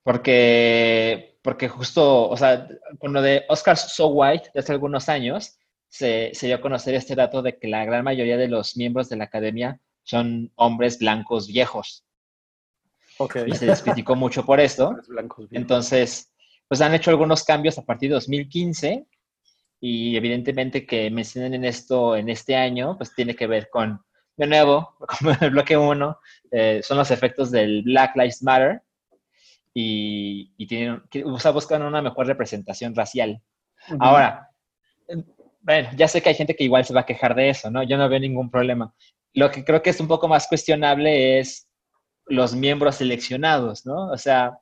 Porque, 0.02 1.38
porque 1.42 1.68
justo, 1.68 2.28
o 2.28 2.36
sea, 2.36 2.68
con 2.98 3.12
lo 3.12 3.22
de 3.22 3.44
Oscar 3.48 3.76
So 3.76 4.08
White 4.08 4.50
de 4.52 4.60
hace 4.60 4.72
algunos 4.72 5.08
años, 5.08 5.58
se, 5.94 6.30
se 6.34 6.46
dio 6.48 6.56
a 6.56 6.60
conocer 6.60 6.96
este 6.96 7.14
dato 7.14 7.40
de 7.40 7.56
que 7.56 7.68
la 7.68 7.84
gran 7.84 8.02
mayoría 8.02 8.36
de 8.36 8.48
los 8.48 8.76
miembros 8.76 9.08
de 9.08 9.14
la 9.16 9.24
academia 9.24 9.78
son 10.02 10.50
hombres 10.56 10.98
blancos 10.98 11.46
viejos. 11.46 12.04
Ok. 13.18 13.36
Y 13.46 13.54
se 13.54 13.66
les 13.66 13.80
criticó 13.80 14.16
mucho 14.24 14.44
por 14.44 14.58
esto. 14.58 14.96
Entonces, 15.52 16.32
pues 16.66 16.80
han 16.80 16.94
hecho 16.94 17.10
algunos 17.10 17.44
cambios 17.44 17.78
a 17.78 17.82
partir 17.84 18.08
de 18.10 18.14
2015 18.14 19.06
y 19.78 20.16
evidentemente 20.16 20.84
que 20.84 21.08
mencionen 21.12 21.54
en 21.54 21.64
esto 21.64 22.16
en 22.16 22.28
este 22.28 22.56
año, 22.56 22.96
pues 22.96 23.14
tiene 23.14 23.36
que 23.36 23.46
ver 23.46 23.70
con, 23.70 24.02
de 24.36 24.48
nuevo, 24.48 24.96
como 25.20 25.30
en 25.30 25.44
el 25.44 25.50
bloque 25.50 25.76
1, 25.76 26.18
son 26.82 26.98
los 26.98 27.10
efectos 27.12 27.52
del 27.52 27.82
Black 27.84 28.16
Lives 28.16 28.42
Matter 28.42 28.82
y, 29.72 30.52
y 30.56 30.66
tienen, 30.66 31.04
que- 31.08 31.22
o 31.22 31.38
sea, 31.38 31.52
buscan 31.52 31.82
una 31.82 32.02
mejor 32.02 32.26
representación 32.26 32.96
racial. 32.96 33.40
Ahora, 34.00 34.48
eh, 35.06 35.22
bueno, 35.64 35.88
ya 35.96 36.06
sé 36.08 36.22
que 36.22 36.28
hay 36.28 36.34
gente 36.34 36.54
que 36.54 36.64
igual 36.64 36.84
se 36.84 36.94
va 36.94 37.00
a 37.00 37.06
quejar 37.06 37.34
de 37.34 37.48
eso, 37.50 37.70
¿no? 37.70 37.82
Yo 37.82 37.96
no 37.96 38.08
veo 38.08 38.20
ningún 38.20 38.50
problema. 38.50 38.94
Lo 39.32 39.50
que 39.50 39.64
creo 39.64 39.82
que 39.82 39.90
es 39.90 39.98
un 40.00 40.06
poco 40.08 40.28
más 40.28 40.46
cuestionable 40.46 41.38
es 41.40 41.66
los 42.26 42.54
miembros 42.54 42.96
seleccionados, 42.96 43.84
¿no? 43.86 44.08
O 44.12 44.16
sea. 44.18 44.58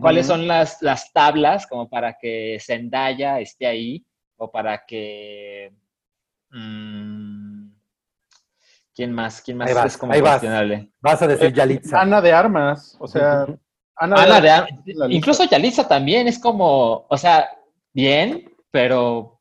¿cuáles 0.00 0.26
son 0.26 0.46
las, 0.46 0.82
las 0.82 1.10
tablas 1.14 1.66
como 1.66 1.88
para 1.88 2.18
que 2.20 2.58
Zendaya 2.60 3.40
esté 3.40 3.66
ahí 3.66 4.04
o 4.36 4.50
para 4.50 4.84
que... 4.86 5.72
mm, 6.50 7.70
¿Quién 8.94 9.12
más? 9.12 9.40
¿Quién 9.40 9.56
más 9.56 9.68
Ahí 9.70 9.74
vas, 9.74 9.86
es 9.86 9.96
como 9.96 10.12
ahí 10.12 10.20
vas. 10.20 10.32
cuestionable? 10.32 10.92
Vas 11.00 11.22
a 11.22 11.26
decir 11.26 11.46
Eh, 11.46 11.52
Yalitza. 11.54 12.00
Ana 12.02 12.20
de 12.20 12.32
Armas, 12.32 12.96
o 13.00 13.06
sea, 13.08 13.44
Ujú. 13.44 13.58
Ana, 13.96 14.22
Ana 14.24 14.40
de 14.42 14.50
Ar- 14.50 14.68
la 14.84 15.06
lista. 15.06 15.06
Incluso 15.16 15.44
Yalitza 15.44 15.88
también 15.88 16.28
es 16.28 16.38
como, 16.38 17.06
o 17.08 17.16
sea, 17.16 17.48
bien, 17.94 18.52
pero, 18.70 19.37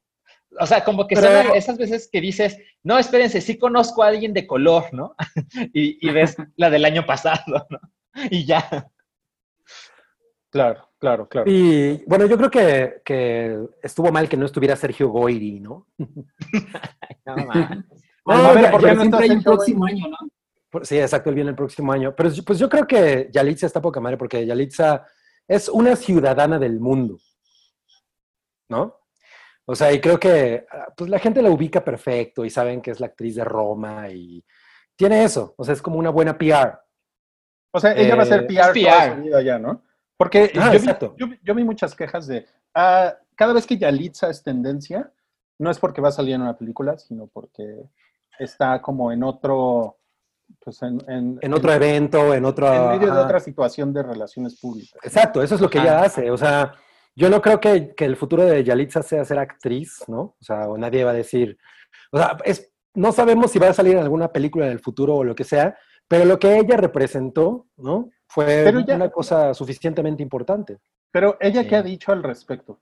o 0.59 0.65
sea, 0.65 0.83
como 0.83 1.07
que 1.07 1.15
Pero- 1.15 1.43
son 1.49 1.55
esas 1.55 1.77
veces 1.77 2.09
que 2.11 2.21
dices, 2.21 2.57
no, 2.83 2.97
espérense, 2.97 3.41
sí 3.41 3.57
conozco 3.57 4.03
a 4.03 4.07
alguien 4.07 4.33
de 4.33 4.45
color, 4.47 4.85
¿no? 4.93 5.15
y, 5.73 6.05
y 6.07 6.11
ves 6.11 6.35
la 6.55 6.69
del 6.69 6.85
año 6.85 7.05
pasado, 7.05 7.67
¿no? 7.69 7.79
Y 8.31 8.45
ya. 8.45 8.89
Claro, 10.49 10.89
claro, 10.97 11.27
claro. 11.27 11.51
Y 11.51 12.03
bueno, 12.07 12.25
yo 12.25 12.37
creo 12.37 12.49
que, 12.49 13.01
que 13.03 13.57
estuvo 13.83 14.11
mal 14.11 14.29
que 14.29 14.37
no 14.37 14.45
estuviera 14.45 14.75
Sergio 14.75 15.09
Goyri, 15.09 15.59
¿no? 15.59 15.87
No, 17.25 17.35
man. 17.45 17.85
No, 18.25 18.33
A 18.33 18.53
ver, 18.53 18.63
ya- 18.63 18.71
porque 18.71 18.87
ya 18.87 18.93
no 18.93 19.01
siempre 19.01 19.25
está 19.25 19.33
Sergio 19.33 19.43
próximo 19.43 19.85
año, 19.85 20.05
¿no? 20.07 20.17
Sí, 20.83 20.97
exacto, 20.99 21.29
él 21.29 21.35
viene 21.35 21.49
el 21.51 21.55
próximo 21.55 21.91
año. 21.91 22.13
Pero 22.15 22.29
pues 22.45 22.59
yo 22.59 22.69
creo 22.69 22.85
que 22.87 23.29
Yalitza 23.31 23.65
está 23.67 23.81
poca 23.81 23.99
madre 23.99 24.17
porque 24.17 24.45
Yalitza 24.45 25.05
es 25.47 25.69
una 25.69 25.95
ciudadana 25.95 26.57
del 26.59 26.79
mundo, 26.79 27.19
¿no? 28.69 28.95
O 29.69 29.75
sea, 29.75 29.91
y 29.91 29.99
creo 29.99 30.17
que 30.19 30.65
ah, 30.71 30.87
pues 30.95 31.09
la 31.09 31.19
gente 31.19 31.41
la 31.41 31.49
ubica 31.49 31.83
perfecto 31.83 32.45
y 32.45 32.49
saben 32.49 32.81
que 32.81 32.91
es 32.91 32.99
la 33.01 33.07
actriz 33.07 33.35
de 33.35 33.43
Roma 33.43 34.07
y 34.09 34.43
tiene 34.95 35.23
eso. 35.25 35.53
O 35.57 35.63
sea, 35.65 35.73
es 35.73 35.81
como 35.81 35.99
una 35.99 36.09
buena 36.09 36.37
PR. 36.37 36.79
O 37.71 37.79
sea, 37.79 37.91
ella 37.93 38.15
va 38.15 38.23
a 38.23 38.25
ser 38.25 38.43
Eh, 38.43 38.47
PR, 38.47 38.53
es 38.77 38.85
toda 38.85 39.03
PR. 39.03 39.15
su 39.15 39.21
vida 39.23 39.41
ya, 39.41 39.59
¿no? 39.59 39.83
Porque 40.15 40.51
Ah, 40.57 40.73
yo, 40.73 40.79
vi, 40.79 40.87
yo 41.17 41.27
yo 41.43 41.53
vi 41.55 41.63
muchas 41.63 41.93
quejas 41.95 42.27
de, 42.27 42.45
ah, 42.73 43.13
cada 43.35 43.53
vez 43.53 43.67
que 43.67 43.77
Yalitza 43.77 44.29
es 44.29 44.41
tendencia, 44.41 45.11
no 45.59 45.69
es 45.69 45.77
porque 45.79 46.01
va 46.01 46.09
a 46.09 46.13
salir 46.13 46.35
en 46.35 46.41
una 46.43 46.57
película, 46.57 46.97
sino 46.97 47.27
porque 47.27 47.83
está 48.39 48.81
como 48.81 49.11
en 49.11 49.21
otro, 49.23 49.97
pues 50.59 50.81
en, 50.81 51.03
en, 51.09 51.39
En 51.41 51.53
otro 51.53 51.73
evento, 51.73 52.33
en 52.33 52.45
otro... 52.45 52.73
en 52.73 52.87
medio 52.99 53.07
de 53.07 53.19
ajá. 53.19 53.25
otra 53.25 53.39
situación 53.41 53.93
de 53.93 54.01
relaciones 54.01 54.59
públicas. 54.59 54.97
Exacto, 55.03 55.43
eso 55.43 55.55
es 55.55 55.61
lo 55.61 55.69
que 55.69 55.77
Ajá. 55.79 55.87
ella 55.87 56.01
hace. 56.03 56.31
O 56.31 56.37
sea, 56.37 56.73
yo 57.17 57.29
no 57.29 57.41
creo 57.41 57.59
que, 57.59 57.95
que 57.95 58.05
el 58.05 58.15
futuro 58.15 58.43
de 58.45 58.63
Yalitza 58.63 59.01
sea 59.01 59.25
ser 59.25 59.39
actriz, 59.39 60.03
¿no? 60.07 60.19
O 60.21 60.37
sea, 60.39 60.69
o 60.69 60.77
nadie 60.77 61.03
va 61.03 61.11
a 61.11 61.15
decir. 61.15 61.57
O 62.11 62.17
sea, 62.17 62.37
es, 62.45 62.71
no 62.93 63.11
sabemos 63.11 63.51
si 63.51 63.57
va 63.59 63.69
a 63.69 63.73
salir 63.73 63.93
en 63.97 64.03
alguna 64.03 64.31
película 64.31 64.67
en 64.67 64.71
el 64.71 64.79
futuro 64.79 65.15
o 65.15 65.23
lo 65.23 65.33
que 65.35 65.43
sea, 65.43 65.75
pero 66.07 66.25
lo 66.25 66.37
que 66.37 66.57
ella 66.59 66.77
representó, 66.77 67.65
¿no? 67.77 68.09
Fue 68.27 68.45
Pero 68.45 68.81
ya- 68.81 68.95
una 68.95 69.09
cosa 69.09 69.53
suficientemente 69.53 70.21
importante. 70.21 70.77
Pero 71.11 71.37
ella, 71.39 71.63
Sí. 71.63 71.67
¿qué 71.69 71.75
ha 71.75 71.81
dicho 71.83 72.11
al 72.11 72.21
respecto? 72.21 72.79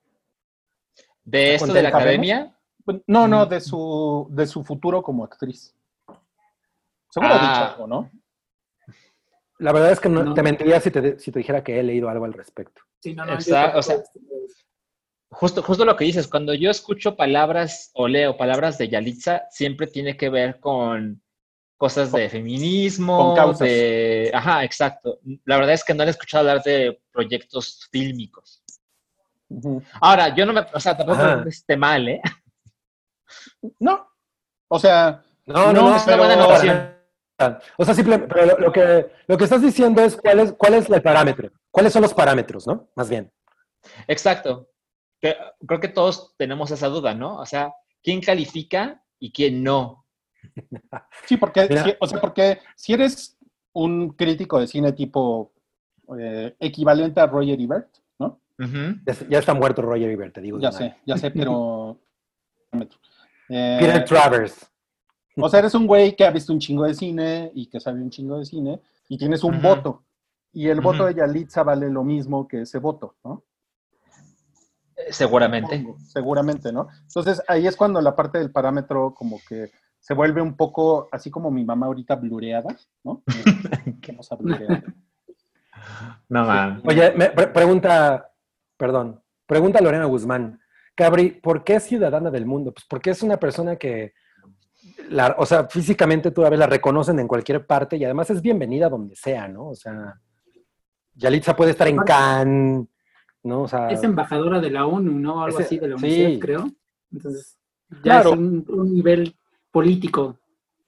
De 1.23 1.55
esto 1.55 1.71
de 1.73 1.81
la 1.81 1.89
¿Sabemos? 1.91 2.01
academia, 2.01 2.51
No, 3.07 3.27
no, 3.27 3.45
Mm. 3.45 3.49
de 3.49 3.61
su, 3.61 4.27
de 4.29 4.45
su 4.45 4.63
futuro 4.63 5.01
como 5.01 5.23
actriz. 5.23 5.73
Seguro 7.09 7.33
ha 7.33 7.37
Ah. 7.39 7.47
dicho 7.49 7.73
algo, 7.73 7.87
¿no? 7.87 8.11
La 9.59 9.71
verdad 9.71 9.91
es 9.91 9.99
que 9.99 10.09
no, 10.09 10.23
No. 10.23 10.33
te 10.33 10.43
mentiría 10.43 10.79
si 10.81 10.91
te, 10.91 11.17
si 11.19 11.31
te 11.31 11.39
dijera 11.39 11.63
que 11.63 11.79
he 11.79 11.83
leído 11.83 12.09
algo 12.09 12.25
al 12.25 12.33
respecto. 12.33 12.81
Sí, 13.01 13.13
no, 13.13 13.25
no, 13.25 13.33
Exacto, 13.33 13.79
o 13.79 13.81
tampoco- 13.81 14.01
justo, 15.29 15.61
justo 15.63 15.85
lo 15.85 15.95
que 15.95 16.05
dices, 16.05 16.27
cuando 16.27 16.53
yo 16.53 16.69
escucho 16.71 17.15
palabras 17.15 17.91
o 17.93 18.07
leo 18.07 18.35
palabras 18.37 18.77
de 18.77 18.89
Yalitza, 18.89 19.43
siempre 19.51 19.87
tiene 19.87 20.17
que 20.17 20.29
ver 20.29 20.59
con 20.59 21.21
cosas 21.77 22.11
de 22.11 22.29
feminismo, 22.29 23.17
con 23.17 23.35
causas. 23.35 23.67
de... 23.67 24.31
Ajá, 24.33 24.63
exacto. 24.63 25.19
La 25.45 25.57
verdad 25.57 25.73
es 25.73 25.83
que 25.83 25.93
no 25.93 26.03
he 26.03 26.09
escuchado 26.09 26.49
hablar 26.49 26.63
de 26.63 27.01
proyectos 27.11 27.87
fílmicos. 27.91 28.63
Ahora, 30.01 30.33
yo 30.35 30.45
no 30.45 30.53
me... 30.53 30.61
O 30.73 30.79
sea, 30.79 30.95
tampoco 30.97 31.21
Ajá. 31.21 31.43
esté 31.47 31.77
mal, 31.77 32.07
¿eh? 32.07 32.21
No. 33.79 34.07
O 34.69 34.79
sea, 34.79 35.21
No, 35.45 35.67
No, 35.67 35.73
no, 35.73 35.89
no. 35.91 35.95
es 35.97 36.07
una 36.07 36.17
buena 36.17 36.35
notación. 36.37 36.94
O 37.77 37.85
sea, 37.85 37.93
simplemente, 37.93 38.33
pero 38.33 38.45
lo, 38.45 38.57
lo 38.59 38.71
que, 38.71 39.11
lo 39.27 39.37
que 39.37 39.43
estás 39.43 39.61
diciendo 39.61 40.01
es 40.01 40.15
cuál 40.15 40.39
es, 40.39 40.53
cuál 40.53 40.75
es 40.75 40.89
el 40.89 41.01
parámetro. 41.01 41.51
¿Cuáles 41.71 41.91
son 41.91 42.03
los 42.03 42.13
parámetros, 42.13 42.65
no? 42.67 42.89
Más 42.95 43.09
bien. 43.09 43.31
Exacto. 44.07 44.69
Creo 45.19 45.79
que 45.79 45.87
todos 45.87 46.33
tenemos 46.37 46.71
esa 46.71 46.87
duda, 46.87 47.13
¿no? 47.13 47.37
O 47.37 47.45
sea, 47.45 47.73
¿quién 48.01 48.21
califica 48.21 49.03
y 49.19 49.31
quién 49.31 49.63
no? 49.63 50.05
sí, 51.25 51.37
porque, 51.37 51.67
si, 51.67 51.95
o 51.99 52.07
sea, 52.07 52.21
porque 52.21 52.59
si 52.75 52.93
eres 52.93 53.37
un 53.73 54.11
crítico 54.11 54.59
de 54.59 54.67
cine 54.67 54.93
tipo 54.93 55.51
eh, 56.17 56.55
equivalente 56.59 57.19
a 57.19 57.27
Roger 57.27 57.59
Ebert, 57.59 57.89
¿no? 58.19 58.39
Ya, 58.57 59.13
ya 59.29 59.39
está 59.39 59.53
muerto 59.53 59.81
Roger 59.81 60.09
Ebert, 60.09 60.35
te 60.35 60.41
digo. 60.41 60.59
Ya 60.59 60.71
sé, 60.71 60.95
ya 61.05 61.17
sé, 61.17 61.31
pero... 61.31 61.99
Eh, 63.47 63.77
Peter 63.79 64.03
Travers. 64.05 64.71
O 65.37 65.49
sea, 65.49 65.59
eres 65.59 65.73
un 65.75 65.85
güey 65.87 66.15
que 66.15 66.25
ha 66.25 66.31
visto 66.31 66.53
un 66.53 66.59
chingo 66.59 66.83
de 66.85 66.93
cine 66.93 67.51
y 67.53 67.67
que 67.67 67.79
sabe 67.79 68.01
un 68.01 68.09
chingo 68.09 68.39
de 68.39 68.45
cine 68.45 68.81
y 69.09 69.17
tienes 69.17 69.43
un 69.43 69.61
voto. 69.61 70.03
Y 70.53 70.69
el 70.69 70.79
voto 70.81 71.05
de 71.05 71.15
Yalitza 71.15 71.63
vale 71.63 71.89
lo 71.89 72.03
mismo 72.03 72.47
que 72.47 72.61
ese 72.61 72.79
voto, 72.79 73.15
¿no? 73.23 73.43
Seguramente. 75.09 75.85
Seguramente, 76.07 76.71
¿no? 76.71 76.87
Entonces 77.01 77.41
ahí 77.47 77.67
es 77.67 77.75
cuando 77.75 77.99
la 78.01 78.15
parte 78.15 78.37
del 78.39 78.51
parámetro 78.51 79.13
como 79.13 79.39
que 79.47 79.71
se 79.99 80.13
vuelve 80.13 80.41
un 80.41 80.55
poco 80.55 81.09
así 81.11 81.29
como 81.29 81.51
mi 81.51 81.65
mamá 81.65 81.87
ahorita 81.87 82.15
blureada, 82.15 82.75
¿no? 83.03 83.23
Que 84.01 84.13
nos 84.13 84.31
ha 84.31 84.35
blureado. 84.35 84.83
No, 86.29 86.45
man. 86.45 86.81
Oye, 86.85 87.11
me 87.15 87.29
pre- 87.29 87.47
pregunta, 87.47 88.31
perdón, 88.77 89.21
pregunta 89.45 89.81
Lorena 89.81 90.05
Guzmán. 90.05 90.59
Cabri, 90.95 91.31
¿por 91.31 91.63
qué 91.63 91.75
es 91.75 91.83
ciudadana 91.83 92.31
del 92.31 92.45
mundo? 92.45 92.71
Pues 92.73 92.85
porque 92.89 93.09
es 93.09 93.21
una 93.21 93.37
persona 93.37 93.75
que, 93.75 94.13
la, 95.09 95.35
o 95.37 95.45
sea, 95.45 95.65
físicamente 95.67 96.31
tú 96.31 96.45
a 96.45 96.49
ver 96.49 96.59
la 96.59 96.67
reconocen 96.67 97.19
en 97.19 97.27
cualquier 97.27 97.65
parte 97.65 97.97
y 97.97 98.03
además 98.05 98.29
es 98.29 98.41
bienvenida 98.41 98.89
donde 98.89 99.15
sea, 99.15 99.47
¿no? 99.47 99.69
O 99.69 99.75
sea, 99.75 100.19
Yalitza 101.15 101.55
puede 101.55 101.71
estar 101.71 101.87
en 101.87 101.97
Cannes, 101.97 102.87
¿no? 103.43 103.61
O 103.63 103.67
sea, 103.67 103.89
Es 103.89 104.03
embajadora 104.03 104.59
de 104.59 104.69
la 104.71 104.85
ONU, 104.85 105.11
¿no? 105.19 105.43
Algo 105.43 105.57
Ese- 105.59 105.65
así 105.65 105.79
de 105.79 105.87
la 105.87 105.97
sí. 105.97 106.05
UNICEF, 106.05 106.39
creo. 106.41 106.69
Entonces, 107.11 107.57
ya 107.89 108.01
Claro. 108.01 108.29
es 108.31 108.37
un, 108.37 108.65
un 108.67 108.93
nivel 108.93 109.35
político. 109.71 110.37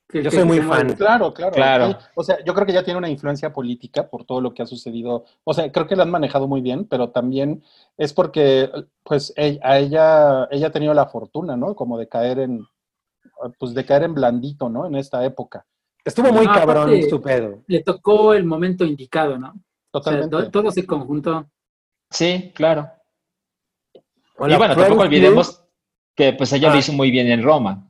que- 0.09 0.23
Yo 0.23 0.29
que 0.29 0.37
soy 0.37 0.45
muy 0.45 0.59
fan. 0.61 0.93
Claro, 0.95 1.33
claro. 1.33 1.51
Claro. 1.51 1.97
O 2.15 2.23
sea, 2.23 2.37
yo 2.45 2.53
creo 2.53 2.65
que 2.65 2.71
ya 2.71 2.81
tiene 2.83 2.97
una 2.97 3.09
influencia 3.09 3.51
política 3.51 4.07
por 4.09 4.23
todo 4.23 4.39
lo 4.39 4.53
que 4.53 4.61
ha 4.63 4.65
sucedido. 4.65 5.25
O 5.43 5.53
sea, 5.53 5.69
creo 5.69 5.85
que 5.85 5.97
lo 5.97 6.03
han 6.03 6.09
manejado 6.11 6.47
muy 6.47 6.61
bien, 6.61 6.85
pero 6.85 7.09
también 7.09 7.61
es 7.97 8.13
porque, 8.13 8.69
pues, 9.03 9.33
e- 9.35 9.59
a 9.61 9.77
ella, 9.79 10.47
ella 10.49 10.67
ha 10.67 10.71
tenido 10.71 10.93
la 10.93 11.07
fortuna, 11.07 11.57
¿no? 11.57 11.75
Como 11.75 11.97
de 11.97 12.07
caer 12.07 12.39
en, 12.39 12.65
pues, 13.59 13.73
de 13.73 13.85
caer 13.85 14.03
en 14.03 14.14
blandito, 14.14 14.69
¿no? 14.69 14.85
En 14.85 14.95
esta 14.95 15.23
época. 15.26 15.65
estuvo 16.05 16.31
muy 16.31 16.45
No, 16.45 16.53
cabrón 16.53 16.91
su 17.09 17.22
pedo. 17.22 17.64
Le 17.68 17.84
tocó 17.84 18.34
el 18.34 18.45
momento 18.45 18.85
indicado, 18.85 19.38
¿no? 19.38 19.49
O 19.49 19.51
sea, 20.01 20.14
Totalmente. 20.22 20.30
to- 20.38 20.51
todo 20.51 20.72
se 20.72 20.85
conjuntó. 20.85 21.49
Sí, 22.09 22.51
claro. 22.55 22.89
Hola, 24.38 24.55
y 24.55 24.57
bueno, 24.57 24.76
tampoco 24.76 25.01
olvidemos 25.01 25.64
que 26.15 26.31
pues 26.34 26.53
ella 26.53 26.69
Ah. 26.69 26.73
lo 26.73 26.80
hizo 26.80 26.93
muy 26.93 27.11
bien 27.11 27.27
en 27.27 27.43
Roma. 27.43 27.89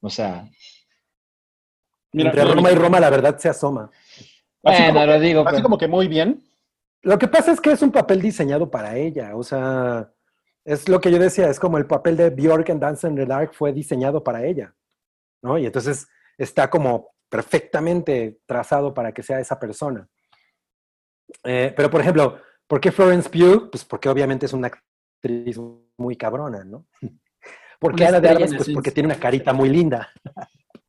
O 0.00 0.08
sea, 0.10 0.48
Mira, 2.12 2.30
entre 2.30 2.44
Roma 2.44 2.70
y 2.70 2.74
Roma 2.74 3.00
la 3.00 3.10
verdad 3.10 3.36
se 3.38 3.48
asoma. 3.48 3.90
Así 4.62 4.82
bueno, 4.82 4.94
como- 5.00 5.06
lo 5.06 5.20
digo. 5.20 5.40
Así 5.40 5.50
pero- 5.50 5.62
como 5.62 5.78
que 5.78 5.88
muy 5.88 6.08
bien. 6.08 6.42
Lo 7.02 7.18
que 7.18 7.28
pasa 7.28 7.52
es 7.52 7.60
que 7.60 7.72
es 7.72 7.82
un 7.82 7.92
papel 7.92 8.20
diseñado 8.20 8.70
para 8.70 8.96
ella, 8.96 9.36
o 9.36 9.42
sea, 9.42 10.12
es 10.64 10.88
lo 10.88 11.00
que 11.00 11.10
yo 11.10 11.18
decía, 11.18 11.48
es 11.48 11.60
como 11.60 11.78
el 11.78 11.86
papel 11.86 12.16
de 12.16 12.30
Bjork 12.30 12.68
en 12.70 12.80
Dance 12.80 13.06
in 13.08 13.14
the 13.14 13.26
Dark 13.26 13.54
fue 13.54 13.72
diseñado 13.72 14.24
para 14.24 14.44
ella, 14.44 14.74
¿no? 15.46 15.56
Y 15.58 15.66
entonces 15.66 16.08
está 16.36 16.68
como 16.68 17.10
perfectamente 17.28 18.40
trazado 18.46 18.92
para 18.92 19.12
que 19.12 19.22
sea 19.22 19.40
esa 19.40 19.58
persona. 19.58 20.08
Eh, 21.44 21.72
pero, 21.76 21.90
por 21.90 22.00
ejemplo, 22.00 22.38
¿por 22.66 22.80
qué 22.80 22.92
Florence 22.92 23.28
Pugh? 23.30 23.70
Pues 23.70 23.84
porque 23.84 24.08
obviamente 24.08 24.46
es 24.46 24.52
una 24.52 24.68
actriz 24.68 25.58
muy 25.96 26.16
cabrona, 26.16 26.64
¿no? 26.64 26.86
¿Por 27.80 27.94
qué 27.94 28.06
Ana 28.06 28.20
de 28.20 28.28
Armas? 28.28 28.54
Pues 28.56 28.70
porque 28.72 28.90
tiene 28.90 29.08
una 29.08 29.20
carita 29.20 29.52
muy 29.52 29.68
linda. 29.68 30.10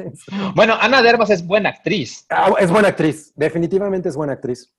es. 0.00 0.24
Bueno, 0.54 0.74
Ana 0.80 1.02
de 1.02 1.08
Armas 1.10 1.30
es 1.30 1.46
buena 1.46 1.70
actriz. 1.70 2.26
Ah, 2.30 2.52
es 2.58 2.70
buena 2.70 2.88
actriz, 2.88 3.32
definitivamente 3.36 4.08
es 4.08 4.16
buena 4.16 4.34
actriz. 4.34 4.72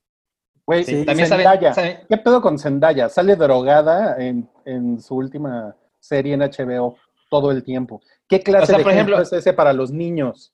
Güey, 0.65 0.83
Sí, 0.83 1.05
también 1.05 1.27
sabe- 1.27 1.43
Zendaya. 1.43 1.73
sabe- 1.73 2.05
¿Qué 2.07 2.17
pedo 2.17 2.41
con 2.41 2.57
Zendaya? 2.59 3.09
Sale 3.09 3.35
drogada 3.35 4.17
en, 4.17 4.49
en 4.65 4.99
su 5.01 5.15
última 5.15 5.75
serie 5.99 6.33
en 6.35 6.41
HBO 6.41 6.95
todo 7.29 7.51
el 7.51 7.63
tiempo. 7.63 8.01
¿Qué 8.29 8.41
clase 8.41 8.63
O 8.63 8.67
sea, 8.67 8.77
de 8.77 8.83
por 8.83 8.93
ejemplo 8.93 9.19
es 9.19 9.33
ese 9.33 9.53
para 9.53 9.73
los 9.73 9.91
niños? 9.91 10.53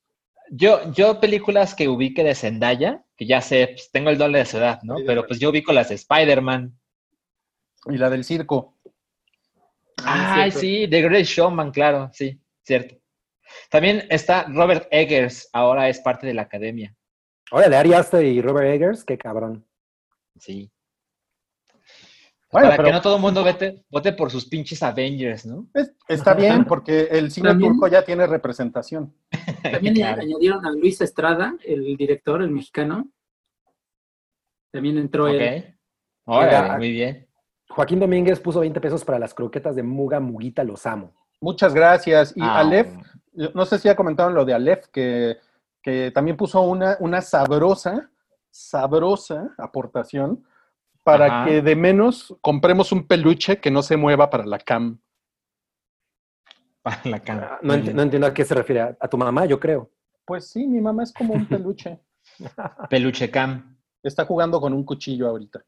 Yo, 0.49 0.91
yo 0.93 1.19
películas 1.19 1.75
que 1.75 1.89
ubique 1.89 2.23
de 2.23 2.33
Zendaya, 2.33 3.03
que 3.17 3.25
ya 3.25 3.41
sé, 3.41 3.67
pues, 3.73 3.91
tengo 3.91 4.09
el 4.09 4.17
doble 4.17 4.39
de 4.39 4.45
su 4.45 4.57
edad, 4.57 4.81
¿no? 4.83 4.97
Sí, 4.97 5.03
Pero 5.05 5.27
pues 5.27 5.39
yo 5.39 5.49
ubico 5.49 5.73
las 5.73 5.89
de 5.89 5.95
Spider-Man. 5.95 6.73
Y 7.87 7.97
la 7.97 8.09
del 8.09 8.23
circo. 8.23 8.77
Ah, 9.97 10.35
Ay, 10.37 10.51
cierto. 10.51 10.59
sí, 10.59 10.87
The 10.89 11.01
Great 11.01 11.25
Showman, 11.25 11.71
claro, 11.71 12.09
sí, 12.13 12.39
cierto. 12.63 12.95
También 13.69 14.05
está 14.09 14.45
Robert 14.49 14.87
Eggers, 14.91 15.49
ahora 15.51 15.89
es 15.89 15.99
parte 15.99 16.25
de 16.25 16.33
la 16.33 16.43
academia. 16.43 16.95
Órale, 17.51 17.75
Ari 17.75 17.93
Aster 17.93 18.23
y 18.23 18.41
Robert 18.41 18.67
Eggers, 18.67 19.03
qué 19.03 19.17
cabrón. 19.17 19.65
Sí. 20.39 20.71
Bueno, 22.55 22.67
Para 22.69 22.77
pero 22.77 22.87
que 22.87 22.93
no 22.93 23.01
todo 23.01 23.15
el 23.17 23.21
mundo 23.21 23.43
vete- 23.43 23.83
vote 23.89 24.13
por 24.13 24.31
sus 24.31 24.45
pinches 24.45 24.81
Avengers, 24.81 25.45
¿no? 25.45 25.67
es- 25.73 25.93
está 26.07 26.33
bien 26.33 26.63
porque 26.63 27.01
el 27.11 27.29
cine 27.29 27.49
También- 27.49 27.73
turco 27.73 27.87
ya 27.89 28.05
tiene 28.05 28.25
representación. 28.25 29.13
También 29.83 29.93
Claro. 29.93 30.21
añadieron 30.21 30.65
a 30.65 30.71
Luis 30.71 31.01
Estrada, 31.01 31.53
el 31.65 31.97
director, 31.97 32.41
el 32.41 32.51
mexicano. 32.51 33.09
También 34.71 34.97
entró 34.97 35.27
él. 35.27 35.35
Ok. 35.35 35.75
Órale, 36.37 36.61
Mira, 36.63 36.77
muy 36.77 36.91
bien. 36.91 37.27
Joaquín 37.69 37.99
Domínguez 37.99 38.39
puso 38.39 38.61
20 38.61 38.79
pesos 38.79 39.03
para 39.03 39.19
las 39.19 39.33
croquetas 39.33 39.75
de 39.75 39.83
Muga 39.83 40.21
Muguita, 40.21 40.63
los 40.63 40.85
amo. 40.85 41.13
Muchas 41.41 41.73
gracias. 41.73 42.31
Y 42.37 42.41
Ah, 42.41 42.59
Aleph, 42.59 42.87
no 43.53 43.65
sé 43.65 43.77
si 43.79 43.89
ya 43.89 43.97
comentaron 43.97 44.33
lo 44.33 44.45
de 44.45 44.53
Aleph, 44.53 44.85
que, 44.93 45.37
que 45.81 46.09
también 46.11 46.37
puso 46.37 46.61
una, 46.61 46.95
una 47.01 47.21
sabrosa, 47.21 48.09
sabrosa 48.49 49.53
aportación 49.57 50.45
para 51.05 51.25
Ajá. 51.43 51.45
que 51.45 51.61
de 51.61 51.75
menos 51.75 52.35
compremos 52.41 52.91
un 52.91 53.05
peluche 53.07 53.59
que 53.59 53.69
no 53.69 53.83
se 53.83 53.95
mueva 53.95 54.31
para 54.31 54.43
la 54.45 54.57
cam. 54.57 54.99
Para 56.81 56.99
la 57.05 57.19
cama. 57.19 57.47
Ah, 57.51 57.59
No, 57.61 57.75
enti- 57.75 57.93
no 57.93 58.01
entiendo 58.01 58.25
a 58.27 58.33
qué 58.33 58.43
se 58.43 58.55
refiere. 58.55 58.81
A, 58.81 58.97
a 58.99 59.07
tu 59.07 59.15
mamá, 59.17 59.45
yo 59.45 59.59
creo. 59.59 59.91
Pues 60.25 60.47
sí, 60.49 60.65
mi 60.65 60.81
mamá 60.81 61.03
es 61.03 61.13
como 61.13 61.35
un 61.35 61.45
peluche. 61.47 61.99
Peluche 62.89 63.29
cam. 63.29 63.77
Está 64.01 64.25
jugando 64.25 64.59
con 64.59 64.73
un 64.73 64.83
cuchillo 64.83 65.27
ahorita. 65.27 65.63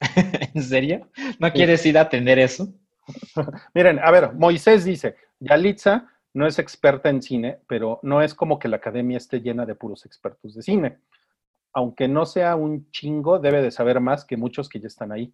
¿En 0.54 0.62
serio? 0.62 1.08
¿No 1.38 1.50
quieres 1.50 1.84
ir 1.86 1.96
a 1.96 2.02
atender 2.02 2.38
eso? 2.38 2.68
Miren, 3.74 3.98
a 3.98 4.10
ver, 4.10 4.34
Moisés 4.34 4.84
dice, 4.84 5.16
Yalitza 5.40 6.10
no 6.34 6.46
es 6.46 6.58
experta 6.58 7.08
en 7.08 7.22
cine, 7.22 7.60
pero 7.66 8.00
no 8.02 8.20
es 8.20 8.34
como 8.34 8.58
que 8.58 8.68
la 8.68 8.76
academia 8.76 9.16
esté 9.16 9.40
llena 9.40 9.64
de 9.64 9.74
puros 9.74 10.04
expertos 10.04 10.54
de 10.54 10.62
cine. 10.62 10.98
Aunque 11.72 12.08
no 12.08 12.26
sea 12.26 12.56
un 12.56 12.90
chingo, 12.90 13.38
debe 13.38 13.62
de 13.62 13.70
saber 13.70 14.00
más 14.00 14.24
que 14.24 14.36
muchos 14.36 14.68
que 14.68 14.80
ya 14.80 14.86
están 14.86 15.12
ahí. 15.12 15.32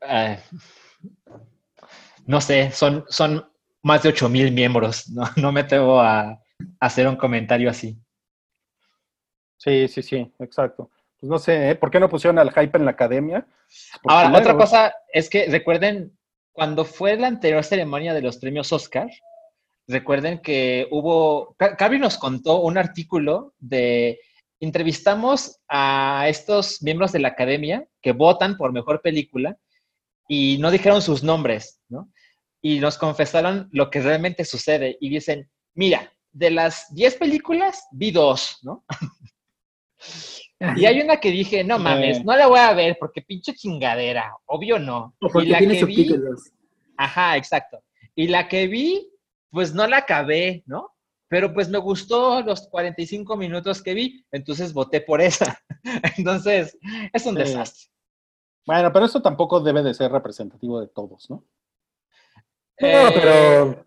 Eh, 0.00 0.38
no 2.26 2.40
sé, 2.40 2.70
son, 2.70 3.04
son 3.08 3.50
más 3.82 4.02
de 4.02 4.10
8000 4.10 4.52
miembros. 4.52 5.08
No, 5.14 5.24
no 5.36 5.52
me 5.52 5.60
atrevo 5.60 6.00
a, 6.00 6.20
a 6.30 6.40
hacer 6.80 7.06
un 7.08 7.16
comentario 7.16 7.70
así. 7.70 7.98
Sí, 9.58 9.88
sí, 9.88 10.02
sí, 10.02 10.32
exacto. 10.38 10.90
Pues 11.18 11.28
no 11.28 11.38
sé, 11.38 11.70
¿eh? 11.70 11.74
¿por 11.74 11.90
qué 11.90 12.00
no 12.00 12.08
pusieron 12.08 12.38
al 12.38 12.50
hype 12.50 12.78
en 12.78 12.86
la 12.86 12.92
academia? 12.92 13.46
Por 14.02 14.10
Ahora, 14.10 14.38
otra 14.38 14.56
cosa 14.56 14.94
es 15.12 15.28
que 15.28 15.46
recuerden, 15.50 16.16
cuando 16.52 16.84
fue 16.86 17.16
la 17.16 17.26
anterior 17.26 17.62
ceremonia 17.62 18.14
de 18.14 18.22
los 18.22 18.38
premios 18.38 18.72
Oscar, 18.72 19.08
recuerden 19.90 20.40
que 20.40 20.86
hubo, 20.90 21.54
Ca- 21.58 21.76
Cabri 21.76 21.98
nos 21.98 22.16
contó 22.18 22.60
un 22.60 22.78
artículo 22.78 23.54
de, 23.58 24.20
entrevistamos 24.60 25.58
a 25.68 26.26
estos 26.28 26.82
miembros 26.82 27.12
de 27.12 27.20
la 27.20 27.28
academia 27.28 27.86
que 28.02 28.12
votan 28.12 28.56
por 28.56 28.72
mejor 28.72 29.00
película 29.02 29.56
y 30.28 30.58
no 30.58 30.70
dijeron 30.70 31.02
sus 31.02 31.22
nombres, 31.22 31.80
¿no? 31.88 32.10
Y 32.62 32.78
nos 32.78 32.98
confesaron 32.98 33.68
lo 33.72 33.90
que 33.90 34.00
realmente 34.00 34.44
sucede 34.44 34.96
y 35.00 35.08
dicen, 35.08 35.50
mira, 35.74 36.12
de 36.32 36.50
las 36.50 36.94
10 36.94 37.16
películas, 37.16 37.86
vi 37.90 38.10
dos, 38.10 38.58
¿no? 38.62 38.84
Y 40.76 40.84
hay 40.84 41.00
una 41.00 41.16
que 41.18 41.30
dije, 41.30 41.64
no 41.64 41.78
mames, 41.80 42.24
no 42.24 42.36
la 42.36 42.46
voy 42.46 42.58
a 42.58 42.72
ver 42.74 42.96
porque 43.00 43.22
pinche 43.22 43.54
chingadera, 43.54 44.32
obvio 44.46 44.78
no. 44.78 45.14
O 45.20 45.28
porque 45.28 45.48
y 45.48 45.50
la 45.52 45.58
tiene 45.58 45.78
que 45.78 45.84
vi, 45.86 45.94
subtítulos. 45.96 46.50
ajá, 46.96 47.36
exacto. 47.36 47.82
Y 48.14 48.28
la 48.28 48.46
que 48.48 48.66
vi, 48.66 49.09
pues 49.50 49.74
no 49.74 49.86
la 49.86 49.98
acabé, 49.98 50.62
¿no? 50.66 50.94
Pero 51.28 51.52
pues 51.54 51.68
me 51.68 51.78
gustó 51.78 52.42
los 52.42 52.66
45 52.68 53.36
minutos 53.36 53.82
que 53.82 53.94
vi, 53.94 54.26
entonces 54.32 54.72
voté 54.72 55.00
por 55.00 55.20
esa. 55.20 55.60
Entonces, 56.18 56.76
es 57.12 57.24
un 57.26 57.34
Sí. 57.36 57.42
desastre. 57.42 57.90
Bueno, 58.66 58.92
pero 58.92 59.06
eso 59.06 59.22
tampoco 59.22 59.60
debe 59.60 59.82
de 59.82 59.94
ser 59.94 60.10
representativo 60.12 60.80
de 60.80 60.88
todos, 60.88 61.30
¿no? 61.30 61.36
No, 62.80 62.88
Eh, 62.88 63.10
pero, 63.14 63.86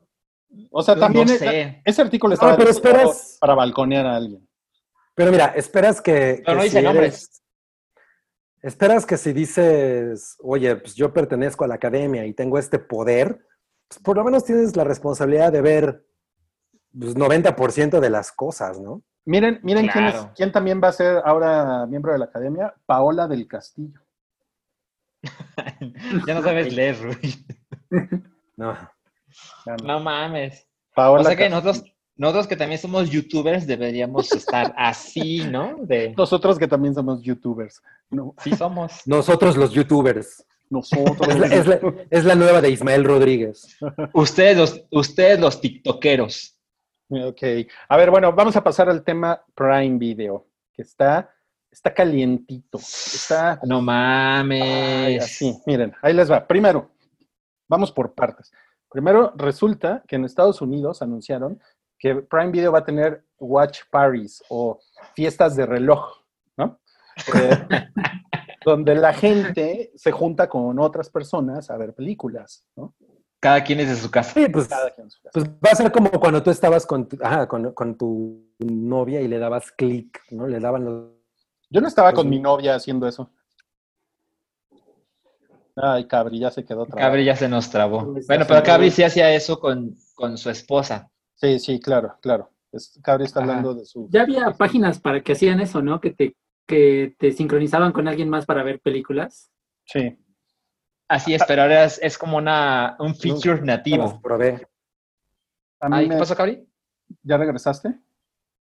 O 0.72 0.84
sea, 0.84 0.96
no 0.96 1.02
también 1.02 1.30
e- 1.30 1.38
sé. 1.38 1.82
ese 1.84 2.02
artículo 2.02 2.36
No, 2.36 2.40
pero 2.40 2.52
diseñado 2.70 2.72
esperas- 2.72 3.38
para 3.40 3.56
balconear 3.56 4.06
a 4.06 4.16
alguien. 4.16 4.48
pero 5.16 5.32
mira, 5.32 5.48
esperas 5.56 6.02
que. 6.02 6.42
Pero 6.46 6.46
que 6.46 6.56
no 6.56 6.64
dice 6.64 6.80
si 6.80 6.86
nombres. 6.86 7.08
eres- 7.14 7.44
Esperas 8.62 9.06
que 9.06 9.18
si 9.18 9.34
dices, 9.34 10.38
oye, 10.42 10.78
pues 10.78 10.96
yo 10.96 11.12
pertenezco 11.12 11.66
a 11.66 11.68
la 11.68 11.76
academia 11.76 12.26
y 12.26 12.34
tengo 12.34 12.58
este 12.58 12.80
poder, 12.80 13.46
por 14.00 14.18
lo 14.18 14.24
menos 14.24 14.44
tienes 14.46 14.76
la 14.76 14.84
responsabilidad 14.84 15.52
de 15.52 15.62
ver 15.62 16.06
pues, 16.98 17.16
90% 17.16 18.00
de 18.00 18.10
las 18.10 18.32
cosas, 18.32 18.80
¿no? 18.80 19.02
Miren, 19.26 19.60
miren 19.64 19.88
quién, 19.88 20.06
es- 20.06 20.14
Claro. 20.14 20.32
quién 20.36 20.52
también 20.52 20.82
va 20.84 20.90
a 20.90 20.94
ser 20.94 21.22
ahora 21.26 21.86
miembro 21.88 22.12
de 22.12 22.20
la 22.20 22.26
academia, 22.26 22.74
Paola 22.86 23.28
del 23.28 23.48
Castillo. 23.48 24.02
ya 26.28 26.34
no 26.34 26.42
sabes 26.42 26.74
leer, 26.74 26.98
Rui. 27.02 27.46
No. 28.56 28.74
No. 29.66 29.76
No 29.84 30.00
mames. 30.00 30.68
Paola 30.96 31.22
O 31.22 31.24
sea 31.24 31.36
que 31.36 31.50
Castillo. 31.50 31.62
nosotros, 31.64 31.94
nosotros 32.16 32.48
que 32.48 32.56
también 32.56 32.80
somos 32.80 33.10
youtubers 33.10 33.66
deberíamos 33.66 34.32
estar 34.32 34.74
así, 34.78 35.44
¿no? 35.46 35.78
De, 35.80 36.14
Nosotros 36.16 36.60
que 36.60 36.68
también 36.68 36.94
somos 36.94 37.24
youtubers. 37.24 37.82
No, 38.12 38.36
sí 38.44 38.56
somos. 38.56 39.02
Nosotros 39.08 39.58
los 39.58 39.72
youtubers. 39.72 40.46
Nosotros. 40.74 41.28
Es 41.30 41.40
la, 41.40 41.46
es 41.48 41.68
la- 41.68 41.80
es 42.10 42.26
la 42.26 42.36
nueva 42.36 42.60
de 42.60 42.70
Ismael 42.72 43.06
Rodríguez. 43.06 43.78
Ustedes 44.14 44.58
los, 44.58 44.84
ustedes 44.92 45.40
los 45.40 45.62
tiktokeros. 45.62 46.58
Ok. 47.10 47.42
A 47.90 47.98
ver, 47.98 48.10
bueno, 48.12 48.34
vamos 48.34 48.56
a 48.56 48.64
pasar 48.64 48.90
al 48.90 49.04
tema 49.04 49.42
Prime 49.56 49.98
Video, 49.98 50.48
que 50.74 50.82
está, 50.82 51.30
está 51.72 51.94
calientito. 51.94 52.78
Está 52.80 53.60
No 53.64 53.82
mames. 53.82 54.62
Ay, 54.64 55.18
así, 55.18 55.56
miren, 55.66 55.94
ahí 56.02 56.14
les 56.14 56.30
va. 56.32 56.46
Primero, 56.48 56.90
vamos 57.70 57.92
por 57.92 58.14
partes. 58.14 58.52
Primero, 58.90 59.32
resulta 59.36 60.04
que 60.08 60.16
en 60.18 60.26
Estados 60.26 60.62
Unidos 60.62 61.02
anunciaron 61.02 61.60
que 62.00 62.16
Prime 62.16 62.52
Video 62.52 62.72
va 62.72 62.80
a 62.80 62.86
tener 62.86 63.24
Watch 63.40 63.82
Parties 63.90 64.44
o 64.50 64.80
fiestas 65.16 65.56
de 65.56 65.66
reloj, 65.66 66.18
¿no? 66.58 66.80
Eh, 67.36 67.68
donde 68.66 68.96
la 68.96 69.14
gente 69.14 69.92
se 69.96 70.12
junta 70.12 70.50
con 70.50 70.80
otras 70.80 71.10
personas 71.10 71.70
a 71.70 71.78
ver 71.78 71.94
películas, 71.94 72.66
¿no? 72.76 72.94
Cada 73.40 73.62
quien 73.64 73.82
es 73.82 73.90
de 73.90 73.96
su 73.98 74.10
casa. 74.10 74.32
Sí, 74.34 74.48
pues, 74.48 74.70
Cada 74.70 74.90
quien 74.92 75.06
en 75.06 75.12
su 75.12 75.22
casa. 75.22 75.32
pues 75.34 75.50
va 75.50 75.72
a 75.72 75.76
ser 75.76 75.92
como 75.92 76.10
cuando 76.12 76.42
tú 76.42 76.50
estabas 76.50 76.86
con 76.86 77.10
tu, 77.10 77.18
ajá, 77.22 77.46
con, 77.48 77.74
con 77.74 77.98
tu 77.98 78.48
novia 78.60 79.20
y 79.20 79.28
le 79.28 79.38
dabas 79.38 79.72
clic, 79.74 80.22
¿no? 80.32 80.48
Le 80.48 80.60
daban 80.60 80.86
los... 80.86 81.12
Yo 81.70 81.82
no 81.82 81.88
estaba 81.90 82.14
con 82.14 82.30
mi 82.30 82.40
novia 82.40 82.76
haciendo 82.76 83.06
eso. 83.08 83.30
Ay, 85.76 86.08
Cabri, 86.08 86.40
ya 86.40 86.52
se 86.52 86.64
quedó 86.64 86.86
trabado. 86.86 87.08
Cabri 87.08 87.26
ya 87.26 87.36
se 87.36 87.50
nos 87.50 87.70
trabó. 87.70 88.16
Bueno, 88.28 88.46
pero 88.48 88.64
Cabri 88.64 88.92
sí 88.92 89.04
hacía 89.04 89.34
eso 89.34 89.60
con, 89.60 89.96
con 90.14 90.38
su 90.38 90.50
esposa. 90.50 91.10
Sí, 91.36 91.60
sí, 91.60 91.80
claro, 91.80 92.16
claro. 92.22 92.52
Cabri 93.02 93.26
está 93.26 93.42
Ajá. 93.42 93.50
hablando 93.50 93.74
de 93.74 93.86
su... 93.86 94.08
Ya 94.10 94.22
había 94.22 94.52
páginas 94.52 95.00
para 95.00 95.22
que 95.22 95.34
hacían 95.34 95.60
eso, 95.60 95.82
¿no? 95.82 96.00
Que 96.00 96.12
te, 96.12 96.36
que 96.66 97.16
te 97.20 97.32
sincronizaban 97.32 97.92
con 97.92 98.08
alguien 98.08 98.30
más 98.30 98.46
para 98.46 98.64
ver 98.64 98.80
películas. 98.80 99.52
Sí. 99.86 100.18
Así 101.08 101.34
es, 101.34 101.44
pero 101.48 101.64
ahora 101.64 101.84
es, 101.86 102.00
es 102.02 102.18
como 102.18 102.38
una, 102.38 102.96
un 103.00 103.16
feature 103.16 103.62
nativo. 103.62 104.20
probé. 104.22 104.68
A 105.80 105.90
mí 105.90 105.96
Ay, 105.98 106.08
me- 106.08 106.16
¿Qué 106.16 106.20
pasó, 106.20 106.36
Cabri? 106.36 106.66
¿Ya 107.24 107.38
regresaste? 107.38 108.00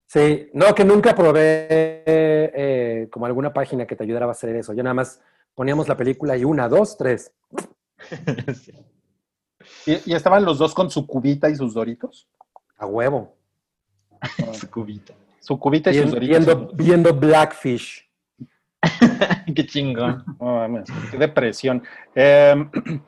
Sí, 0.06 0.48
no, 0.52 0.74
que 0.74 0.84
nunca 0.84 1.14
probé 1.14 1.66
eh, 2.06 3.08
como 3.10 3.26
alguna 3.26 3.52
página 3.52 3.86
que 3.86 3.96
te 3.96 4.04
ayudara 4.04 4.26
a 4.26 4.30
hacer 4.30 4.56
eso. 4.56 4.72
Yo 4.74 4.82
nada 4.82 4.94
más 4.94 5.20
poníamos 5.54 5.88
la 5.88 5.96
película 5.96 6.36
y 6.36 6.44
una, 6.44 6.68
dos, 6.68 6.96
tres. 6.96 7.32
Sí. 8.54 8.72
¿Y, 9.86 10.10
y 10.10 10.14
estaban 10.14 10.44
los 10.44 10.58
dos 10.58 10.74
con 10.74 10.90
su 10.90 11.06
cubita 11.06 11.48
y 11.48 11.54
sus 11.54 11.72
doritos? 11.74 12.28
A 12.76 12.86
huevo. 12.86 13.36
Su 14.52 14.68
cubito. 14.70 15.14
Su 15.42 15.58
cubita 15.58 15.90
y 15.90 15.94
Vien- 15.94 16.02
sus 16.04 16.12
doritos. 16.12 16.46
viendo, 16.46 16.70
viendo 16.74 17.14
Blackfish. 17.14 18.08
Qué 19.54 19.66
chingón. 19.66 20.24
Qué 21.10 21.18
depresión. 21.18 21.82
Eh, 22.14 22.54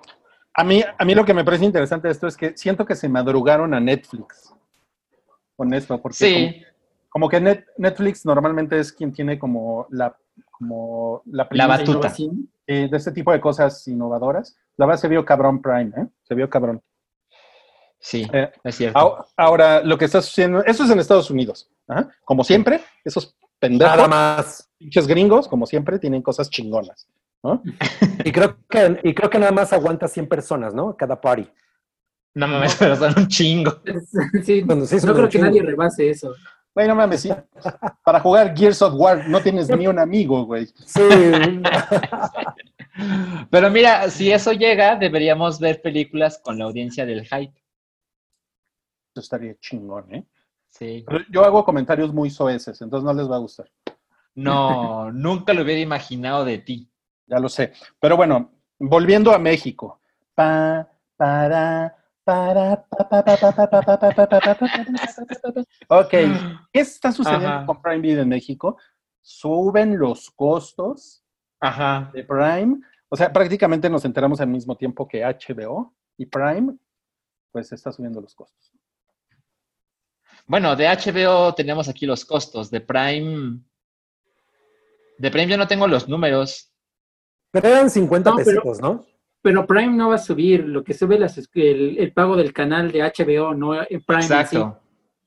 a, 0.55 0.65
mí, 0.65 0.83
a 0.99 1.05
mí 1.05 1.15
lo 1.15 1.25
que 1.25 1.33
me 1.35 1.45
parece 1.45 1.65
interesante 1.65 2.09
de 2.09 2.13
esto 2.13 2.27
es 2.27 2.37
que 2.37 2.57
siento 2.57 2.85
que 2.85 2.95
se 2.97 3.09
madrugaron 3.09 3.73
a 3.73 3.81
Netflix 3.81 4.53
con 5.57 5.73
esto, 5.73 6.01
porque 6.03 6.17
Sí, 6.17 6.63
como, 7.11 7.27
como 7.27 7.29
que 7.29 7.41
Net- 7.41 7.65
Netflix 7.79 8.25
normalmente 8.27 8.79
es 8.79 8.93
quien 8.93 9.13
tiene 9.13 9.39
como 9.39 9.87
la, 9.91 10.17
como 10.51 11.23
la, 11.27 11.47
La 11.53 11.67
batuta. 11.69 12.13
Eh, 12.67 12.89
de 12.91 12.97
este 12.97 13.13
tipo 13.13 13.31
de 13.33 13.41
cosas 13.41 13.87
innovadoras. 13.89 14.57
La 14.77 14.87
verdad 14.87 15.01
se 15.01 15.09
vio 15.09 15.25
cabrón 15.25 15.61
Prime, 15.63 15.93
¿eh? 15.97 16.07
Se 16.25 16.35
vio 16.35 16.49
cabrón. 16.51 16.83
sí, 18.01 18.27
Eh, 18.33 18.51
es 18.65 18.75
cierto. 18.75 18.99
Ahora, 18.99 19.25
ahora, 19.37 19.83
lo 19.83 19.97
que 19.99 20.07
está 20.07 20.21
sucediendo, 20.23 20.65
eso 20.65 20.85
es 20.85 20.91
en 20.91 20.99
Estados 20.99 21.31
Unidos. 21.31 21.71
Ajá. 21.89 22.09
Como 22.25 22.45
siempre, 22.45 22.81
esos 23.05 23.37
pendejos, 23.59 23.97
Nada 23.97 24.09
más. 24.09 24.71
pinches 24.79 25.07
gringos, 25.07 25.49
como 25.49 25.67
siempre, 25.67 25.99
tienen 25.99 26.23
cosas 26.23 26.51
chingonas. 26.51 27.09
¿no? 27.43 27.63
Y 28.25 28.33
creo, 28.33 28.57
que, 28.69 29.01
y 29.03 29.15
creo 29.15 29.29
que 29.29 29.39
nada 29.39 29.53
más 29.53 29.73
aguanta 29.73 30.09
100 30.09 30.29
personas, 30.29 30.75
¿no? 30.75 30.97
Cada 30.97 31.21
party. 31.21 31.49
No 32.35 32.49
mames, 32.49 32.75
pero 32.79 32.97
son 32.97 33.15
un 33.17 33.29
chingo. 33.29 33.81
Sí, 34.43 34.63
Bueno, 34.63 34.87
sí, 34.87 34.99
son 34.99 35.11
no 35.11 35.17
creo 35.17 35.29
que 35.29 35.39
nadie 35.39 35.63
rebase 35.63 36.11
eso. 36.11 36.35
Güey, 36.75 36.89
no 36.89 36.95
mames, 36.97 37.21
sí. 37.21 37.31
Para 38.03 38.19
jugar 38.19 38.57
Gears 38.57 38.83
of 38.83 38.95
War 38.97 39.29
no 39.29 39.41
tienes 39.41 39.69
ni 39.69 39.87
un 39.87 39.99
amigo, 39.99 40.45
güey. 40.45 40.67
Sí. 40.85 41.03
Pero 43.51 43.71
mira, 43.71 44.09
si 44.11 44.33
eso 44.33 44.53
llega, 44.53 44.97
deberíamos 44.97 45.61
ver 45.61 45.81
películas 45.83 46.41
con 46.43 46.59
la 46.59 46.65
audiencia 46.65 47.07
del 47.07 47.25
hype. 47.27 47.55
Eso 49.13 49.21
estaría 49.21 49.55
chingón, 49.61 50.13
¿eh? 50.15 50.25
Sí. 50.77 51.05
Yo 51.31 51.45
hago 51.45 51.65
comentarios 51.65 52.13
muy 52.13 52.31
soeces, 52.31 52.81
entonces 52.83 53.05
no 53.05 53.15
les 53.15 53.31
va 53.31 53.37
a 53.37 53.41
gustar. 53.41 53.71
No, 54.35 55.13
nunca 55.13 55.53
lo 55.55 55.63
hubiera 55.63 55.81
imaginado 55.81 56.45
de 56.45 56.59
ti. 56.59 56.91
Ya 57.27 57.39
lo 57.39 57.49
sé. 57.49 57.73
Pero 58.01 58.17
bueno, 58.17 58.51
volviendo 58.81 59.33
a 59.33 59.39
México. 59.39 60.01
Pa, 60.35 60.89
para, 61.17 61.97
para, 62.25 62.85
Ok, 65.89 66.11
¿qué 66.11 66.81
está 66.81 67.13
sucediendo 67.13 67.49
Ajá. 67.49 67.67
con 67.67 67.81
Prime 67.81 68.01
Video 68.01 68.23
en 68.23 68.29
México? 68.29 68.77
Suben 69.23 69.97
los 69.97 70.29
costos 70.33 71.23
Ajá. 71.61 72.11
de 72.13 72.25
Prime. 72.25 72.81
O 73.09 73.17
sea, 73.17 73.33
prácticamente 73.33 73.89
nos 73.89 74.05
enteramos 74.05 74.41
al 74.41 74.49
mismo 74.49 74.77
tiempo 74.77 75.07
que 75.07 75.23
HBO 75.23 75.95
y 76.17 76.27
Prime, 76.27 76.75
pues 77.53 77.71
está 77.71 77.93
subiendo 77.93 78.21
los 78.21 78.35
costos. 78.35 78.73
Bueno, 80.47 80.77
de 80.77 80.87
HBO 80.89 81.55
tenemos 81.55 81.89
aquí 81.89 82.07
los 82.07 82.25
costos. 82.25 82.71
De 82.71 82.81
Prime. 82.81 83.59
De 85.19 85.31
Prime 85.31 85.47
yo 85.49 85.57
no 85.57 85.67
tengo 85.67 85.87
los 85.87 86.09
números. 86.09 86.71
Pero 87.51 87.69
eran 87.69 87.89
50 87.91 88.31
No, 88.31 88.37
pero- 88.37 88.63
¿no? 88.81 89.07
Pero 89.43 89.67
Prime 89.67 89.93
no 89.93 90.09
va 90.09 90.15
a 90.15 90.19
subir, 90.19 90.65
lo 90.65 90.83
que 90.83 90.95
sube 90.95 91.19
las- 91.19 91.37
el, 91.55 91.99
el 91.99 92.13
pago 92.13 92.35
del 92.35 92.53
canal 92.55 92.91
de 92.91 93.03
HBO, 93.03 93.55
no 93.55 93.75
el 93.83 94.03
Prime. 94.03 94.23
sí. 94.23 94.33
Exacto. 94.33 94.81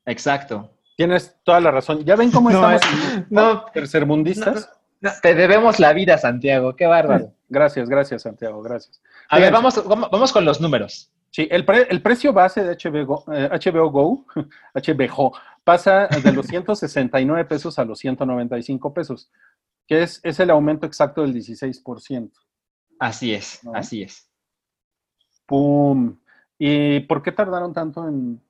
Exacto. 0.04 0.70
Tienes 0.96 1.36
toda 1.44 1.60
la 1.60 1.70
razón. 1.70 2.04
¿Ya 2.04 2.16
ven 2.16 2.30
cómo 2.32 2.50
No, 2.50 2.70
estamos 2.72 3.26
No, 3.30 3.64
tercermundistas? 3.72 4.70
no, 5.00 5.10
te 5.22 5.34
debemos 5.34 5.78
la 5.78 5.92
vida, 5.92 6.18
Santiago. 6.18 6.74
Qué 6.74 6.86
bárbaro. 6.86 7.32
Gracias, 7.48 7.88
gracias, 7.88 8.22
Santiago, 8.22 8.60
gracias. 8.62 9.00
A 9.28 9.38
ver, 9.38 9.54
Fíjense. 9.54 9.82
vamos, 9.86 10.10
vamos 10.10 10.32
con 10.32 10.44
los 10.44 10.60
números. 10.60 11.10
Sí, 11.30 11.46
el, 11.50 11.64
pre- 11.64 11.86
el 11.90 12.00
precio 12.02 12.32
base 12.32 12.64
de 12.64 12.74
HBO, 12.76 13.06
Go- 13.06 13.24
eh, 13.32 13.48
HBO 13.52 13.90
Go, 13.90 14.26
HBO, 14.74 15.32
pasa 15.62 16.06
de 16.08 16.32
los 16.32 16.46
169 16.46 17.44
pesos 17.44 17.78
a 17.78 17.84
los 17.84 17.98
195 17.98 18.94
pesos, 18.94 19.30
que 19.86 20.02
es, 20.02 20.20
es 20.24 20.40
el 20.40 20.50
aumento 20.50 20.86
exacto 20.86 21.22
del 21.22 21.34
16%. 21.34 22.30
Así 22.98 23.32
es, 23.34 23.62
¿No? 23.62 23.72
así 23.74 24.02
es. 24.02 24.28
¡Pum! 25.46 26.18
¿Y 26.58 27.00
por 27.00 27.22
qué 27.22 27.32
tardaron 27.32 27.72
tanto 27.72 28.06
en 28.08 28.40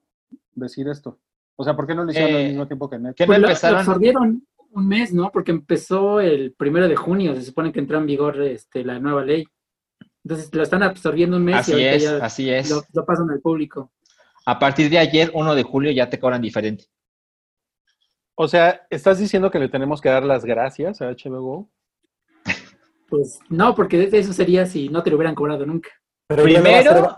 decir 0.54 0.88
esto? 0.88 1.18
O 1.56 1.64
sea, 1.64 1.74
¿por 1.76 1.86
qué 1.86 1.94
no 1.94 2.04
lo 2.04 2.10
hicieron 2.10 2.30
Eh, 2.36 2.42
al 2.44 2.48
mismo 2.48 2.66
tiempo 2.66 2.88
que 2.88 2.96
Netflix? 2.98 3.16
¿qué 3.18 3.26
Pues 3.26 3.40
lo- 3.40 3.48
empezaron? 3.48 3.78
absorbieron 3.80 4.46
un 4.70 4.86
mes, 4.88 5.12
¿no? 5.12 5.30
Porque 5.30 5.50
empezó 5.50 6.20
el 6.20 6.52
primero 6.54 6.88
de 6.88 6.96
junio, 6.96 7.34
se 7.34 7.42
supone 7.42 7.72
que 7.72 7.80
entró 7.80 7.98
en 7.98 8.06
vigor 8.06 8.40
este, 8.42 8.84
la 8.84 8.98
nueva 8.98 9.24
ley. 9.24 9.46
Entonces 10.28 10.54
lo 10.54 10.62
están 10.62 10.82
absorbiendo 10.82 11.38
un 11.38 11.44
mes 11.44 11.54
y 11.68 11.72
Así 11.72 11.82
es, 11.82 12.02
ya 12.02 12.16
así 12.18 12.50
es. 12.50 12.68
lo, 12.68 12.82
lo 12.92 13.06
pasan 13.06 13.30
al 13.30 13.40
público. 13.40 13.90
A 14.44 14.58
partir 14.58 14.90
de 14.90 14.98
ayer, 14.98 15.30
1 15.32 15.54
de 15.54 15.62
julio, 15.62 15.90
ya 15.90 16.10
te 16.10 16.18
cobran 16.18 16.42
diferente. 16.42 16.84
O 18.34 18.46
sea, 18.46 18.86
¿estás 18.90 19.18
diciendo 19.18 19.50
que 19.50 19.58
le 19.58 19.70
tenemos 19.70 20.02
que 20.02 20.10
dar 20.10 20.22
las 20.24 20.44
gracias 20.44 21.00
a 21.00 21.06
HBO 21.10 21.40
Go? 21.40 21.70
Pues 23.08 23.38
no, 23.48 23.74
porque 23.74 24.10
eso 24.12 24.34
sería 24.34 24.66
si 24.66 24.90
no 24.90 25.02
te 25.02 25.08
lo 25.08 25.16
hubieran 25.16 25.34
cobrado 25.34 25.64
nunca. 25.64 25.88
Pero 26.26 26.46
ya 26.46 26.58
no 26.60 26.64
va 26.64 26.68
a 26.68 26.82
Primero, 26.82 26.92
ser- 26.92 27.14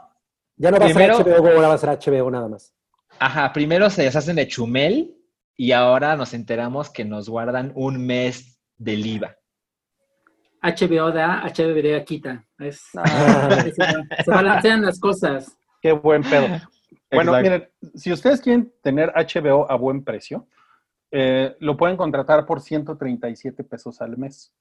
ya 0.57 0.71
no 0.71 0.79
va 0.79 0.85
a 0.85 0.89
primero- 0.89 1.17
ser 1.17 1.27
HBO 1.27 1.43
Go, 1.43 1.49
ahora 1.49 1.69
va 1.69 1.75
a 1.75 1.79
ser 1.79 1.91
HBO 1.91 2.31
nada 2.31 2.49
más. 2.49 2.73
ajá, 3.19 3.53
primero 3.53 3.91
se 3.91 4.03
deshacen 4.05 4.37
de 4.37 4.47
Chumel 4.47 5.17
y 5.57 5.73
ahora 5.73 6.15
nos 6.17 6.33
enteramos 6.33 6.91
que 6.91 7.05
nos 7.05 7.29
guardan 7.29 7.73
un 7.75 8.07
mes 8.07 8.61
del 8.79 9.05
IVA. 9.05 9.37
HBO 10.63 11.11
da, 11.13 11.43
HBO 11.45 12.05
quita. 12.05 12.45
Es, 12.59 12.83
Ah. 12.97 13.61
se, 13.65 13.73
se 14.25 14.31
balancean 14.31 14.83
las 14.83 14.99
cosas. 15.01 15.57
Qué 15.81 15.93
buen 15.93 16.23
pedo. 16.23 16.47
Bueno, 17.13 17.37
Exacto. 17.37 17.43
miren, 17.43 17.69
si 17.95 18.13
ustedes 18.13 18.41
quieren 18.41 18.73
tener 18.83 19.13
HBO 19.15 19.71
a 19.71 19.75
buen 19.77 20.05
precio, 20.05 20.47
eh, 21.11 21.57
lo 21.61 21.77
pueden 21.77 21.97
contratar 21.97 22.47
por 22.47 22.61
137 22.61 23.65
pesos 23.65 24.01
al 24.01 24.17
mes 24.17 24.53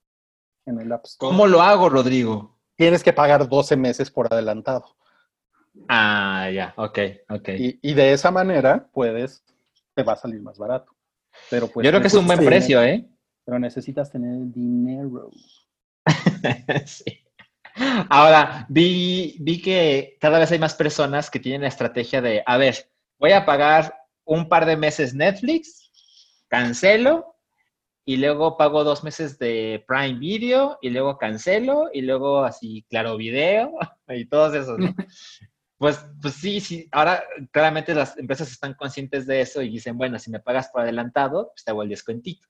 en 0.66 0.80
el 0.80 0.92
App 0.92 1.06
Store. 1.06 1.30
¿Cómo 1.32 1.46
lo 1.48 1.62
hago, 1.62 1.90
Rodrigo? 1.90 2.58
Tienes 2.76 3.04
que 3.04 3.14
pagar 3.14 3.48
12 3.48 3.76
meses 3.78 4.10
por 4.10 4.34
adelantado. 4.34 4.96
Ah, 5.88 6.50
ya, 6.52 6.74
ok, 6.76 7.00
ok. 7.30 7.50
Y, 7.50 7.80
y 7.82 7.94
de 7.94 8.14
esa 8.14 8.32
manera, 8.32 8.88
puedes, 8.92 9.44
te 9.94 10.04
va 10.04 10.14
a 10.14 10.18
salir 10.18 10.42
más 10.42 10.58
barato. 10.58 10.92
Pero 11.50 11.68
pues, 11.68 11.86
Yo 11.86 11.92
creo 11.92 12.02
que 12.02 12.08
es 12.08 12.14
un 12.14 12.26
buen 12.26 12.44
precio, 12.44 12.82
¿eh? 12.82 13.08
Pero 13.46 13.60
necesitas 13.60 14.12
tener 14.12 14.38
dinero. 14.52 15.30
Sí. 16.86 17.26
Ahora, 18.10 18.66
vi, 18.70 19.38
vi 19.40 19.62
que 19.62 20.18
cada 20.20 20.40
vez 20.40 20.52
hay 20.52 20.60
más 20.60 20.76
personas 20.76 21.30
que 21.30 21.40
tienen 21.40 21.62
la 21.62 21.68
estrategia 21.70 22.22
de, 22.22 22.44
a 22.46 22.58
ver, 22.58 22.92
voy 23.18 23.32
a 23.32 23.46
pagar 23.46 23.96
un 24.26 24.50
par 24.50 24.66
de 24.66 24.76
meses 24.76 25.14
Netflix, 25.14 25.90
cancelo, 26.50 27.36
y 28.06 28.18
luego 28.18 28.58
pago 28.58 28.84
dos 28.84 29.04
meses 29.04 29.38
de 29.40 29.84
Prime 29.88 30.20
Video, 30.20 30.78
y 30.82 30.90
luego 30.90 31.18
cancelo, 31.18 31.90
y 31.94 32.02
luego 32.02 32.44
así, 32.44 32.86
claro, 32.90 33.18
video, 33.18 33.72
y 34.10 34.26
todos 34.26 34.56
esos, 34.56 34.78
¿no? 34.78 34.94
Pues, 35.80 35.98
pues 36.22 36.34
sí, 36.34 36.60
sí, 36.60 36.90
ahora 36.92 37.24
claramente 37.52 37.96
las 37.96 38.18
empresas 38.18 38.52
están 38.52 38.74
conscientes 38.74 39.26
de 39.26 39.40
eso 39.40 39.62
y 39.62 39.70
dicen, 39.70 39.98
bueno, 39.98 40.20
si 40.20 40.30
me 40.30 40.42
pagas 40.42 40.68
por 40.68 40.82
adelantado, 40.82 41.52
pues 41.54 41.64
te 41.64 41.72
hago 41.72 41.84
el 41.84 41.88
descuentito. 41.88 42.50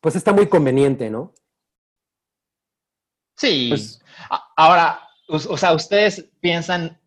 Pues 0.00 0.16
está 0.16 0.32
muy 0.32 0.48
conveniente, 0.48 1.10
¿no? 1.10 1.34
Sí. 3.36 3.68
Pues- 3.70 4.00
Ahora, 4.56 5.00
o, 5.28 5.36
o 5.36 5.56
sea, 5.56 5.74
¿ustedes 5.74 6.30
piensan 6.40 7.00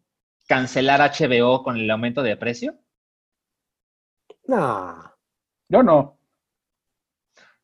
cancelar 0.47 1.01
HBO 1.01 1.63
con 1.63 1.77
el 1.77 1.89
aumento 1.89 2.21
de 2.21 2.37
precio? 2.37 2.77
No. 4.45 5.13
Yo 5.67 5.81
no. 5.83 6.19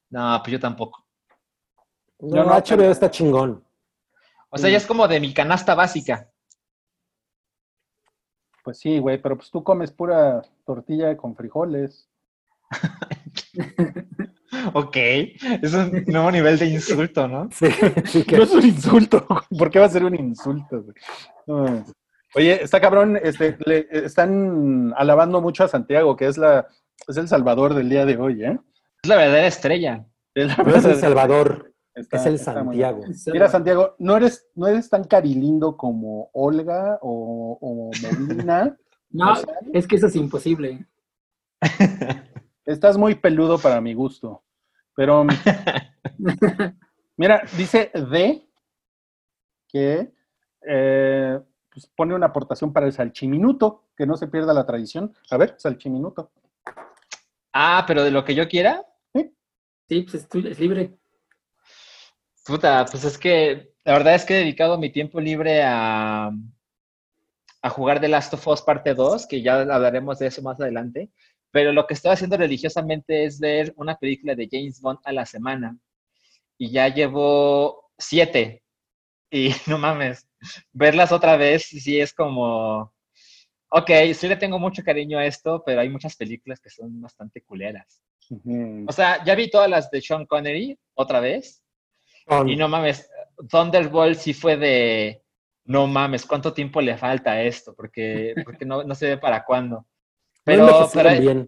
No, 0.09 0.39
pues 0.43 0.51
yo 0.53 0.59
tampoco. 0.59 1.05
No, 2.19 2.35
Yo 2.37 2.43
no, 2.43 2.51
HBO 2.53 2.63
pero- 2.77 2.91
está 2.91 3.11
chingón. 3.11 3.63
O 4.49 4.57
sea, 4.57 4.69
ya 4.69 4.77
es 4.77 4.85
como 4.85 5.07
de 5.07 5.19
mi 5.19 5.33
canasta 5.33 5.75
básica. 5.75 6.31
Pues 8.63 8.79
sí, 8.79 8.99
güey, 8.99 9.21
pero 9.21 9.35
pues 9.35 9.51
tú 9.51 9.63
comes 9.63 9.91
pura 9.91 10.41
tortilla 10.65 11.15
con 11.17 11.35
frijoles. 11.35 12.09
Ok, 14.73 14.95
es 14.97 15.73
un 15.73 16.03
nuevo 16.07 16.31
nivel 16.31 16.57
de 16.59 16.65
insulto, 16.67 17.27
¿no? 17.27 17.49
Sí, 17.51 17.67
sí 18.05 18.23
que- 18.23 18.37
No 18.37 18.43
es 18.43 18.51
un 18.51 18.65
insulto. 18.65 19.25
¿Por 19.57 19.69
qué 19.69 19.79
va 19.79 19.85
a 19.85 19.89
ser 19.89 20.03
un 20.03 20.15
insulto? 20.15 20.85
No. 21.47 21.85
Oye, 22.35 22.61
está 22.63 22.81
cabrón, 22.81 23.17
este, 23.21 23.57
le 23.65 23.87
están 23.91 24.93
alabando 24.97 25.41
mucho 25.41 25.63
a 25.63 25.67
Santiago, 25.67 26.15
que 26.15 26.27
es 26.27 26.37
la 26.37 26.67
es 27.07 27.17
el 27.17 27.27
salvador 27.27 27.73
del 27.73 27.87
día 27.89 28.05
de 28.05 28.17
hoy, 28.17 28.43
¿eh? 28.43 28.59
Es 29.03 29.09
la 29.09 29.15
verdadera 29.17 29.47
estrella. 29.47 30.05
Es 30.33 30.47
la 30.47 30.63
no 30.63 30.75
es 30.75 30.83
El 30.85 30.95
Salvador, 30.95 31.73
está- 31.93 32.17
es 32.17 32.25
el 32.25 32.33
muy 32.33 32.43
Santiago. 32.43 33.01
Mira, 33.31 33.47
Santiago, 33.49 33.95
no 33.99 34.17
eres, 34.17 34.47
no 34.55 34.67
eres 34.67 34.89
tan 34.89 35.03
carilindo 35.05 35.77
como 35.77 36.29
Olga 36.33 36.99
o, 37.01 37.57
o 37.61 37.91
Molina. 38.01 38.75
No, 39.11 39.31
O 39.31 39.35
sea, 39.37 39.53
es 39.71 39.87
que 39.87 39.95
eso 39.95 40.07
es 40.07 40.15
imposible. 40.17 40.85
Estás 42.65 42.97
muy 42.97 43.15
peludo 43.15 43.57
para 43.59 43.79
mi 43.79 43.93
gusto. 43.93 44.43
Pero, 44.95 45.25
mira, 47.17 47.43
dice 47.57 47.91
D 47.93 48.47
que 49.67 50.11
eh, 50.67 51.39
pues 51.71 51.87
pone 51.87 52.15
una 52.15 52.27
aportación 52.27 52.71
para 52.71 52.85
el 52.85 52.93
salchiminuto, 52.93 53.89
que 53.97 54.05
no 54.05 54.15
se 54.15 54.27
pierda 54.27 54.53
la 54.53 54.65
tradición. 54.65 55.13
A 55.29 55.37
ver, 55.37 55.55
salchiminuto. 55.57 56.31
Ah, 57.53 57.83
pero 57.87 58.03
de 58.03 58.11
lo 58.11 58.23
que 58.23 58.35
yo 58.35 58.47
quiera, 58.47 58.85
Sí, 59.87 60.01
pues 60.01 60.15
es, 60.15 60.27
tu- 60.29 60.39
es 60.47 60.59
libre. 60.59 60.97
puta, 62.43 62.85
pues 62.89 63.03
es 63.03 63.19
que 63.19 63.75
la 63.83 63.93
verdad 63.93 64.15
es 64.15 64.25
que 64.25 64.33
he 64.33 64.39
dedicado 64.39 64.79
mi 64.79 64.91
tiempo 64.91 65.19
libre 65.21 65.61
a, 65.63 66.31
a 67.61 67.69
jugar 67.69 67.99
The 68.01 68.07
Last 68.07 68.33
of 68.33 68.47
Us 68.47 68.61
parte 68.63 68.95
2, 68.95 69.27
que 69.27 69.41
ya 69.43 69.61
hablaremos 69.61 70.17
de 70.19 70.27
eso 70.27 70.41
más 70.41 70.59
adelante. 70.59 71.11
Pero 71.55 71.71
lo 71.71 71.87
que 71.87 71.93
estoy 71.93 72.11
haciendo 72.11 72.35
religiosamente 72.35 73.23
es 73.23 73.39
ver 73.39 73.71
una 73.77 73.95
película 73.95 74.35
de 74.35 74.49
James 74.51 74.81
Bond 74.81 74.99
a 75.05 75.13
la 75.13 75.25
semana. 75.25 75.77
Y 76.57 76.69
ya 76.69 76.89
llevo 76.89 77.91
siete. 77.97 78.61
Y 79.31 79.51
no 79.67 79.77
mames, 79.77 80.27
verlas 80.73 81.13
otra 81.13 81.37
vez 81.37 81.63
sí 81.63 81.97
es 81.97 82.13
como, 82.13 82.93
ok, 83.69 83.89
sí 84.13 84.27
le 84.27 84.35
tengo 84.35 84.59
mucho 84.59 84.83
cariño 84.83 85.17
a 85.17 85.25
esto, 85.25 85.63
pero 85.65 85.79
hay 85.79 85.87
muchas 85.87 86.17
películas 86.17 86.59
que 86.59 86.69
son 86.69 86.99
bastante 86.99 87.41
culeras. 87.41 88.01
Ujú. 88.29 88.83
O 88.89 88.91
sea, 88.91 89.23
ya 89.23 89.33
vi 89.33 89.49
todas 89.49 89.69
las 89.69 89.89
de 89.89 90.01
Sean 90.01 90.25
Connery 90.25 90.77
otra 90.93 91.21
vez. 91.21 91.63
Y 92.47 92.57
no 92.57 92.67
mames, 92.67 93.09
Thunderbolt 93.49 94.17
sí 94.17 94.33
fue 94.33 94.57
de, 94.57 95.23
no 95.63 95.87
mames, 95.87 96.25
¿cuánto 96.25 96.51
tiempo 96.51 96.81
le 96.81 96.97
falta 96.97 97.31
a 97.31 97.41
esto? 97.41 97.73
Porque, 97.73 98.35
porque 98.43 98.65
no, 98.65 98.83
no 98.83 98.93
se 98.93 99.07
ve 99.07 99.17
para 99.17 99.45
cuándo. 99.45 99.85
No 100.45 100.51
Pero, 100.53 100.67
envejecieron 100.67 101.11
pero 101.13 101.21
bien. 101.21 101.47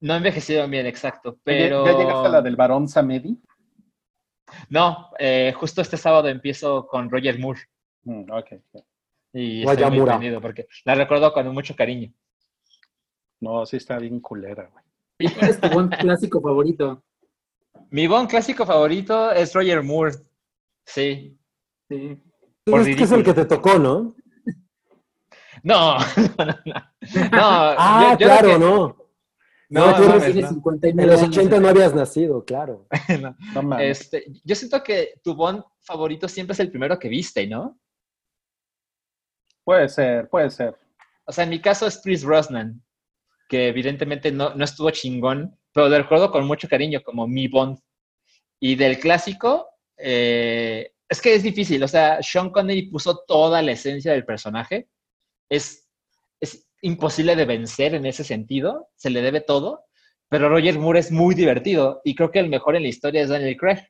no 0.00 0.14
envejecieron 0.14 0.70
bien, 0.70 0.86
exacto. 0.86 1.32
¿Ya- 1.34 1.40
Pero 1.44 1.84
¿Ya 1.86 1.92
llegaste 1.98 2.26
a 2.26 2.30
la 2.30 2.42
del 2.42 2.56
varón 2.56 2.88
Samedi? 2.88 3.38
no, 4.68 5.10
eh, 5.18 5.52
justo 5.56 5.80
este 5.80 5.96
sábado 5.96 6.28
empiezo 6.28 6.86
con 6.86 7.10
Roger 7.10 7.38
Moore 7.38 7.60
Mm, 8.04 8.30
ok. 8.32 8.46
y 9.34 9.62
estoy 9.68 9.90
muy 9.90 10.06
prendido 10.06 10.40
porque 10.40 10.66
la 10.86 10.94
recuerdo 10.94 11.32
con 11.32 11.46
mucho 11.48 11.76
cariño. 11.76 12.12
No, 13.40 13.64
sí 13.66 13.76
está 13.76 13.98
bien 13.98 14.20
culera, 14.20 14.70
güey. 14.72 14.84
¿Y 15.18 15.28
cuál 15.34 15.50
es 15.50 15.60
tu 15.60 15.68
buen 15.68 15.88
clásico 15.88 16.40
favorito? 16.40 17.02
Mi 17.90 18.06
Bond 18.06 18.28
clásico 18.30 18.64
favorito 18.64 19.30
es 19.32 19.52
Roger 19.54 19.82
Moore. 19.82 20.14
Sí. 20.86 21.36
Sí. 21.88 22.22
por 22.64 22.80
es 22.80 22.96
que 22.96 23.04
es 23.04 23.12
el 23.12 23.22
que 23.24 23.34
te 23.34 23.44
tocó, 23.44 23.78
¿no? 23.78 24.14
No, 25.62 25.98
no, 26.38 26.44
no. 26.46 26.54
no. 26.64 27.30
Ah, 27.32 28.16
yo- 28.18 28.26
claro, 28.26 28.48
que- 28.48 28.58
no. 28.58 28.96
No, 29.72 29.86
No, 29.86 29.96
tú 29.96 30.18
Tiene 30.24 30.40
no. 30.42 30.48
59 30.48 31.02
En 31.04 31.08
los 31.10 31.22
años. 31.22 31.36
80 31.36 31.60
no 31.60 31.68
habías 31.68 31.94
nacido, 31.94 32.44
claro. 32.44 32.86
No. 33.62 33.78
Este, 33.78 34.24
yo 34.42 34.54
siento 34.56 34.82
que 34.82 35.20
tu 35.22 35.34
Bond 35.36 35.62
favorito 35.80 36.26
siempre 36.28 36.54
es 36.54 36.60
el 36.60 36.70
primero 36.70 36.98
que 36.98 37.08
viste, 37.08 37.46
¿no? 37.46 37.78
Puede 39.64 39.88
ser, 39.88 40.28
puede 40.28 40.50
ser. 40.50 40.76
O 41.24 41.32
sea, 41.32 41.44
en 41.44 41.50
mi 41.50 41.60
caso 41.60 41.86
es 41.86 42.00
Chris 42.02 42.24
Brosnan, 42.24 42.82
que 43.48 43.68
evidentemente 43.68 44.32
no, 44.32 44.54
no 44.54 44.64
estuvo 44.64 44.90
chingón, 44.90 45.56
pero 45.72 45.88
lo 45.88 45.96
recuerdo 45.98 46.30
con 46.32 46.46
mucho 46.46 46.68
cariño, 46.68 47.00
como 47.04 47.28
mi 47.28 47.46
Bond. 47.46 47.78
Y 48.58 48.74
del 48.74 48.98
clásico, 48.98 49.68
eh, 49.96 50.92
es 51.08 51.20
que 51.22 51.34
es 51.34 51.42
difícil. 51.44 51.82
O 51.84 51.88
sea, 51.88 52.20
Sean 52.22 52.50
Connery 52.50 52.90
puso 52.90 53.22
toda 53.26 53.62
la 53.62 53.72
esencia 53.72 54.12
del 54.12 54.24
personaje. 54.24 54.88
Es, 55.50 55.86
es 56.40 56.66
imposible 56.80 57.36
de 57.36 57.44
vencer 57.44 57.94
en 57.94 58.06
ese 58.06 58.24
sentido. 58.24 58.88
Se 58.96 59.10
le 59.10 59.20
debe 59.20 59.42
todo. 59.42 59.84
Pero 60.30 60.48
Roger 60.48 60.78
Moore 60.78 61.00
es 61.00 61.10
muy 61.12 61.34
divertido. 61.34 62.00
Y 62.04 62.14
creo 62.14 62.30
que 62.30 62.38
el 62.38 62.48
mejor 62.48 62.76
en 62.76 62.82
la 62.82 62.88
historia 62.88 63.20
es 63.22 63.28
Daniel 63.28 63.56
Craig. 63.58 63.80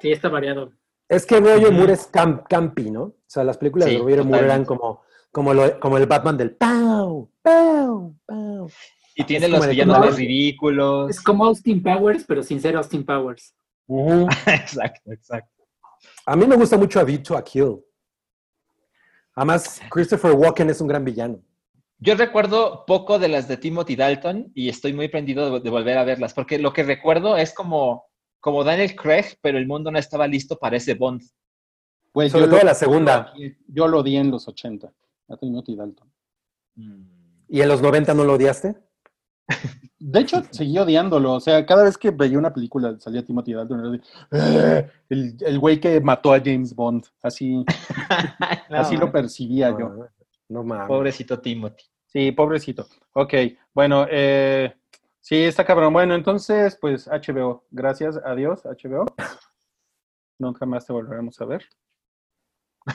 Sí, 0.00 0.10
está 0.12 0.28
variado. 0.28 0.72
Es 1.08 1.24
que 1.24 1.38
Roger. 1.38 1.70
Moore 1.72 1.92
es 1.92 2.06
camp- 2.06 2.46
campi, 2.48 2.90
¿no? 2.90 3.02
O 3.02 3.16
sea, 3.26 3.44
las 3.44 3.58
películas 3.58 3.88
Sí, 3.88 3.94
de 3.94 4.00
Roger 4.00 4.24
Moore 4.24 4.44
eran 4.44 4.64
como, 4.64 5.02
como, 5.30 5.54
lo- 5.54 5.78
como 5.78 5.98
el 5.98 6.06
Batman 6.06 6.36
del 6.36 6.56
¡Pau! 6.56 7.30
¡Pau! 7.42 8.16
¡Pau! 8.26 8.68
Y 9.14 9.24
tiene 9.24 9.46
Es 9.46 9.52
los 9.52 9.66
villanos 9.68 9.98
más 10.00 10.16
ridículos. 10.16 11.10
Es 11.10 11.20
como 11.20 11.44
Austin 11.44 11.82
Powers, 11.82 12.24
pero 12.26 12.42
sin 12.42 12.60
ser 12.60 12.76
Austin 12.76 13.04
Powers. 13.04 13.54
Exacto, 14.46 15.12
exacto. 15.12 15.62
A 16.26 16.34
mí 16.34 16.46
me 16.46 16.56
gusta 16.56 16.76
mucho 16.78 16.98
A 16.98 17.04
View 17.04 17.22
to 17.22 17.36
a 17.36 17.44
Kill. 17.44 17.76
Además, 19.34 19.80
Christopher 19.90 20.32
Walken 20.32 20.70
es 20.70 20.80
un 20.80 20.88
gran 20.88 21.04
villano. 21.04 21.40
Yo 21.98 22.14
recuerdo 22.16 22.84
poco 22.86 23.18
de 23.18 23.28
las 23.28 23.46
de 23.48 23.56
Timothy 23.56 23.96
Dalton 23.96 24.50
y 24.54 24.68
estoy 24.68 24.92
muy 24.92 25.08
prendido 25.08 25.60
de, 25.60 25.70
volver 25.70 25.98
a 25.98 26.04
verlas, 26.04 26.34
porque 26.34 26.58
lo 26.58 26.72
que 26.72 26.82
recuerdo 26.82 27.36
es 27.36 27.54
como, 27.54 28.06
como 28.40 28.64
Daniel 28.64 28.96
Craig, 28.96 29.38
pero 29.40 29.56
el 29.56 29.66
mundo 29.66 29.90
no 29.90 29.98
estaba 29.98 30.26
listo 30.26 30.58
para 30.58 30.76
ese 30.76 30.94
Bond. 30.94 31.22
Güey, 32.12 32.28
Sobre 32.28 32.44
yo 32.44 32.50
todo 32.50 32.60
lo- 32.60 32.66
la 32.66 32.74
segunda. 32.74 33.32
Yo 33.68 33.86
lo 33.88 34.00
odié 34.00 34.18
en 34.18 34.30
los 34.30 34.48
80. 34.48 34.92
A 35.28 35.36
Timothy 35.36 35.76
Dalton. 35.76 36.12
¿Y 37.48 37.60
en 37.60 37.68
los 37.68 37.80
90 37.80 38.12
no 38.14 38.24
lo 38.24 38.34
odiaste? 38.34 38.74
De 39.98 40.20
hecho, 40.20 40.42
seguí 40.50 40.78
odiándolo. 40.78 41.34
O 41.34 41.40
sea, 41.40 41.64
cada 41.64 41.84
vez 41.84 41.96
que 41.96 42.10
veía 42.10 42.38
una 42.38 42.52
película 42.52 42.98
salía 42.98 43.24
Timothy 43.24 43.54
Dalton. 43.54 43.80
era 43.80 43.90
de, 43.90 44.78
"Eh", 44.80 44.90
el, 45.10 45.36
el 45.40 45.58
güey 45.58 45.78
que 45.78 46.00
mató 46.00 46.32
a 46.32 46.40
James 46.40 46.74
Bond. 46.74 47.04
Así, 47.22 47.64
No, 48.70 48.78
así 48.78 48.96
lo 48.96 49.12
percibía 49.12 49.70
yo. 49.70 49.88
No, 49.88 50.08
no 50.48 50.64
mames. 50.64 50.88
Pobrecito 50.88 51.38
Timothy. 51.40 51.84
Sí, 52.06 52.32
pobrecito. 52.32 52.86
Ok, 53.14 53.32
bueno, 53.72 54.06
eh, 54.10 54.74
sí, 55.20 55.36
está 55.36 55.64
cabrón. 55.64 55.92
Bueno, 55.92 56.14
entonces, 56.14 56.76
pues 56.80 57.08
HBO. 57.08 57.64
Gracias, 57.70 58.18
adiós, 58.24 58.62
HBO. 58.64 59.06
Nunca 60.38 60.66
más 60.66 60.84
te 60.86 60.92
volveremos 60.92 61.40
a 61.40 61.44
ver. 61.44 61.64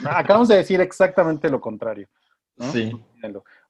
Ah, 0.04 0.18
Acabamos 0.18 0.48
de 0.48 0.56
decir 0.56 0.80
exactamente 0.80 1.48
lo 1.48 1.60
contrario. 1.60 2.08
¿no? 2.56 2.70
Sí. 2.70 2.92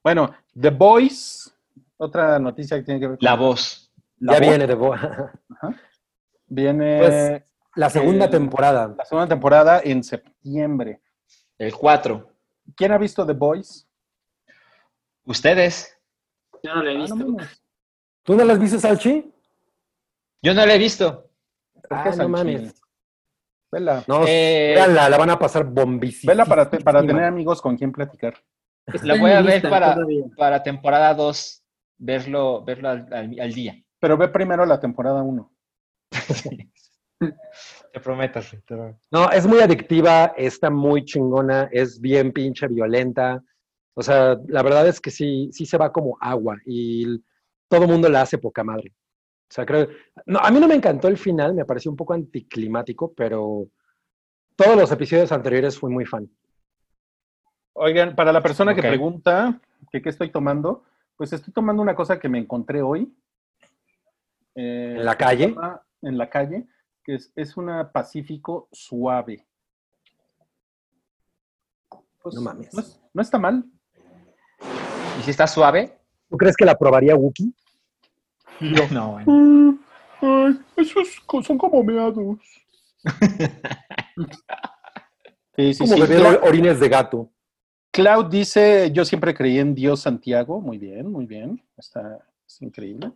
Bueno, 0.03 0.33
The 0.59 0.69
Boys, 0.69 1.55
otra 1.99 2.39
noticia 2.39 2.77
que 2.77 2.83
tiene 2.83 2.99
que 2.99 3.07
ver 3.07 3.17
con 3.17 3.25
La 3.25 3.35
voz. 3.35 3.91
la 4.19 4.33
ya 4.33 4.39
voz. 4.39 4.47
viene 4.49 4.67
de 4.67 4.75
bo- 4.75 4.95
Viene 6.47 6.97
Pues, 6.99 7.43
la 7.75 7.89
segunda 7.89 8.25
Eh, 8.25 8.29
temporada. 8.29 8.95
la 8.97 9.05
segunda 9.05 9.27
temporada 9.27 9.81
en 9.83 10.03
septiembre. 10.03 11.01
El 11.57 11.75
4. 11.75 12.27
¿Quién 12.75 12.91
ha 12.93 12.97
visto 12.97 13.25
The 13.25 13.33
Boys? 13.33 13.87
¿Ustedes? 15.25 15.95
Yo 16.63 16.73
no 16.73 16.83
lo 16.83 16.89
he 16.89 16.93
Ah, 16.95 16.97
no 17.09 17.15
visto. 17.15 17.55
¿Tú 18.23 18.35
no 18.35 18.45
las 18.45 18.59
viste, 18.59 18.79
Salchi? 18.79 19.31
Yo 20.41 20.53
no 20.53 20.65
la 20.65 20.73
he 20.73 20.77
visto. 20.79 21.29
¿Por 21.73 21.97
Ah, 21.97 22.11
no 22.17 22.29
mames. 22.29 22.81
Vela. 23.71 24.03
No, 24.07 24.23
Eh, 24.27 24.71
véanla, 24.75 25.09
la 25.09 25.17
van 25.17 25.29
a 25.29 25.37
pasar 25.39 25.63
bombísima. 25.65 26.31
Vela 26.31 26.45
para, 26.45 26.69
te- 26.69 26.79
para 26.79 27.01
tener 27.05 27.23
amigos 27.25 27.61
con 27.61 27.77
quien 27.77 27.91
platicar. 27.91 28.33
La 29.03 29.15
voy 29.19 29.31
a 29.31 29.41
ver 29.41 29.61
para, 29.69 29.95
para 30.35 30.63
temporada 30.63 31.13
2, 31.13 31.63
verlo, 31.99 32.63
verlo 32.63 32.89
al, 32.89 33.07
al- 33.13 33.39
al 33.39 33.53
día. 33.53 33.75
Pero 33.99 34.17
ve 34.17 34.27
primero 34.29 34.65
la 34.65 34.79
temporada 34.79 35.21
1. 35.21 35.51
Te 37.91 37.99
prometo. 37.99 38.41
sí, 38.41 38.55
te 38.57 38.75
prometo. 38.75 38.99
No, 39.11 39.29
es 39.29 39.45
muy 39.45 39.59
adictiva, 39.59 40.33
está 40.37 40.69
muy 40.69 41.03
chingona, 41.03 41.67
es 41.71 41.99
bien 41.99 42.31
pinche 42.31 42.67
violenta. 42.67 43.43
O 43.93 44.01
sea, 44.01 44.37
la 44.47 44.63
verdad 44.63 44.87
es 44.87 45.01
que 45.01 45.11
sí, 45.11 45.49
sí 45.51 45.65
se 45.65 45.77
va 45.77 45.91
como 45.91 46.17
agua 46.21 46.57
y 46.65 47.21
todo 47.67 47.83
el 47.83 47.89
mundo 47.89 48.07
la 48.07 48.21
hace 48.21 48.37
poca 48.37 48.63
madre. 48.63 48.93
O 49.49 49.51
sea, 49.53 49.65
creo. 49.65 49.89
No, 50.25 50.39
a 50.39 50.49
mí 50.51 50.59
no 50.59 50.67
me 50.67 50.75
encantó 50.75 51.07
el 51.09 51.17
final, 51.17 51.53
me 51.55 51.65
pareció 51.65 51.91
un 51.91 51.97
poco 51.97 52.13
anticlimático, 52.13 53.11
pero 53.13 53.67
todos 54.55 54.77
los 54.77 54.91
episodios 54.91 55.31
anteriores 55.31 55.77
fui 55.77 55.91
muy 55.91 56.05
fan. 56.05 56.29
Oigan, 57.73 58.15
para 58.15 58.31
la 58.31 58.41
persona 58.41 58.73
que 58.75 58.81
pregunta 58.81 59.59
que 59.91 60.01
qué 60.01 60.09
estoy 60.09 60.29
tomando, 60.31 60.83
pues 61.19 61.33
estoy 61.33 61.53
tomando 61.53 61.81
una 61.83 61.93
cosa 61.95 62.17
que 62.17 62.29
me 62.29 62.39
encontré 62.39 62.81
hoy. 62.81 63.13
eh, 64.55 64.95
¿En 64.97 65.03
la 65.05 65.17
calle? 65.17 65.53
En 66.01 66.17
la 66.17 66.29
calle, 66.29 66.65
que 67.03 67.15
es, 67.15 67.29
es 67.35 67.57
una 67.57 67.91
Pacífico 67.91 68.69
suave. 68.71 69.45
Pues, 72.21 72.35
No 72.35 72.41
mames. 72.41 72.73
No, 72.73 72.79
es- 72.79 73.01
no 73.13 73.21
está 73.21 73.37
mal. 73.37 73.65
¿Y 75.19 75.23
si 75.23 75.31
está 75.31 75.45
suave? 75.45 75.99
¿Tú 76.29 76.37
crees 76.37 76.55
que 76.55 76.63
la 76.63 76.77
probaría 76.77 77.17
Wookie? 77.17 77.53
No, 78.93 79.11
bueno. 79.11 79.77
esos 80.77 81.21
son 81.45 81.57
como 81.57 81.83
meados. 81.83 82.37
sí, 85.57 85.73
sí, 85.73 85.79
Como 85.83 85.95
sí. 85.95 86.01
beber 86.01 86.39
orines 86.43 86.79
de 86.79 86.87
gato. 86.87 87.29
Cloud 87.91 88.25
dice, 88.27 88.91
yo 88.91 89.03
siempre 89.05 89.33
creí 89.33 89.57
en 89.59 89.73
Dios 89.75 90.01
Santiago. 90.01 90.61
Muy 90.61 90.77
bien, 90.77 91.11
muy 91.11 91.25
bien. 91.25 91.61
Está, 91.77 92.19
es 92.47 92.61
increíble. 92.61 93.11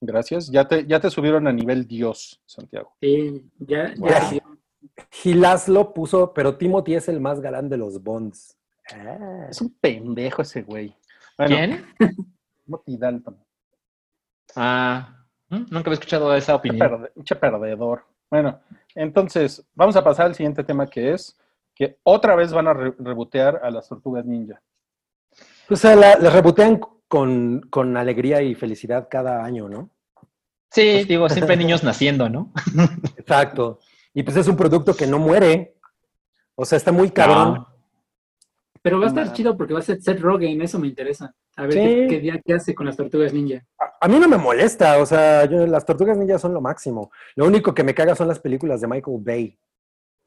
Gracias. 0.00 0.48
Ya 0.50 0.66
te, 0.66 0.86
ya 0.86 0.98
te 0.98 1.10
subieron 1.10 1.46
a 1.46 1.52
nivel 1.52 1.86
Dios, 1.86 2.40
Santiago. 2.46 2.94
Sí, 3.00 3.44
ya, 3.58 3.94
Wow. 3.98 4.08
ya. 4.08 4.20
sí. 4.30 4.40
Gilaslo 5.10 5.92
puso, 5.94 6.32
pero 6.34 6.56
Timothy 6.56 6.94
es 6.96 7.08
el 7.08 7.20
más 7.20 7.40
galán 7.40 7.68
de 7.68 7.76
los 7.76 8.02
Bonds. 8.02 8.56
Ah. 8.92 9.46
Es 9.48 9.60
un 9.60 9.70
pendejo 9.78 10.42
ese 10.42 10.62
güey. 10.62 10.96
Bueno, 11.38 11.56
¿Quién? 11.56 11.84
Timothy 12.64 12.96
Dalton. 12.96 13.36
Ah, 14.56 15.24
nunca 15.48 15.78
había 15.80 15.94
escuchado 15.94 16.34
esa 16.34 16.54
opinión. 16.54 16.80
perde- 16.88 17.12
qué 17.24 17.36
perdedor. 17.36 18.04
Bueno, 18.30 18.60
entonces, 18.94 19.64
vamos 19.74 19.94
a 19.96 20.02
pasar 20.04 20.26
al 20.26 20.34
siguiente 20.34 20.64
tema 20.64 20.86
que 20.86 21.12
es 21.12 21.36
que 21.86 21.98
otra 22.04 22.36
vez 22.36 22.52
van 22.52 22.68
a 22.68 22.72
re- 22.74 22.94
rebotear 22.98 23.60
a 23.62 23.70
las 23.70 23.88
tortugas 23.88 24.24
ninja. 24.24 24.60
O 25.70 25.76
sea, 25.76 25.96
la, 25.96 26.16
la 26.18 26.30
rebotean 26.30 26.80
con, 27.08 27.60
con 27.70 27.96
alegría 27.96 28.42
y 28.42 28.54
felicidad 28.54 29.08
cada 29.10 29.44
año, 29.44 29.68
¿no? 29.68 29.90
Sí, 30.70 31.04
digo, 31.04 31.28
siempre 31.28 31.54
hay 31.54 31.58
niños 31.58 31.82
naciendo, 31.84 32.28
¿no? 32.28 32.52
Exacto. 33.16 33.80
Y 34.14 34.22
pues 34.22 34.36
es 34.36 34.48
un 34.48 34.56
producto 34.56 34.94
que 34.94 35.06
no 35.06 35.18
muere. 35.18 35.74
O 36.54 36.64
sea, 36.64 36.76
está 36.76 36.92
muy 36.92 37.10
cabrón. 37.10 37.54
No. 37.54 37.68
Pero 38.82 38.98
va 38.98 39.06
a 39.06 39.08
estar 39.08 39.32
chido 39.32 39.56
porque 39.56 39.74
va 39.74 39.78
a 39.80 39.82
ser 39.82 40.02
Seth 40.02 40.20
Rogen, 40.20 40.60
eso 40.60 40.78
me 40.78 40.88
interesa. 40.88 41.34
A 41.56 41.62
ver 41.62 41.72
Sí. 41.74 41.78
qué, 41.78 42.06
qué 42.08 42.20
día 42.20 42.40
qué 42.44 42.54
hace 42.54 42.74
con 42.74 42.86
las 42.86 42.96
tortugas 42.96 43.32
ninja. 43.32 43.62
A, 43.78 43.92
a 44.00 44.08
mí 44.08 44.18
no 44.18 44.28
me 44.28 44.36
molesta. 44.38 44.98
O 44.98 45.06
sea, 45.06 45.44
yo- 45.44 45.66
las 45.66 45.84
tortugas 45.86 46.16
ninjas 46.18 46.40
son 46.40 46.52
lo 46.54 46.60
máximo. 46.60 47.10
Lo 47.36 47.46
único 47.46 47.74
que 47.74 47.84
me 47.84 47.94
caga 47.94 48.14
son 48.14 48.28
las 48.28 48.38
películas 48.40 48.80
de 48.80 48.88
Michael 48.88 49.18
Bay. 49.20 49.58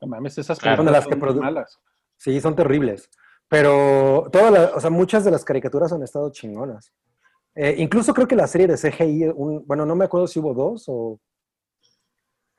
No 0.01 0.07
mames, 0.07 0.37
esas 0.37 0.59
Claro. 0.59 0.77
películas 0.77 0.93
Las 0.93 1.07
que 1.07 1.19
son 1.19 1.19
malas. 1.39 1.79
Sí, 2.17 2.39
son 2.41 2.55
terribles. 2.55 3.09
Pero 3.47 4.27
todas 4.31 4.51
las, 4.51 4.73
o 4.73 4.79
sea, 4.79 4.89
muchas 4.89 5.23
de 5.23 5.31
las 5.31 5.45
caricaturas 5.45 5.91
han 5.93 6.01
estado 6.03 6.31
chingonas. 6.31 6.91
Eh, 7.53 7.75
incluso 7.77 8.13
creo 8.13 8.27
que 8.27 8.35
la 8.35 8.47
serie 8.47 8.67
de 8.67 8.77
CGI, 8.77 9.27
un- 9.35 9.65
bueno, 9.65 9.85
no 9.85 9.95
me 9.95 10.05
acuerdo 10.05 10.27
si 10.27 10.39
hubo 10.39 10.53
dos 10.53 10.85
o... 10.87 11.19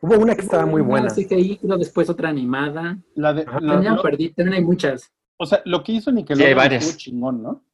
Hubo 0.01 0.19
una 0.19 0.35
que 0.35 0.43
estaba 0.43 0.67
muy 0.67 0.83
buena. 0.83 1.09
CGI, 1.11 1.59
creo 1.59 1.77
después 1.79 2.09
otra 2.11 2.29
animada. 2.29 2.99
La 3.15 3.33
de, 3.33 3.43
Ajá. 3.43 3.61
la- 3.61 4.03
perdí, 4.03 4.33
también 4.33 4.59
hay 4.59 4.65
muchas. 4.65 5.11
o 5.39 5.45
sea, 5.47 5.61
lo 5.67 5.83
que 5.83 5.93
hizo 5.93 6.11
Nickelodeon 6.13 6.45
Sí, 6.47 6.49
hay 6.49 6.55
varias. 6.55 6.85
estuvo 6.85 6.99
chingón, 6.99 7.43
¿no? 7.43 7.65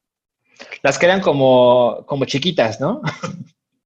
Las 0.81 0.97
que 0.99 1.05
eran 1.05 1.21
como, 1.21 2.03
como 2.07 2.25
chiquitas, 2.25 2.79
¿no? 2.81 3.01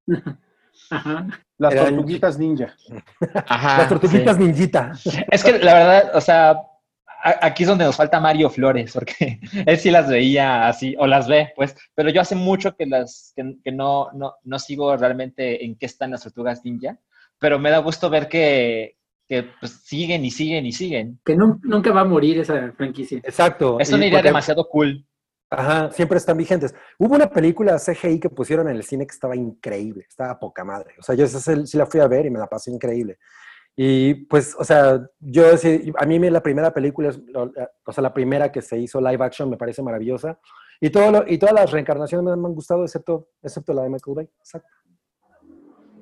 Ajá. 0.89 1.27
Las 1.57 1.73
Eran- 1.73 1.85
tortuguitas 1.95 2.38
ninja. 2.39 2.76
Ajá. 3.47 3.77
Las 3.80 3.89
tortuguitas 3.89 4.38
ninjita. 4.38 4.95
sí. 4.95 5.09
Es 5.31 5.43
que 5.43 5.59
la 5.59 5.73
verdad, 5.73 6.11
o 6.15 6.22
sea, 6.22 6.55
aquí 7.41 7.64
es 7.64 7.69
donde 7.69 7.85
nos 7.85 7.95
falta 7.95 8.19
Mario 8.19 8.49
Flores, 8.49 8.93
porque 8.93 9.39
él 9.65 9.77
sí 9.77 9.89
las 9.91 10.07
veía 10.07 10.68
así, 10.68 10.95
o 10.99 11.07
las 11.07 11.27
ve, 11.27 11.51
pues, 11.55 11.76
pero 11.95 12.09
yo 12.09 12.22
hace 12.22 12.35
mucho 12.35 12.76
que 12.76 12.85
las, 12.85 13.34
que, 13.35 13.55
que 13.64 13.72
no, 13.72 14.09
no, 14.14 14.35
no 14.43 14.59
sigo 14.59 14.95
realmente 14.95 15.65
en 15.65 15.76
qué 15.77 15.85
están 15.88 16.11
las 16.11 16.23
tortugas 16.23 16.64
ninja, 16.64 16.97
pero 17.39 17.59
me 17.59 17.69
da 17.72 17.80
gusto 17.80 18.09
ver 18.09 18.27
que, 18.30 18.95
que 19.27 19.43
pues, 19.59 19.81
siguen 19.84 20.23
y 20.26 20.31
siguen 20.31 20.65
y 20.65 20.72
siguen. 20.72 21.19
Que 21.26 21.35
nun- 21.35 21.59
nunca 21.64 21.91
va 21.91 22.01
a 22.01 22.05
morir 22.05 22.39
esa 22.39 22.72
franquicia. 22.73 23.18
Exacto. 23.23 23.80
Es 23.80 23.91
una 23.91 24.05
idea 24.05 24.19
porque- 24.19 24.30
demasiado 24.30 24.68
cool. 24.69 25.05
Ajá, 25.49 25.91
siempre 25.91 26.18
están 26.18 26.38
vigentes. 26.38 26.76
Hubo 26.99 27.15
una 27.15 27.30
película 27.30 27.80
CGI 27.80 28.19
que 28.19 28.30
pusieron 28.30 28.68
en 28.68 28.76
el 28.76 28.84
cine 28.84 29.07
que 29.07 29.14
estaba 29.14 29.36
increíble, 29.36 30.06
estaba 30.07 30.38
poca 30.38 30.65
madre. 30.65 30.94
O 30.99 31.03
sea, 31.03 31.15
yo 31.15 31.24
esa 31.26 31.40
sí 31.65 31.78
la 31.78 31.86
fui 31.86 31.99
a 32.02 32.07
ver 32.07 32.26
y 32.26 32.30
me 32.30 32.40
la 32.40 32.48
pasé 32.48 32.72
increíble. 32.72 33.18
Y 33.80 34.14
pues, 34.26 34.56
o 34.57 34.64
sea, 34.64 35.07
yo 35.19 35.44
a 35.98 36.06
mí 36.06 36.19
la 36.30 36.41
primera 36.41 36.74
película, 36.74 37.11
o 37.86 37.91
sea, 37.94 38.02
la 38.02 38.14
primera 38.14 38.52
que 38.52 38.61
se 38.61 38.78
hizo 38.78 38.99
live 38.99 39.24
action 39.24 39.49
me 39.49 39.56
parece 39.57 39.82
maravillosa. 39.84 40.40
Y, 40.82 40.90
todo 40.90 41.11
lo- 41.11 41.28
y 41.28 41.38
todas 41.38 41.56
las 41.56 41.72
reencarnaciones 41.72 42.26
me, 42.26 42.32
han 42.48 42.53
gustado, 42.53 42.84
excepto, 42.84 43.30
excepto 43.41 43.74
la 43.74 43.84
de 43.84 43.90
Michael 43.90 44.15
Bay. 44.15 44.30
Exacto. 44.40 44.68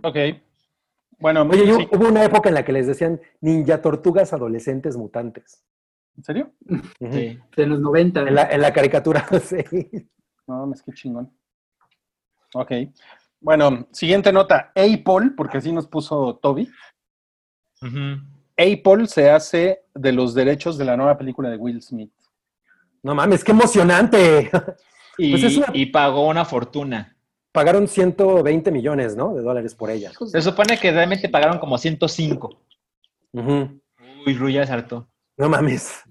Ok. 0.04 0.16
Bueno, 1.20 1.44
Oye, 1.44 1.66
sí. 1.76 1.88
hubo 1.92 2.08
una 2.08 2.24
época 2.26 2.50
en 2.50 2.56
la 2.56 2.66
que 2.66 2.72
les 2.74 2.88
decían 2.88 3.22
ninja 3.42 3.82
tortugas 3.82 4.34
adolescentes 4.34 4.98
mutantes. 4.98 5.64
¿En 6.18 6.24
serio? 6.24 6.52
Sí. 7.00 7.40
De 7.56 7.66
los 7.68 7.80
90. 7.80 8.22
En, 8.22 8.36
la, 8.36 8.44
en 8.52 8.62
la 8.62 8.72
caricatura, 8.74 9.26
sí. 9.44 9.58
No, 10.48 10.72
es 10.74 10.82
que 10.82 10.92
chingón. 10.94 11.32
Ok. 12.54 12.72
Bueno, 13.42 13.88
siguiente 13.92 14.32
nota. 14.32 14.72
Apple, 14.76 15.32
porque 15.36 15.58
así 15.58 15.72
nos 15.72 15.88
puso 15.88 16.36
Toby. 16.42 16.70
Ujú. 17.82 18.22
Apple 18.58 19.08
se 19.08 19.30
hace 19.30 19.82
de 19.94 20.12
los 20.14 20.34
derechos 20.34 20.78
de 20.78 20.86
la 20.86 20.96
nueva 20.96 21.18
película 21.18 21.50
de 21.50 21.58
Will 21.58 21.82
Smith. 21.82 22.12
No 23.04 23.14
mames, 23.14 23.44
qué 23.44 23.52
emocionante. 23.52 24.50
Y, 25.18 25.32
Pues 25.32 25.44
es 25.44 25.58
una- 25.58 25.68
y 25.74 25.86
pagó 25.88 26.28
una 26.28 26.44
fortuna. 26.46 27.16
Pagaron 27.52 27.88
120 27.88 28.70
millones, 28.72 29.16
¿no? 29.16 29.34
De 29.34 29.42
dólares 29.42 29.76
por 29.76 29.90
ella. 29.90 30.12
Se 30.26 30.42
supone 30.42 30.78
que 30.78 30.92
realmente 30.92 31.30
pagaron 31.30 31.58
como 31.60 31.78
105. 31.78 32.62
Ujú. 33.34 33.80
Uy, 34.26 34.34
Ruya 34.34 34.64
es 34.64 34.70
harto. 34.70 35.08
No 35.38 35.50
mames. 35.50 36.04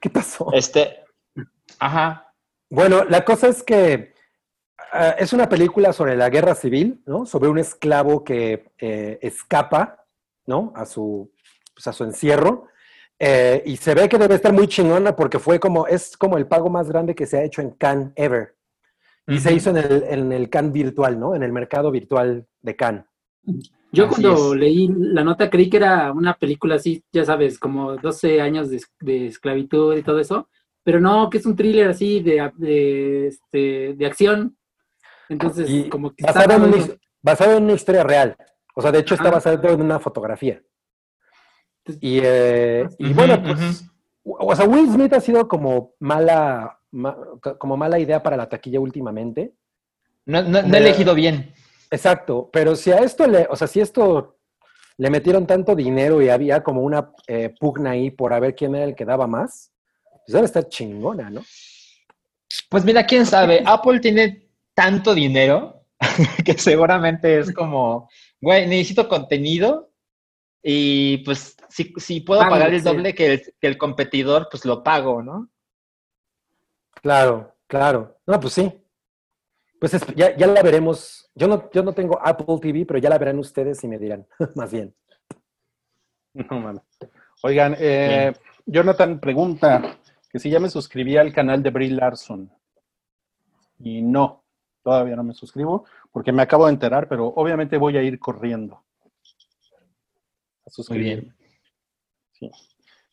¿Qué 0.00 0.08
pasó? 0.08 0.50
Este, 0.52 1.04
ajá. 1.78 2.32
Bueno, 2.70 3.04
la 3.04 3.24
cosa 3.24 3.48
es 3.48 3.62
que 3.62 4.14
ah, 4.92 5.16
es 5.18 5.32
una 5.32 5.48
película 5.48 5.92
sobre 5.92 6.16
la 6.16 6.30
guerra 6.30 6.54
civil, 6.54 7.02
¿no? 7.06 7.26
Sobre 7.26 7.48
un 7.48 7.58
esclavo 7.58 8.22
que 8.22 8.72
eh, 8.78 9.18
escapa, 9.20 10.06
¿no? 10.46 10.72
A 10.76 10.86
su, 10.86 11.32
pues, 11.74 11.86
a 11.86 11.92
su 11.92 12.04
encierro. 12.04 12.68
Eh, 13.18 13.62
y 13.66 13.76
se 13.76 13.94
ve 13.94 14.08
que 14.08 14.16
debe 14.16 14.36
estar 14.36 14.52
muy 14.52 14.66
chingona 14.66 15.14
porque 15.14 15.38
fue 15.38 15.60
como, 15.60 15.86
es 15.86 16.16
como 16.16 16.38
el 16.38 16.46
pago 16.46 16.70
más 16.70 16.88
grande 16.88 17.14
que 17.14 17.26
se 17.26 17.38
ha 17.38 17.44
hecho 17.44 17.60
en 17.60 17.70
Cannes 17.72 18.12
ever. 18.16 18.56
Y 19.26 19.38
se 19.38 19.52
hizo 19.52 19.70
en 19.70 19.76
el, 19.76 20.04
en 20.08 20.32
el 20.32 20.50
Cannes 20.50 20.72
virtual, 20.72 21.20
¿no? 21.20 21.36
En 21.36 21.42
el 21.44 21.52
mercado 21.52 21.90
virtual 21.92 22.48
de 22.62 22.74
Cannes. 22.74 23.04
Yo 23.92 24.04
Así 24.06 24.22
cuando 24.22 24.54
es. 24.54 24.60
leí 24.60 24.88
la 24.96 25.24
nota 25.24 25.50
creí 25.50 25.68
que 25.68 25.78
era 25.78 26.12
una 26.12 26.34
película 26.34 26.76
así, 26.76 27.02
ya 27.12 27.24
sabes, 27.24 27.58
como 27.58 27.96
12 27.96 28.40
años 28.40 28.70
de, 28.70 28.80
de 29.00 29.26
esclavitud 29.26 29.96
y 29.96 30.02
todo 30.02 30.20
eso, 30.20 30.48
pero 30.84 31.00
no, 31.00 31.28
que 31.28 31.38
es 31.38 31.46
un 31.46 31.56
thriller 31.56 31.88
así 31.90 32.20
de, 32.20 32.50
de, 32.56 33.26
este, 33.28 33.94
de 33.94 34.06
acción. 34.06 34.56
Entonces, 35.28 35.68
Y 35.68 35.88
como 35.88 36.10
que 36.10 36.24
está 36.24 36.32
basado, 36.46 36.66
en 36.66 36.74
una, 36.74 36.86
basado 37.22 37.56
en 37.56 37.62
una 37.64 37.72
historia 37.72 38.04
real. 38.04 38.36
O 38.74 38.82
sea, 38.82 38.92
de 38.92 39.00
hecho 39.00 39.14
está 39.14 39.30
basado 39.30 39.68
en 39.68 39.80
una 39.82 39.98
fotografía. 39.98 40.62
Y, 42.00 42.20
eh, 42.22 42.86
y 42.98 43.12
bueno, 43.12 43.42
pues, 43.42 43.84
o 44.22 44.54
sea, 44.54 44.66
Will 44.66 44.88
Smith 44.90 45.12
ha 45.14 45.20
sido 45.20 45.48
como 45.48 45.94
mala, 45.98 46.78
ma- 46.92 47.16
como 47.58 47.76
mala 47.76 47.98
idea 47.98 48.22
para 48.22 48.36
la 48.36 48.48
taquilla 48.48 48.78
últimamente. 48.80 49.54
No, 50.26 50.42
no, 50.42 50.62
no 50.62 50.74
he 50.74 50.78
elegido 50.78 51.14
bien. 51.14 51.52
Exacto, 51.90 52.48
pero 52.52 52.76
si 52.76 52.92
a 52.92 52.98
esto 52.98 53.26
le, 53.26 53.46
o 53.50 53.56
sea, 53.56 53.66
si 53.66 53.80
esto 53.80 54.38
le 54.96 55.10
metieron 55.10 55.46
tanto 55.46 55.74
dinero 55.74 56.22
y 56.22 56.28
había 56.28 56.62
como 56.62 56.82
una 56.82 57.10
eh, 57.26 57.54
pugna 57.58 57.90
ahí 57.90 58.10
por 58.10 58.32
a 58.32 58.38
ver 58.38 58.54
quién 58.54 58.74
era 58.74 58.84
el 58.84 58.94
que 58.94 59.04
daba 59.04 59.26
más, 59.26 59.72
pues 60.02 60.32
debe 60.32 60.46
estar 60.46 60.68
chingona, 60.68 61.30
¿no? 61.30 61.42
Pues 62.68 62.84
mira, 62.84 63.06
quién 63.06 63.26
sabe. 63.26 63.62
Apple 63.64 64.00
tiene 64.00 64.48
tanto 64.74 65.14
dinero 65.14 65.84
que 66.44 66.54
seguramente 66.58 67.38
es 67.38 67.52
como, 67.52 68.08
güey, 68.40 68.66
necesito 68.66 69.08
contenido 69.08 69.90
y 70.62 71.18
pues 71.18 71.56
si, 71.68 71.92
si 71.96 72.20
puedo 72.20 72.40
pagar 72.40 72.72
el 72.72 72.82
doble 72.82 73.14
que 73.14 73.32
el, 73.32 73.54
que 73.60 73.66
el 73.66 73.78
competidor, 73.78 74.48
pues 74.50 74.64
lo 74.64 74.82
pago, 74.82 75.22
¿no? 75.22 75.48
Claro, 77.02 77.56
claro. 77.66 78.18
No, 78.26 78.38
pues 78.38 78.54
sí. 78.54 78.79
Pues 79.80 79.94
es- 79.94 80.06
ya, 80.14 80.36
ya 80.36 80.46
la 80.46 80.62
veremos. 80.62 81.30
Yo 81.34 81.48
no, 81.48 81.70
yo 81.72 81.82
no 81.82 81.92
tengo 81.92 82.18
Apple 82.22 82.58
TV, 82.60 82.84
pero 82.86 82.98
ya 83.00 83.08
la 83.08 83.18
verán 83.18 83.38
ustedes 83.38 83.82
y 83.82 83.88
me 83.88 83.98
dirán, 83.98 84.26
más 84.54 84.70
bien. 84.72 84.94
No 86.34 86.60
mames. 86.60 86.82
Oigan, 87.42 87.74
eh, 87.78 88.32
Jonathan 88.66 89.18
pregunta 89.18 89.98
que 90.30 90.38
si 90.38 90.50
ya 90.50 90.60
me 90.60 90.68
suscribí 90.68 91.16
al 91.16 91.32
canal 91.32 91.62
de 91.62 91.70
Brie 91.70 91.90
Larson. 91.90 92.52
Y 93.78 94.02
no, 94.02 94.44
todavía 94.82 95.16
no 95.16 95.24
me 95.24 95.32
suscribo 95.34 95.86
porque 96.12 96.30
me 96.32 96.42
acabo 96.42 96.66
de 96.66 96.72
enterar, 96.72 97.08
pero 97.08 97.28
obviamente 97.28 97.78
voy 97.78 97.96
a 97.96 98.02
ir 98.02 98.18
corriendo 98.18 98.84
a 100.66 100.70
suscribirme. 100.70 101.34
Sí. 102.32 102.50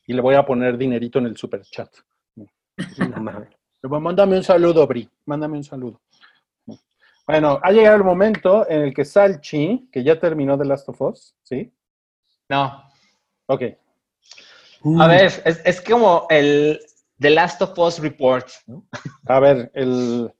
Y 0.08 0.14
le 0.14 0.22
voy 0.22 0.36
a 0.36 0.46
poner 0.46 0.78
dinerito 0.78 1.20
en 1.20 1.28
el 1.28 1.38
super 1.38 1.62
chat. 1.64 1.90
No 3.00 3.22
mames. 3.22 3.50
Mándame 3.82 4.38
un 4.38 4.44
saludo, 4.44 4.86
Bri. 4.86 5.10
Mándame 5.26 5.58
un 5.58 5.64
saludo. 5.64 6.02
Bueno, 7.28 7.60
ha 7.62 7.72
llegado 7.72 7.98
el 7.98 8.04
momento 8.06 8.68
en 8.70 8.82
el 8.84 8.94
que 8.94 9.04
Salchi, 9.04 9.90
que 9.92 10.02
ya 10.04 10.18
terminó 10.18 10.58
The 10.58 10.66
Last 10.66 10.88
of 10.90 11.02
Us, 11.02 11.36
¿sí? 11.44 11.72
No. 12.50 12.84
Ok. 13.48 13.64
A 15.02 15.08
ver, 15.08 15.26
es, 15.44 15.62
es 15.66 15.82
como 15.82 16.26
el 16.30 16.80
The 17.20 17.30
Last 17.32 17.62
of 17.62 17.78
Us 17.78 18.00
Report, 18.00 18.48
¿no? 18.68 18.86
A 19.26 19.40
ver, 19.42 19.70
el... 19.74 20.32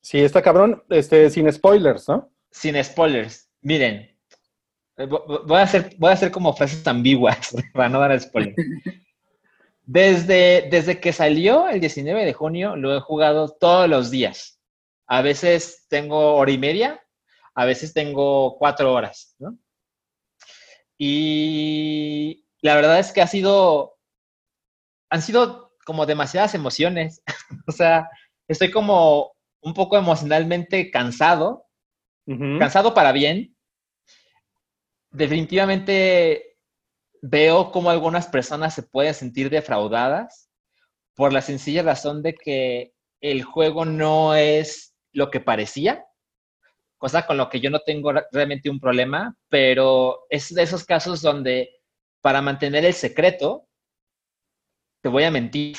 Sí, 0.00 0.20
está 0.20 0.40
cabrón, 0.40 0.82
este, 0.88 1.28
sin 1.28 1.52
spoilers, 1.52 2.08
¿no? 2.08 2.30
Sin 2.50 2.82
spoilers. 2.82 3.48
Miren, 3.60 3.96
eh, 4.96 5.06
vo- 5.06 5.26
vo- 5.26 5.42
voy 5.46 5.58
a 5.58 5.62
hacer, 5.62 5.94
voy 5.98 6.10
a 6.10 6.14
hacer 6.14 6.30
como 6.30 6.54
frases 6.54 6.86
ambiguas 6.86 7.54
para 7.74 7.90
no 7.90 8.00
dar 8.00 8.18
spoilers. 8.18 8.56
Desde, 9.84 10.68
desde 10.70 11.00
que 11.00 11.12
salió 11.12 11.68
el 11.68 11.80
19 11.80 12.24
de 12.24 12.32
junio, 12.32 12.76
lo 12.76 12.96
he 12.96 13.00
jugado 13.00 13.48
todos 13.50 13.88
los 13.88 14.10
días. 14.10 14.59
A 15.10 15.22
veces 15.22 15.86
tengo 15.88 16.36
hora 16.36 16.52
y 16.52 16.58
media, 16.58 17.04
a 17.56 17.64
veces 17.64 17.92
tengo 17.92 18.56
cuatro 18.58 18.94
horas, 18.94 19.34
¿no? 19.40 19.58
Y 20.96 22.46
la 22.60 22.76
verdad 22.76 23.00
es 23.00 23.10
que 23.12 23.20
ha 23.20 23.26
sido, 23.26 23.98
han 25.10 25.20
sido 25.20 25.74
como 25.84 26.06
demasiadas 26.06 26.54
emociones. 26.54 27.24
o 27.66 27.72
sea, 27.72 28.08
estoy 28.46 28.70
como 28.70 29.32
un 29.62 29.74
poco 29.74 29.98
emocionalmente 29.98 30.92
cansado, 30.92 31.66
cansado 32.24 32.94
para 32.94 33.10
bien. 33.10 33.56
Definitivamente 35.10 36.56
veo 37.20 37.72
cómo 37.72 37.90
algunas 37.90 38.28
personas 38.28 38.74
se 38.74 38.84
pueden 38.84 39.14
sentir 39.14 39.50
defraudadas 39.50 40.48
por 41.16 41.32
la 41.32 41.42
sencilla 41.42 41.82
razón 41.82 42.22
de 42.22 42.34
que 42.34 42.94
el 43.20 43.42
juego 43.42 43.84
no 43.84 44.36
es 44.36 44.89
lo 45.12 45.30
que 45.30 45.40
parecía, 45.40 46.04
cosa 46.98 47.26
con 47.26 47.36
lo 47.36 47.48
que 47.48 47.60
yo 47.60 47.70
no 47.70 47.80
tengo 47.80 48.12
re- 48.12 48.26
realmente 48.32 48.70
un 48.70 48.80
problema, 48.80 49.36
pero 49.48 50.26
es 50.30 50.54
de 50.54 50.62
esos 50.62 50.84
casos 50.84 51.22
donde 51.22 51.70
para 52.22 52.42
mantener 52.42 52.84
el 52.84 52.94
secreto, 52.94 53.68
te 55.02 55.08
voy 55.08 55.24
a 55.24 55.30
mentir, 55.30 55.76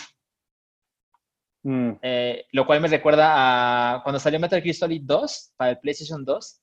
Mm, 1.63 1.91
eh, 2.01 2.45
lo 2.53 2.65
cual 2.65 2.81
me 2.81 2.87
recuerda 2.87 3.95
a 3.95 4.01
cuando 4.03 4.19
salió 4.19 4.39
Metal 4.39 4.61
Gear 4.61 4.75
Solid 4.75 5.01
2 5.05 5.53
para 5.57 5.71
el 5.71 5.79
PlayStation 5.79 6.25
2. 6.25 6.59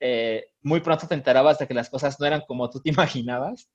eh, 0.00 0.46
muy 0.62 0.80
pronto 0.80 1.08
te 1.08 1.14
enterabas 1.14 1.58
de 1.58 1.66
que 1.68 1.74
las 1.74 1.90
cosas 1.90 2.18
no 2.20 2.26
eran 2.26 2.42
como 2.46 2.70
tú 2.70 2.80
te 2.82 2.90
imaginabas. 2.92 3.70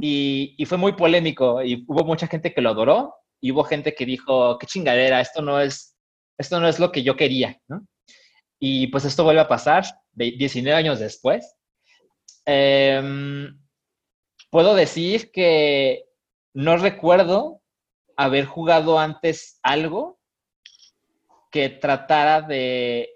Y, 0.00 0.54
y 0.58 0.66
fue 0.66 0.78
muy 0.78 0.92
polémico 0.94 1.62
y 1.62 1.84
hubo 1.88 2.04
mucha 2.04 2.26
gente 2.28 2.54
que 2.54 2.60
lo 2.62 2.70
adoró 2.70 3.14
y 3.40 3.52
hubo 3.52 3.64
gente 3.64 3.94
que 3.94 4.06
dijo, 4.06 4.58
qué 4.58 4.66
chingadera, 4.66 5.20
esto 5.20 5.42
no 5.42 5.60
es, 5.60 5.95
esto 6.38 6.60
no 6.60 6.68
es 6.68 6.78
lo 6.78 6.92
que 6.92 7.02
yo 7.02 7.16
quería, 7.16 7.60
¿no? 7.68 7.86
Y 8.58 8.88
pues 8.88 9.04
esto 9.04 9.24
vuelve 9.24 9.40
a 9.40 9.48
pasar 9.48 9.84
de 10.12 10.32
19 10.32 10.76
años 10.76 10.98
después. 10.98 11.56
Em, 12.44 13.58
puedo 14.50 14.74
decir 14.74 15.30
que 15.30 16.04
no 16.54 16.76
recuerdo 16.76 17.60
haber 18.16 18.46
jugado 18.46 18.98
antes 18.98 19.58
algo 19.62 20.18
que 21.50 21.68
tratara 21.68 22.42
de... 22.42 23.10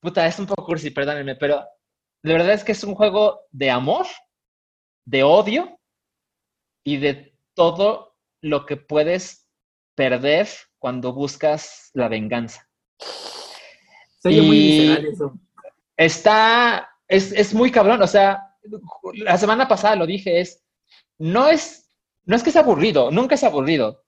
Puta, 0.00 0.26
es 0.26 0.38
un 0.38 0.46
poco 0.46 0.64
cursi, 0.64 0.90
perdónenme, 0.90 1.36
pero 1.36 1.64
de 2.22 2.32
verdad 2.32 2.52
es 2.52 2.64
que 2.64 2.72
es 2.72 2.84
un 2.84 2.94
juego 2.94 3.46
de 3.50 3.70
amor, 3.70 4.06
de 5.04 5.22
odio 5.22 5.80
y 6.84 6.98
de 6.98 7.34
todo 7.54 8.16
lo 8.40 8.66
que 8.66 8.76
puedes 8.76 9.47
perder 9.98 10.46
cuando 10.78 11.12
buscas 11.12 11.90
la 11.92 12.06
venganza. 12.06 12.68
Muy 14.22 14.56
y- 14.56 14.68
visceral 14.68 15.06
eso. 15.06 15.38
Está, 15.96 16.88
es, 17.08 17.32
es 17.32 17.52
muy 17.52 17.72
cabrón, 17.72 18.00
o 18.00 18.06
sea, 18.06 18.54
la 19.14 19.36
semana 19.36 19.66
pasada 19.66 19.96
lo 19.96 20.06
dije, 20.06 20.40
es, 20.40 20.62
no 21.18 21.48
es, 21.48 21.90
no 22.24 22.36
es 22.36 22.44
que 22.44 22.52
sea 22.52 22.62
aburrido, 22.62 23.10
nunca 23.10 23.34
es 23.34 23.42
aburrido, 23.42 24.04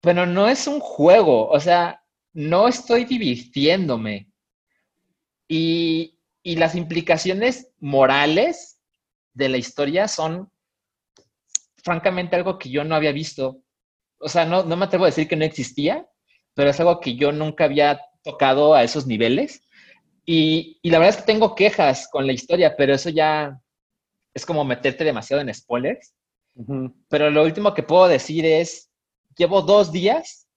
pero 0.00 0.24
no 0.24 0.48
es 0.48 0.66
un 0.66 0.80
juego, 0.80 1.50
o 1.50 1.60
sea, 1.60 2.02
no 2.32 2.66
estoy 2.66 3.04
divirtiéndome. 3.04 4.30
Y, 5.46 6.18
y 6.42 6.56
las 6.56 6.74
implicaciones 6.74 7.70
morales 7.80 8.80
de 9.34 9.50
la 9.50 9.58
historia 9.58 10.08
son 10.08 10.50
francamente 11.82 12.34
algo 12.34 12.58
que 12.58 12.70
yo 12.70 12.82
no 12.82 12.94
había 12.94 13.12
visto. 13.12 13.63
O 14.24 14.28
sea, 14.28 14.44
no, 14.46 14.64
no 14.64 14.76
me 14.76 14.86
atrevo 14.86 15.04
a 15.04 15.08
decir 15.08 15.28
que 15.28 15.36
no 15.36 15.44
existía, 15.44 16.08
pero 16.54 16.70
es 16.70 16.80
algo 16.80 16.98
que 17.00 17.14
yo 17.14 17.30
nunca 17.30 17.64
había 17.64 18.00
tocado 18.22 18.74
a 18.74 18.82
esos 18.82 19.06
niveles. 19.06 19.62
Y, 20.24 20.78
y 20.82 20.90
la 20.90 20.98
verdad 20.98 21.16
es 21.16 21.20
que 21.20 21.32
tengo 21.32 21.54
quejas 21.54 22.08
con 22.10 22.26
la 22.26 22.32
historia, 22.32 22.74
pero 22.76 22.94
eso 22.94 23.10
ya 23.10 23.60
es 24.32 24.46
como 24.46 24.64
meterte 24.64 25.04
demasiado 25.04 25.42
en 25.42 25.52
spoilers. 25.52 26.14
Pero 27.08 27.30
lo 27.30 27.42
último 27.42 27.74
que 27.74 27.82
puedo 27.82 28.08
decir 28.08 28.44
es, 28.46 28.90
llevo 29.36 29.62
dos 29.62 29.92
días 29.92 30.48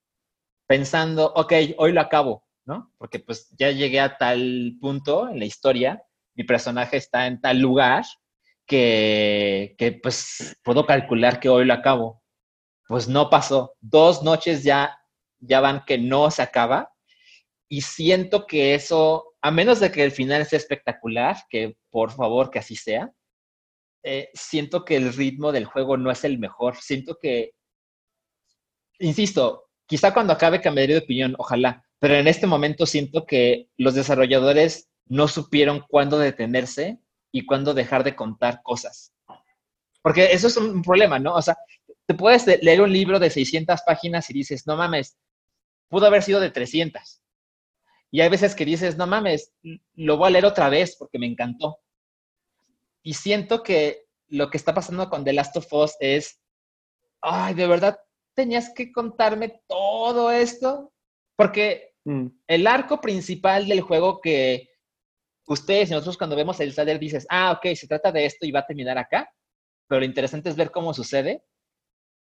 pensando, 0.68 1.34
ok, 1.36 1.54
hoy 1.78 1.92
lo 1.92 2.02
acabo, 2.02 2.46
¿no? 2.66 2.94
Porque 2.98 3.20
pues 3.20 3.50
ya 3.58 3.72
llegué 3.72 4.00
a 4.00 4.18
tal 4.18 4.78
punto 4.80 5.30
en 5.30 5.40
la 5.40 5.46
historia, 5.46 6.04
mi 6.36 6.44
personaje 6.44 6.98
está 6.98 7.28
en 7.28 7.42
tal 7.42 7.60
lugar 7.60 8.06
que, 8.66 9.76
que 9.78 9.94
pues 9.94 10.58
puedo 10.64 10.86
calcular 10.86 11.40
que 11.40 11.50
hoy 11.50 11.66
lo 11.66 11.74
acabo. 11.74 12.22
Pues 12.88 13.08
no 13.08 13.30
pasó. 13.30 13.74
Dos 13.82 14.24
noches 14.24 14.64
ya, 14.64 14.98
ya 15.40 15.60
van 15.60 15.84
que 15.86 15.98
no 15.98 16.32
se 16.32 16.42
acaba 16.42 16.92
y 17.70 17.82
siento 17.82 18.48
que 18.48 18.76
eso, 18.76 19.36
a 19.42 19.52
menos 19.52 19.80
de 19.80 19.92
que 19.92 20.04
el 20.04 20.12
final 20.12 20.46
sea 20.46 20.58
espectacular, 20.58 21.38
que 21.50 21.78
por 21.90 22.12
favor 22.12 22.50
que 22.50 22.60
así 22.60 22.76
sea, 22.76 23.12
eh, 24.04 24.30
siento 24.34 24.86
que 24.86 24.96
el 24.96 25.14
ritmo 25.14 25.52
del 25.52 25.66
juego 25.66 25.98
no 25.98 26.12
es 26.12 26.24
el 26.24 26.40
mejor. 26.40 26.78
Siento 26.78 27.18
que, 27.22 27.52
insisto, 29.00 29.66
quizá 29.86 30.14
cuando 30.14 30.34
acabe 30.34 30.62
cambiaré 30.62 30.94
de 30.94 31.00
opinión, 31.00 31.36
ojalá, 31.38 31.84
pero 32.00 32.16
en 32.16 32.28
este 32.28 32.48
momento 32.48 32.86
siento 32.86 33.26
que 33.26 33.70
los 33.76 33.96
desarrolladores 33.96 34.90
no 35.08 35.28
supieron 35.28 35.84
cuándo 35.90 36.18
detenerse 36.20 37.00
y 37.32 37.46
cuándo 37.46 37.74
dejar 37.74 38.04
de 38.04 38.16
contar 38.16 38.62
cosas. 38.64 39.14
Porque 40.02 40.32
eso 40.32 40.48
es 40.48 40.56
un 40.56 40.82
problema, 40.82 41.20
¿no? 41.20 41.34
O 41.34 41.42
sea, 41.42 41.58
te 42.08 42.14
puedes 42.16 42.46
de- 42.46 42.58
leer 42.62 42.82
un 42.82 42.92
libro 42.92 43.20
de 43.20 43.30
600 43.30 43.82
páginas 43.86 44.30
y 44.30 44.34
dices, 44.34 44.66
no 44.66 44.76
mames, 44.78 45.18
pudo 45.90 46.08
haber 46.08 46.24
sido 46.24 46.40
de 46.40 46.50
300. 46.50 47.22
Y 48.10 48.22
hay 48.22 48.30
veces 48.30 48.56
que 48.56 48.66
dices, 48.66 48.98
no 48.98 49.06
mames, 49.06 49.54
lo 49.96 50.18
voy 50.18 50.28
a 50.28 50.32
leer 50.32 50.46
otra 50.46 50.70
vez 50.70 50.96
porque 50.98 51.20
me 51.20 51.28
encantó. 51.28 51.80
Y 53.04 53.14
siento 53.14 53.62
que 53.64 54.06
lo 54.30 54.50
que 54.50 54.58
está 54.58 54.74
pasando 54.74 55.10
con 55.10 55.24
The 55.24 55.34
Last 55.34 55.56
of 55.58 55.72
Us 55.74 55.96
es, 56.00 56.40
ay, 57.22 57.54
de 57.54 57.68
verdad, 57.68 58.00
tenías 58.34 58.72
que 58.74 58.92
contarme 58.92 59.62
todo 59.68 60.32
esto. 60.32 60.92
Porque 61.36 61.94
Mm. 62.06 62.28
el 62.48 62.68
arco 62.68 63.02
principal 63.02 63.68
del 63.68 63.82
juego 63.82 64.22
que 64.22 64.70
ustedes 65.46 65.90
y 65.90 65.92
nosotros 65.92 66.18
cuando 66.18 66.38
vemos 66.38 66.58
el 66.62 66.74
trailer 66.74 67.00
dices, 67.00 67.28
ah, 67.30 67.52
ok, 67.52 67.76
se 67.76 67.86
trata 67.88 68.14
de 68.14 68.26
esto 68.26 68.46
y 68.46 68.52
va 68.52 68.62
a 68.62 68.66
terminar 68.66 68.98
acá, 68.98 69.30
pero 69.88 70.00
lo 70.00 70.06
interesante 70.06 70.50
es 70.50 70.56
ver 70.56 70.72
cómo 70.72 70.94
sucede. 70.94 71.44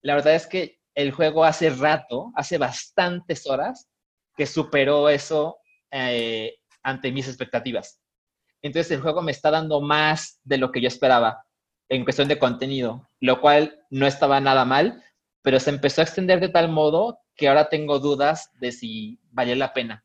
La 0.05 0.15
verdad 0.15 0.35
es 0.35 0.47
que 0.47 0.79
el 0.95 1.13
juego 1.13 1.45
hace 1.45 1.71
rato, 1.71 2.31
hace 2.37 2.59
bastantes 2.59 3.47
horas, 3.47 3.89
que 4.37 4.45
superó 4.45 5.09
eso 5.09 5.57
eh, 5.91 6.57
ante 6.83 7.11
mis 7.11 7.27
expectativas. 7.27 8.01
Entonces 8.61 8.93
el 8.93 9.01
juego 9.01 9.23
me 9.23 9.33
está 9.33 9.51
dando 9.51 9.81
más 9.81 10.41
de 10.45 10.59
lo 10.59 10.71
que 10.71 10.83
yo 10.83 10.89
esperaba 10.89 11.43
en 11.89 12.05
cuestión 12.05 12.29
de 12.29 12.39
contenido, 12.39 13.09
lo 13.21 13.41
cual 13.41 13.83
no 13.89 14.07
estaba 14.07 14.41
nada 14.41 14.67
mal, 14.67 15.03
pero 15.41 15.59
se 15.59 15.71
empezó 15.71 16.03
a 16.03 16.05
extender 16.05 16.39
de 16.39 16.51
tal 16.51 16.69
modo 16.69 17.21
que 17.35 17.49
ahora 17.49 17.71
tengo 17.71 17.99
dudas 17.99 18.51
de 18.61 18.73
si 18.73 19.19
vale 19.31 19.57
la 19.57 19.73
pena. 19.73 20.05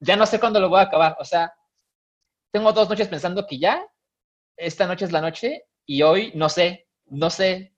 Ya 0.00 0.16
no 0.16 0.26
sé 0.26 0.38
cuándo 0.38 0.60
lo 0.60 0.68
voy 0.68 0.80
a 0.80 0.82
acabar, 0.82 1.16
o 1.18 1.24
sea, 1.24 1.54
tengo 2.52 2.72
dos 2.74 2.90
noches 2.90 3.08
pensando 3.08 3.46
que 3.46 3.58
ya, 3.58 3.82
esta 4.58 4.86
noche 4.86 5.06
es 5.06 5.12
la 5.12 5.22
noche 5.22 5.64
y 5.86 6.02
hoy 6.02 6.32
no 6.34 6.50
sé, 6.50 6.86
no 7.06 7.30
sé, 7.30 7.74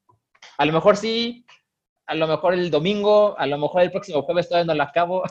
a 0.59 0.65
lo 0.67 0.73
mejor 0.73 0.97
sí, 0.97 1.45
a 2.07 2.15
lo 2.15 2.27
mejor 2.27 2.55
el 2.55 2.71
domingo, 2.71 3.39
a 3.39 3.47
lo 3.47 3.59
mejor 3.59 3.83
el 3.83 3.91
próximo 3.91 4.23
jueves 4.23 4.49
todavía 4.49 4.67
no 4.67 4.75
lo 4.75 4.83
acabo. 4.83 5.23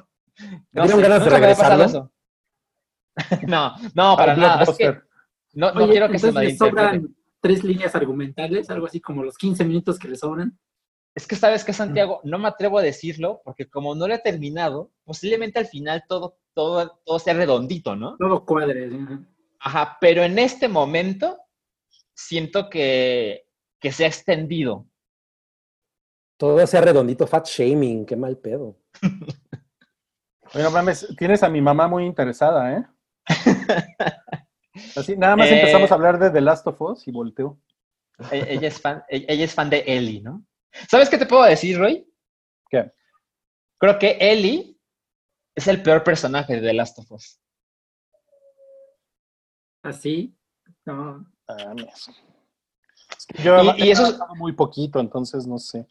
No 0.71 0.87
ganas 0.87 1.25
de 1.25 1.29
me 1.29 1.37
regresarlo? 1.37 1.83
eso. 1.83 2.11
no, 3.47 3.75
no, 3.93 4.15
para 4.15 4.33
Al 4.33 4.39
nada. 4.39 4.63
Es 4.63 4.77
que 4.77 4.97
no, 5.53 5.73
quiero 5.73 6.09
que 6.09 6.19
se 6.19 6.31
malinterprete. 6.31 6.57
sobran 6.57 7.15
tres 7.41 7.63
líneas 7.63 7.95
argumentales, 7.95 8.69
algo 8.69 8.85
así 8.85 9.01
como 9.01 9.23
los 9.23 9.37
15 9.37 9.65
minutos 9.65 9.99
que 9.99 10.07
le 10.07 10.15
sobran. 10.15 10.57
Es 11.15 11.27
que 11.27 11.35
sabes 11.35 11.65
que 11.65 11.73
Santiago, 11.73 12.21
no 12.23 12.37
me 12.37 12.47
atrevo 12.47 12.77
a 12.77 12.83
decirlo 12.83 13.41
porque 13.43 13.69
como 13.69 13.95
no 13.95 14.07
lo 14.07 14.13
he 14.13 14.19
terminado, 14.19 14.91
posiblemente 15.03 15.59
al 15.59 15.65
final 15.65 16.03
todo, 16.07 16.37
todo, 16.53 17.01
todo 17.03 17.19
sea 17.19 17.33
redondito, 17.33 17.95
¿no? 17.95 18.15
Todo 18.17 18.45
cuadre. 18.45 18.89
¿sí? 18.89 18.97
Ajá, 19.59 19.97
pero 19.99 20.23
en 20.23 20.39
este 20.39 20.67
momento 20.67 21.37
siento 22.13 22.69
que, 22.69 23.47
que 23.79 23.91
se 23.91 24.05
ha 24.05 24.07
extendido. 24.07 24.85
Todo 26.39 26.65
sea 26.65 26.79
redondito, 26.79 27.27
fat 27.27 27.45
shaming, 27.47 28.05
qué 28.05 28.15
mal 28.15 28.37
pedo. 28.37 28.75
No 30.55 30.71
mames, 30.71 31.07
tienes 31.15 31.43
a 31.43 31.49
mi 31.49 31.61
mamá 31.61 31.87
muy 31.87 32.05
interesada, 32.05 32.73
¿eh? 32.75 32.83
Así, 34.95 35.15
nada 35.15 35.35
más 35.35 35.45
Eh. 35.47 35.59
empezamos 35.59 35.91
a 35.91 35.93
hablar 35.93 36.17
de 36.17 36.31
The 36.31 36.41
Last 36.41 36.65
of 36.65 36.81
Us 36.81 37.07
y 37.07 37.11
volteo. 37.11 37.61
E- 38.31 38.47
Ella 38.55 38.67
es 38.69 38.81
fan, 38.81 39.03
e- 39.09 39.25
ella 39.29 39.45
es 39.45 39.53
fan 39.53 39.69
de 39.69 39.83
Ellie, 39.85 40.21
¿no? 40.21 40.43
¿Sabes 40.89 41.07
qué 41.07 41.19
te 41.19 41.27
puedo 41.27 41.43
decir, 41.43 41.77
Roy? 41.77 42.11
¿Qué? 42.67 42.91
Creo 43.77 43.99
que 43.99 44.17
Ellie 44.19 44.75
es 45.53 45.67
el 45.67 45.83
peor 45.83 46.03
personaje 46.03 46.55
de 46.55 46.61
The 46.61 46.73
Last 46.73 46.97
of 46.97 47.11
Us. 47.11 47.39
Así. 49.83 50.35
No. 50.85 51.25
Ah. 51.47 51.75
Es 53.15 53.25
que 53.27 53.43
Yo 53.43 53.61
Y- 53.75 53.83
y 53.83 53.91
eso 53.91 54.07
es- 54.07 54.17
muy 54.37 54.53
poquito, 54.53 54.99
entonces 54.99 55.45
no 55.45 55.59
sé. 55.59 55.85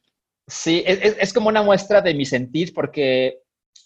Sí, 0.49 0.83
es, 0.87 1.17
es- 1.19 1.33
como 1.33 1.49
una 1.49 1.63
muestra 1.63 2.01
de 2.01 2.15
mi 2.15 2.25
sentir 2.25 2.73
porque 2.75 3.41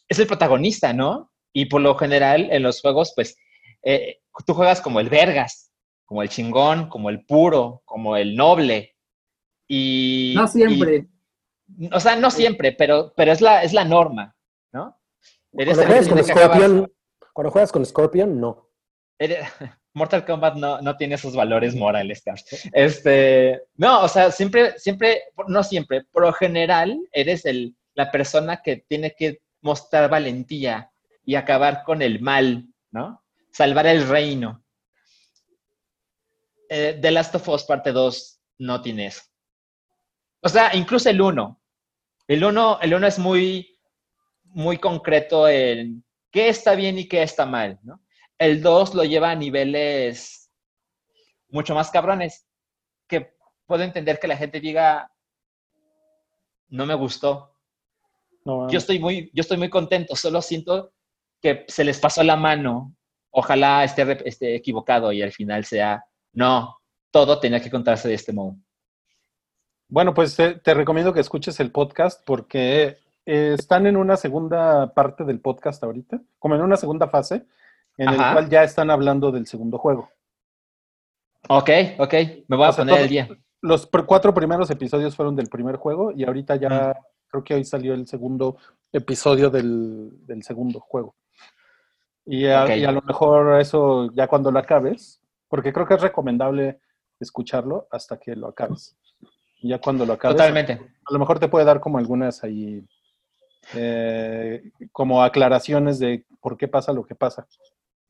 es 0.09 0.19
el 0.19 0.27
protagonista, 0.27 0.93
¿no? 0.93 1.31
Y 1.53 1.67
por 1.67 1.81
lo 1.81 1.97
general 1.97 2.49
en 2.51 2.63
los 2.63 2.81
juegos, 2.81 3.13
pues, 3.15 3.37
eh, 3.83 4.21
tú 4.47 4.55
juegas 4.55 4.81
como 4.81 5.01
el 5.01 5.09
vergas, 5.11 5.73
como 6.07 6.23
el 6.23 6.29
chingón, 6.29 6.89
como 6.89 7.11
el 7.11 7.25
puro, 7.27 7.83
como 7.85 8.17
el 8.17 8.37
noble. 8.37 8.97
Y, 9.69 10.35
No 10.37 10.47
siempre. 10.47 11.07
y- 11.79 11.89
o 11.93 12.01
sea, 12.01 12.17
no 12.17 12.31
siempre, 12.31 12.73
pero, 12.73 13.13
pero 13.17 13.33
es, 13.33 13.41
la, 13.41 13.63
es 13.63 13.73
la 13.73 13.85
norma, 13.85 14.37
¿no? 14.73 14.99
Eres 15.53 15.77
Cuando 15.77 15.95
juegas 15.95 16.09
con 16.09 16.25
Scorpion, 16.25 16.93
cuando 17.33 17.51
juegas 17.51 17.73
con 17.73 17.87
Scorpion, 17.87 18.41
no. 18.41 18.69
eres- 19.19 19.41
Mortal 19.95 20.25
Kombat 20.25 20.57
no, 20.57 20.81
no 20.81 20.97
tiene 20.97 21.17
esos 21.17 21.35
valores 21.35 21.75
morales, 21.75 22.23
Carl. 22.23 22.41
Este, 22.73 23.63
no, 23.77 24.03
o 24.03 24.09
sea, 24.09 24.31
siempre, 24.31 24.79
siempre, 24.79 25.23
no 25.49 25.63
siempre, 25.63 26.05
por 26.05 26.23
lo 26.23 26.33
general, 26.33 26.99
eres 27.13 27.45
el, 27.45 27.77
la 27.95 28.11
persona 28.11 28.63
que 28.63 28.85
tiene 28.89 29.15
que 29.15 29.41
mostrar 29.61 30.09
valentía 30.09 30.91
y 31.25 31.35
acabar 31.35 31.83
con 31.85 32.03
el 32.03 32.21
mal, 32.21 32.67
¿no? 32.91 33.23
Salvar 33.51 33.87
el 33.87 34.09
reino. 34.09 34.65
Eh, 36.69 36.99
The 37.01 37.11
Last 37.11 37.35
of 37.35 37.49
Us 37.49 37.65
parte 37.65 37.93
2 37.93 38.41
no 38.59 38.81
tiene 38.81 39.07
eso. 39.07 39.23
O 40.41 40.49
sea, 40.49 40.75
incluso 40.75 41.11
el 41.11 41.21
1. 41.21 41.61
El 42.29 42.45
1 42.45 42.79
el 42.81 42.95
uno 42.95 43.07
es 43.07 43.19
muy, 43.19 43.79
muy 44.45 44.79
concreto 44.79 45.49
en 45.49 46.03
qué 46.31 46.49
está 46.49 46.75
bien 46.75 46.99
y 46.99 47.07
qué 47.07 47.23
está 47.23 47.45
mal, 47.47 47.79
¿no? 47.83 48.02
El 48.43 48.61
2 48.61 48.97
lo 48.97 49.05
lleva 49.05 49.31
a 49.31 49.37
niveles 49.37 50.51
mucho 51.51 51.77
más 51.77 51.93
cabrones, 51.93 52.45
que 53.07 53.37
puedo 53.67 53.85
entender 53.85 54.19
que 54.19 54.27
la 54.27 54.37
gente 54.37 54.59
diga, 54.59 55.13
no 56.69 56.85
me 56.85 56.95
gustó. 56.95 57.55
No, 58.45 58.69
Yo 58.69 58.79
estoy 58.79 58.99
muy, 58.99 59.31
yo 59.33 59.43
estoy 59.43 59.59
muy 59.59 59.71
contento, 59.71 60.17
solo 60.17 60.43
siento 60.43 60.93
que 61.41 61.65
se 61.69 61.85
les 61.85 62.01
pasó 62.01 62.25
la 62.25 62.35
mano. 62.35 62.97
Ojalá 63.31 63.85
esté, 63.85 64.29
esté 64.29 64.57
equivocado 64.57 65.13
y 65.13 65.23
al 65.23 65.31
final 65.31 65.65
sea, 65.65 66.05
no, 66.33 66.79
todo 67.13 67.39
tenía 67.39 67.61
que 67.61 67.71
contarse 67.71 68.09
de 68.09 68.15
este 68.15 68.33
modo. 68.33 68.57
Bueno, 69.87 70.15
pues 70.15 70.35
te, 70.35 70.57
te 70.57 70.75
recomiendo 70.75 71.13
que 71.13 71.21
escuches 71.21 71.61
el 71.61 71.71
podcast 71.71 72.21
porque 72.27 72.99
eh, 73.25 73.55
están 73.57 73.87
en 73.87 73.97
una 73.97 74.17
segunda 74.17 74.93
parte 74.95 75.23
del 75.23 75.39
podcast 75.39 75.85
ahorita, 75.85 76.21
como 76.41 76.57
en 76.57 76.63
una 76.63 76.77
segunda 76.77 77.07
fase, 77.07 77.47
en 77.99 78.09
el 78.09 78.17
cual 78.17 78.49
ya 78.49 78.63
están 78.65 78.91
hablando 78.91 79.31
del 79.31 79.47
segundo 79.47 79.79
juego. 79.79 80.09
Ok, 81.49 81.71
ok, 81.99 82.15
me 82.49 82.57
voy 82.57 82.67
a 82.67 82.73
sea, 82.73 82.83
poner 82.83 82.95
todo- 82.95 83.05
el 83.05 83.11
día. 83.11 83.29
Los 83.61 83.87
cuatro 84.07 84.35
primeros 84.35 84.71
episodios 84.71 85.15
fueron 85.15 85.37
del 85.37 85.49
primer 85.49 85.77
juego 85.77 86.11
y 86.13 86.25
ahorita 86.25 86.57
ya 86.57 86.69
Mm. 86.69 87.05
creo 87.29 87.45
que 87.45 87.55
hoy 87.55 87.65
salió 87.65 87.95
el 87.95 88.07
segundo 88.07 88.57
episodio 88.93 89.51
del, 89.51 90.11
del 90.27 90.43
segundo 90.43 90.81
juego. 90.81 91.15
Y 92.27 92.47
a, 92.47 92.77
y 92.77 92.85
a 92.85 92.93
lo 92.93 93.03
mejor 93.03 93.61
eso 93.61 94.11
ya 94.15 94.27
cuando 94.29 94.51
lo 94.51 94.59
acabes, 94.59 95.21
porque 95.49 95.73
creo 95.73 95.87
que 95.87 95.95
es 95.95 96.01
recomendable 96.01 96.81
escucharlo 97.21 97.87
hasta 97.91 98.19
que 98.19 98.35
lo 98.37 98.49
acabes. 98.49 98.97
Y 99.61 99.69
ya 99.69 99.81
cuando 99.81 100.05
lo 100.07 100.15
acabes, 100.15 100.37
Totalmente. 100.37 100.73
a 100.73 101.13
lo 101.13 101.19
mejor 101.19 101.39
te 101.39 101.49
puede 101.49 101.65
dar 101.65 101.81
como 101.81 101.99
algunas 101.99 102.43
ahí, 102.45 102.85
eh, 103.75 104.71
como 104.91 105.23
aclaraciones 105.23 105.99
de 105.99 106.25
por 106.41 106.57
qué 106.57 106.67
pasa 106.69 106.93
lo 106.93 107.05
que 107.05 107.15
pasa. 107.15 107.47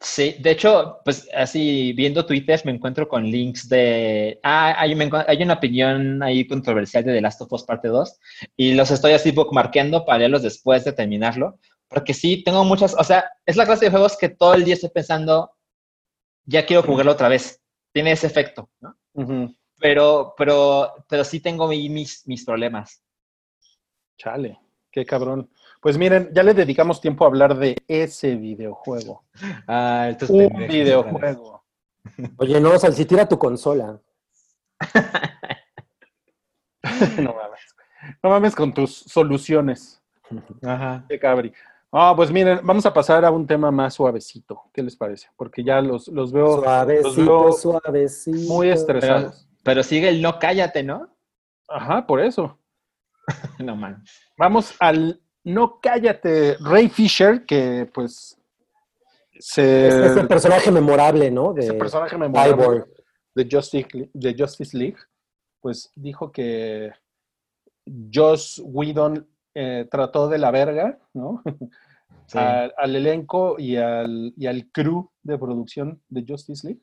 Sí, 0.04 0.34
de 0.40 0.50
hecho, 0.50 0.98
pues 1.04 1.28
así 1.32 1.92
viendo 1.92 2.26
Twitter 2.26 2.60
me 2.64 2.72
encuentro 2.72 3.06
con 3.08 3.22
links 3.24 3.68
de... 3.68 4.40
Ah, 4.42 4.74
hay, 4.76 4.96
me 4.96 5.08
encuent- 5.08 5.26
hay 5.28 5.40
una 5.42 5.54
opinión 5.54 6.20
ahí 6.24 6.44
controversial 6.46 7.04
de 7.04 7.12
The 7.14 7.20
Last 7.20 7.40
of 7.42 7.52
Us 7.52 7.62
Parte 7.62 7.86
2 7.88 8.18
y 8.56 8.74
los 8.74 8.90
estoy 8.90 9.12
así 9.12 9.30
bookmarkeando 9.30 10.04
para 10.04 10.18
leerlos 10.18 10.42
después 10.42 10.84
de 10.84 10.92
terminarlo, 10.92 11.60
porque 11.88 12.14
sí, 12.14 12.42
tengo 12.42 12.64
muchas... 12.64 12.96
O 12.98 13.04
sea, 13.04 13.24
es 13.46 13.56
la 13.56 13.64
clase 13.64 13.84
de 13.84 13.90
juegos 13.92 14.16
que 14.18 14.28
todo 14.30 14.54
el 14.54 14.64
día 14.64 14.74
estoy 14.74 14.90
pensando, 14.90 15.52
ya 16.46 16.66
quiero 16.66 16.82
jugarlo 16.82 17.12
otra 17.12 17.28
vez. 17.28 17.60
Tiene 17.92 18.12
ese 18.12 18.26
efecto, 18.28 18.70
¿no? 18.80 18.96
Pero, 19.80 20.34
pero, 20.38 20.94
pero 21.08 21.24
sí 21.24 21.40
tengo 21.40 21.68
mi- 21.68 21.88
mis, 21.88 22.26
mis 22.26 22.44
problemas. 22.44 23.02
Chale, 24.16 24.58
qué 24.90 25.04
cabrón. 25.04 25.50
Pues 25.82 25.98
miren, 25.98 26.30
ya 26.32 26.44
le 26.44 26.54
dedicamos 26.54 27.00
tiempo 27.00 27.24
a 27.24 27.26
hablar 27.26 27.59
de 27.59 27.76
ese 27.88 28.36
videojuego. 28.36 29.24
Ah, 29.66 30.06
estos 30.10 30.30
Un 30.30 30.68
videojuego. 30.68 31.64
Oye, 32.36 32.60
no, 32.60 32.78
Sal, 32.78 32.94
si 32.94 33.04
tira 33.04 33.28
tu 33.28 33.36
consola. 33.36 33.98
no 37.18 37.34
mames. 37.34 37.74
No 38.22 38.30
mames 38.30 38.54
con 38.54 38.72
tus 38.72 38.94
soluciones. 38.94 40.00
Ajá. 40.64 41.04
Qué 41.09 41.18
cabri. 41.18 41.52
Ah, 41.90 42.12
pues 42.14 42.30
miren, 42.30 42.60
vamos 42.62 42.86
a 42.86 42.94
pasar 42.94 43.24
a 43.24 43.32
un 43.32 43.44
tema 43.44 43.72
más 43.72 43.94
suavecito. 43.94 44.62
¿Qué 44.72 44.84
les 44.84 44.94
parece? 44.94 45.30
Porque 45.36 45.64
ya 45.64 45.80
los, 45.80 46.06
los 46.06 46.30
veo 46.30 46.62
Suavecito, 46.62 47.16
veo 47.16 47.52
suavecito. 47.52 48.54
muy 48.54 48.70
estresados. 48.70 49.48
Pero 49.64 49.82
sigue 49.82 50.10
el 50.10 50.22
no 50.22 50.38
cállate, 50.38 50.84
¿no? 50.84 51.09
Ajá, 51.68 52.06
por 52.06 52.20
eso. 52.20 52.56
No 53.59 53.74
man. 53.74 54.04
Vamos 54.36 54.76
al 54.78 55.20
No 55.44 55.81
Cállate, 55.81 56.56
Ray 56.60 56.89
Fisher, 56.89 57.44
que 57.44 57.90
pues 57.93 58.39
se... 59.39 59.89
Es 59.89 59.94
ese 59.94 60.24
personaje 60.27 60.70
memorable, 60.70 61.31
¿no? 61.31 61.52
De 61.52 61.62
ese 61.62 61.74
personaje 61.74 62.16
memorable 62.16 62.52
Cyborg. 62.55 62.89
de 63.35 63.48
Justice, 63.51 63.89
Le- 63.93 64.10
de 64.12 64.36
Justice 64.39 64.77
League, 64.77 64.97
pues 65.60 65.90
dijo 65.97 66.31
que 66.31 66.93
Joss 68.12 68.62
Whedon 68.64 69.28
eh, 69.55 69.86
trató 69.90 70.28
de 70.28 70.39
la 70.39 70.51
verga, 70.51 70.98
¿no? 71.12 71.43
Sí. 72.27 72.39
Al, 72.39 72.73
al 72.78 72.97
elenco 72.97 73.56
y 73.59 73.77
al, 73.77 74.32
y 74.36 74.47
al 74.47 74.70
crew 74.70 75.10
de 75.23 75.36
producción 75.36 76.01
de 76.09 76.24
Justice 76.27 76.66
League. 76.66 76.81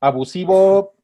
Abusivo, 0.00 0.94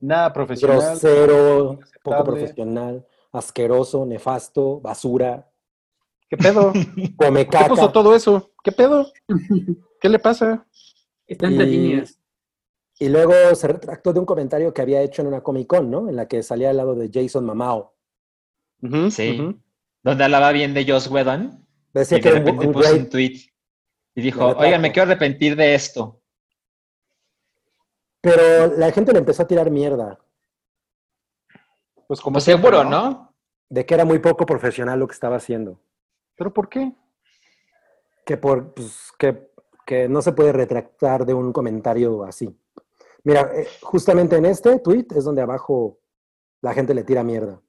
nada 0.00 0.32
profesional. 0.32 0.78
Grosero, 0.78 1.78
poco 2.02 2.24
profesional, 2.24 3.06
asqueroso, 3.32 4.06
nefasto, 4.06 4.80
basura, 4.80 5.49
¿Qué 6.30 6.36
pedo? 6.38 6.72
come 7.18 7.46
¿Qué 7.46 7.58
puso 7.68 7.74
caca. 7.82 7.92
todo 7.92 8.14
eso? 8.16 8.52
¿Qué 8.64 8.72
pedo? 8.72 9.06
¿Qué 10.00 10.08
le 10.08 10.18
pasa? 10.18 10.66
Está 11.26 11.48
entre 11.48 11.66
Y- 11.66 11.70
líneas. 11.70 12.16
Y 12.98 13.08
luego 13.08 13.32
se 13.54 13.66
retractó 13.66 14.12
de 14.12 14.20
un 14.20 14.26
comentario 14.26 14.74
que 14.74 14.82
había 14.82 15.00
hecho 15.00 15.22
en 15.22 15.28
una 15.28 15.40
Comic 15.42 15.66
Con, 15.66 15.90
¿no? 15.90 16.08
En 16.10 16.16
la 16.16 16.28
que 16.28 16.42
salía 16.42 16.68
al 16.70 16.76
lado 16.76 16.94
de 16.94 17.10
Jason 17.12 17.46
Mamao. 17.46 17.94
Sí. 19.10 19.56
Donde 20.02 20.24
hablaba 20.24 20.52
bien 20.52 20.72
de 20.74 20.86
Joss 20.90 21.08
Whedon 21.10 21.66
Decía 21.94 22.18
y 22.18 22.20
que 22.20 22.28
de 22.30 22.34
un, 22.36 22.40
repente 22.46 22.66
un 22.66 22.72
puso 22.74 22.94
un 22.94 23.08
tweet 23.08 23.38
y 24.14 24.20
dijo, 24.22 24.46
oigan, 24.48 24.80
me 24.82 24.92
quiero 24.92 25.10
arrepentir 25.10 25.56
de 25.56 25.74
esto. 25.74 26.20
Pero 28.20 28.66
la 28.76 28.92
gente 28.92 29.12
le 29.12 29.18
empezó 29.20 29.42
a 29.42 29.46
tirar 29.46 29.70
mierda, 29.70 30.18
Pues 32.06 32.20
como 32.20 32.34
Pues 32.34 32.44
seguro, 32.44 32.84
¿no? 32.84 33.34
de 33.70 33.86
que 33.86 33.94
era 33.94 34.04
muy 34.04 34.18
poco 34.18 34.44
profesional 34.44 34.98
lo 34.98 35.06
que 35.06 35.14
estaba 35.14 35.36
haciendo. 35.36 35.80
¿Pero 36.40 36.54
por 36.54 36.70
qué? 36.70 36.90
Que, 38.24 38.38
por, 38.38 38.72
pues, 38.72 39.12
que, 39.18 39.50
que 39.84 40.08
no 40.08 40.22
se 40.22 40.32
puede 40.32 40.54
retractar 40.54 41.26
de 41.26 41.34
un 41.34 41.52
comentario 41.52 42.24
así. 42.24 42.48
Mira, 43.24 43.50
eh, 43.54 43.68
justamente 43.82 44.36
en 44.36 44.46
este 44.46 44.78
tweet 44.78 45.04
es 45.14 45.24
donde 45.24 45.42
abajo 45.42 45.98
la 46.62 46.72
gente 46.72 46.94
le 46.94 47.04
tira 47.04 47.22
mierda. 47.22 47.60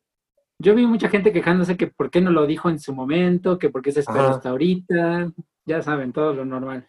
Yo 0.57 0.73
vi 0.73 0.87
mucha 0.87 1.09
gente 1.09 1.33
quejándose 1.33 1.75
que 1.75 1.87
por 1.87 2.09
qué 2.09 2.21
no 2.21 2.31
lo 2.31 2.47
dijo 2.47 2.69
en 2.69 2.79
su 2.79 2.95
momento, 2.95 3.59
que 3.59 3.69
por 3.69 3.81
qué 3.81 3.91
se 3.91 3.99
esperó 3.99 4.21
Ajá. 4.21 4.35
hasta 4.35 4.49
ahorita. 4.51 5.33
Ya 5.65 5.81
saben, 5.81 6.13
todo 6.13 6.33
lo 6.33 6.45
normal. 6.45 6.87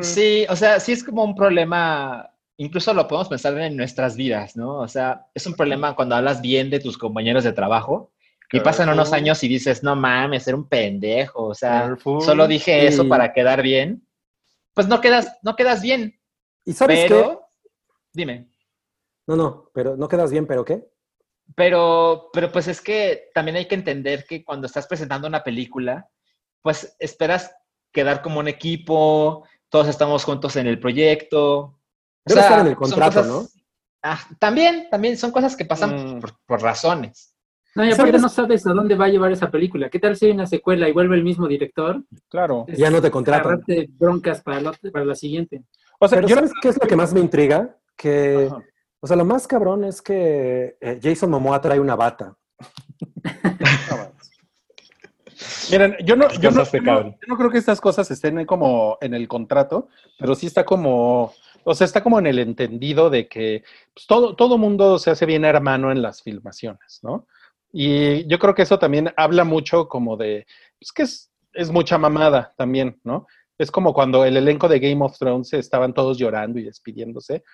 Sí, 0.00 0.44
o 0.50 0.56
sea, 0.56 0.80
sí 0.80 0.90
es 0.90 1.04
como 1.04 1.22
un 1.22 1.36
problema, 1.36 2.28
incluso 2.56 2.92
lo 2.92 3.06
podemos 3.06 3.28
pensar 3.28 3.56
en 3.58 3.76
nuestras 3.76 4.16
vidas, 4.16 4.56
¿no? 4.56 4.80
O 4.80 4.88
sea, 4.88 5.28
es 5.32 5.46
un 5.46 5.54
problema 5.54 5.94
cuando 5.94 6.16
hablas 6.16 6.40
bien 6.40 6.68
de 6.68 6.80
tus 6.80 6.98
compañeros 6.98 7.44
de 7.44 7.52
trabajo 7.52 8.10
y 8.52 8.60
pasan 8.60 8.88
unos 8.88 9.12
años 9.12 9.42
y 9.42 9.48
dices, 9.48 9.82
no 9.82 9.96
mames, 9.96 10.46
era 10.46 10.56
un 10.56 10.68
pendejo, 10.68 11.46
o 11.46 11.54
sea, 11.54 11.96
solo 12.20 12.46
dije 12.46 12.86
eso 12.86 13.08
para 13.08 13.32
quedar 13.32 13.62
bien. 13.62 14.06
Pues 14.74 14.86
no 14.88 15.00
quedas, 15.00 15.38
no 15.42 15.56
quedas 15.56 15.82
bien, 15.82 16.20
¿Y 16.64 16.72
sabes 16.74 17.00
qué? 17.00 17.08
pero, 17.08 17.48
dime. 18.12 18.48
No, 19.26 19.34
no, 19.36 19.70
pero 19.74 19.96
no 19.96 20.06
quedas 20.08 20.30
bien, 20.30 20.46
pero 20.46 20.64
¿qué? 20.64 20.86
Pero, 21.54 22.28
pero 22.32 22.50
pues 22.52 22.68
es 22.68 22.80
que 22.80 23.30
también 23.34 23.56
hay 23.56 23.66
que 23.66 23.74
entender 23.76 24.24
que 24.26 24.44
cuando 24.44 24.66
estás 24.66 24.86
presentando 24.86 25.26
una 25.28 25.42
película, 25.44 26.08
pues 26.62 26.96
esperas 26.98 27.54
quedar 27.92 28.20
como 28.22 28.40
un 28.40 28.48
equipo, 28.48 29.46
todos 29.68 29.88
estamos 29.88 30.24
juntos 30.24 30.56
en 30.56 30.66
el 30.66 30.78
proyecto. 30.78 31.58
O 31.58 31.80
Debe 32.24 32.40
sea, 32.40 32.48
estar 32.50 32.60
en 32.60 32.66
el 32.72 32.76
contrato, 32.76 33.20
cosas- 33.20 33.26
¿no? 33.26 33.46
Ah, 34.02 34.20
también, 34.38 34.88
también 34.90 35.16
son 35.16 35.30
cosas 35.32 35.56
que 35.56 35.64
pasan 35.64 36.16
Mm. 36.16 36.20
por, 36.20 36.38
por 36.44 36.62
razones. 36.62 37.34
No, 37.76 37.84
y 37.84 37.88
¿Sabes? 37.92 37.98
aparte 38.00 38.18
no 38.18 38.28
sabes 38.28 38.66
a 38.66 38.72
dónde 38.72 38.94
va 38.96 39.04
a 39.04 39.08
llevar 39.08 39.30
esa 39.32 39.50
película. 39.50 39.90
¿Qué 39.90 39.98
tal 39.98 40.16
si 40.16 40.26
hay 40.26 40.32
una 40.32 40.46
secuela 40.46 40.88
y 40.88 40.92
vuelve 40.92 41.14
el 41.16 41.22
mismo 41.22 41.46
director? 41.46 42.02
Claro. 42.28 42.64
Es 42.68 42.78
Ya 42.78 42.90
no 42.90 43.00
te 43.02 43.10
contratan. 43.10 43.42
agarrarte 43.46 43.88
broncas 43.98 44.42
para 44.42 44.60
la, 44.60 44.72
para 44.92 45.04
la 45.04 45.14
siguiente. 45.14 45.62
O 46.00 46.08
sea, 46.08 46.16
Pero 46.16 46.28
yo 46.28 46.34
¿sabes 46.36 46.52
qué 46.60 46.68
es 46.70 46.78
lo 46.80 46.88
que 46.88 46.96
más 46.96 47.12
me 47.12 47.20
intriga? 47.20 47.76
Que, 47.96 48.48
Ajá. 48.50 48.62
o 49.00 49.06
sea, 49.06 49.16
lo 49.16 49.24
más 49.24 49.46
cabrón 49.46 49.84
es 49.84 50.00
que 50.02 50.76
eh, 50.80 51.00
Jason 51.02 51.30
Momoa 51.30 51.60
trae 51.60 51.78
una 51.78 51.94
bata. 51.96 52.34
Miren, 55.70 55.96
yo 56.04 56.16
no, 56.16 56.28
no, 56.28 56.50
no- 56.50 56.64
yo 56.64 57.14
no 57.28 57.36
creo 57.36 57.50
que 57.50 57.58
estas 57.58 57.80
cosas 57.80 58.10
estén 58.10 58.44
como 58.46 58.96
en 59.00 59.12
el 59.14 59.28
contrato, 59.28 59.88
pero 60.18 60.34
sí 60.34 60.46
está 60.46 60.64
como, 60.64 61.34
o 61.64 61.74
sea, 61.74 61.84
está 61.84 62.02
como 62.02 62.18
en 62.18 62.26
el 62.26 62.38
entendido 62.38 63.10
de 63.10 63.28
que 63.28 63.62
pues, 63.92 64.06
todo, 64.06 64.34
todo 64.34 64.56
mundo 64.56 64.98
se 64.98 65.10
hace 65.10 65.26
bien 65.26 65.44
hermano 65.44 65.90
en 65.92 66.00
las 66.00 66.22
filmaciones, 66.22 67.00
¿no? 67.02 67.26
Y 67.78 68.26
yo 68.26 68.38
creo 68.38 68.54
que 68.54 68.62
eso 68.62 68.78
también 68.78 69.12
habla 69.18 69.44
mucho 69.44 69.86
como 69.86 70.16
de, 70.16 70.46
pues 70.80 70.92
que 70.92 71.02
es, 71.02 71.30
es 71.52 71.70
mucha 71.70 71.98
mamada 71.98 72.54
también, 72.56 72.98
¿no? 73.04 73.26
Es 73.58 73.70
como 73.70 73.92
cuando 73.92 74.24
el 74.24 74.38
elenco 74.38 74.66
de 74.66 74.80
Game 74.80 75.04
of 75.04 75.18
Thrones 75.18 75.52
estaban 75.52 75.92
todos 75.92 76.16
llorando 76.16 76.58
y 76.58 76.64
despidiéndose. 76.64 77.44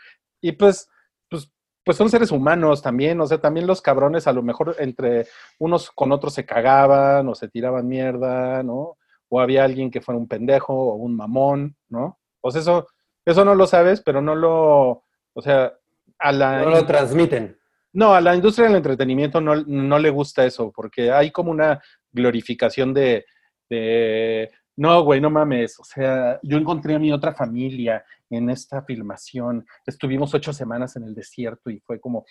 Y 0.40 0.52
pues, 0.52 0.88
pues, 1.28 1.50
pues 1.84 1.96
son 1.96 2.08
seres 2.08 2.30
humanos 2.30 2.82
también, 2.82 3.20
o 3.20 3.26
sea, 3.26 3.40
también 3.40 3.66
los 3.66 3.82
cabrones 3.82 4.28
a 4.28 4.32
lo 4.32 4.44
mejor 4.44 4.76
entre 4.78 5.26
unos 5.58 5.90
con 5.90 6.12
otros 6.12 6.34
se 6.34 6.46
cagaban 6.46 7.28
o 7.28 7.34
se 7.34 7.48
tiraban 7.48 7.88
mierda, 7.88 8.62
¿no? 8.62 8.98
O 9.28 9.40
había 9.40 9.64
alguien 9.64 9.90
que 9.90 10.02
fuera 10.02 10.20
un 10.20 10.28
pendejo 10.28 10.72
o 10.72 10.94
un 10.94 11.16
mamón, 11.16 11.76
¿no? 11.88 12.20
Pues 12.40 12.54
eso, 12.54 12.86
eso 13.24 13.44
no 13.44 13.56
lo 13.56 13.66
sabes, 13.66 14.00
pero 14.00 14.22
no 14.22 14.36
lo, 14.36 15.02
o 15.32 15.42
sea, 15.42 15.72
a 16.20 16.30
la, 16.30 16.62
No 16.62 16.70
lo 16.70 16.86
transmiten. 16.86 17.58
No, 17.92 18.14
a 18.14 18.20
la 18.20 18.34
industria 18.34 18.66
del 18.66 18.76
entretenimiento 18.76 19.40
no, 19.40 19.56
no 19.56 19.98
le 19.98 20.10
gusta 20.10 20.44
eso, 20.44 20.72
porque 20.74 21.10
hay 21.10 21.30
como 21.30 21.50
una 21.50 21.80
glorificación 22.10 22.94
de, 22.94 23.24
de 23.68 24.50
no, 24.76 25.02
güey, 25.04 25.20
no 25.20 25.30
mames, 25.30 25.78
o 25.78 25.84
sea, 25.84 26.40
yo 26.42 26.56
encontré 26.56 26.94
a 26.94 26.98
mi 26.98 27.12
otra 27.12 27.34
familia 27.34 28.04
en 28.30 28.48
esta 28.48 28.82
filmación, 28.82 29.66
estuvimos 29.86 30.32
ocho 30.34 30.52
semanas 30.52 30.96
en 30.96 31.04
el 31.04 31.14
desierto 31.14 31.70
y 31.70 31.80
fue 31.80 32.00
como... 32.00 32.24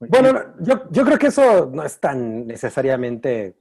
güey, 0.00 0.10
Bueno, 0.10 0.32
no, 0.32 0.40
yo, 0.60 0.90
yo 0.90 1.04
creo 1.04 1.18
que 1.18 1.26
eso 1.26 1.70
no 1.72 1.82
es 1.82 2.00
tan 2.00 2.46
necesariamente 2.46 3.56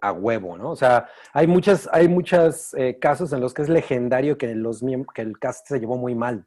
a 0.00 0.12
huevo, 0.12 0.58
¿no? 0.58 0.70
O 0.70 0.76
sea, 0.76 1.06
hay 1.32 1.46
muchas, 1.46 1.88
hay 1.92 2.08
muchos 2.08 2.74
casos 3.00 3.32
en 3.32 3.40
los 3.40 3.54
que 3.54 3.62
es 3.62 3.68
legendario 3.68 4.36
que, 4.36 4.54
los, 4.54 4.82
que 5.14 5.22
el 5.22 5.38
cast 5.38 5.68
se 5.68 5.78
llevó 5.78 5.96
muy 5.96 6.14
mal. 6.14 6.46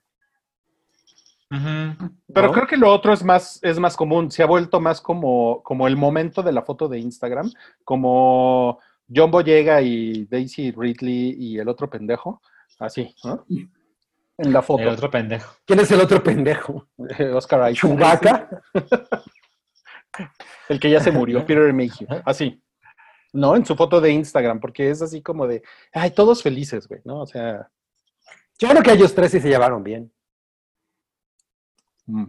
Pero 1.49 2.47
¿no? 2.47 2.51
creo 2.51 2.67
que 2.67 2.77
lo 2.77 2.91
otro 2.91 3.13
es 3.13 3.23
más, 3.23 3.59
es 3.61 3.79
más 3.79 3.95
común, 3.95 4.29
se 4.31 4.43
ha 4.43 4.47
vuelto 4.47 4.79
más 4.79 4.99
como, 4.99 5.63
como 5.63 5.87
el 5.87 5.95
momento 5.95 6.43
de 6.43 6.51
la 6.51 6.63
foto 6.63 6.87
de 6.87 6.99
Instagram, 6.99 7.51
como 7.83 8.79
John 9.13 9.31
Boyega 9.31 9.81
y 9.81 10.25
Daisy 10.25 10.71
Ridley 10.71 11.35
y 11.39 11.57
el 11.57 11.69
otro 11.69 11.89
pendejo, 11.89 12.41
así, 12.79 13.15
¿no? 13.23 13.45
En 14.37 14.53
la 14.53 14.61
foto. 14.61 14.83
El 14.83 14.89
otro 14.89 15.09
pendejo. 15.09 15.55
¿Quién 15.65 15.79
es 15.79 15.91
el 15.91 16.01
otro 16.01 16.21
pendejo? 16.21 16.87
Oscar 17.33 17.71
Isaac. 17.71 17.89
¿Chewbacca? 17.89 18.49
El 20.69 20.79
que 20.79 20.89
ya 20.89 20.99
se 20.99 21.11
murió, 21.11 21.45
Peter 21.45 21.71
Mayhew. 21.73 22.07
Así. 22.25 22.61
No, 23.33 23.55
en 23.55 23.65
su 23.65 23.75
foto 23.75 24.01
de 24.01 24.11
Instagram, 24.11 24.59
porque 24.59 24.89
es 24.89 25.01
así 25.01 25.21
como 25.21 25.47
de, 25.47 25.61
ay, 25.93 26.11
todos 26.11 26.41
felices, 26.41 26.87
güey, 26.87 27.01
¿no? 27.03 27.21
O 27.21 27.27
sea, 27.27 27.69
Yo 28.57 28.67
creo 28.69 28.81
que 28.81 28.91
ellos 28.93 29.13
tres 29.13 29.31
sí 29.31 29.39
se 29.39 29.49
llevaron 29.49 29.83
bien. 29.83 30.11
Mm, 32.07 32.25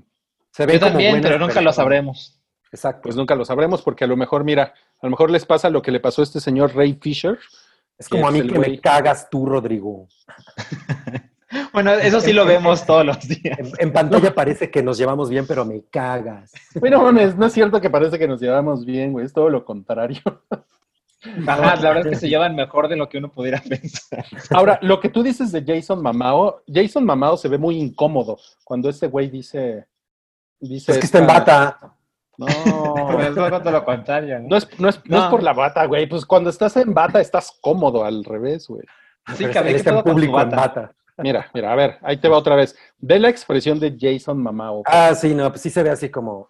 Se 0.53 0.67
ven 0.67 0.75
Yo 0.75 0.81
como 0.81 0.91
también, 0.93 1.13
buenas 1.13 1.31
pero 1.31 1.45
nunca 1.47 1.61
lo 1.61 1.73
sabremos. 1.73 2.35
Exacto. 2.71 3.01
pues 3.05 3.17
nunca 3.17 3.35
lo 3.35 3.45
sabremos, 3.47 3.81
porque 3.81 4.05
a 4.05 4.07
lo 4.07 4.17
mejor, 4.17 4.45
mira, 4.45 4.75
a 5.01 5.07
lo 5.07 5.11
mejor 5.11 5.31
les 5.31 5.47
pasa 5.47 5.71
lo 5.71 5.81
que 5.81 5.91
le 5.91 6.01
pasó 6.01 6.21
a 6.21 6.25
este 6.25 6.41
señor 6.41 6.77
Ray 6.77 6.99
Fisher. 7.01 7.39
es 7.97 8.09
como 8.09 8.27
a 8.27 8.31
es 8.31 8.35
mí 8.35 8.43
que 8.47 8.59
güey. 8.59 8.73
me 8.73 8.81
cagas 8.81 9.29
tú, 9.31 9.47
Rodrigo. 9.47 10.09
Bueno, 11.73 11.93
eso 11.93 12.21
sí 12.21 12.35
lo 12.35 12.45
vemos 12.45 12.85
todos 12.85 13.07
los 13.07 13.27
días. 13.27 13.59
En, 13.59 13.73
en 13.79 13.93
pantalla 13.93 14.35
parece 14.35 14.71
que 14.71 14.83
nos 14.83 14.99
llevamos 14.99 15.31
bien, 15.31 15.47
pero 15.47 15.65
me 15.65 15.83
cagas. 15.91 16.53
Bueno, 16.79 17.03
mames, 17.03 17.37
no 17.39 17.47
es 17.47 17.55
cierto 17.55 17.81
que 17.81 17.89
parece 17.89 18.19
que 18.19 18.29
nos 18.29 18.39
llevamos 18.39 18.85
bien, 18.85 19.13
güey. 19.13 19.25
Es 19.25 19.33
todo 19.33 19.49
lo 19.49 19.65
contrario. 19.65 20.21
Ajá, 21.47 21.77
la 21.77 21.89
verdad 21.89 22.07
es 22.07 22.11
que 22.11 22.17
se 22.17 22.29
llevan 22.29 22.55
mejor 22.55 22.89
de 22.89 22.97
lo 22.97 23.09
que 23.09 23.19
uno 23.19 23.31
pudiera 23.31 23.61
pensar. 23.69 24.25
Ahora, 24.51 24.79
lo 24.83 25.01
que 25.01 25.09
tú 25.09 25.23
dices 25.23 25.51
de 25.53 25.65
Jason 25.67 26.03
Mamao, 26.03 26.63
Jason 26.73 27.05
Mamao 27.05 27.37
se 27.37 27.49
ve 27.49 27.59
muy 27.59 27.77
incómodo 27.79 28.39
cuando 28.65 28.89
este 28.89 29.09
güey 29.09 29.29
dice. 29.29 29.87
dice 30.61 30.93
Es 30.93 30.99
que 30.99 31.07
está 31.07 31.19
en 31.19 31.27
bata. 31.27 31.95
No, 32.37 32.47
Es 33.21 33.35
todo 33.35 33.71
lo 33.71 33.85
contrario. 33.85 34.39
¿no? 34.39 34.49
no 34.49 34.57
es, 34.57 34.81
no, 34.81 34.89
es, 34.89 35.01
no 35.07 35.19
es 35.19 35.25
por 35.25 35.43
la 35.43 35.53
bata, 35.53 35.85
güey. 35.87 36.09
Pues 36.09 36.25
cuando 36.25 36.51
estás 36.51 36.77
en 36.77 36.95
bata 36.95 37.21
estás 37.21 37.53
cómodo, 37.61 38.05
al 38.05 38.25
revés, 38.25 38.69
güey. 38.69 38.83
Sí, 39.35 39.45
¿qué 39.47 39.71
está 39.75 39.91
en 39.91 40.03
público 40.05 40.41
en 40.41 40.51
bata? 40.51 40.57
bata. 40.57 40.95
Mira, 41.19 41.51
mira, 41.53 41.73
a 41.73 41.75
ver, 41.75 41.99
ahí 42.03 42.17
te 42.17 42.29
va 42.29 42.39
otra 42.39 42.55
vez. 42.55 42.79
Ve 42.99 43.19
la 43.19 43.29
expresión 43.29 43.81
de 43.81 43.97
Jason 43.99 44.41
Mamao. 44.41 44.85
Ah, 44.87 45.13
sí, 45.17 45.35
no, 45.35 45.51
pues 45.51 45.63
sí 45.63 45.71
se 45.71 45.83
ve 45.83 45.91
así 45.91 46.11
como. 46.11 46.49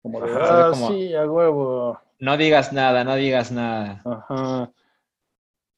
Como 0.00 0.20
de, 0.22 0.32
ah, 0.40 0.70
como- 0.72 0.88
sí, 0.88 1.14
a 1.14 1.30
huevo. 1.30 2.00
No 2.20 2.36
digas 2.36 2.72
nada, 2.72 3.04
no 3.04 3.14
digas 3.14 3.52
nada. 3.52 4.02
Ajá. 4.04 4.72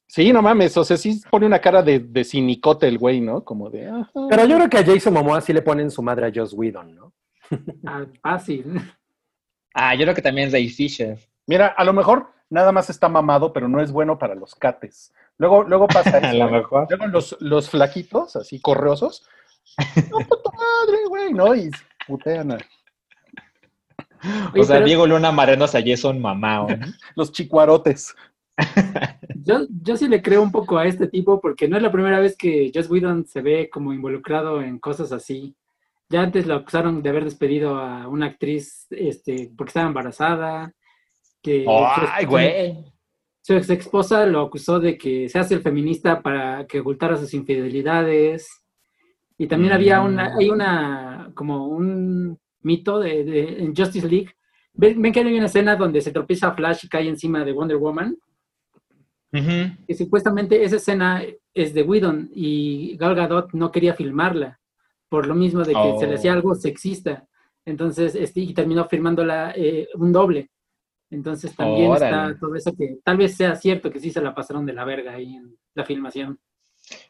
Sí, 0.07 0.33
no 0.33 0.41
mames, 0.41 0.75
o 0.75 0.83
sea, 0.83 0.97
sí 0.97 1.21
pone 1.29 1.45
una 1.45 1.59
cara 1.59 1.81
de, 1.81 1.99
de 1.99 2.23
cinicote 2.25 2.87
el 2.87 2.97
güey, 2.97 3.21
¿no? 3.21 3.45
Como 3.45 3.69
de, 3.69 3.87
ajá. 3.87 4.11
Pero 4.29 4.45
yo 4.45 4.57
creo 4.57 4.69
que 4.69 4.77
a 4.79 4.85
Jason 4.85 5.13
Momoa 5.13 5.39
sí 5.39 5.53
le 5.53 5.61
ponen 5.61 5.89
su 5.89 6.01
madre 6.01 6.27
a 6.27 6.31
Joss 6.33 6.53
Whedon, 6.53 6.95
¿no? 6.95 7.13
Ah, 7.85 8.05
fácil. 8.21 8.81
Ah, 9.73 9.95
yo 9.95 10.01
creo 10.03 10.15
que 10.15 10.21
también 10.21 10.51
Ray 10.51 10.67
Fisher. 10.69 11.17
Mira, 11.47 11.67
a 11.67 11.83
lo 11.85 11.93
mejor 11.93 12.27
nada 12.49 12.71
más 12.73 12.89
está 12.89 13.07
mamado, 13.07 13.53
pero 13.53 13.67
no 13.69 13.81
es 13.81 13.91
bueno 13.91 14.19
para 14.19 14.35
los 14.35 14.53
cates. 14.55 15.13
Luego, 15.37 15.63
luego 15.63 15.87
pasa 15.87 16.17
eso. 16.17 16.27
A 16.27 16.33
lo 16.33 16.49
güey. 16.49 16.61
mejor. 16.61 16.87
Luego 16.89 17.07
los, 17.07 17.37
los 17.39 17.69
flaquitos, 17.69 18.35
así 18.35 18.59
correosos. 18.59 19.25
¡No, 20.11 20.17
puta 20.19 20.49
madre, 20.51 21.05
güey! 21.07 21.33
¿No? 21.33 21.55
Y 21.55 21.71
putean 22.05 22.51
a 22.51 22.57
Oye, 24.53 24.61
O 24.61 24.63
sea, 24.63 24.77
pero 24.77 24.85
Diego 24.85 25.07
Luna 25.07 25.31
marenos 25.31 25.75
a 25.75 25.81
Jason 25.85 26.19
Mamao. 26.19 26.69
¿no? 26.69 26.77
los 27.15 27.31
chicuarotes. 27.31 28.15
yo, 29.43 29.65
yo 29.83 29.97
sí 29.97 30.07
le 30.07 30.21
creo 30.21 30.41
un 30.41 30.51
poco 30.51 30.77
a 30.77 30.85
este 30.85 31.07
tipo 31.07 31.39
porque 31.39 31.67
no 31.67 31.77
es 31.77 31.83
la 31.83 31.91
primera 31.91 32.19
vez 32.19 32.35
que 32.37 32.71
Joss 32.73 32.89
Whedon 32.89 33.25
se 33.25 33.41
ve 33.41 33.69
como 33.71 33.93
involucrado 33.93 34.61
en 34.61 34.79
cosas 34.79 35.11
así. 35.11 35.55
Ya 36.09 36.21
antes 36.21 36.45
lo 36.45 36.55
acusaron 36.55 37.01
de 37.01 37.09
haber 37.09 37.23
despedido 37.23 37.77
a 37.77 38.07
una 38.07 38.27
actriz 38.27 38.85
este, 38.89 39.51
porque 39.55 39.69
estaba 39.69 39.87
embarazada. 39.87 40.73
Que 41.41 41.65
¡Ay, 41.67 42.25
güey! 42.25 42.93
Su 43.41 43.53
ex 43.55 43.69
esposa 43.69 44.25
lo 44.25 44.41
acusó 44.41 44.79
de 44.79 44.97
que 44.97 45.27
se 45.29 45.39
hace 45.39 45.55
el 45.55 45.61
feminista 45.61 46.21
para 46.21 46.67
que 46.67 46.81
ocultara 46.81 47.17
sus 47.17 47.33
infidelidades. 47.33 48.47
Y 49.37 49.47
también 49.47 49.73
había 49.73 50.01
una, 50.01 50.35
hay 50.37 50.49
una, 50.49 51.31
como 51.33 51.65
un 51.65 52.37
mito 52.63 52.99
de, 52.99 53.23
de- 53.23 53.63
en 53.63 53.75
Justice 53.75 54.07
League. 54.07 54.29
¿Ven, 54.73 55.01
ven 55.01 55.11
que 55.11 55.19
hay 55.19 55.35
una 55.35 55.45
escena 55.47 55.75
donde 55.75 55.99
se 56.01 56.11
tropieza 56.11 56.53
Flash 56.53 56.85
y 56.85 56.89
cae 56.89 57.07
encima 57.07 57.43
de 57.43 57.51
Wonder 57.51 57.77
Woman? 57.77 58.17
Que 59.31 59.95
supuestamente 59.95 60.61
esa 60.63 60.75
escena 60.75 61.23
es 61.53 61.73
de 61.73 61.83
Whedon 61.83 62.29
y 62.33 62.97
Gal 62.97 63.15
Gadot 63.15 63.53
no 63.53 63.71
quería 63.71 63.93
filmarla 63.93 64.59
por 65.07 65.25
lo 65.27 65.35
mismo 65.35 65.61
de 65.63 65.71
que 65.73 65.77
Oh. 65.79 65.99
se 65.99 66.07
le 66.07 66.15
hacía 66.15 66.33
algo 66.33 66.53
sexista. 66.55 67.25
Entonces, 67.65 68.15
este, 68.15 68.41
y 68.41 68.53
terminó 68.53 68.87
firmándola 68.89 69.53
eh, 69.55 69.87
un 69.95 70.11
doble. 70.11 70.49
Entonces 71.09 71.55
también 71.55 71.91
Órale. 71.91 72.31
está 72.31 72.39
todo 72.39 72.55
eso 72.55 72.73
que 72.75 72.97
tal 73.03 73.17
vez 73.17 73.35
sea 73.35 73.55
cierto 73.55 73.91
que 73.91 73.99
sí 73.99 74.09
se 74.11 74.21
la 74.21 74.33
pasaron 74.33 74.65
de 74.65 74.73
la 74.73 74.83
verga 74.85 75.13
ahí 75.13 75.35
en 75.35 75.57
la 75.75 75.85
filmación. 75.85 76.39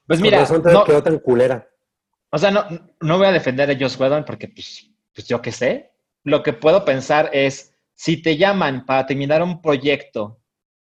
Pues 0.05 0.19
mira, 0.21 0.45
no, 0.71 0.83
quedó 0.83 1.01
tan 1.01 1.19
culera. 1.19 1.67
o 2.31 2.37
sea, 2.37 2.51
no, 2.51 2.63
no 3.01 3.17
voy 3.17 3.27
a 3.27 3.31
defender 3.31 3.69
a 3.69 3.77
Joss 3.79 3.99
Whedon 3.99 4.25
porque, 4.25 4.47
pues, 4.47 4.90
pues 5.13 5.27
yo 5.27 5.41
qué 5.41 5.51
sé. 5.51 5.91
Lo 6.23 6.43
que 6.43 6.53
puedo 6.53 6.85
pensar 6.85 7.29
es, 7.33 7.75
si 7.93 8.21
te 8.21 8.37
llaman 8.37 8.85
para 8.85 9.05
terminar 9.05 9.41
un 9.43 9.61
proyecto 9.61 10.39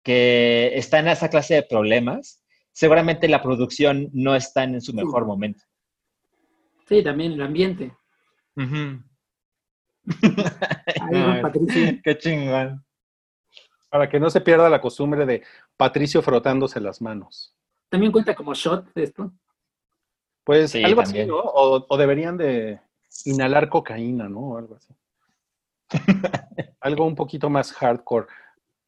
que 0.04 0.72
está 0.76 1.00
en 1.00 1.08
esa 1.08 1.30
clase 1.30 1.56
de 1.56 1.64
problemas, 1.64 2.44
seguramente 2.72 3.28
la 3.28 3.42
producción 3.42 4.10
no 4.14 4.36
está 4.36 4.64
en 4.64 4.82
su 4.82 4.94
mejor 4.94 5.26
momento. 5.26 5.64
Sí, 6.88 7.04
también 7.04 7.34
el 7.34 7.42
ambiente. 7.42 7.96
Ahí 8.56 9.02
con 11.12 11.42
Patricio. 11.42 12.00
Qué 12.04 12.18
chingón. 12.18 12.84
Para 13.90 14.10
que 14.10 14.20
no 14.20 14.30
se 14.30 14.42
pierda 14.42 14.70
la 14.70 14.82
costumbre 14.82 15.26
de 15.26 15.44
Patricio 15.78 16.22
frotándose 16.22 16.80
las 16.80 17.02
manos. 17.02 17.56
También 17.90 18.12
cuenta 18.12 18.34
como 18.36 18.54
shot 18.54 18.88
esto. 18.96 19.32
Pues 20.44 20.72
Sí, 20.72 20.84
algo 20.84 21.04
también. 21.04 21.24
así, 21.24 21.30
¿no? 21.30 21.38
O, 21.40 21.86
o 21.88 21.98
deberían 21.98 22.38
de 22.38 22.80
inhalar 23.26 23.70
cocaína, 23.70 24.30
¿no? 24.30 24.40
O 24.40 24.58
algo 24.58 24.76
así. 24.76 24.94
algo 26.82 27.06
un 27.06 27.16
poquito 27.16 27.50
más 27.50 27.72
hardcore. 27.74 28.28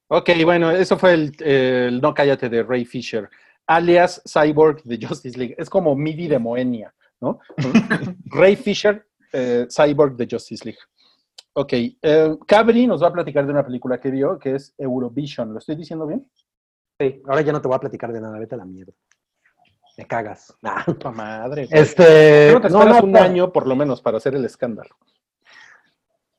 Ok, 0.08 0.30
bueno, 0.44 0.72
eso 0.72 0.98
fue 0.98 1.14
el, 1.14 1.44
el 1.44 2.02
No 2.02 2.14
Cállate 2.14 2.50
de 2.50 2.64
Ray 2.64 2.86
Fisher, 2.86 3.30
alias 3.68 4.22
Cyborg 4.26 4.84
de 4.84 5.06
Justice 5.06 5.38
League. 5.38 5.56
Es 5.58 5.70
como 5.70 5.96
MIDI 5.96 6.28
de 6.28 6.40
Moenia, 6.40 6.94
¿no? 7.22 7.40
Ray 8.26 8.56
Fisher, 8.56 9.08
eh, 9.32 9.68
Cyborg 9.70 10.16
de 10.16 10.28
Justice 10.30 10.64
League. 10.66 10.80
Ok, 11.56 11.74
eh, 11.74 12.36
Cabri 12.48 12.88
nos 12.88 13.02
va 13.04 13.08
a 13.08 13.14
platicar 13.14 13.46
de 13.46 13.52
una 13.52 13.66
película 13.66 14.00
que 14.00 14.12
vio, 14.12 14.40
que 14.40 14.56
es 14.56 14.74
Eurovision. 14.78 15.54
¿Lo 15.54 15.60
estoy 15.60 15.76
diciendo 15.76 16.08
bien? 16.08 16.30
Sí, 17.00 17.22
ahora 17.26 17.42
ya 17.42 17.52
no 17.52 17.62
te 17.62 17.68
voy 17.68 17.76
a 17.76 17.80
platicar 17.80 18.12
de 18.12 18.22
nada, 18.22 18.40
vete 18.40 18.56
a 18.56 18.60
la 18.60 18.66
mierda. 18.66 18.94
Me 19.98 20.06
cagas. 20.06 20.54
Nah. 20.62 20.84
¡Puta 20.86 21.12
madre! 21.12 21.68
güey! 21.68 21.82
Este. 21.82 22.48
Creo 22.50 22.62
que 22.62 22.70
no, 22.70 22.80
esperas 22.80 23.02
no, 23.02 23.06
un 23.06 23.12
no. 23.14 23.20
año 23.20 23.52
por 23.52 23.68
lo 23.68 23.76
menos 23.76 24.02
para 24.02 24.18
hacer 24.18 24.36
el 24.36 24.46
escándalo. 24.46 24.96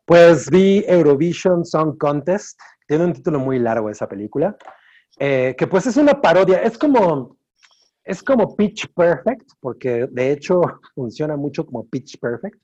Pues 0.05 0.51
vi 0.51 0.85
Eurovision 0.87 1.65
Song 1.65 1.97
Contest. 1.99 2.59
Tiene 2.87 3.05
un 3.05 3.13
título 3.13 3.39
muy 3.39 3.59
largo 3.59 3.89
esa 3.91 4.09
película. 4.09 4.57
eh, 5.19 5.55
que 5.57 5.67
pues 5.67 5.87
es 5.87 5.97
una 5.97 6.21
parodia. 6.21 6.63
Es 6.63 6.77
como. 6.79 7.37
Es 8.07 8.23
como 8.23 8.55
Pitch 8.55 8.93
Perfect, 8.95 9.53
porque 9.61 10.07
de 10.11 10.33
hecho 10.33 10.61
funciona 10.95 11.37
mucho 11.37 11.65
como 11.65 11.87
Pitch 11.87 12.19
Perfect. 12.21 12.59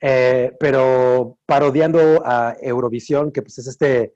eh, 0.00 0.52
pero 0.60 1.38
parodiando 1.46 2.22
a 2.24 2.54
Eurovisión, 2.60 3.32
que 3.32 3.42
pues 3.42 3.58
es 3.58 3.66
este 3.66 4.14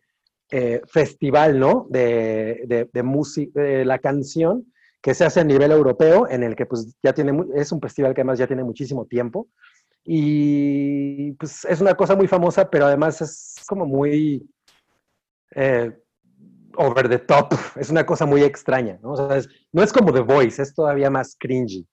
eh, 0.50 0.82
festival, 0.86 1.58
¿no? 1.58 1.86
De, 1.90 2.62
de, 2.66 2.88
de 2.92 3.02
música, 3.02 3.60
de 3.60 3.84
la 3.84 3.98
canción 3.98 4.72
que 5.06 5.14
se 5.14 5.24
hace 5.24 5.38
a 5.38 5.44
nivel 5.44 5.70
europeo, 5.70 6.26
en 6.28 6.42
el 6.42 6.56
que 6.56 6.66
pues 6.66 6.96
ya 7.00 7.12
tiene, 7.12 7.32
es 7.54 7.70
un 7.70 7.80
festival 7.80 8.12
que 8.12 8.22
además 8.22 8.40
ya 8.40 8.48
tiene 8.48 8.64
muchísimo 8.64 9.06
tiempo. 9.06 9.46
Y 10.04 11.30
pues 11.34 11.64
es 11.64 11.80
una 11.80 11.94
cosa 11.94 12.16
muy 12.16 12.26
famosa, 12.26 12.68
pero 12.68 12.86
además 12.86 13.20
es 13.22 13.54
como 13.68 13.86
muy 13.86 14.50
eh, 15.54 15.92
over 16.76 17.08
the 17.08 17.20
top. 17.20 17.54
Es 17.76 17.88
una 17.88 18.04
cosa 18.04 18.26
muy 18.26 18.42
extraña, 18.42 18.98
¿no? 19.00 19.12
O 19.12 19.16
sea, 19.16 19.36
es- 19.36 19.48
no 19.72 19.84
es 19.84 19.92
como 19.92 20.12
The 20.12 20.22
Voice, 20.22 20.60
es 20.60 20.74
todavía 20.74 21.08
más 21.08 21.36
cringy. 21.38 21.86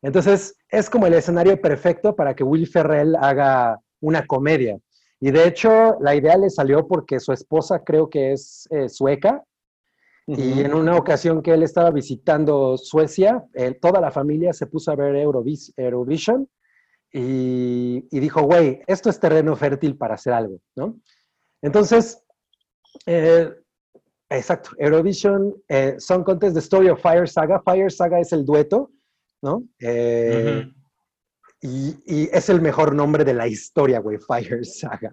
Entonces, 0.00 0.56
es 0.70 0.88
como 0.88 1.06
el 1.06 1.12
escenario 1.12 1.60
perfecto 1.60 2.16
para 2.16 2.34
que 2.34 2.44
Will 2.44 2.66
Ferrell 2.66 3.14
haga 3.16 3.78
una 4.00 4.26
comedia. 4.26 4.78
Y 5.20 5.30
de 5.32 5.46
hecho, 5.46 5.98
la 6.00 6.14
idea 6.14 6.38
le 6.38 6.48
salió 6.48 6.86
porque 6.88 7.20
su 7.20 7.30
esposa 7.32 7.82
creo 7.84 8.08
que 8.08 8.32
es 8.32 8.66
eh, 8.70 8.88
sueca, 8.88 9.44
y 10.26 10.60
en 10.60 10.72
una 10.74 10.96
ocasión 10.96 11.42
que 11.42 11.52
él 11.52 11.62
estaba 11.62 11.90
visitando 11.90 12.78
Suecia, 12.78 13.44
eh, 13.52 13.74
toda 13.74 14.00
la 14.00 14.10
familia 14.10 14.52
se 14.52 14.66
puso 14.66 14.90
a 14.90 14.96
ver 14.96 15.14
Eurovis- 15.16 15.72
Eurovision 15.76 16.48
y, 17.12 18.06
y 18.10 18.20
dijo, 18.20 18.42
güey, 18.42 18.80
esto 18.86 19.10
es 19.10 19.20
terreno 19.20 19.54
fértil 19.54 19.96
para 19.96 20.14
hacer 20.14 20.32
algo, 20.32 20.58
¿no? 20.76 20.98
Entonces, 21.62 22.22
eh, 23.06 23.50
exacto, 24.30 24.70
Eurovision 24.78 25.54
eh, 25.68 25.96
Song 25.98 26.24
Contest, 26.24 26.54
The 26.54 26.60
Story 26.60 26.88
of 26.88 27.00
Fire 27.00 27.28
Saga. 27.28 27.60
Fire 27.60 27.92
Saga 27.92 28.18
es 28.18 28.32
el 28.32 28.44
dueto, 28.44 28.90
¿no? 29.42 29.64
Eh, 29.78 30.66
y, 31.60 31.96
y 32.06 32.28
es 32.32 32.48
el 32.48 32.60
mejor 32.60 32.94
nombre 32.94 33.24
de 33.24 33.34
la 33.34 33.46
historia, 33.46 34.00
güey, 34.00 34.18
Fire 34.18 34.64
Saga. 34.64 35.12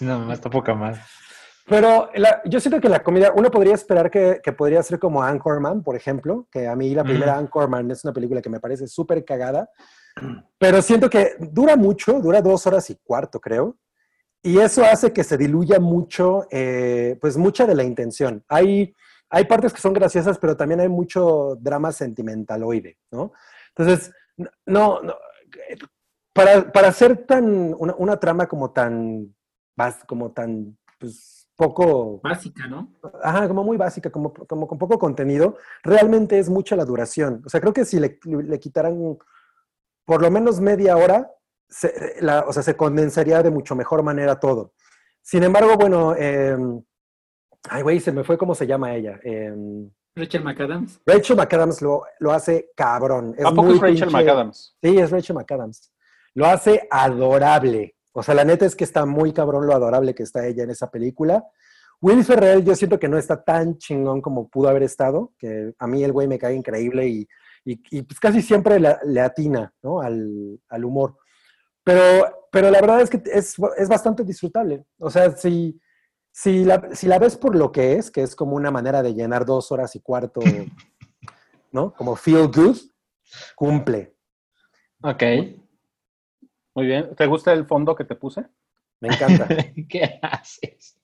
No, 0.00 0.20
más 0.20 0.38
está 0.38 0.50
poca 0.50 0.74
más. 0.74 0.98
Pero 1.68 2.08
la- 2.14 2.40
yo 2.46 2.60
siento 2.60 2.80
que 2.80 2.88
la 2.88 3.02
comida, 3.02 3.32
uno 3.34 3.50
podría 3.50 3.74
esperar 3.74 4.10
que, 4.10 4.40
que 4.42 4.52
podría 4.52 4.82
ser 4.82 4.98
como 4.98 5.22
Anchorman, 5.22 5.82
por 5.82 5.96
ejemplo, 5.96 6.46
que 6.50 6.66
a 6.66 6.74
mí 6.74 6.94
la 6.94 7.04
primera 7.04 7.34
Mm. 7.34 7.38
Anchorman 7.40 7.90
es 7.90 8.04
una 8.04 8.12
película 8.12 8.40
que 8.40 8.48
me 8.50 8.60
parece 8.60 8.86
súper 8.86 9.24
cagada, 9.24 9.70
pero 10.58 10.80
siento 10.82 11.10
que 11.10 11.36
dura 11.38 11.76
mucho, 11.76 12.20
dura 12.20 12.40
dos 12.40 12.66
horas 12.66 12.88
y 12.90 12.96
cuarto, 12.96 13.38
creo, 13.40 13.76
y 14.42 14.58
eso 14.58 14.82
hace 14.84 15.12
que 15.12 15.24
se 15.24 15.36
diluya 15.36 15.78
mucho, 15.78 16.46
eh, 16.50 17.18
pues 17.20 17.36
mucha 17.36 17.66
de 17.66 17.74
la 17.74 17.84
intención. 17.84 18.42
Hay, 18.48 18.94
hay 19.28 19.44
partes 19.44 19.72
que 19.74 19.80
son 19.80 19.92
graciosas, 19.92 20.38
pero 20.38 20.56
también 20.56 20.80
hay 20.80 20.88
mucho 20.88 21.56
drama 21.60 21.92
sentimentaloide, 21.92 22.98
¿no? 23.10 23.32
Entonces, 23.76 24.12
no, 24.64 25.02
no 25.02 25.14
para, 26.32 26.70
para 26.72 26.88
hacer 26.88 27.26
tan, 27.26 27.74
una, 27.78 27.94
una 27.98 28.16
trama 28.18 28.46
como 28.46 28.70
tan, 28.70 29.34
como 30.06 30.30
tan, 30.32 30.78
pues, 30.98 31.37
poco, 31.58 32.20
Básica, 32.22 32.68
¿no? 32.68 32.88
ajá, 33.20 33.48
como 33.48 33.64
muy 33.64 33.76
básica, 33.76 34.10
como, 34.10 34.32
como 34.32 34.68
con 34.68 34.78
poco 34.78 34.96
contenido, 34.96 35.56
realmente 35.82 36.38
es 36.38 36.48
mucha 36.48 36.76
la 36.76 36.84
duración. 36.84 37.42
O 37.44 37.48
sea, 37.48 37.60
creo 37.60 37.72
que 37.72 37.84
si 37.84 37.98
le, 37.98 38.20
le 38.24 38.60
quitaran 38.60 39.18
por 40.04 40.22
lo 40.22 40.30
menos 40.30 40.60
media 40.60 40.96
hora, 40.96 41.28
se, 41.68 42.14
la- 42.20 42.44
o 42.46 42.52
sea, 42.52 42.62
se 42.62 42.76
condensaría 42.76 43.42
de 43.42 43.50
mucho 43.50 43.74
mejor 43.74 44.04
manera 44.04 44.38
todo. 44.38 44.72
Sin 45.20 45.42
embargo, 45.42 45.76
bueno, 45.76 46.14
em, 46.14 46.80
ay, 47.68 47.82
güey, 47.82 47.98
se 47.98 48.12
me 48.12 48.22
fue 48.22 48.38
cómo 48.38 48.54
se 48.54 48.66
llama 48.66 48.94
ella. 48.94 49.18
Em, 49.24 49.90
Rachel 50.14 50.44
McAdams. 50.44 51.00
Rachel 51.04 51.36
McAdams 51.36 51.82
lo, 51.82 52.04
lo 52.20 52.32
hace 52.32 52.70
cabrón. 52.76 53.34
Es 53.36 53.44
¿A 53.44 53.50
poco 53.50 53.64
muy 53.64 53.74
es 53.74 53.80
Rachel 53.80 54.08
pinche- 54.08 54.12
McAdams? 54.12 54.76
Sí, 54.80 54.96
es 54.96 55.10
Rachel 55.10 55.34
McAdams. 55.36 55.92
Lo 56.34 56.46
hace 56.46 56.86
adorable. 56.88 57.96
O 58.18 58.22
sea, 58.22 58.34
la 58.34 58.44
neta 58.44 58.66
es 58.66 58.74
que 58.74 58.84
está 58.84 59.06
muy 59.06 59.32
cabrón 59.32 59.66
lo 59.66 59.72
adorable 59.74 60.14
que 60.14 60.24
está 60.24 60.44
ella 60.46 60.64
en 60.64 60.70
esa 60.70 60.90
película. 60.90 61.44
Will 62.00 62.24
Ferrell, 62.24 62.64
yo 62.64 62.74
siento 62.74 62.98
que 62.98 63.08
no 63.08 63.16
está 63.18 63.42
tan 63.44 63.78
chingón 63.78 64.20
como 64.20 64.48
pudo 64.48 64.68
haber 64.68 64.82
estado, 64.82 65.32
que 65.38 65.72
a 65.78 65.86
mí 65.86 66.02
el 66.02 66.12
güey 66.12 66.26
me 66.28 66.38
cae 66.38 66.54
increíble 66.54 67.06
y, 67.08 67.28
y- 67.64 67.80
y, 67.90 68.02
pues 68.02 68.18
casi 68.20 68.42
siempre 68.42 68.78
le, 68.80 68.96
le 69.04 69.20
atina 69.20 69.72
¿no? 69.82 70.00
al, 70.00 70.60
al 70.68 70.84
humor. 70.84 71.16
Pero, 71.84 72.48
pero 72.50 72.70
la 72.70 72.80
verdad 72.80 73.00
es 73.00 73.10
que 73.10 73.22
es, 73.32 73.54
es 73.76 73.88
bastante 73.88 74.24
disfrutable. 74.24 74.84
O 74.98 75.10
sea, 75.10 75.30
si, 75.36 75.80
si, 76.32 76.64
la, 76.64 76.88
si 76.94 77.06
la 77.06 77.18
ves 77.18 77.36
por 77.36 77.54
lo 77.56 77.70
que 77.72 77.94
es, 77.94 78.10
que 78.10 78.22
es 78.22 78.34
como 78.36 78.56
una 78.56 78.70
manera 78.70 79.02
de 79.02 79.14
llenar 79.14 79.44
dos 79.44 79.70
horas 79.72 79.94
y 79.96 80.00
cuarto, 80.00 80.40
¿no? 81.72 81.92
Como 81.94 82.16
feel 82.16 82.48
good, 82.48 82.76
cumple. 83.56 84.14
Ok. 85.02 85.22
Muy 86.78 86.86
bien. 86.86 87.12
¿Te 87.16 87.26
gusta 87.26 87.52
el 87.52 87.66
fondo 87.66 87.96
que 87.96 88.04
te 88.04 88.14
puse? 88.14 88.46
Me 89.00 89.08
encanta. 89.08 89.48
¿Qué 89.88 90.20
haces? 90.22 90.96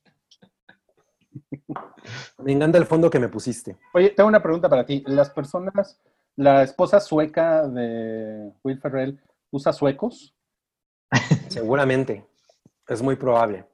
Me 2.39 2.53
encanta 2.53 2.79
el 2.79 2.87
fondo 2.87 3.11
que 3.11 3.19
me 3.19 3.29
pusiste. 3.29 3.77
Oye, 3.93 4.11
tengo 4.11 4.29
una 4.29 4.41
pregunta 4.41 4.69
para 4.69 4.87
ti. 4.87 5.03
¿Las 5.09 5.31
personas, 5.31 6.01
la 6.37 6.63
esposa 6.63 7.01
sueca 7.01 7.67
de 7.67 8.53
Will 8.63 8.79
Ferrell, 8.81 9.21
usa 9.51 9.73
suecos? 9.73 10.33
Seguramente. 11.49 12.25
Es 12.87 13.03
muy 13.03 13.17
probable. 13.17 13.67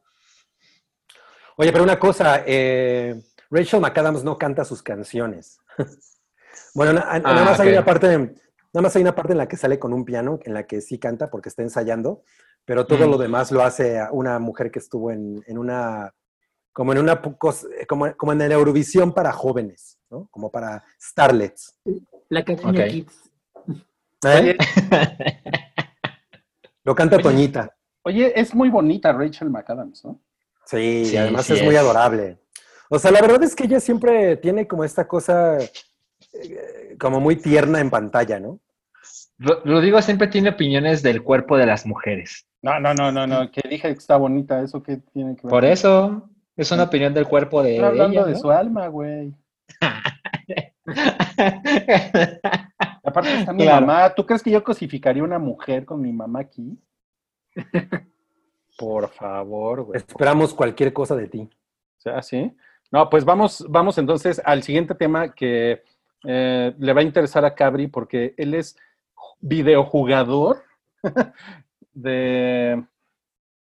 Oye, 1.58 1.70
pero 1.70 1.84
una 1.84 1.98
cosa, 1.98 2.44
eh, 2.46 3.22
Rachel 3.50 3.80
McAdams 3.82 4.24
no 4.24 4.38
canta 4.38 4.64
sus 4.64 4.82
canciones. 4.82 5.58
bueno, 6.74 6.94
na- 6.94 7.18
nada 7.18 7.44
más 7.44 7.60
hay 7.60 7.68
ok. 7.68 7.74
una 7.74 7.84
parte, 7.84 8.34
nada 8.72 8.82
más 8.82 8.94
hay 8.96 9.02
una 9.02 9.14
parte 9.14 9.32
en 9.32 9.38
la 9.38 9.48
que 9.48 9.56
sale 9.56 9.78
con 9.78 9.92
un 9.92 10.04
piano, 10.04 10.38
en 10.44 10.54
la 10.54 10.66
que 10.66 10.80
sí 10.80 10.98
canta 10.98 11.30
porque 11.30 11.48
está 11.48 11.62
ensayando, 11.62 12.22
pero 12.64 12.86
todo 12.86 13.06
Mm. 13.06 13.10
lo 13.10 13.18
demás 13.18 13.50
lo 13.52 13.62
hace 13.62 14.00
una 14.12 14.38
mujer 14.38 14.70
que 14.70 14.78
estuvo 14.78 15.10
en, 15.10 15.42
en 15.46 15.58
una, 15.58 16.12
como 16.72 16.92
en 16.92 16.98
una, 16.98 17.20
cos- 17.22 17.66
como, 17.88 18.14
como 18.16 18.32
en 18.32 18.40
el 18.42 18.52
Eurovisión 18.52 19.12
para 19.12 19.32
jóvenes, 19.32 19.98
¿no? 20.10 20.28
Como 20.30 20.50
para 20.50 20.84
starlets. 21.00 21.76
La 22.28 22.40
Academia 22.40 22.84
Ok. 22.84 22.90
Kids. 22.90 23.30
¿Eh? 24.24 24.56
Lo 26.84 26.94
canta 26.94 27.16
Oye. 27.16 27.22
Toñita. 27.22 27.76
Oye, 28.02 28.32
es 28.38 28.54
muy 28.54 28.70
bonita 28.70 29.12
Rachel 29.12 29.50
McAdams, 29.50 30.04
¿no? 30.04 30.20
Sí, 30.64 31.04
Sí, 31.06 31.14
y 31.14 31.16
además 31.16 31.46
sí 31.46 31.54
es, 31.54 31.62
muy 31.62 31.74
es. 31.74 31.80
adorable. 31.80 32.38
O 32.88 32.98
sea, 32.98 33.10
la 33.10 33.20
verdad 33.20 33.42
es 33.42 33.54
que 33.54 33.64
ella 33.64 33.80
siempre 33.80 34.36
tiene 34.36 34.66
como 34.66 34.84
esta 34.84 35.06
cosa 35.06 35.58
eh, 35.58 36.69
como 37.00 37.18
muy 37.20 37.34
tierna 37.36 37.80
en 37.80 37.90
pantalla, 37.90 38.38
¿no? 38.38 38.60
Ro- 39.38 39.62
Rodrigo 39.64 40.00
siempre 40.02 40.28
tiene 40.28 40.50
opiniones 40.50 41.02
del 41.02 41.22
cuerpo 41.24 41.56
de 41.56 41.66
las 41.66 41.84
mujeres. 41.86 42.46
No, 42.62 42.78
no, 42.78 42.92
no, 42.94 43.10
no, 43.10 43.26
no, 43.26 43.50
que 43.50 43.62
dije 43.68 43.88
que 43.88 43.98
está 43.98 44.16
bonita, 44.18 44.60
¿eso 44.62 44.82
qué 44.82 44.98
tiene 45.12 45.34
que 45.34 45.42
ver? 45.44 45.50
Por 45.50 45.64
eso 45.64 46.28
es 46.56 46.70
una 46.70 46.82
opinión 46.84 47.14
del 47.14 47.26
cuerpo 47.26 47.62
de 47.62 47.76
Estoy 47.76 47.86
hablando 47.88 48.18
ella, 48.20 48.26
de 48.26 48.32
¿no? 48.34 48.38
su 48.38 48.50
alma, 48.50 48.86
güey. 48.88 49.32
Aparte 53.04 53.38
está 53.38 53.52
mi 53.52 53.64
Claro. 53.64 53.86
mamá. 53.86 54.14
¿Tú 54.14 54.24
crees 54.26 54.42
que 54.42 54.50
yo 54.50 54.62
cosificaría 54.62 55.22
una 55.24 55.38
mujer 55.38 55.84
con 55.84 56.00
mi 56.00 56.12
mamá 56.12 56.40
aquí? 56.40 56.78
Por 58.78 59.08
favor, 59.10 59.82
güey. 59.84 59.96
Esperamos 59.98 60.54
cualquier 60.54 60.92
cosa 60.92 61.16
de 61.16 61.28
ti. 61.28 61.40
O 61.98 62.00
sea, 62.00 62.22
sí. 62.22 62.52
No, 62.90 63.08
pues 63.08 63.24
vamos, 63.24 63.64
vamos 63.68 63.98
entonces 63.98 64.40
al 64.44 64.62
siguiente 64.62 64.94
tema 64.94 65.32
que 65.34 65.82
eh, 66.24 66.74
le 66.78 66.92
va 66.92 67.00
a 67.00 67.04
interesar 67.04 67.44
a 67.44 67.54
Cabri 67.54 67.86
porque 67.86 68.34
él 68.36 68.54
es 68.54 68.76
videojugador 69.40 70.62
de, 71.92 72.84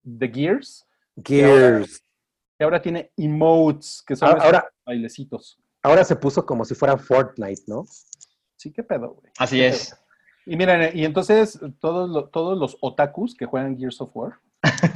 de 0.03 0.28
Gears 0.30 0.86
Gears. 1.23 2.03
y 2.60 2.64
ahora 2.64 2.82
tiene 2.82 3.11
emotes, 3.18 4.03
que 4.06 4.15
son 4.15 4.30
Ahora, 4.30 4.40
esos 4.41 4.45
ahora, 4.53 4.69
bailecitos. 4.86 5.60
ahora 5.84 6.03
se 6.03 6.15
puso 6.15 6.45
como 6.45 6.65
si 6.65 6.76
fuera 6.76 6.98
Fortnite, 6.98 7.64
¿no? 7.68 7.86
Sí, 8.57 8.72
qué 8.72 8.84
pedo, 8.84 9.15
güey. 9.15 9.32
Así 9.38 9.57
Qué 9.57 9.68
es. 9.68 9.90
pedo. 9.90 10.02
Y 10.45 10.56
miren, 10.56 10.98
y 10.98 11.06
entonces 11.06 11.60
todos, 11.80 12.10
lo- 12.10 12.30
todos 12.30 12.57
los 12.57 12.78
otakus 12.82 13.36
que 13.36 13.45
juegan 13.45 13.78
Gears 13.78 14.02
of 14.02 14.11
War, 14.15 14.34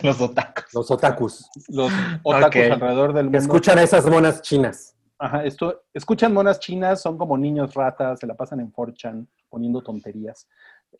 Los 0.04 0.20
otacos. 0.22 0.66
Los 0.74 0.90
otakus. 0.92 1.50
los 1.68 1.92
otakus 2.24 2.62
alrededor 2.72 3.14
del 3.14 3.26
mundo, 3.26 3.38
escuchan 3.40 3.78
a 3.78 3.84
esas 3.84 4.06
monas 4.08 4.42
chinas. 4.42 4.95
Ajá, 5.18 5.46
esto, 5.46 5.84
escuchan 5.94 6.34
monas 6.34 6.60
chinas, 6.60 7.02
son 7.02 7.18
como 7.18 7.38
niños 7.38 7.74
ratas, 7.74 8.20
se 8.20 8.28
la 8.28 8.34
pasan 8.36 8.60
en 8.60 8.72
4chan 8.72 9.26
poniendo 9.50 9.82
tonterías. 9.82 10.48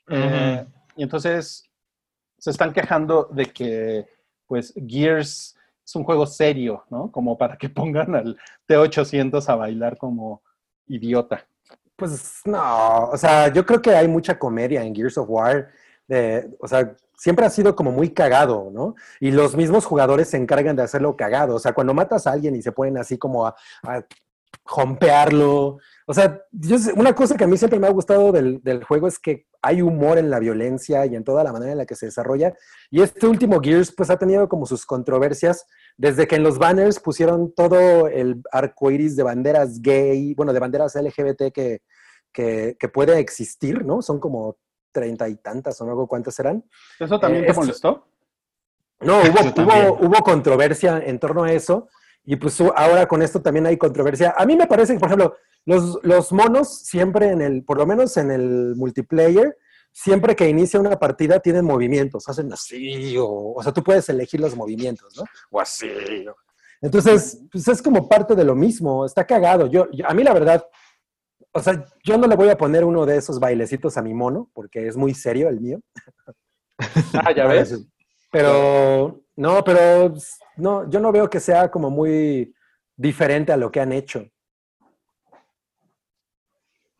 Eh, 0.10 0.66
y 0.96 1.04
entonces 1.04 1.70
se 2.38 2.52
están 2.52 2.72
quejando 2.74 3.26
de 3.32 3.46
que, 3.48 4.08
pues, 4.48 4.74
Gears 4.88 5.58
es 5.86 5.96
un 5.96 6.04
juego 6.04 6.26
serio, 6.26 6.84
¿no? 6.90 7.12
Como 7.12 7.38
para 7.38 7.58
que 7.58 7.70
pongan 7.70 8.16
al 8.16 8.38
T800 8.68 9.48
a 9.50 9.56
bailar 9.56 9.98
como 9.98 10.42
idiota. 10.88 11.46
Pues 11.96 12.42
no, 12.46 13.06
o 13.10 13.18
sea, 13.18 13.48
yo 13.54 13.66
creo 13.66 13.82
que 13.82 13.92
hay 13.96 14.08
mucha 14.08 14.38
comedia 14.38 14.84
en 14.84 14.94
Gears 14.96 15.18
of 15.18 15.30
War. 15.30 15.70
de- 16.08 16.56
o 16.60 16.68
sea, 16.68 16.96
siempre 17.18 17.46
ha 17.46 17.50
sido 17.50 17.76
como 17.76 17.92
muy 17.92 18.12
cagado, 18.12 18.70
¿no? 18.74 18.96
Y 19.20 19.32
los 19.32 19.56
mismos 19.56 19.86
jugadores 19.86 20.30
se 20.30 20.38
encargan 20.38 20.76
de 20.76 20.84
hacerlo 20.84 21.16
cagado. 21.16 21.56
O 21.56 21.60
sea, 21.60 21.74
cuando 21.74 21.94
matas 21.94 22.28
a 22.28 22.32
alguien 22.32 22.56
y 22.56 22.62
se 22.62 22.72
ponen 22.72 22.98
así 22.98 23.18
como 23.18 23.46
a, 23.48 23.56
a 23.84 24.06
jompearlo. 24.66 25.78
O 26.08 26.14
sea, 26.14 26.42
yo 26.52 26.78
una 26.96 27.14
cosa 27.14 27.36
que 27.36 27.44
a 27.44 27.48
mí 27.48 27.58
siempre 27.58 27.80
me 27.80 27.88
ha 27.88 27.92
gustado 27.92 28.32
del, 28.32 28.62
del 28.64 28.84
juego 28.84 29.08
es 29.08 29.20
que 29.20 29.46
hay 29.62 29.82
humor 29.82 30.18
en 30.18 30.30
la 30.30 30.40
violencia 30.40 31.06
y 31.06 31.16
en 31.16 31.24
toda 31.24 31.44
la 31.44 31.52
manera 31.52 31.72
en 31.72 31.78
la 31.78 31.86
que 31.86 31.96
se 31.96 32.08
desarrolla. 32.08 32.54
Y 32.92 33.02
este 33.02 33.28
último 33.28 33.60
Gears, 33.62 33.94
pues 33.96 34.10
ha 34.10 34.18
tenido 34.18 34.48
como 34.50 34.66
sus 34.66 34.86
controversias 34.86 35.66
desde 35.98 36.28
que 36.28 36.36
en 36.36 36.44
los 36.44 36.60
banners 36.60 37.00
pusieron 37.00 37.54
todo 37.54 38.08
el 38.08 38.42
arco 38.52 38.92
iris 38.92 39.16
de 39.16 39.24
banderas 39.24 39.82
gay, 39.82 40.34
bueno, 40.36 40.54
de 40.54 40.60
banderas 40.60 40.96
LGBT 40.96 41.52
que, 41.54 41.82
que, 42.32 42.76
que 42.80 42.90
puede 42.90 43.18
existir, 43.20 43.86
¿no? 43.86 44.02
Son 44.02 44.20
como 44.20 44.58
treinta 44.96 45.28
y 45.28 45.36
tantas 45.36 45.80
o 45.82 45.86
no 45.86 46.08
cuántas 46.08 46.34
serán. 46.36 46.64
¿Eso 46.98 47.20
también 47.20 47.44
Eh, 47.44 47.48
te 47.48 47.52
esto- 47.52 47.62
molestó? 47.62 48.08
No, 49.02 49.20
hubo, 49.20 49.64
hubo, 49.64 50.08
hubo 50.08 50.24
controversia 50.24 51.00
en 51.06 51.20
torno 51.20 51.44
a 51.44 51.52
eso. 51.52 51.90
Y 52.24 52.38
pues 52.38 52.60
ahora 52.76 53.06
con 53.08 53.22
esto 53.22 53.42
también 53.42 53.66
hay 53.68 53.78
controversia. 53.78 54.34
A 54.38 54.46
mí 54.46 54.56
me 54.56 54.66
parece 54.68 54.94
que, 54.94 55.00
por 55.00 55.10
ejemplo, 55.10 55.36
los, 55.66 56.00
los 56.04 56.32
monos 56.32 56.80
siempre 56.80 57.30
en 57.30 57.42
el, 57.42 57.64
por 57.64 57.78
lo 57.78 57.86
menos 57.86 58.16
en 58.18 58.32
el 58.32 58.74
multiplayer, 58.78 59.58
siempre 59.92 60.36
que 60.36 60.48
inicia 60.50 60.80
una 60.80 60.98
partida 60.98 61.40
tienen 61.40 61.66
movimientos, 61.66 62.28
hacen 62.30 62.52
así, 62.54 63.16
o, 63.18 63.54
o 63.58 63.62
sea, 63.64 63.72
tú 63.74 63.84
puedes 63.84 64.08
elegir 64.10 64.40
los 64.40 64.56
movimientos, 64.56 65.16
¿no? 65.18 65.24
O 65.52 65.60
así. 65.62 65.88
o- 66.28 66.36
Entonces, 66.82 67.42
pues 67.52 67.68
es 67.68 67.82
como 67.82 68.08
parte 68.10 68.34
de 68.36 68.44
lo 68.44 68.56
mismo, 68.56 69.06
está 69.06 69.26
cagado. 69.26 69.68
Yo, 69.68 69.88
yo- 69.92 70.08
a 70.08 70.14
mí 70.14 70.24
la 70.24 70.34
verdad, 70.34 70.66
o 71.56 71.62
sea, 71.62 71.86
yo 72.04 72.18
no 72.18 72.28
le 72.28 72.36
voy 72.36 72.50
a 72.50 72.58
poner 72.58 72.84
uno 72.84 73.06
de 73.06 73.16
esos 73.16 73.40
bailecitos 73.40 73.96
a 73.96 74.02
mi 74.02 74.14
mono, 74.14 74.50
porque 74.54 74.88
es 74.88 74.98
muy 74.98 75.14
serio 75.14 75.48
el 75.50 75.62
mío. 75.62 75.80
Ah, 77.14 77.32
ya 77.32 77.48
ves. 77.48 77.88
Pero, 78.30 79.22
no, 79.38 79.64
pero 79.64 80.14
no, 80.58 80.90
yo 80.90 81.00
no 81.00 81.14
veo 81.14 81.30
que 81.30 81.40
sea 81.40 81.72
como 81.72 81.90
muy 81.90 82.54
diferente 82.98 83.54
a 83.54 83.58
lo 83.58 83.72
que 83.72 83.80
han 83.80 83.94
hecho. 83.94 84.30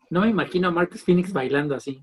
No 0.08 0.22
me 0.22 0.28
imagino 0.28 0.68
a 0.68 0.70
Marcus 0.70 1.02
Phoenix 1.02 1.30
bailando 1.30 1.74
así. 1.74 2.02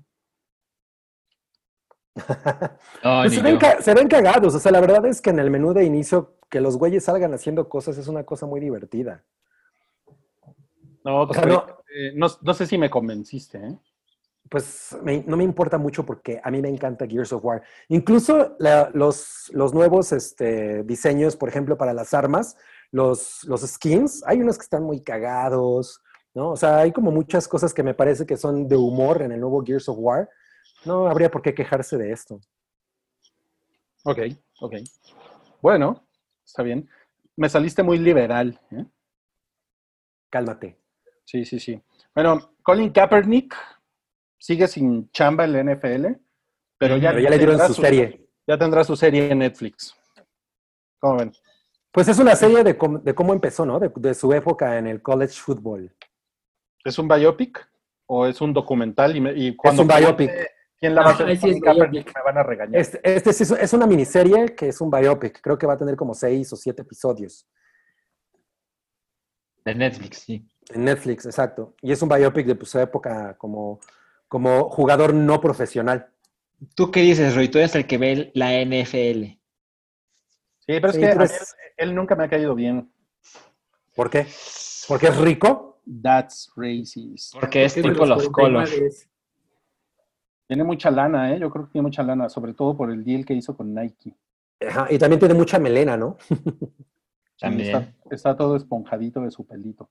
No, 3.02 3.22
Pues 3.22 3.42
ven 3.42 3.58
se 3.80 3.94
ven 3.94 4.06
cagados, 4.06 4.54
o 4.54 4.60
sea, 4.60 4.70
la 4.70 4.80
verdad 4.80 5.04
es 5.06 5.20
que 5.20 5.30
en 5.30 5.40
el 5.40 5.50
menú 5.50 5.74
de 5.74 5.84
inicio 5.84 6.38
que 6.48 6.60
los 6.60 6.78
güeyes 6.78 7.04
salgan 7.04 7.34
haciendo 7.34 7.68
cosas 7.68 7.98
es 7.98 8.06
una 8.06 8.22
cosa 8.22 8.46
muy 8.46 8.60
divertida. 8.60 9.24
No, 11.04 11.28
sea, 11.32 11.44
no- 11.44 11.66
eh, 11.94 12.12
no, 12.14 12.26
no 12.42 12.54
sé 12.54 12.66
si 12.66 12.78
me 12.78 12.90
convenciste, 12.90 13.58
¿eh? 13.58 13.78
Pues 14.50 14.96
me- 15.02 15.22
no 15.26 15.36
me 15.36 15.44
importa 15.44 15.78
mucho 15.78 16.04
porque 16.04 16.40
a 16.42 16.50
mí 16.50 16.60
me 16.60 16.68
encanta 16.68 17.06
Gears 17.06 17.32
of 17.32 17.44
War. 17.44 17.62
Incluso 17.88 18.56
la- 18.58 18.90
los, 18.92 19.50
los 19.54 19.72
nuevos 19.72 20.12
este, 20.12 20.82
diseños, 20.84 21.36
por 21.36 21.48
ejemplo, 21.48 21.76
para 21.78 21.94
las 21.94 22.12
armas, 22.14 22.56
los, 22.90 23.44
los 23.44 23.62
skins, 23.62 24.22
hay 24.26 24.40
unos 24.40 24.58
que 24.58 24.64
están 24.64 24.82
muy 24.84 25.02
cagados, 25.02 26.00
¿no? 26.34 26.50
O 26.50 26.56
sea, 26.56 26.78
hay 26.78 26.92
como 26.92 27.10
muchas 27.10 27.48
cosas 27.48 27.72
que 27.72 27.82
me 27.82 27.94
parece 27.94 28.26
que 28.26 28.36
son 28.36 28.68
de 28.68 28.76
humor 28.76 29.22
en 29.22 29.32
el 29.32 29.40
nuevo 29.40 29.62
Gears 29.64 29.88
of 29.88 29.96
War. 29.98 30.28
No 30.84 31.06
habría 31.08 31.30
por 31.30 31.40
qué 31.40 31.54
quejarse 31.54 31.96
de 31.96 32.12
esto. 32.12 32.40
Ok, 34.04 34.18
ok. 34.60 34.74
Bueno, 35.62 36.06
está 36.44 36.62
bien. 36.62 36.88
Me 37.36 37.48
saliste 37.48 37.82
muy 37.82 37.98
liberal, 37.98 38.60
¿eh? 38.70 38.84
Cálmate. 40.28 40.78
Sí, 41.24 41.44
sí, 41.44 41.58
sí. 41.58 41.80
Bueno, 42.14 42.54
Colin 42.62 42.90
Kaepernick 42.90 43.54
sigue 44.38 44.68
sin 44.68 45.10
chamba 45.10 45.44
en 45.44 45.52
la 45.52 45.60
NFL. 45.74 46.06
Pero 46.78 46.96
ya, 46.96 47.10
Pero 47.10 47.20
ya 47.22 47.30
le 47.30 47.38
dieron 47.38 47.56
tendrá 47.56 47.68
su 47.68 47.74
serie. 47.80 48.28
Ya 48.46 48.58
tendrá 48.58 48.84
su 48.84 48.96
serie 48.96 49.30
en 49.30 49.38
Netflix. 49.38 49.94
¿Cómo 50.98 51.16
ven? 51.18 51.32
Pues 51.90 52.08
es 52.08 52.18
una 52.18 52.34
serie 52.34 52.62
de, 52.64 52.76
cómo- 52.76 52.98
de 52.98 53.14
cómo 53.14 53.32
empezó, 53.32 53.64
¿no? 53.64 53.78
De, 53.78 53.90
de 53.94 54.14
su 54.14 54.32
época 54.32 54.76
en 54.78 54.86
el 54.86 55.00
college 55.00 55.34
football. 55.40 55.94
¿Es 56.84 56.98
un 56.98 57.08
biopic 57.08 57.66
o 58.06 58.26
es 58.26 58.40
un 58.40 58.52
documental? 58.52 59.16
Y, 59.16 59.20
me- 59.20 59.32
y 59.34 59.56
cuando 59.56 59.82
un 59.82 59.88
biopic. 59.88 60.30
¿Quién 60.78 60.94
la 60.94 61.02
va 61.02 61.08
a 61.08 61.10
Ah, 61.12 61.14
hacer? 61.14 61.36
sí 61.38 61.50
es. 61.50 61.60
Me 61.62 62.22
van 62.24 62.36
a 62.36 62.42
regañar. 62.42 62.78
Este, 62.80 63.00
este 63.02 63.32
sí 63.32 63.44
es, 63.44 63.50
es 63.52 63.72
una 63.72 63.86
miniserie 63.86 64.54
que 64.54 64.68
es 64.68 64.80
un 64.80 64.90
biopic. 64.90 65.40
Creo 65.40 65.56
que 65.56 65.66
va 65.66 65.74
a 65.74 65.78
tener 65.78 65.96
como 65.96 66.12
seis 66.14 66.52
o 66.52 66.56
siete 66.56 66.82
episodios. 66.82 67.46
De 69.64 69.74
Netflix, 69.74 70.18
sí. 70.18 70.46
En 70.70 70.84
Netflix, 70.84 71.26
exacto. 71.26 71.74
Y 71.82 71.92
es 71.92 72.00
un 72.02 72.08
biopic 72.08 72.46
de 72.46 72.54
pues, 72.54 72.70
su 72.70 72.78
época 72.78 73.36
como, 73.36 73.80
como 74.28 74.70
jugador 74.70 75.12
no 75.12 75.40
profesional. 75.40 76.08
¿Tú 76.74 76.90
qué 76.90 77.00
dices, 77.00 77.34
Roy? 77.34 77.48
Tú 77.48 77.58
eres 77.58 77.74
el 77.74 77.86
que 77.86 77.98
ve 77.98 78.30
la 78.34 78.52
NFL. 78.62 79.38
Sí, 80.60 80.80
pero 80.80 80.88
es 80.88 80.94
Sí, 80.94 81.00
que 81.00 81.10
a 81.10 81.14
mí 81.16 81.24
él, 81.24 81.30
él 81.76 81.94
nunca 81.94 82.16
me 82.16 82.24
ha 82.24 82.28
caído 82.28 82.54
bien. 82.54 82.90
¿Por 83.94 84.10
qué? 84.10 84.26
¿Porque 84.88 85.08
es 85.08 85.16
rico? 85.18 85.80
That's 86.02 86.50
racist. 86.56 87.34
Porque 87.34 87.64
es 87.64 87.74
tipo 87.74 88.06
los. 88.06 88.28
49. 88.28 88.90
Tiene 90.46 90.64
mucha 90.64 90.90
lana, 90.90 91.34
¿eh? 91.34 91.40
Yo 91.40 91.50
creo 91.50 91.66
que 91.66 91.72
tiene 91.72 91.86
mucha 91.86 92.02
lana, 92.02 92.28
sobre 92.28 92.54
todo 92.54 92.76
por 92.76 92.90
el 92.90 93.04
deal 93.04 93.24
que 93.24 93.34
hizo 93.34 93.56
con 93.56 93.74
Nike. 93.74 94.14
Ajá, 94.66 94.86
y 94.90 94.98
también 94.98 95.18
tiene 95.18 95.34
mucha 95.34 95.58
melena, 95.58 95.96
¿no? 95.96 96.16
También. 97.38 97.76
Está, 97.76 97.94
está 98.10 98.36
todo 98.36 98.56
esponjadito 98.56 99.20
de 99.20 99.30
su 99.30 99.46
pelito. 99.46 99.90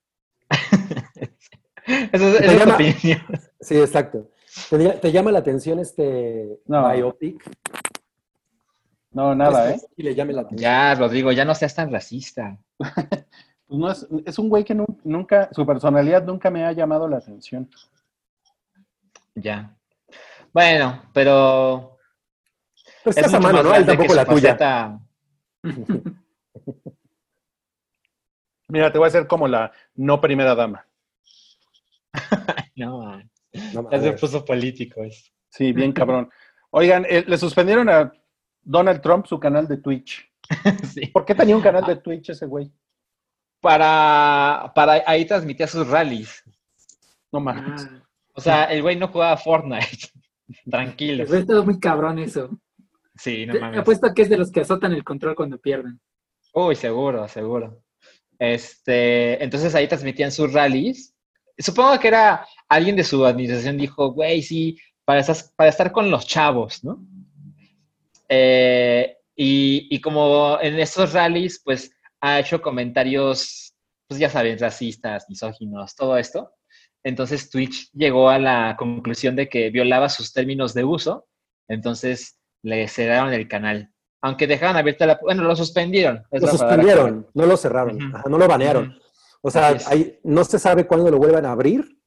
Es, 1.85 2.21
esa 2.21 2.39
es 2.39 2.51
tu 2.51 2.57
llama- 2.59 2.75
opinión. 2.75 3.21
Sí, 3.59 3.77
exacto. 3.77 4.29
¿Te, 4.69 4.89
te 4.89 5.11
llama 5.11 5.31
la 5.33 5.39
atención 5.39 5.79
este 5.79 6.59
No. 6.65 6.89
biopic? 6.93 7.43
No, 9.11 9.35
nada, 9.35 9.71
¿eh? 9.71 9.81
Y 9.97 10.03
le 10.03 10.15
llame 10.15 10.31
la 10.33 10.41
atención. 10.41 10.61
Ya, 10.61 10.95
Rodrigo, 10.95 11.31
ya 11.33 11.43
no 11.45 11.53
seas 11.55 11.75
tan 11.75 11.91
racista. 11.91 12.57
Pues 13.65 13.79
no 13.79 13.89
es, 13.91 14.07
es 14.25 14.37
un 14.39 14.49
güey 14.49 14.63
que 14.63 14.75
nu- 14.75 14.85
nunca, 15.03 15.49
su 15.53 15.65
personalidad 15.65 16.23
nunca 16.23 16.51
me 16.51 16.63
ha 16.65 16.71
llamado 16.73 17.07
la 17.07 17.17
atención. 17.17 17.69
Ya. 19.35 19.75
Bueno, 20.53 21.01
pero. 21.13 21.97
Pues 23.03 23.17
es 23.17 23.25
estás 23.25 23.33
a 23.35 23.39
mucho 23.39 23.53
mano, 23.53 23.69
¿no? 23.69 23.75
Él 23.75 23.85
tampoco 23.85 24.13
la 24.13 24.25
tuya. 24.25 24.99
Mira, 28.73 28.91
te 28.91 28.97
voy 28.97 29.05
a 29.05 29.09
hacer 29.09 29.27
como 29.27 29.47
la 29.47 29.71
no 29.93 30.19
primera 30.19 30.55
dama. 30.55 30.83
No, 32.75 33.03
man. 33.03 33.29
No, 33.71 33.87
ya 33.91 33.97
a 33.97 34.01
se 34.01 34.09
ver. 34.09 34.19
puso 34.19 34.43
político 34.43 35.03
eso. 35.03 35.29
Sí, 35.47 35.71
bien 35.73 35.91
cabrón. 35.93 36.27
Oigan, 36.71 37.05
eh, 37.07 37.23
le 37.27 37.37
suspendieron 37.37 37.87
a 37.87 38.11
Donald 38.63 38.99
Trump 38.99 39.27
su 39.27 39.39
canal 39.39 39.67
de 39.67 39.77
Twitch. 39.77 40.27
Sí. 40.91 41.05
¿Por 41.07 41.23
qué 41.23 41.35
tenía 41.35 41.55
un 41.55 41.61
canal 41.61 41.85
de 41.85 41.97
Twitch 41.97 42.31
ese 42.31 42.47
güey? 42.47 42.71
Para, 43.61 44.71
para 44.73 45.03
ahí 45.05 45.23
transmitía 45.25 45.67
sus 45.67 45.87
rallies. 45.87 46.43
No 47.31 47.39
mames. 47.39 47.87
Ah, 47.91 48.03
O 48.33 48.41
sea, 48.41 48.63
el 48.65 48.81
güey 48.81 48.95
no 48.95 49.07
jugaba 49.07 49.37
Fortnite. 49.37 50.09
Tranquilo. 50.69 51.25
pues, 51.27 51.45
todo 51.45 51.63
muy 51.63 51.79
cabrón 51.79 52.17
eso. 52.17 52.49
Sí, 53.15 53.45
no 53.45 53.53
mames. 53.59 53.81
Apuesto 53.81 54.11
que 54.15 54.23
es 54.23 54.29
de 54.29 54.37
los 54.37 54.51
que 54.51 54.61
azotan 54.61 54.93
el 54.93 55.03
control 55.03 55.35
cuando 55.35 55.59
pierden. 55.59 56.01
Uy, 56.55 56.75
seguro, 56.75 57.27
seguro. 57.27 57.82
Este, 58.43 59.41
entonces 59.41 59.73
ahí 59.73 59.87
transmitían 59.87 60.29
sus 60.29 60.51
rallies. 60.51 61.15
Supongo 61.57 61.97
que 61.97 62.09
era 62.09 62.45
alguien 62.67 62.97
de 62.97 63.05
su 63.05 63.25
administración 63.25 63.77
dijo, 63.77 64.11
güey, 64.11 64.41
sí, 64.41 64.77
para, 65.05 65.21
estar 65.21 65.91
con 65.93 66.11
los 66.11 66.27
chavos, 66.27 66.83
¿no? 66.83 67.07
Eh, 68.27 69.15
y, 69.33 69.87
y 69.89 70.01
como 70.01 70.59
en 70.61 70.77
estos 70.77 71.13
rallies, 71.13 71.61
pues 71.63 71.95
ha 72.19 72.41
hecho 72.41 72.61
comentarios, 72.61 73.75
pues 74.09 74.19
ya 74.19 74.29
saben, 74.29 74.59
racistas, 74.59 75.29
misóginos, 75.29 75.95
todo 75.95 76.17
esto. 76.17 76.51
Entonces 77.01 77.49
Twitch 77.49 77.89
llegó 77.93 78.29
a 78.29 78.39
la 78.39 78.75
conclusión 78.77 79.37
de 79.37 79.47
que 79.47 79.69
violaba 79.69 80.09
sus 80.09 80.33
términos 80.33 80.73
de 80.73 80.83
uso, 80.83 81.29
entonces 81.69 82.41
le 82.61 82.89
cerraron 82.89 83.33
el 83.33 83.47
canal. 83.47 83.92
Aunque 84.23 84.47
dejaron 84.47 84.77
abierta 84.77 85.05
la... 85.05 85.19
Bueno, 85.21 85.43
lo 85.43 85.53
suspendieron. 85.53 86.23
Lo 86.31 86.47
suspendieron, 86.47 87.27
no 87.33 87.45
lo 87.45 87.57
cerraron, 87.57 87.97
Ujú. 87.97 88.15
ajá, 88.15 88.29
no 88.29 88.37
lo 88.37 88.47
banearon. 88.47 88.87
Ujú. 88.87 88.99
O 89.41 89.51
sea, 89.51 89.77
ahí 89.87 90.17
no 90.23 90.45
se 90.45 90.59
sabe 90.59 90.87
cuándo 90.87 91.11
lo 91.11 91.17
vuelvan 91.17 91.45
a 91.45 91.51
abrir, 91.51 91.99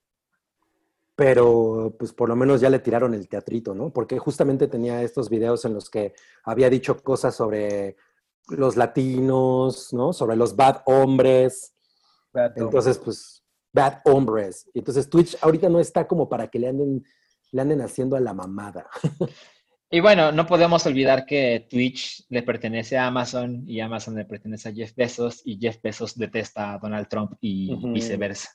pero 1.14 1.94
pues 1.98 2.14
por 2.14 2.30
lo 2.30 2.36
menos 2.36 2.62
ya 2.62 2.70
le 2.70 2.78
tiraron 2.78 3.12
el 3.12 3.28
teatrito, 3.28 3.74
¿no? 3.74 3.90
Porque 3.90 4.18
justamente 4.18 4.66
tenía 4.66 5.02
estos 5.02 5.28
videos 5.28 5.66
en 5.66 5.74
los 5.74 5.90
que 5.90 6.14
había 6.42 6.70
dicho 6.70 7.02
cosas 7.02 7.34
sobre 7.34 7.96
los 8.48 8.76
latinos, 8.76 9.92
¿no? 9.92 10.14
Sobre 10.14 10.36
los 10.36 10.56
bad 10.56 10.84
hombres. 10.86 11.74
Entonces, 12.54 12.96
pues, 12.96 13.44
bad 13.74 13.98
hombres. 14.06 14.70
Y 14.72 14.78
entonces 14.78 15.10
Twitch 15.10 15.36
ahorita 15.42 15.68
no 15.68 15.80
está 15.80 16.08
como 16.08 16.30
para 16.30 16.48
que 16.48 16.58
le 16.58 16.68
anden, 16.68 17.04
le 17.52 17.60
anden 17.60 17.82
haciendo 17.82 18.16
a 18.16 18.20
la 18.20 18.32
mamada. 18.32 18.86
Y 19.90 20.00
bueno, 20.00 20.32
no 20.32 20.46
podemos 20.46 20.84
olvidar 20.86 21.26
que 21.26 21.66
Twitch 21.70 22.24
le 22.28 22.42
pertenece 22.42 22.98
a 22.98 23.06
Amazon 23.06 23.62
y 23.68 23.80
Amazon 23.80 24.16
le 24.16 24.24
pertenece 24.24 24.68
a 24.68 24.72
Jeff 24.72 24.94
Bezos 24.96 25.42
y 25.44 25.58
Jeff 25.60 25.80
Bezos 25.80 26.16
detesta 26.18 26.74
a 26.74 26.78
Donald 26.78 27.06
Trump 27.08 27.34
y 27.40 27.72
Ujú. 27.72 27.92
viceversa. 27.92 28.50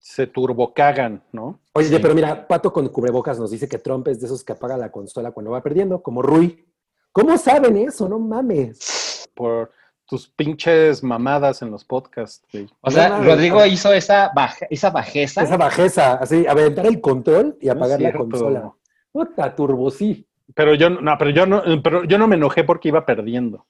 Se 0.00 0.26
turbocagan, 0.26 1.22
¿no? 1.32 1.60
Oye, 1.74 1.88
Sí. 1.88 1.98
pero 2.02 2.14
mira, 2.14 2.46
Pato 2.46 2.72
con 2.72 2.88
cubrebocas 2.88 3.38
nos 3.38 3.52
dice 3.52 3.68
que 3.68 3.78
Trump 3.78 4.08
es 4.08 4.20
de 4.20 4.26
esos 4.26 4.42
que 4.44 4.52
apaga 4.52 4.76
la 4.76 4.90
consola 4.90 5.30
cuando 5.30 5.52
va 5.52 5.62
perdiendo, 5.62 6.02
como 6.02 6.20
Rui. 6.22 6.64
¿Cómo 7.12 7.38
saben 7.38 7.76
eso? 7.76 8.08
No 8.08 8.18
mames. 8.18 9.28
Por 9.34 9.70
tus 10.06 10.28
pinches 10.28 11.02
mamadas 11.02 11.62
en 11.62 11.70
los 11.70 11.84
podcasts, 11.84 12.44
güey. 12.52 12.68
O 12.80 12.90
sea, 12.90 13.08
No. 13.10 13.24
Rodrigo 13.24 13.64
hizo 13.64 13.92
esa, 13.94 14.30
baja- 14.34 14.66
esa 14.68 14.90
bajeza. 14.90 15.42
Esa 15.44 15.56
bajeza, 15.56 16.14
así, 16.14 16.44
aventar 16.46 16.84
el 16.86 17.00
control 17.00 17.56
y 17.60 17.68
apagar 17.68 18.00
la 18.02 18.12
consola. 18.12 18.72
Puta, 19.12 19.54
turbo, 19.54 19.90
sí. 19.90 20.26
Pero 20.54 20.74
yo 20.74 20.90
no, 20.90 21.16
pero 21.18 21.30
yo 21.30 21.46
no, 21.46 21.62
pero 21.82 22.04
yo 22.04 22.18
no 22.18 22.26
me 22.28 22.36
enojé 22.36 22.64
porque 22.64 22.88
iba 22.88 23.06
perdiendo. 23.06 23.64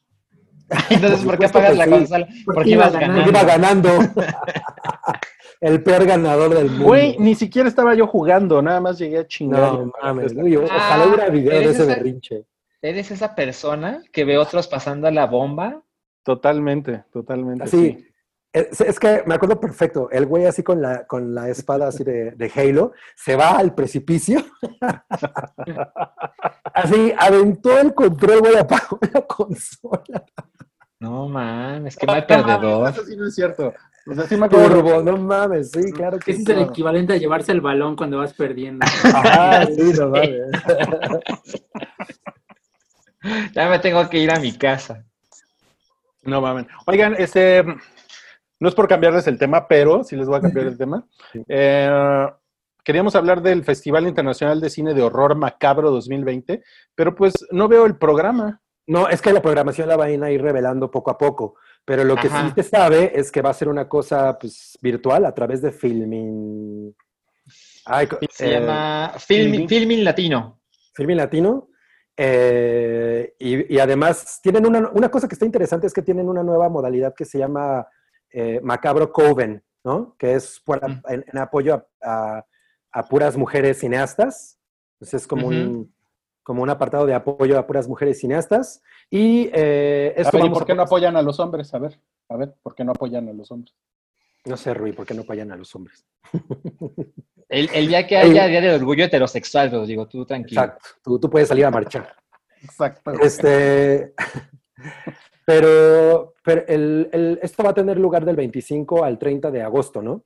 Entonces, 0.91 1.21
Por 1.21 1.27
¿por 1.27 1.39
qué 1.39 1.47
apagas 1.47 1.77
la 1.77 1.85
sí. 1.85 1.91
consola? 1.91 2.27
Porque 2.27 2.43
Porque 2.55 2.71
iba 2.71 2.89
ibas 2.89 2.93
ganando. 3.53 3.91
Iba 3.95 4.15
el 5.61 5.83
peor 5.83 6.05
ganador 6.05 6.55
del 6.55 6.71
mundo. 6.71 6.85
Güey, 6.87 7.17
ni 7.19 7.35
siquiera 7.35 7.69
estaba 7.69 7.95
yo 7.95 8.07
jugando, 8.07 8.61
nada 8.63 8.81
más 8.81 8.99
llegué 8.99 9.19
a 9.19 9.27
chingar. 9.27 9.61
no 9.75 9.93
mames. 10.03 10.33
uy, 10.35 10.57
ojalá 10.57 11.05
Ah, 11.05 11.07
hubiera 11.07 11.29
video 11.31 11.53
de 11.59 11.65
ese 11.65 11.83
esa- 11.83 11.87
berrinche. 11.87 12.45
¿Eres 12.83 13.11
esa 13.11 13.35
persona 13.35 14.03
que 14.13 14.25
ve 14.25 14.37
otros 14.37 14.69
pasando 14.69 15.11
la 15.11 15.27
bomba? 15.27 15.83
Totalmente, 16.23 17.05
totalmente. 17.13 17.65
Así, 17.65 17.93
sí. 17.93 18.07
Es, 18.55 18.81
es 18.81 19.01
que 19.01 19.25
me 19.27 19.35
acuerdo 19.35 19.59
perfecto. 19.59 20.09
El 20.13 20.27
güey 20.27 20.47
así 20.47 20.63
con 20.63 20.81
la, 20.81 21.07
con 21.07 21.35
la 21.35 21.49
espada 21.49 21.89
así 21.89 22.05
de, 22.05 22.31
de 22.31 22.53
Halo, 22.55 22.93
se 23.17 23.35
va 23.35 23.59
al 23.59 23.75
precipicio. 23.75 24.45
así, 26.73 27.13
aventó 27.19 27.77
el 27.79 27.93
control, 27.95 28.41
güey, 28.41 28.57
apagó 28.57 29.01
la 29.13 29.23
consola. 29.23 30.25
No, 31.01 31.29
man, 31.29 31.89
es 31.89 31.97
que 31.97 32.07
mal 32.07 32.25
perdedor. 32.25 32.91
Eso 32.91 33.05
sí 33.05 33.17
no 33.17 33.27
es 33.27 33.35
cierto. 33.35 33.75
O 34.07 34.15
sea, 34.15 34.29
sí 34.29 34.37
me 34.37 34.47
acuerdo. 34.47 34.69
Turbo, 34.69 35.03
no 35.03 35.17
mames, 35.17 35.73
sí, 35.73 35.91
claro 35.93 36.21
que 36.21 36.31
Ese 36.31 36.45
sí. 36.45 36.53
es 36.53 36.57
el 36.57 36.65
equivalente 36.65 37.15
a 37.15 37.17
llevarse 37.17 37.51
el 37.51 37.61
balón 37.61 37.97
cuando 37.97 38.19
vas 38.19 38.35
perdiendo. 38.35 38.87
Ajá, 39.05 39.67
sí, 39.67 39.93
no 39.99 40.11
mames. 40.11 40.41
Ya 43.55 43.71
me 43.71 43.79
tengo 43.79 44.07
que 44.11 44.19
ir 44.19 44.31
a 44.31 44.39
mi 44.39 44.53
casa. 44.53 45.03
No 46.25 46.43
mames. 46.43 46.67
Oigan, 46.87 47.15
este, 47.17 47.65
no 48.65 48.69
es 48.71 48.75
por 48.75 48.89
cambiarles 48.89 49.27
el 49.27 49.39
tema, 49.39 49.69
pero 49.69 50.03
sí 50.05 50.17
les 50.17 50.27
voy 50.27 50.39
a 50.39 50.41
cambiar 50.41 50.67
el 50.69 50.79
tema. 50.79 51.07
Eh, 51.47 52.27
queríamos 52.83 53.15
hablar 53.15 53.43
del 53.43 53.63
Festival 53.63 54.07
Internacional 54.07 54.59
de 54.59 54.71
Cine 54.71 54.95
de 54.95 55.03
Horror 55.03 55.35
Macabro 55.37 55.91
2020, 55.91 56.63
pero 56.95 57.15
pues 57.15 57.35
no 57.51 57.69
veo 57.69 57.85
el 57.85 57.99
programa. 57.99 58.63
No, 58.87 59.07
es 59.09 59.21
que 59.21 59.35
la 59.35 59.43
programación 59.43 59.87
la 59.87 59.97
van 59.99 60.23
a 60.25 60.31
ir 60.31 60.41
revelando 60.41 60.91
poco 60.91 61.11
a 61.11 61.19
poco, 61.19 61.57
pero 61.85 62.05
lo 62.05 62.17
que 62.17 62.29
Ajá. 62.29 62.49
sí 62.49 62.53
se 62.63 62.63
sabe 62.71 63.13
es 63.19 63.31
que 63.31 63.43
va 63.43 63.51
a 63.51 63.55
ser 63.55 63.69
una 63.69 63.87
cosa 63.87 64.39
pues, 64.39 64.79
virtual 64.81 65.27
a 65.27 65.35
través 65.35 65.61
de 65.61 65.71
Filmin. 65.71 66.97
Ay, 67.85 68.07
co- 68.07 68.19
Se 68.31 68.47
eh, 68.49 68.61
llama 68.61 69.13
Filming, 69.19 69.53
Filming. 69.53 69.69
Filming 69.69 70.05
Latino. 70.05 70.61
Filmin 70.95 71.17
Latino. 71.19 71.69
eh, 72.17 73.35
y, 73.39 73.75
y 73.75 73.79
además 73.79 74.41
tienen 74.43 74.67
una, 74.67 74.89
una 74.93 75.11
cosa 75.11 75.29
que 75.29 75.35
está 75.35 75.45
interesante 75.45 75.87
es 75.87 75.93
que 75.93 76.01
tienen 76.03 76.29
una 76.29 76.43
nueva 76.43 76.69
modalidad 76.71 77.13
que 77.15 77.25
se 77.25 77.39
llama 77.39 77.87
eh, 78.35 78.61
Macabro 78.63 79.13
Coven, 79.13 79.63
¿no? 79.85 80.17
Que 80.19 80.35
es 80.35 80.61
por- 80.65 80.81
en, 80.85 81.25
en 81.27 81.39
apoyo 81.39 81.75
a, 81.75 81.87
a- 82.03 82.47
a 82.93 83.03
puras 83.09 83.37
mujeres 83.37 83.79
cineastas. 83.81 84.59
Entonces 84.95 85.23
es 85.23 85.27
como, 85.27 85.49
un, 85.49 85.95
como 86.43 86.63
un 86.63 86.71
apartado 86.71 87.07
de 87.07 87.15
apoyo 87.15 87.59
a 87.59 87.67
puras 87.67 87.87
mujeres 87.89 88.19
cineastas. 88.21 88.83
Y 89.11 89.51
eh, 89.53 90.15
A 90.17 90.21
esto 90.23 90.37
ver, 90.37 90.41
¿y 90.41 90.49
vamos 90.49 90.59
¿Por 90.59 90.67
qué 90.67 90.73
a- 90.73 90.77
no 90.77 90.83
apoyan 90.83 91.17
a 91.17 91.23
los 91.23 91.39
hombres? 91.41 91.73
A 91.75 91.79
ver, 91.79 91.99
a 92.29 92.37
ver, 92.37 92.55
¿por 92.63 92.75
qué 92.75 92.85
no 92.85 92.93
apoyan 92.93 93.29
a 93.29 93.33
los 93.33 93.51
hombres? 93.51 93.75
No 94.47 94.57
sé, 94.57 94.75
Rui, 94.75 94.93
¿por 94.93 95.07
qué 95.07 95.15
no 95.15 95.23
apoyan 95.23 95.51
a 95.53 95.57
los 95.57 95.75
hombres? 95.75 96.05
El, 97.49 97.69
el 97.75 97.89
día 97.89 98.07
que 98.07 98.17
haya 98.17 98.47
Día 98.47 98.61
del 98.61 98.81
Orgullo 98.81 99.05
Heterosexual, 99.05 99.87
digo, 99.87 100.09
tú 100.09 100.25
tranquilo. 100.25 100.63
Exacto. 100.63 100.89
Tú, 101.05 101.21
tú 101.21 101.29
puedes 101.31 101.49
salir 101.49 101.65
a 101.67 101.71
marchar. 101.71 102.17
Exacto. 102.63 103.13
Este, 103.21 104.15
pero 105.45 106.35
pero 106.43 106.65
el, 106.69 107.09
el- 107.13 107.39
esto 107.43 107.63
va 107.63 107.71
a 107.71 107.75
tener 107.75 107.99
lugar 107.99 108.25
del 108.25 108.37
25 108.37 109.05
al 109.05 109.19
30 109.19 109.51
de 109.51 109.63
agosto, 109.63 110.03
¿no? 110.03 110.25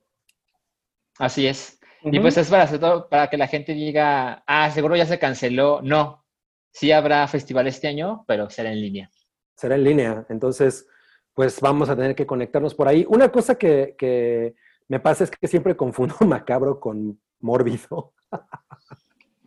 Así 1.17 1.47
es. 1.47 1.79
Y 2.03 2.19
pues 2.19 2.37
es 2.37 2.49
para, 2.49 2.63
hacer 2.63 2.79
todo- 2.79 3.09
para 3.09 3.29
que 3.29 3.37
la 3.37 3.47
gente 3.47 3.73
diga, 3.73 4.43
ah, 4.47 4.69
seguro 4.71 4.95
ya 4.95 5.05
se 5.05 5.19
canceló. 5.19 5.81
No, 5.81 6.25
sí 6.71 6.91
habrá 6.91 7.27
festival 7.27 7.67
este 7.67 7.87
año, 7.87 8.23
pero 8.27 8.49
será 8.49 8.71
en 8.71 8.79
línea. 8.81 9.09
Será 9.55 9.75
en 9.75 9.83
línea. 9.83 10.25
Entonces, 10.29 10.87
pues 11.33 11.59
vamos 11.59 11.89
a 11.89 11.95
tener 11.95 12.15
que 12.15 12.25
conectarnos 12.25 12.73
por 12.73 12.87
ahí. 12.87 13.05
Una 13.09 13.29
cosa 13.29 13.55
que, 13.55 13.95
que 13.97 14.55
me 14.87 14.99
pasa 15.01 15.25
es 15.25 15.31
que 15.31 15.47
siempre 15.47 15.75
confundo 15.75 16.15
macabro 16.25 16.79
con 16.79 17.19
mórbido. 17.41 18.13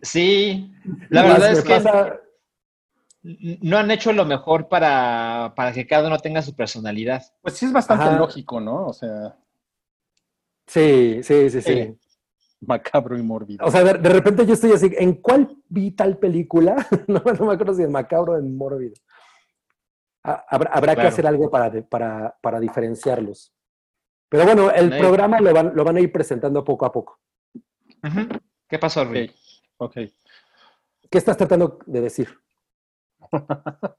Sí, 0.03 0.73
la 1.11 1.23
verdad 1.23 1.53
es 1.53 1.63
que 1.63 1.69
pasa- 1.75 2.21
no 3.23 3.79
han 3.79 3.91
hecho 3.91 4.13
lo 4.13 4.25
mejor 4.25 4.69
para, 4.69 5.53
para 5.57 5.73
que 5.73 5.87
cada 5.87 6.09
uno 6.09 6.19
tenga 6.19 6.43
su 6.43 6.55
personalidad. 6.57 7.23
Pues 7.41 7.55
sí 7.55 7.67
es 7.67 7.73
bastante 7.73 8.05
Ajá. 8.05 8.17
lógico, 8.19 8.61
¿no? 8.61 8.87
O 8.89 8.93
sea, 8.93 9.37
Sí, 10.67 11.23
sí, 11.23 11.51
sí, 11.51 11.61
sí. 11.61 11.75
Sí. 11.75 11.99
macabro 12.67 13.19
y 13.19 13.23
mórbido. 13.23 13.67
O 13.67 13.71
sea, 13.71 13.83
de, 13.85 13.95
de 13.95 14.09
repente 14.09 14.47
yo 14.47 14.55
estoy 14.55 14.73
así, 14.73 14.91
¿en 14.97 15.15
cuál 15.15 15.57
vi 15.69 15.91
tal 15.91 16.19
película? 16.19 16.75
no, 17.09 17.21
no 17.21 17.47
me 17.47 17.53
acuerdo 17.55 17.75
si 17.75 17.83
en 17.83 17.91
macabro 17.93 18.33
o 18.35 18.39
en 18.39 18.57
mórbido. 18.57 18.95
Ah, 20.25 20.45
Habrá, 20.49 20.71
habrá 20.73 20.95
que 20.95 21.03
hacer 21.03 21.27
algo 21.27 21.51
para, 21.51 21.69
de- 21.71 21.83
para, 21.83 22.37
para 22.41 22.61
diferenciarlos. 22.61 23.53
Pero 24.29 24.45
bueno, 24.45 24.71
el 24.71 24.89
No 24.91 24.95
hay- 24.95 25.01
programa 25.01 25.41
lo 25.41 25.53
van, 25.53 25.73
lo 25.75 25.85
van 25.85 25.97
a 25.97 26.01
ir 26.01 26.13
presentando 26.13 26.63
poco 26.65 26.87
a 26.87 26.93
poco. 26.93 27.19
¿Qué 28.69 28.79
pasó, 28.79 29.05
Rui? 29.05 29.31
Ok. 29.79 29.95
¿Qué 31.11 31.19
estás 31.19 31.37
tratando 31.37 31.79
de 31.87 32.01
decir? 32.01 32.29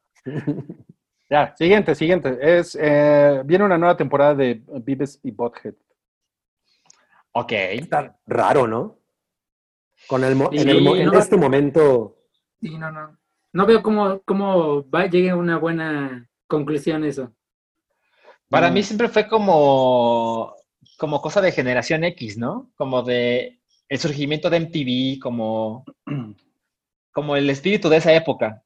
Ya, 1.29 1.53
siguiente, 1.57 1.95
siguiente. 1.95 2.37
Es, 2.41 2.77
eh, 2.79 3.41
viene 3.45 3.65
una 3.65 3.77
nueva 3.77 3.97
temporada 3.97 4.35
de 4.35 4.61
Vives 4.83 5.19
y 5.23 5.31
Butthead. 5.31 5.73
Ok. 7.33 7.51
Está 7.51 8.17
raro, 8.27 8.67
¿no? 8.67 8.99
Con 10.07 10.23
el, 10.23 10.35
mo- 10.35 10.49
en, 10.53 10.59
Sí, 10.59 10.69
el 10.69 10.81
mo- 10.81 10.95
en 10.95 11.05
no. 11.05 11.17
este 11.19 11.35
momento, 11.35 12.15
Sí, 12.61 12.77
no, 12.79 12.91
no. 12.91 13.17
No 13.53 13.65
veo 13.67 13.83
cómo, 13.83 14.21
cómo 14.25 14.89
va, 14.89 15.05
llegue 15.07 15.29
a 15.29 15.35
una 15.35 15.57
buena 15.59 16.27
conclusión 16.47 17.03
eso. 17.03 17.31
Para 18.49 18.69
Mm. 18.69 18.73
mí 18.73 18.83
siempre 18.83 19.09
fue 19.09 19.27
como, 19.27 20.55
como 20.97 21.21
cosa 21.21 21.41
de 21.41 21.51
generación 21.51 22.03
X, 22.03 22.37
¿no? 22.37 22.71
Como 22.75 23.01
de 23.03 23.59
el 23.89 23.99
surgimiento 23.99 24.49
de 24.49 24.57
MTV, 24.57 25.19
como, 25.21 25.85
como 27.13 27.35
el 27.35 27.49
espíritu 27.49 27.89
de 27.89 27.97
esa 27.97 28.13
época. 28.13 28.63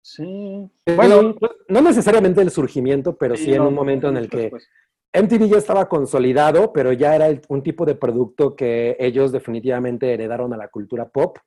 Sí. 0.00 0.70
bueno, 0.96 1.34
no 1.68 1.80
necesariamente 1.82 2.40
el 2.40 2.50
surgimiento, 2.50 3.16
pero 3.16 3.36
sí, 3.36 3.52
en 3.52 3.58
no, 3.58 3.68
un 3.68 3.74
momento 3.74 4.08
en 4.08 4.16
el 4.16 4.28
que 4.30 4.48
pues, 4.48 4.68
MTV 5.12 5.48
ya 5.48 5.58
estaba 5.58 5.88
consolidado, 5.88 6.72
pero 6.72 6.92
ya 6.92 7.14
era 7.14 7.26
el- 7.28 7.42
un 7.48 7.62
tipo 7.62 7.84
de 7.84 7.94
producto 7.94 8.54
que 8.56 8.96
ellos 8.98 9.32
definitivamente 9.32 10.12
heredaron 10.12 10.52
a 10.54 10.56
la 10.56 10.68
cultura 10.68 11.08
pop. 11.08 11.38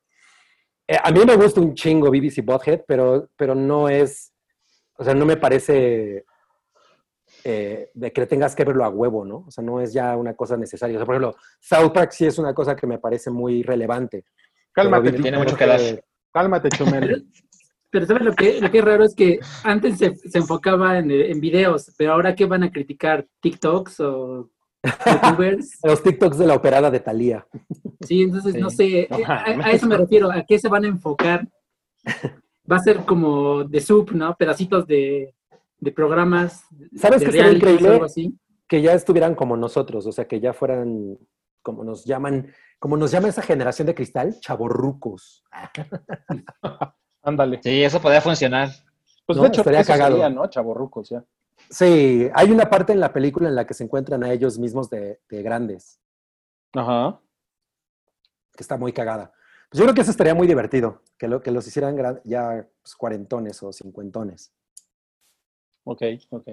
Eh, 0.86 0.96
a 1.02 1.10
mí 1.10 1.20
me 1.26 1.36
gusta 1.36 1.60
un 1.60 1.74
chingo 1.74 2.10
BBC 2.10 2.42
Butthead, 2.42 2.82
pero, 2.86 3.28
pero 3.36 3.54
no 3.54 3.88
es, 3.88 4.32
o 4.96 5.04
sea, 5.04 5.14
no 5.14 5.24
me 5.26 5.36
parece 5.36 6.24
eh, 7.44 7.90
de 7.94 8.12
que 8.12 8.26
tengas 8.26 8.54
que 8.54 8.64
verlo 8.64 8.84
a 8.84 8.88
huevo, 8.90 9.24
¿no? 9.24 9.44
O 9.48 9.50
sea, 9.50 9.64
no 9.64 9.80
es 9.80 9.92
ya 9.92 10.16
una 10.16 10.34
cosa 10.34 10.56
necesaria. 10.56 10.96
O 10.96 10.98
sea, 11.00 11.06
por 11.06 11.14
ejemplo, 11.16 11.36
South 11.60 11.92
Park 11.92 12.12
sí 12.12 12.26
es 12.26 12.38
una 12.38 12.54
cosa 12.54 12.76
que 12.76 12.86
me 12.86 12.98
parece 12.98 13.30
muy 13.30 13.62
relevante. 13.62 14.24
Cálmate, 14.72 15.10
tiene 15.12 15.30
Chumel. 15.30 15.38
mucho 15.44 15.56
que 15.56 15.66
dar. 15.66 15.80
Cálmate, 16.32 16.68
Chumel. 16.70 17.26
Pero 17.92 18.06
¿sabes 18.06 18.22
lo 18.24 18.32
que, 18.34 18.60
lo 18.60 18.70
que 18.70 18.78
es 18.78 18.84
raro? 18.84 19.04
Es 19.04 19.14
que 19.14 19.38
antes 19.64 19.98
se, 19.98 20.16
se 20.16 20.38
enfocaba 20.38 20.98
en, 20.98 21.10
en 21.10 21.40
videos, 21.40 21.92
pero 21.98 22.14
ahora 22.14 22.34
¿qué 22.34 22.46
van 22.46 22.62
a 22.62 22.72
criticar? 22.72 23.26
¿TikToks 23.40 24.00
o 24.00 24.50
YouTubers? 25.06 25.78
Los 25.84 26.02
TikToks 26.02 26.38
de 26.38 26.46
la 26.46 26.54
operada 26.54 26.90
de 26.90 27.00
Thalía. 27.00 27.46
Sí, 28.00 28.22
entonces 28.22 28.54
no 28.56 28.70
Sí. 28.70 28.76
sé, 28.76 29.08
No 29.10 29.18
eh, 29.18 29.24
a, 29.28 29.70
eso 29.72 29.86
me 29.86 29.96
refiero, 29.98 30.32
¿a 30.32 30.42
qué 30.44 30.58
se 30.58 30.68
van 30.68 30.84
a 30.86 30.88
enfocar? 30.88 31.46
Va 32.70 32.76
a 32.76 32.80
ser 32.80 33.04
como 33.04 33.64
de 33.64 33.80
soup, 33.80 34.12
¿no? 34.12 34.34
Pedacitos 34.36 34.86
de, 34.86 35.34
de 35.78 35.92
programas. 35.92 36.64
¿Sabes 36.96 37.20
de 37.20 37.26
qué 37.26 37.32
sería 37.32 37.52
increíble? 37.52 37.88
algo 37.90 38.04
así. 38.06 38.34
que 38.66 38.80
ya 38.80 38.94
estuvieran 38.94 39.34
como 39.34 39.56
nosotros, 39.56 40.06
o 40.06 40.12
sea, 40.12 40.26
que 40.26 40.40
ya 40.40 40.52
fueran, 40.54 41.18
como 41.60 41.84
nos 41.84 42.06
llaman, 42.06 42.52
como 42.78 42.96
nos 42.96 43.10
llama 43.10 43.28
esa 43.28 43.42
generación 43.42 43.86
de 43.86 43.94
cristal, 43.94 44.34
chavorrucos. 44.40 45.44
Ándale. 47.22 47.60
Sí, 47.62 47.82
eso 47.82 48.00
podría 48.00 48.20
funcionar. 48.20 48.68
Pues 49.26 49.36
No, 49.36 49.42
de 49.42 49.48
hecho, 49.48 49.60
estaría 49.60 49.80
eso 49.80 49.92
cagado. 49.92 50.12
sería, 50.12 50.28
¿no? 50.28 50.46
Chavorrucos, 50.48 51.08
ya. 51.10 51.24
Sí, 51.70 52.28
hay 52.34 52.50
una 52.50 52.68
parte 52.68 52.92
en 52.92 53.00
la 53.00 53.12
película 53.12 53.48
en 53.48 53.54
la 53.54 53.66
que 53.66 53.74
se 53.74 53.84
encuentran 53.84 54.24
a 54.24 54.32
ellos 54.32 54.58
mismos 54.58 54.90
de, 54.90 55.20
de 55.28 55.42
grandes, 55.42 56.00
Ajá. 56.74 57.20
que 58.52 58.62
está 58.62 58.76
muy 58.76 58.92
cagada. 58.92 59.32
Pues 59.70 59.78
yo 59.78 59.84
creo 59.84 59.94
que 59.94 60.00
eso 60.02 60.10
estaría 60.10 60.34
muy 60.34 60.46
divertido, 60.46 61.02
que, 61.16 61.28
lo, 61.28 61.40
que 61.40 61.50
los 61.50 61.66
hicieran 61.66 61.96
ya 62.24 62.66
pues, 62.82 62.96
cuarentones 62.96 63.62
o 63.62 63.72
cincuentones. 63.72 64.52
Ok, 65.84 66.02
ok. 66.30 66.48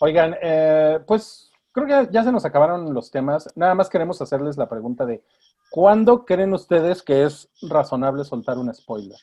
Oigan, 0.00 0.34
eh, 0.42 0.98
pues 1.06 1.50
creo 1.72 1.86
que 1.86 2.12
ya 2.12 2.24
se 2.24 2.32
nos 2.32 2.44
acabaron 2.44 2.92
los 2.92 3.10
temas. 3.10 3.48
Nada 3.56 3.74
más 3.74 3.88
queremos 3.88 4.20
hacerles 4.20 4.56
la 4.58 4.68
pregunta 4.68 5.06
de 5.06 5.22
¿cuándo 5.70 6.24
creen 6.24 6.52
ustedes 6.52 7.02
que 7.02 7.24
es 7.24 7.48
razonable 7.62 8.24
soltar 8.24 8.58
un 8.58 8.74
spoiler? 8.74 9.18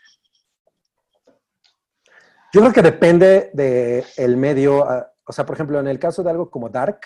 Yo 2.53 2.61
creo 2.61 2.73
que 2.73 2.81
depende 2.81 3.49
del 3.53 4.03
el 4.17 4.37
medio, 4.37 4.83
ah, 4.83 5.11
o 5.25 5.31
sea, 5.31 5.45
por 5.45 5.55
ejemplo, 5.55 5.79
en 5.79 5.87
el 5.87 5.99
caso 5.99 6.21
de 6.23 6.29
algo 6.31 6.49
como 6.49 6.69
Dark, 6.69 6.99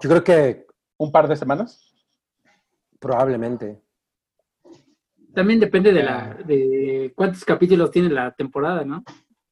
yo 0.00 0.08
creo 0.08 0.24
que 0.24 0.66
¿Un 0.98 1.12
par 1.12 1.28
de 1.28 1.36
semanas? 1.36 1.84
probablemente. 2.98 3.80
También 5.32 5.60
depende 5.60 5.92
de 5.92 6.02
la 6.02 6.34
de 6.44 7.12
cuántos 7.14 7.44
capítulos 7.44 7.92
tiene 7.92 8.08
la 8.08 8.32
temporada, 8.34 8.84
¿no? 8.84 9.04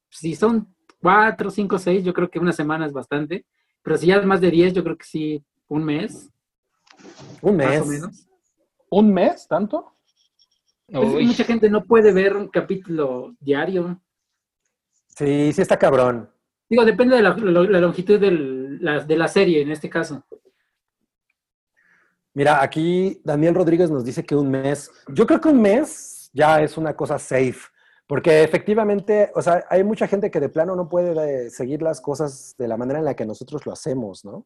Si 0.09 0.35
son 0.35 0.75
cuatro, 1.01 1.49
cinco, 1.49 1.79
seis, 1.79 2.03
yo 2.03 2.13
creo 2.13 2.29
que 2.29 2.39
una 2.39 2.51
semana 2.51 2.85
es 2.85 2.91
bastante. 2.91 3.45
Pero 3.81 3.97
si 3.97 4.07
ya 4.07 4.17
es 4.17 4.25
más 4.25 4.41
de 4.41 4.51
diez, 4.51 4.73
yo 4.73 4.83
creo 4.83 4.97
que 4.97 5.05
sí, 5.05 5.45
un 5.69 5.85
mes, 5.85 6.29
Un 7.41 7.55
más 7.55 7.67
mes. 7.69 7.81
o 7.81 7.85
menos. 7.85 8.29
¿Un 8.89 9.13
mes? 9.13 9.47
¿Tanto? 9.47 9.93
Pues 10.87 11.25
mucha 11.25 11.43
gente 11.45 11.69
no 11.69 11.85
puede 11.85 12.11
ver 12.11 12.35
un 12.35 12.49
capítulo 12.49 13.33
diario. 13.39 14.01
Sí, 15.17 15.51
sí 15.51 15.61
está 15.63 15.77
cabrón. 15.79 16.29
Digo, 16.69 16.85
depende 16.85 17.15
de 17.15 17.23
la, 17.23 17.29
lo- 17.31 17.63
la 17.63 17.79
longitud 17.79 18.19
del- 18.19 18.77
la- 18.83 19.03
de 19.03 19.17
la 19.17 19.27
serie 19.27 19.61
en 19.61 19.71
este 19.71 19.89
caso. 19.89 20.23
Mira, 22.35 22.61
aquí 22.61 23.19
Daniel 23.23 23.55
Rodríguez 23.55 23.89
nos 23.89 24.05
dice 24.05 24.23
que 24.23 24.35
un 24.35 24.51
mes. 24.51 24.91
Yo 25.07 25.25
creo 25.25 25.41
que 25.41 25.49
un 25.49 25.59
mes 25.61 26.29
ya 26.33 26.61
es 26.61 26.77
una 26.77 26.95
cosa 26.95 27.17
safe, 27.17 27.57
porque 28.05 28.43
efectivamente, 28.43 29.31
o 29.33 29.41
sea, 29.41 29.65
hay 29.69 29.83
mucha 29.83 30.07
gente 30.07 30.29
que 30.29 30.39
de 30.39 30.49
plano 30.49 30.75
no 30.75 30.87
puede 30.87 31.47
eh, 31.47 31.49
seguir 31.49 31.81
las 31.81 31.99
cosas 31.99 32.53
de 32.59 32.67
la 32.67 32.77
manera 32.77 32.99
en 32.99 33.05
la 33.05 33.15
que 33.15 33.25
nosotros 33.25 33.65
lo 33.65 33.71
hacemos, 33.71 34.23
¿no? 34.23 34.45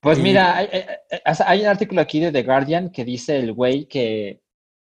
Pues 0.00 0.18
Y- 0.20 0.22
mira, 0.22 0.56
hay, 0.56 0.68
hay- 0.70 1.36
hay 1.44 1.60
un 1.62 1.66
artículo 1.66 2.00
aquí 2.00 2.20
de 2.20 2.30
The 2.30 2.44
Guardian 2.44 2.90
que 2.92 3.04
dice 3.04 3.36
el 3.40 3.52
güey 3.52 3.86
que 3.86 4.40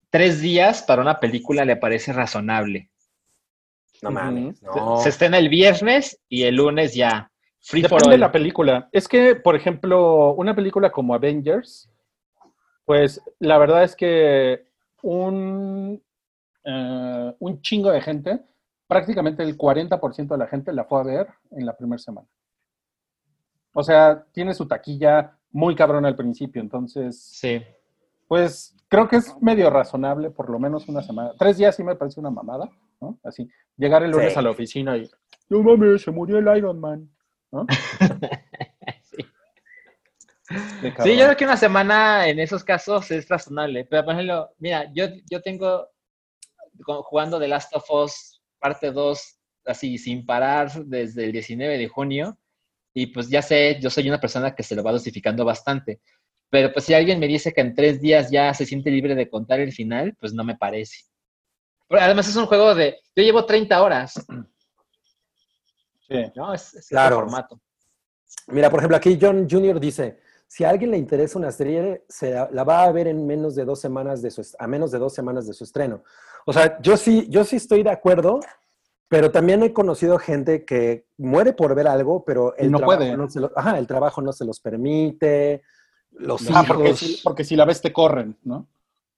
tres 0.09 0.41
días 0.41 0.81
para 0.81 1.03
una 1.03 1.19
película 1.19 1.63
le 1.63 1.75
parece 1.75 2.11
razonable. 2.11 2.89
No 4.03 4.11
mames. 4.11 4.59
Se- 4.59 4.65
No. 4.65 4.97
Se 4.99 5.09
estrena 5.09 5.37
el 5.37 5.49
viernes 5.49 6.19
y 6.29 6.43
el 6.43 6.55
lunes 6.55 6.93
ya. 6.93 7.29
Free 7.61 7.81
for 7.83 7.91
Depende 7.99 8.09
de 8.09 8.13
all. 8.15 8.19
la 8.19 8.31
película. 8.31 8.89
Es 8.91 9.07
que, 9.07 9.35
por 9.35 9.55
ejemplo, 9.55 10.33
una 10.33 10.53
película 10.53 10.91
como 10.91 11.13
Avengers, 11.13 11.89
pues 12.85 13.21
la 13.39 13.57
verdad 13.57 13.83
es 13.83 13.95
que 13.95 14.65
un, 15.01 16.01
eh, 16.65 17.35
un 17.39 17.61
chingo 17.61 17.89
de 17.91 18.01
gente, 18.01 18.41
prácticamente 18.87 19.43
el 19.43 19.57
40% 19.57 20.33
de 20.35 20.37
la 20.37 20.47
gente 20.47 20.73
la 20.73 20.83
fue 20.83 20.99
a 20.99 21.03
ver 21.03 21.27
en 21.51 21.65
la 21.65 21.75
primera 21.75 21.99
semana. 21.99 22.27
O 23.73 23.83
sea, 23.83 24.25
tiene 24.33 24.53
su 24.53 24.67
taquilla 24.67 25.37
muy 25.51 25.75
cabrón 25.75 26.05
al 26.05 26.15
principio, 26.15 26.61
entonces, 26.61 27.19
Sí. 27.39 27.61
pues 28.27 28.75
creo 28.87 29.07
que 29.07 29.15
es 29.17 29.35
medio 29.41 29.69
razonable, 29.69 30.29
por 30.29 30.49
lo 30.49 30.59
menos 30.59 30.87
una 30.87 31.01
semana. 31.01 31.31
Tres 31.39 31.57
días 31.57 31.75
sí 31.75 31.83
me 31.83 31.95
parece 31.95 32.19
una 32.19 32.29
mamada, 32.29 32.69
¿no? 33.03 33.19
Así, 33.23 33.47
llegar 33.77 34.03
el 34.03 34.11
lunes 34.11 34.33
Sí. 34.33 34.39
a 34.39 34.41
la 34.41 34.51
oficina 34.51 34.97
y, 34.97 35.09
no 35.49 35.61
mames, 35.61 36.01
se 36.01 36.11
murió 36.11 36.37
el 36.37 36.57
Iron 36.57 36.79
Man, 36.79 37.09
¿no? 37.51 37.65
Sí. 39.01 39.23
Yo 40.83 40.91
creo 41.25 41.37
que 41.37 41.45
una 41.45 41.57
semana 41.57 42.27
en 42.27 42.39
esos 42.39 42.63
casos 42.63 43.09
es 43.11 43.27
razonable. 43.29 43.85
Pero, 43.85 44.03
por 44.03 44.13
ejemplo, 44.13 44.49
mira, 44.59 44.91
yo, 44.93 45.05
yo 45.29 45.41
tengo 45.41 45.87
jugando 46.85 47.39
The 47.39 47.47
Last 47.47 47.75
of 47.75 47.89
Us 47.89 48.41
parte 48.59 48.91
2 48.91 49.39
así 49.65 49.97
sin 49.97 50.25
parar 50.25 50.71
desde 50.85 51.25
el 51.25 51.31
19 51.31 51.77
de 51.77 51.87
junio 51.87 52.37
Y 52.93 53.07
pues 53.07 53.29
ya 53.29 53.41
sé, 53.41 53.79
yo 53.79 53.89
soy 53.89 54.07
una 54.09 54.19
persona 54.19 54.53
que 54.53 54.63
se 54.63 54.75
lo 54.75 54.83
va 54.83 54.91
dosificando 54.91 55.45
bastante. 55.45 56.01
Pero 56.49 56.71
pues 56.71 56.85
si 56.85 56.93
alguien 56.93 57.19
me 57.19 57.27
dice 57.27 57.53
que 57.53 57.61
en 57.61 57.73
tres 57.73 57.99
días 58.01 58.29
ya 58.29 58.53
se 58.53 58.65
siente 58.65 58.91
libre 58.91 59.15
de 59.15 59.29
contar 59.29 59.59
el 59.59 59.71
final, 59.71 60.15
pues 60.19 60.33
no 60.33 60.43
me 60.43 60.55
parece. 60.55 61.05
Además 61.99 62.27
es 62.27 62.35
un 62.35 62.45
juego 62.45 62.73
de, 62.75 62.99
yo 63.15 63.23
llevo 63.23 63.45
30 63.45 63.81
horas. 63.81 64.13
Sí. 66.07 66.31
No, 66.35 66.53
es, 66.53 66.73
es 66.73 66.87
Claro. 66.87 67.17
el 67.17 67.21
formato. 67.23 67.59
Mira, 68.47 68.69
por 68.69 68.79
ejemplo, 68.79 68.97
aquí 68.97 69.17
John 69.21 69.47
Jr. 69.49 69.79
dice, 69.79 70.19
si 70.47 70.63
a 70.63 70.69
alguien 70.69 70.91
le 70.91 70.97
interesa 70.97 71.39
una 71.39 71.51
serie, 71.51 72.03
se 72.09 72.31
la, 72.31 72.49
la 72.51 72.63
va 72.63 72.83
a 72.83 72.91
ver 72.91 73.07
en 73.07 73.25
menos 73.25 73.55
de 73.55 73.65
dos 73.65 73.79
semanas 73.79 74.21
de 74.21 74.31
su, 74.31 74.45
a 74.59 74.67
menos 74.67 74.91
de 74.91 74.99
dos 74.99 75.13
semanas 75.13 75.47
de 75.47 75.53
su 75.53 75.63
estreno. 75.63 76.03
O 76.45 76.51
sea, 76.53 76.79
yo 76.81 76.97
sí, 76.97 77.27
yo 77.29 77.43
sí 77.45 77.55
estoy 77.55 77.83
de 77.83 77.91
acuerdo, 77.91 78.39
pero 79.07 79.31
también 79.31 79.63
he 79.63 79.71
conocido 79.71 80.19
gente 80.19 80.65
que 80.65 81.05
muere 81.17 81.53
por 81.53 81.73
ver 81.75 81.87
algo, 81.87 82.25
pero 82.25 82.55
el, 82.57 82.69
no 82.71 82.79
trabajo, 82.79 82.99
puede. 82.99 83.15
no 83.17 83.29
se 83.29 83.39
lo- 83.39 83.51
ajá, 83.55 83.77
el 83.77 83.87
trabajo 83.87 84.21
no 84.21 84.33
se 84.33 84.43
los 84.45 84.59
permite, 84.59 85.61
los 86.11 86.41
Ah, 86.49 86.63
hijos. 86.63 86.67
porque 86.67 86.93
si, 86.95 87.21
porque 87.23 87.43
si 87.45 87.55
la 87.55 87.65
ves 87.65 87.81
te 87.81 87.93
corren, 87.93 88.37
¿no? 88.43 88.67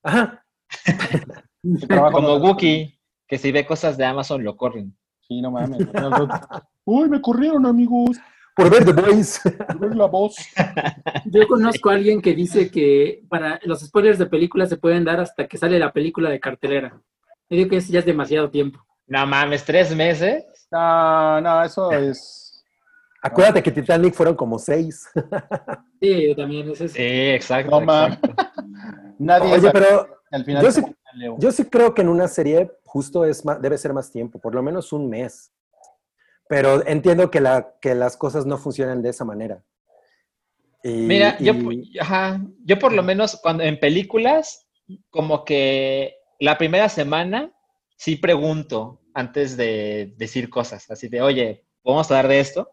Ajá, 0.03 0.45
Como 2.11 2.35
Wookie, 2.37 2.99
que 3.27 3.37
si 3.37 3.51
ve 3.51 3.65
cosas 3.65 3.97
de 3.97 4.05
Amazon 4.05 4.43
lo 4.43 4.55
corren. 4.55 4.95
Sí, 5.27 5.41
no 5.41 5.51
mames. 5.51 5.87
Uy, 6.85 7.09
me 7.09 7.19
corrieron, 7.21 7.65
amigos. 7.65 8.17
por 8.55 8.69
ver 8.69 8.85
The 8.85 8.93
Voice. 8.93 9.39
Por 9.49 9.79
ver 9.79 9.95
la 9.95 10.05
voz. 10.05 10.35
Yo 11.25 11.47
conozco 11.47 11.89
a 11.89 11.93
alguien 11.93 12.21
que 12.21 12.33
dice 12.35 12.69
que 12.69 13.23
para 13.27 13.59
los 13.63 13.81
spoilers 13.81 14.19
de 14.19 14.27
películas 14.27 14.69
se 14.69 14.77
pueden 14.77 15.03
dar 15.03 15.19
hasta 15.19 15.47
que 15.47 15.57
sale 15.57 15.79
la 15.79 15.91
película 15.91 16.29
de 16.29 16.39
cartelera. 16.39 17.01
Yo 17.49 17.57
digo 17.57 17.69
que 17.69 17.77
eso 17.77 17.91
ya 17.91 17.99
es 17.99 18.05
demasiado 18.05 18.49
tiempo. 18.49 18.79
No 19.07 19.25
mames, 19.25 19.63
tres 19.65 19.95
meses. 19.95 20.45
No, 20.71 21.41
no, 21.41 21.63
eso 21.63 21.91
es. 21.91 22.63
Acuérdate 23.21 23.63
que 23.63 23.71
Titanic 23.71 24.13
fueron 24.13 24.35
como 24.35 24.59
seis. 24.59 25.07
Sí, 25.99 26.27
yo 26.29 26.35
también. 26.35 26.69
Eso 26.69 26.85
es, 26.85 26.91
Sí, 26.93 27.01
exacto. 27.01 27.71
No 27.71 27.81
mames. 27.81 28.19
exacto. 28.21 28.51
Nadie 29.17 29.53
Oye, 29.53 29.71
pero 29.71 30.07
al 30.31 30.45
final 30.45 30.63
yo 30.63 30.71
sí- 30.71 30.81
Leo. 31.15 31.37
Yo 31.39 31.51
sí 31.51 31.65
creo 31.65 31.93
que 31.93 32.01
en 32.01 32.09
una 32.09 32.27
serie 32.27 32.71
justo 32.85 33.25
es 33.25 33.43
más, 33.45 33.61
debe 33.61 33.77
ser 33.77 33.93
más 33.93 34.11
tiempo, 34.11 34.39
por 34.39 34.53
lo 34.55 34.61
menos 34.63 34.93
un 34.93 35.09
mes. 35.09 35.51
Pero 36.47 36.85
entiendo 36.87 37.31
que, 37.31 37.39
la, 37.41 37.73
que 37.81 37.95
las 37.95 38.15
cosas 38.17 38.45
no 38.45 38.57
funcionan 38.57 39.01
de 39.01 39.09
esa 39.09 39.25
manera. 39.25 39.63
Y- 40.83 40.89
Mira, 40.89 41.37
yo, 41.39 41.53
y- 41.71 41.97
ajá, 41.99 42.39
yo 42.63 42.77
por 42.77 42.93
lo 42.93 43.01
menos 43.03 43.39
cuando 43.41 43.63
en 43.63 43.79
películas, 43.79 44.67
como 45.09 45.43
que 45.43 46.15
la 46.39 46.57
primera 46.57 46.89
semana 46.89 47.51
sí 47.97 48.17
pregunto 48.17 49.01
antes 49.13 49.57
de 49.57 50.13
decir 50.17 50.49
cosas, 50.49 50.89
así 50.91 51.07
de, 51.07 51.21
oye, 51.21 51.65
¿podemos 51.81 52.09
hablar 52.11 52.27
de 52.27 52.39
esto? 52.39 52.69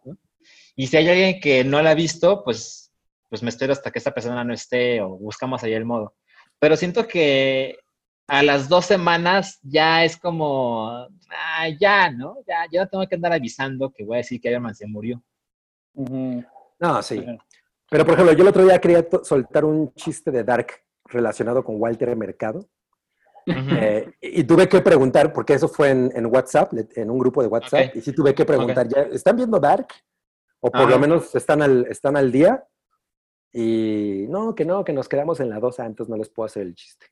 Y 0.77 0.86
si 0.89 0.97
hay 0.97 1.09
alguien 1.09 1.40
que 1.40 1.64
no 1.64 1.81
la 1.81 1.90
ha 1.93 1.94
visto, 1.94 2.43
pues, 2.44 2.93
pues 3.31 3.43
me 3.43 3.48
espero 3.48 3.73
hasta 3.73 3.90
que 3.90 3.98
esta 3.98 4.12
persona 4.12 4.44
no 4.44 4.52
esté 4.52 5.01
o 5.01 5.10
buscamos 5.16 5.62
ahí 5.62 5.73
el 5.73 5.85
modo. 5.86 6.14
Pero 6.59 6.77
siento 6.77 7.06
que 7.09 7.78
a 8.27 8.43
las 8.43 8.69
dos 8.69 8.86
semanas 8.86 9.59
ya 9.62 10.05
es 10.05 10.16
como, 10.16 10.89
ah, 11.31 11.69
ya, 11.78 12.11
¿no? 12.11 12.36
Ya, 12.47 12.66
ya 12.70 12.82
no 12.82 12.89
tengo 12.89 13.07
que 13.07 13.15
andar 13.15 13.32
avisando 13.32 13.93
que 13.93 14.05
voy 14.05 14.16
a 14.16 14.19
decir 14.19 14.40
que 14.40 14.51
Iron 14.51 14.62
Man 14.62 14.74
se 14.74 14.86
murió. 14.86 15.23
No, 15.94 17.03
sí. 17.03 17.24
Pero, 17.90 18.05
por 18.05 18.15
ejemplo, 18.15 18.32
yo 18.35 18.43
el 18.43 18.49
otro 18.49 18.65
día 18.65 18.81
quería 18.81 19.07
soltar 19.23 19.65
un 19.65 19.93
chiste 19.94 20.31
de 20.31 20.44
Dark 20.44 20.69
relacionado 21.05 21.62
con 21.62 21.81
Walter 21.81 22.16
Mercado. 22.16 22.66
Eh, 23.44 24.12
y 24.20 24.44
tuve 24.44 24.69
que 24.69 24.81
preguntar, 24.81 25.32
porque 25.32 25.55
eso 25.55 25.69
fue 25.69 25.90
en, 25.90 26.12
en 26.15 26.27
WhatsApp, 26.27 26.73
en 26.94 27.11
un 27.11 27.19
grupo 27.19 27.43
de 27.43 27.49
WhatsApp, 27.49 27.94
y 27.97 28.01
sí 28.01 28.12
tuve 28.12 28.35
que 28.35 28.44
preguntar, 28.44 28.89
¿ya 28.89 29.03
están 29.03 29.36
viendo 29.36 29.59
Dark? 29.59 29.89
O 30.61 30.70
por 30.70 30.89
lo 30.89 30.99
menos 30.99 31.35
están 31.35 31.61
al, 31.61 31.86
están 31.90 32.16
al 32.16 32.31
día. 32.31 32.65
Y 33.53 34.27
no, 34.28 34.55
que 34.55 34.65
no, 34.65 34.85
que 34.85 34.93
nos 34.93 35.09
quedamos 35.09 35.40
en 35.40 35.51
la 35.51 35.59
2, 35.59 35.81
ah, 35.81 35.86
entonces 35.86 36.09
no 36.09 36.16
les 36.16 36.31
puedo 36.31 36.47
hacer 36.47 36.62
el 36.62 36.74
chiste. 36.74 37.07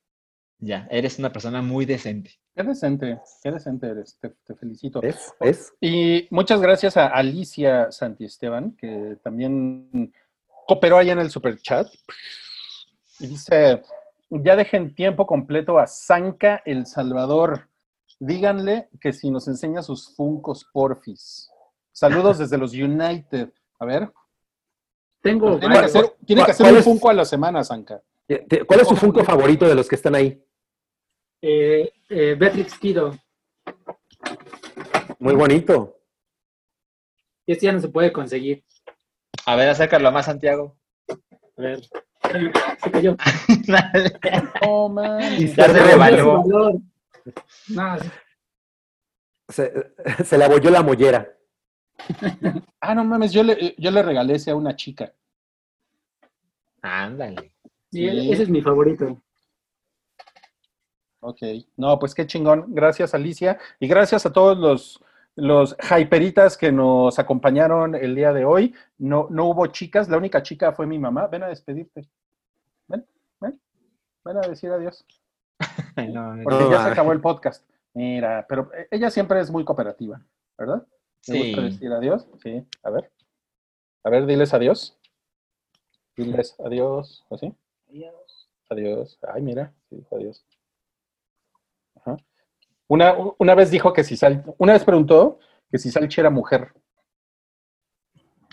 Ya, 0.60 0.86
eres 0.90 1.18
una 1.18 1.32
persona 1.32 1.62
muy 1.62 1.86
decente. 1.86 2.32
Qué 2.54 2.62
decente, 2.62 3.18
qué 3.42 3.50
decente 3.50 3.86
eres. 3.88 4.18
Te, 4.20 4.28
te 4.44 4.54
felicito. 4.54 5.00
¿Ves? 5.00 5.32
¿Ves? 5.40 5.72
Y 5.80 6.28
muchas 6.30 6.60
gracias 6.60 6.96
a 6.98 7.06
Alicia 7.06 7.90
Santiesteban, 7.90 8.72
que 8.76 9.16
también 9.22 10.12
cooperó 10.66 10.98
ahí 10.98 11.10
en 11.10 11.18
el 11.18 11.30
super 11.30 11.56
chat. 11.58 11.88
Y 13.20 13.28
dice, 13.28 13.82
ya 14.28 14.54
dejen 14.56 14.94
tiempo 14.94 15.26
completo 15.26 15.78
a 15.78 15.86
Zanca 15.86 16.62
El 16.66 16.86
Salvador. 16.86 17.68
Díganle 18.18 18.90
que 19.00 19.14
si 19.14 19.30
nos 19.30 19.48
enseña 19.48 19.80
sus 19.82 20.14
funcos 20.14 20.66
porfis. 20.70 21.48
Saludos 21.92 22.36
desde 22.38 22.58
los 22.58 22.74
United. 22.74 23.48
A 23.78 23.84
ver, 23.86 24.12
tengo 25.22 25.58
tiene 25.58 25.78
que 25.78 25.84
hacer, 25.86 26.16
tiene 26.26 26.42
que 26.42 26.44
¿Cuál- 26.46 26.50
hacer 26.52 26.72
un 26.72 26.78
es? 26.78 26.84
funco 26.84 27.08
a 27.08 27.14
la 27.14 27.24
semana, 27.24 27.64
Zanca. 27.64 28.02
¿Cuál 28.66 28.80
es 28.80 28.86
su 28.88 28.94
Funko 28.94 29.24
favorito 29.24 29.66
de 29.66 29.74
los 29.74 29.88
que 29.88 29.96
están 29.96 30.14
ahí? 30.14 30.40
Eh, 31.42 31.92
eh, 32.08 32.34
Beatrix 32.38 32.78
Kido. 32.78 33.16
Muy 35.18 35.34
bonito. 35.34 35.96
Y 37.46 37.52
este 37.52 37.66
ya 37.66 37.72
no 37.72 37.80
se 37.80 37.88
puede 37.88 38.12
conseguir. 38.12 38.64
A 39.46 39.56
ver, 39.56 39.70
acércalo 39.70 40.12
más, 40.12 40.26
Santiago. 40.26 40.76
A 41.08 41.62
ver. 41.62 41.80
Se 42.82 42.90
cayó. 42.90 43.16
Oh, 44.62 44.88
man. 44.88 45.20
Ya 45.38 45.66
se 45.66 45.68
rebaló. 45.68 46.44
No, 47.68 47.96
Se, 49.48 49.72
se 50.24 50.38
le 50.38 50.44
abolló 50.44 50.70
la 50.70 50.82
mollera. 50.82 51.36
Ah, 52.82 52.94
no 52.94 53.04
mames, 53.04 53.30
yo 53.30 53.42
le, 53.42 53.74
yo 53.76 53.90
le 53.90 54.02
regalé 54.02 54.36
ese 54.36 54.50
a 54.50 54.56
una 54.56 54.74
chica. 54.74 55.12
Ándale. 56.80 57.52
sí, 57.90 58.32
ese 58.32 58.44
es 58.44 58.48
mi 58.48 58.62
favorito. 58.62 59.22
Ok, 61.20 61.38
no, 61.76 61.98
pues 61.98 62.14
qué 62.14 62.26
chingón. 62.26 62.66
Gracias, 62.68 63.14
Alicia. 63.14 63.58
Y 63.78 63.88
gracias 63.88 64.24
a 64.26 64.32
todos 64.32 64.56
los, 64.56 65.02
los 65.36 65.76
hyperitas 65.98 66.56
que 66.56 66.72
nos 66.72 67.18
acompañaron 67.18 67.94
el 67.94 68.14
día 68.14 68.32
de 68.32 68.44
hoy. 68.44 68.74
No, 68.98 69.26
no 69.30 69.46
hubo 69.46 69.66
chicas, 69.66 70.08
la 70.08 70.16
única 70.16 70.42
chica 70.42 70.72
fue 70.72 70.86
mi 70.86 70.98
mamá. 70.98 71.26
Ven 71.26 71.42
a 71.42 71.48
despedirte. 71.48 72.08
Ven, 72.88 73.06
ven, 73.40 73.60
ven 74.24 74.36
a 74.38 74.40
decir 74.40 74.70
adiós. 74.70 75.04
Ay, 75.96 76.10
no, 76.12 76.34
no, 76.36 76.42
Porque 76.44 76.64
No, 76.64 76.70
ya 76.70 76.84
se 76.84 76.90
acabó 76.90 77.12
el 77.12 77.20
podcast. 77.20 77.68
Mira, 77.92 78.46
pero 78.48 78.70
ella 78.90 79.10
siempre 79.10 79.40
es 79.40 79.50
muy 79.50 79.64
cooperativa, 79.64 80.22
¿verdad? 80.56 80.86
¿Te 81.22 81.32
Sí. 81.32 81.46
gusta 81.48 81.62
decir 81.62 81.92
adiós? 81.92 82.26
Sí, 82.42 82.64
a 82.82 82.90
ver. 82.90 83.10
A 84.04 84.10
ver, 84.10 84.24
diles 84.24 84.54
adiós. 84.54 84.96
Diles 86.16 86.56
adiós, 86.64 87.26
así. 87.30 87.54
Adiós. 88.70 89.18
Ay, 89.34 89.42
mira, 89.42 89.74
sí, 89.90 90.02
adiós. 90.12 90.44
Ajá. 91.96 92.16
Una, 92.88 93.14
una 93.38 93.54
vez 93.54 93.70
dijo 93.70 93.92
que 93.92 94.04
si 94.04 94.16
Sal, 94.16 94.44
una 94.58 94.72
vez 94.72 94.84
preguntó 94.84 95.38
que 95.70 95.78
si 95.78 95.90
Salchi 95.90 96.20
era 96.20 96.30
mujer. 96.30 96.72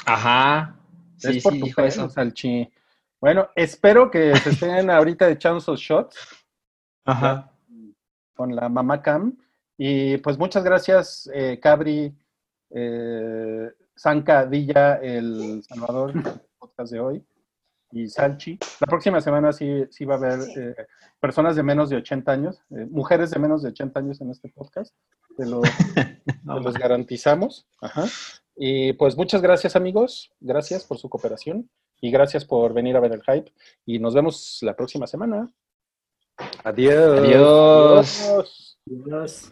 Ajá. 0.05 0.75
Sí, 1.17 1.37
es 1.37 1.43
por 1.43 1.53
sí, 1.53 1.59
tu 1.59 1.65
dijo 1.65 1.75
pelo, 1.77 1.87
eso. 1.87 2.09
Salchi. 2.09 2.71
Bueno, 3.19 3.49
espero 3.55 4.11
que 4.11 4.35
se 4.35 4.51
estén 4.51 4.89
ahorita 4.89 5.29
echando 5.29 5.57
esos 5.57 5.79
shots 5.79 6.17
Ajá. 7.05 7.51
con 8.35 8.55
la 8.55 8.69
mamá 8.69 9.01
Cam. 9.01 9.37
Y 9.77 10.17
pues 10.17 10.37
muchas 10.37 10.63
gracias, 10.63 11.29
eh, 11.33 11.59
Cabri, 11.59 12.15
eh, 12.69 13.71
Zanca, 13.97 14.45
Dilla, 14.45 14.95
El 14.95 15.63
Salvador, 15.63 16.11
el 16.15 16.23
podcast 16.57 16.91
de 16.91 16.99
hoy, 16.99 17.25
y 17.91 18.07
Salchi. 18.07 18.59
La 18.79 18.87
próxima 18.87 19.21
semana 19.21 19.53
sí, 19.53 19.85
sí 19.89 20.05
va 20.05 20.15
a 20.15 20.17
haber 20.17 20.39
eh, 20.57 20.75
personas 21.19 21.55
de 21.55 21.63
menos 21.63 21.89
de 21.89 21.97
80 21.97 22.31
años, 22.31 22.61
eh, 22.71 22.85
mujeres 22.89 23.31
de 23.31 23.39
menos 23.39 23.63
de 23.63 23.69
80 23.69 23.99
años 23.99 24.21
en 24.21 24.31
este 24.31 24.49
podcast. 24.49 24.95
Te 25.35 25.45
lo, 25.45 25.61
te 25.95 26.61
los 26.61 26.73
garantizamos. 26.75 27.67
Ajá. 27.81 28.05
Y 28.55 28.93
pues 28.93 29.15
muchas 29.15 29.41
gracias, 29.41 29.75
amigos. 29.75 30.31
Gracias 30.39 30.83
por 30.85 30.97
su 30.97 31.09
cooperación 31.09 31.69
y 32.01 32.11
gracias 32.11 32.43
por 32.45 32.73
venir 32.73 32.97
a 32.97 32.99
ver 32.99 33.13
el 33.13 33.21
hype. 33.21 33.51
Y 33.85 33.99
nos 33.99 34.13
vemos 34.13 34.59
la 34.61 34.75
próxima 34.75 35.07
semana. 35.07 35.51
Adiós. 36.63 37.19
Adiós. 37.19 38.21
Adiós. 38.21 38.77
Dios. 38.85 39.51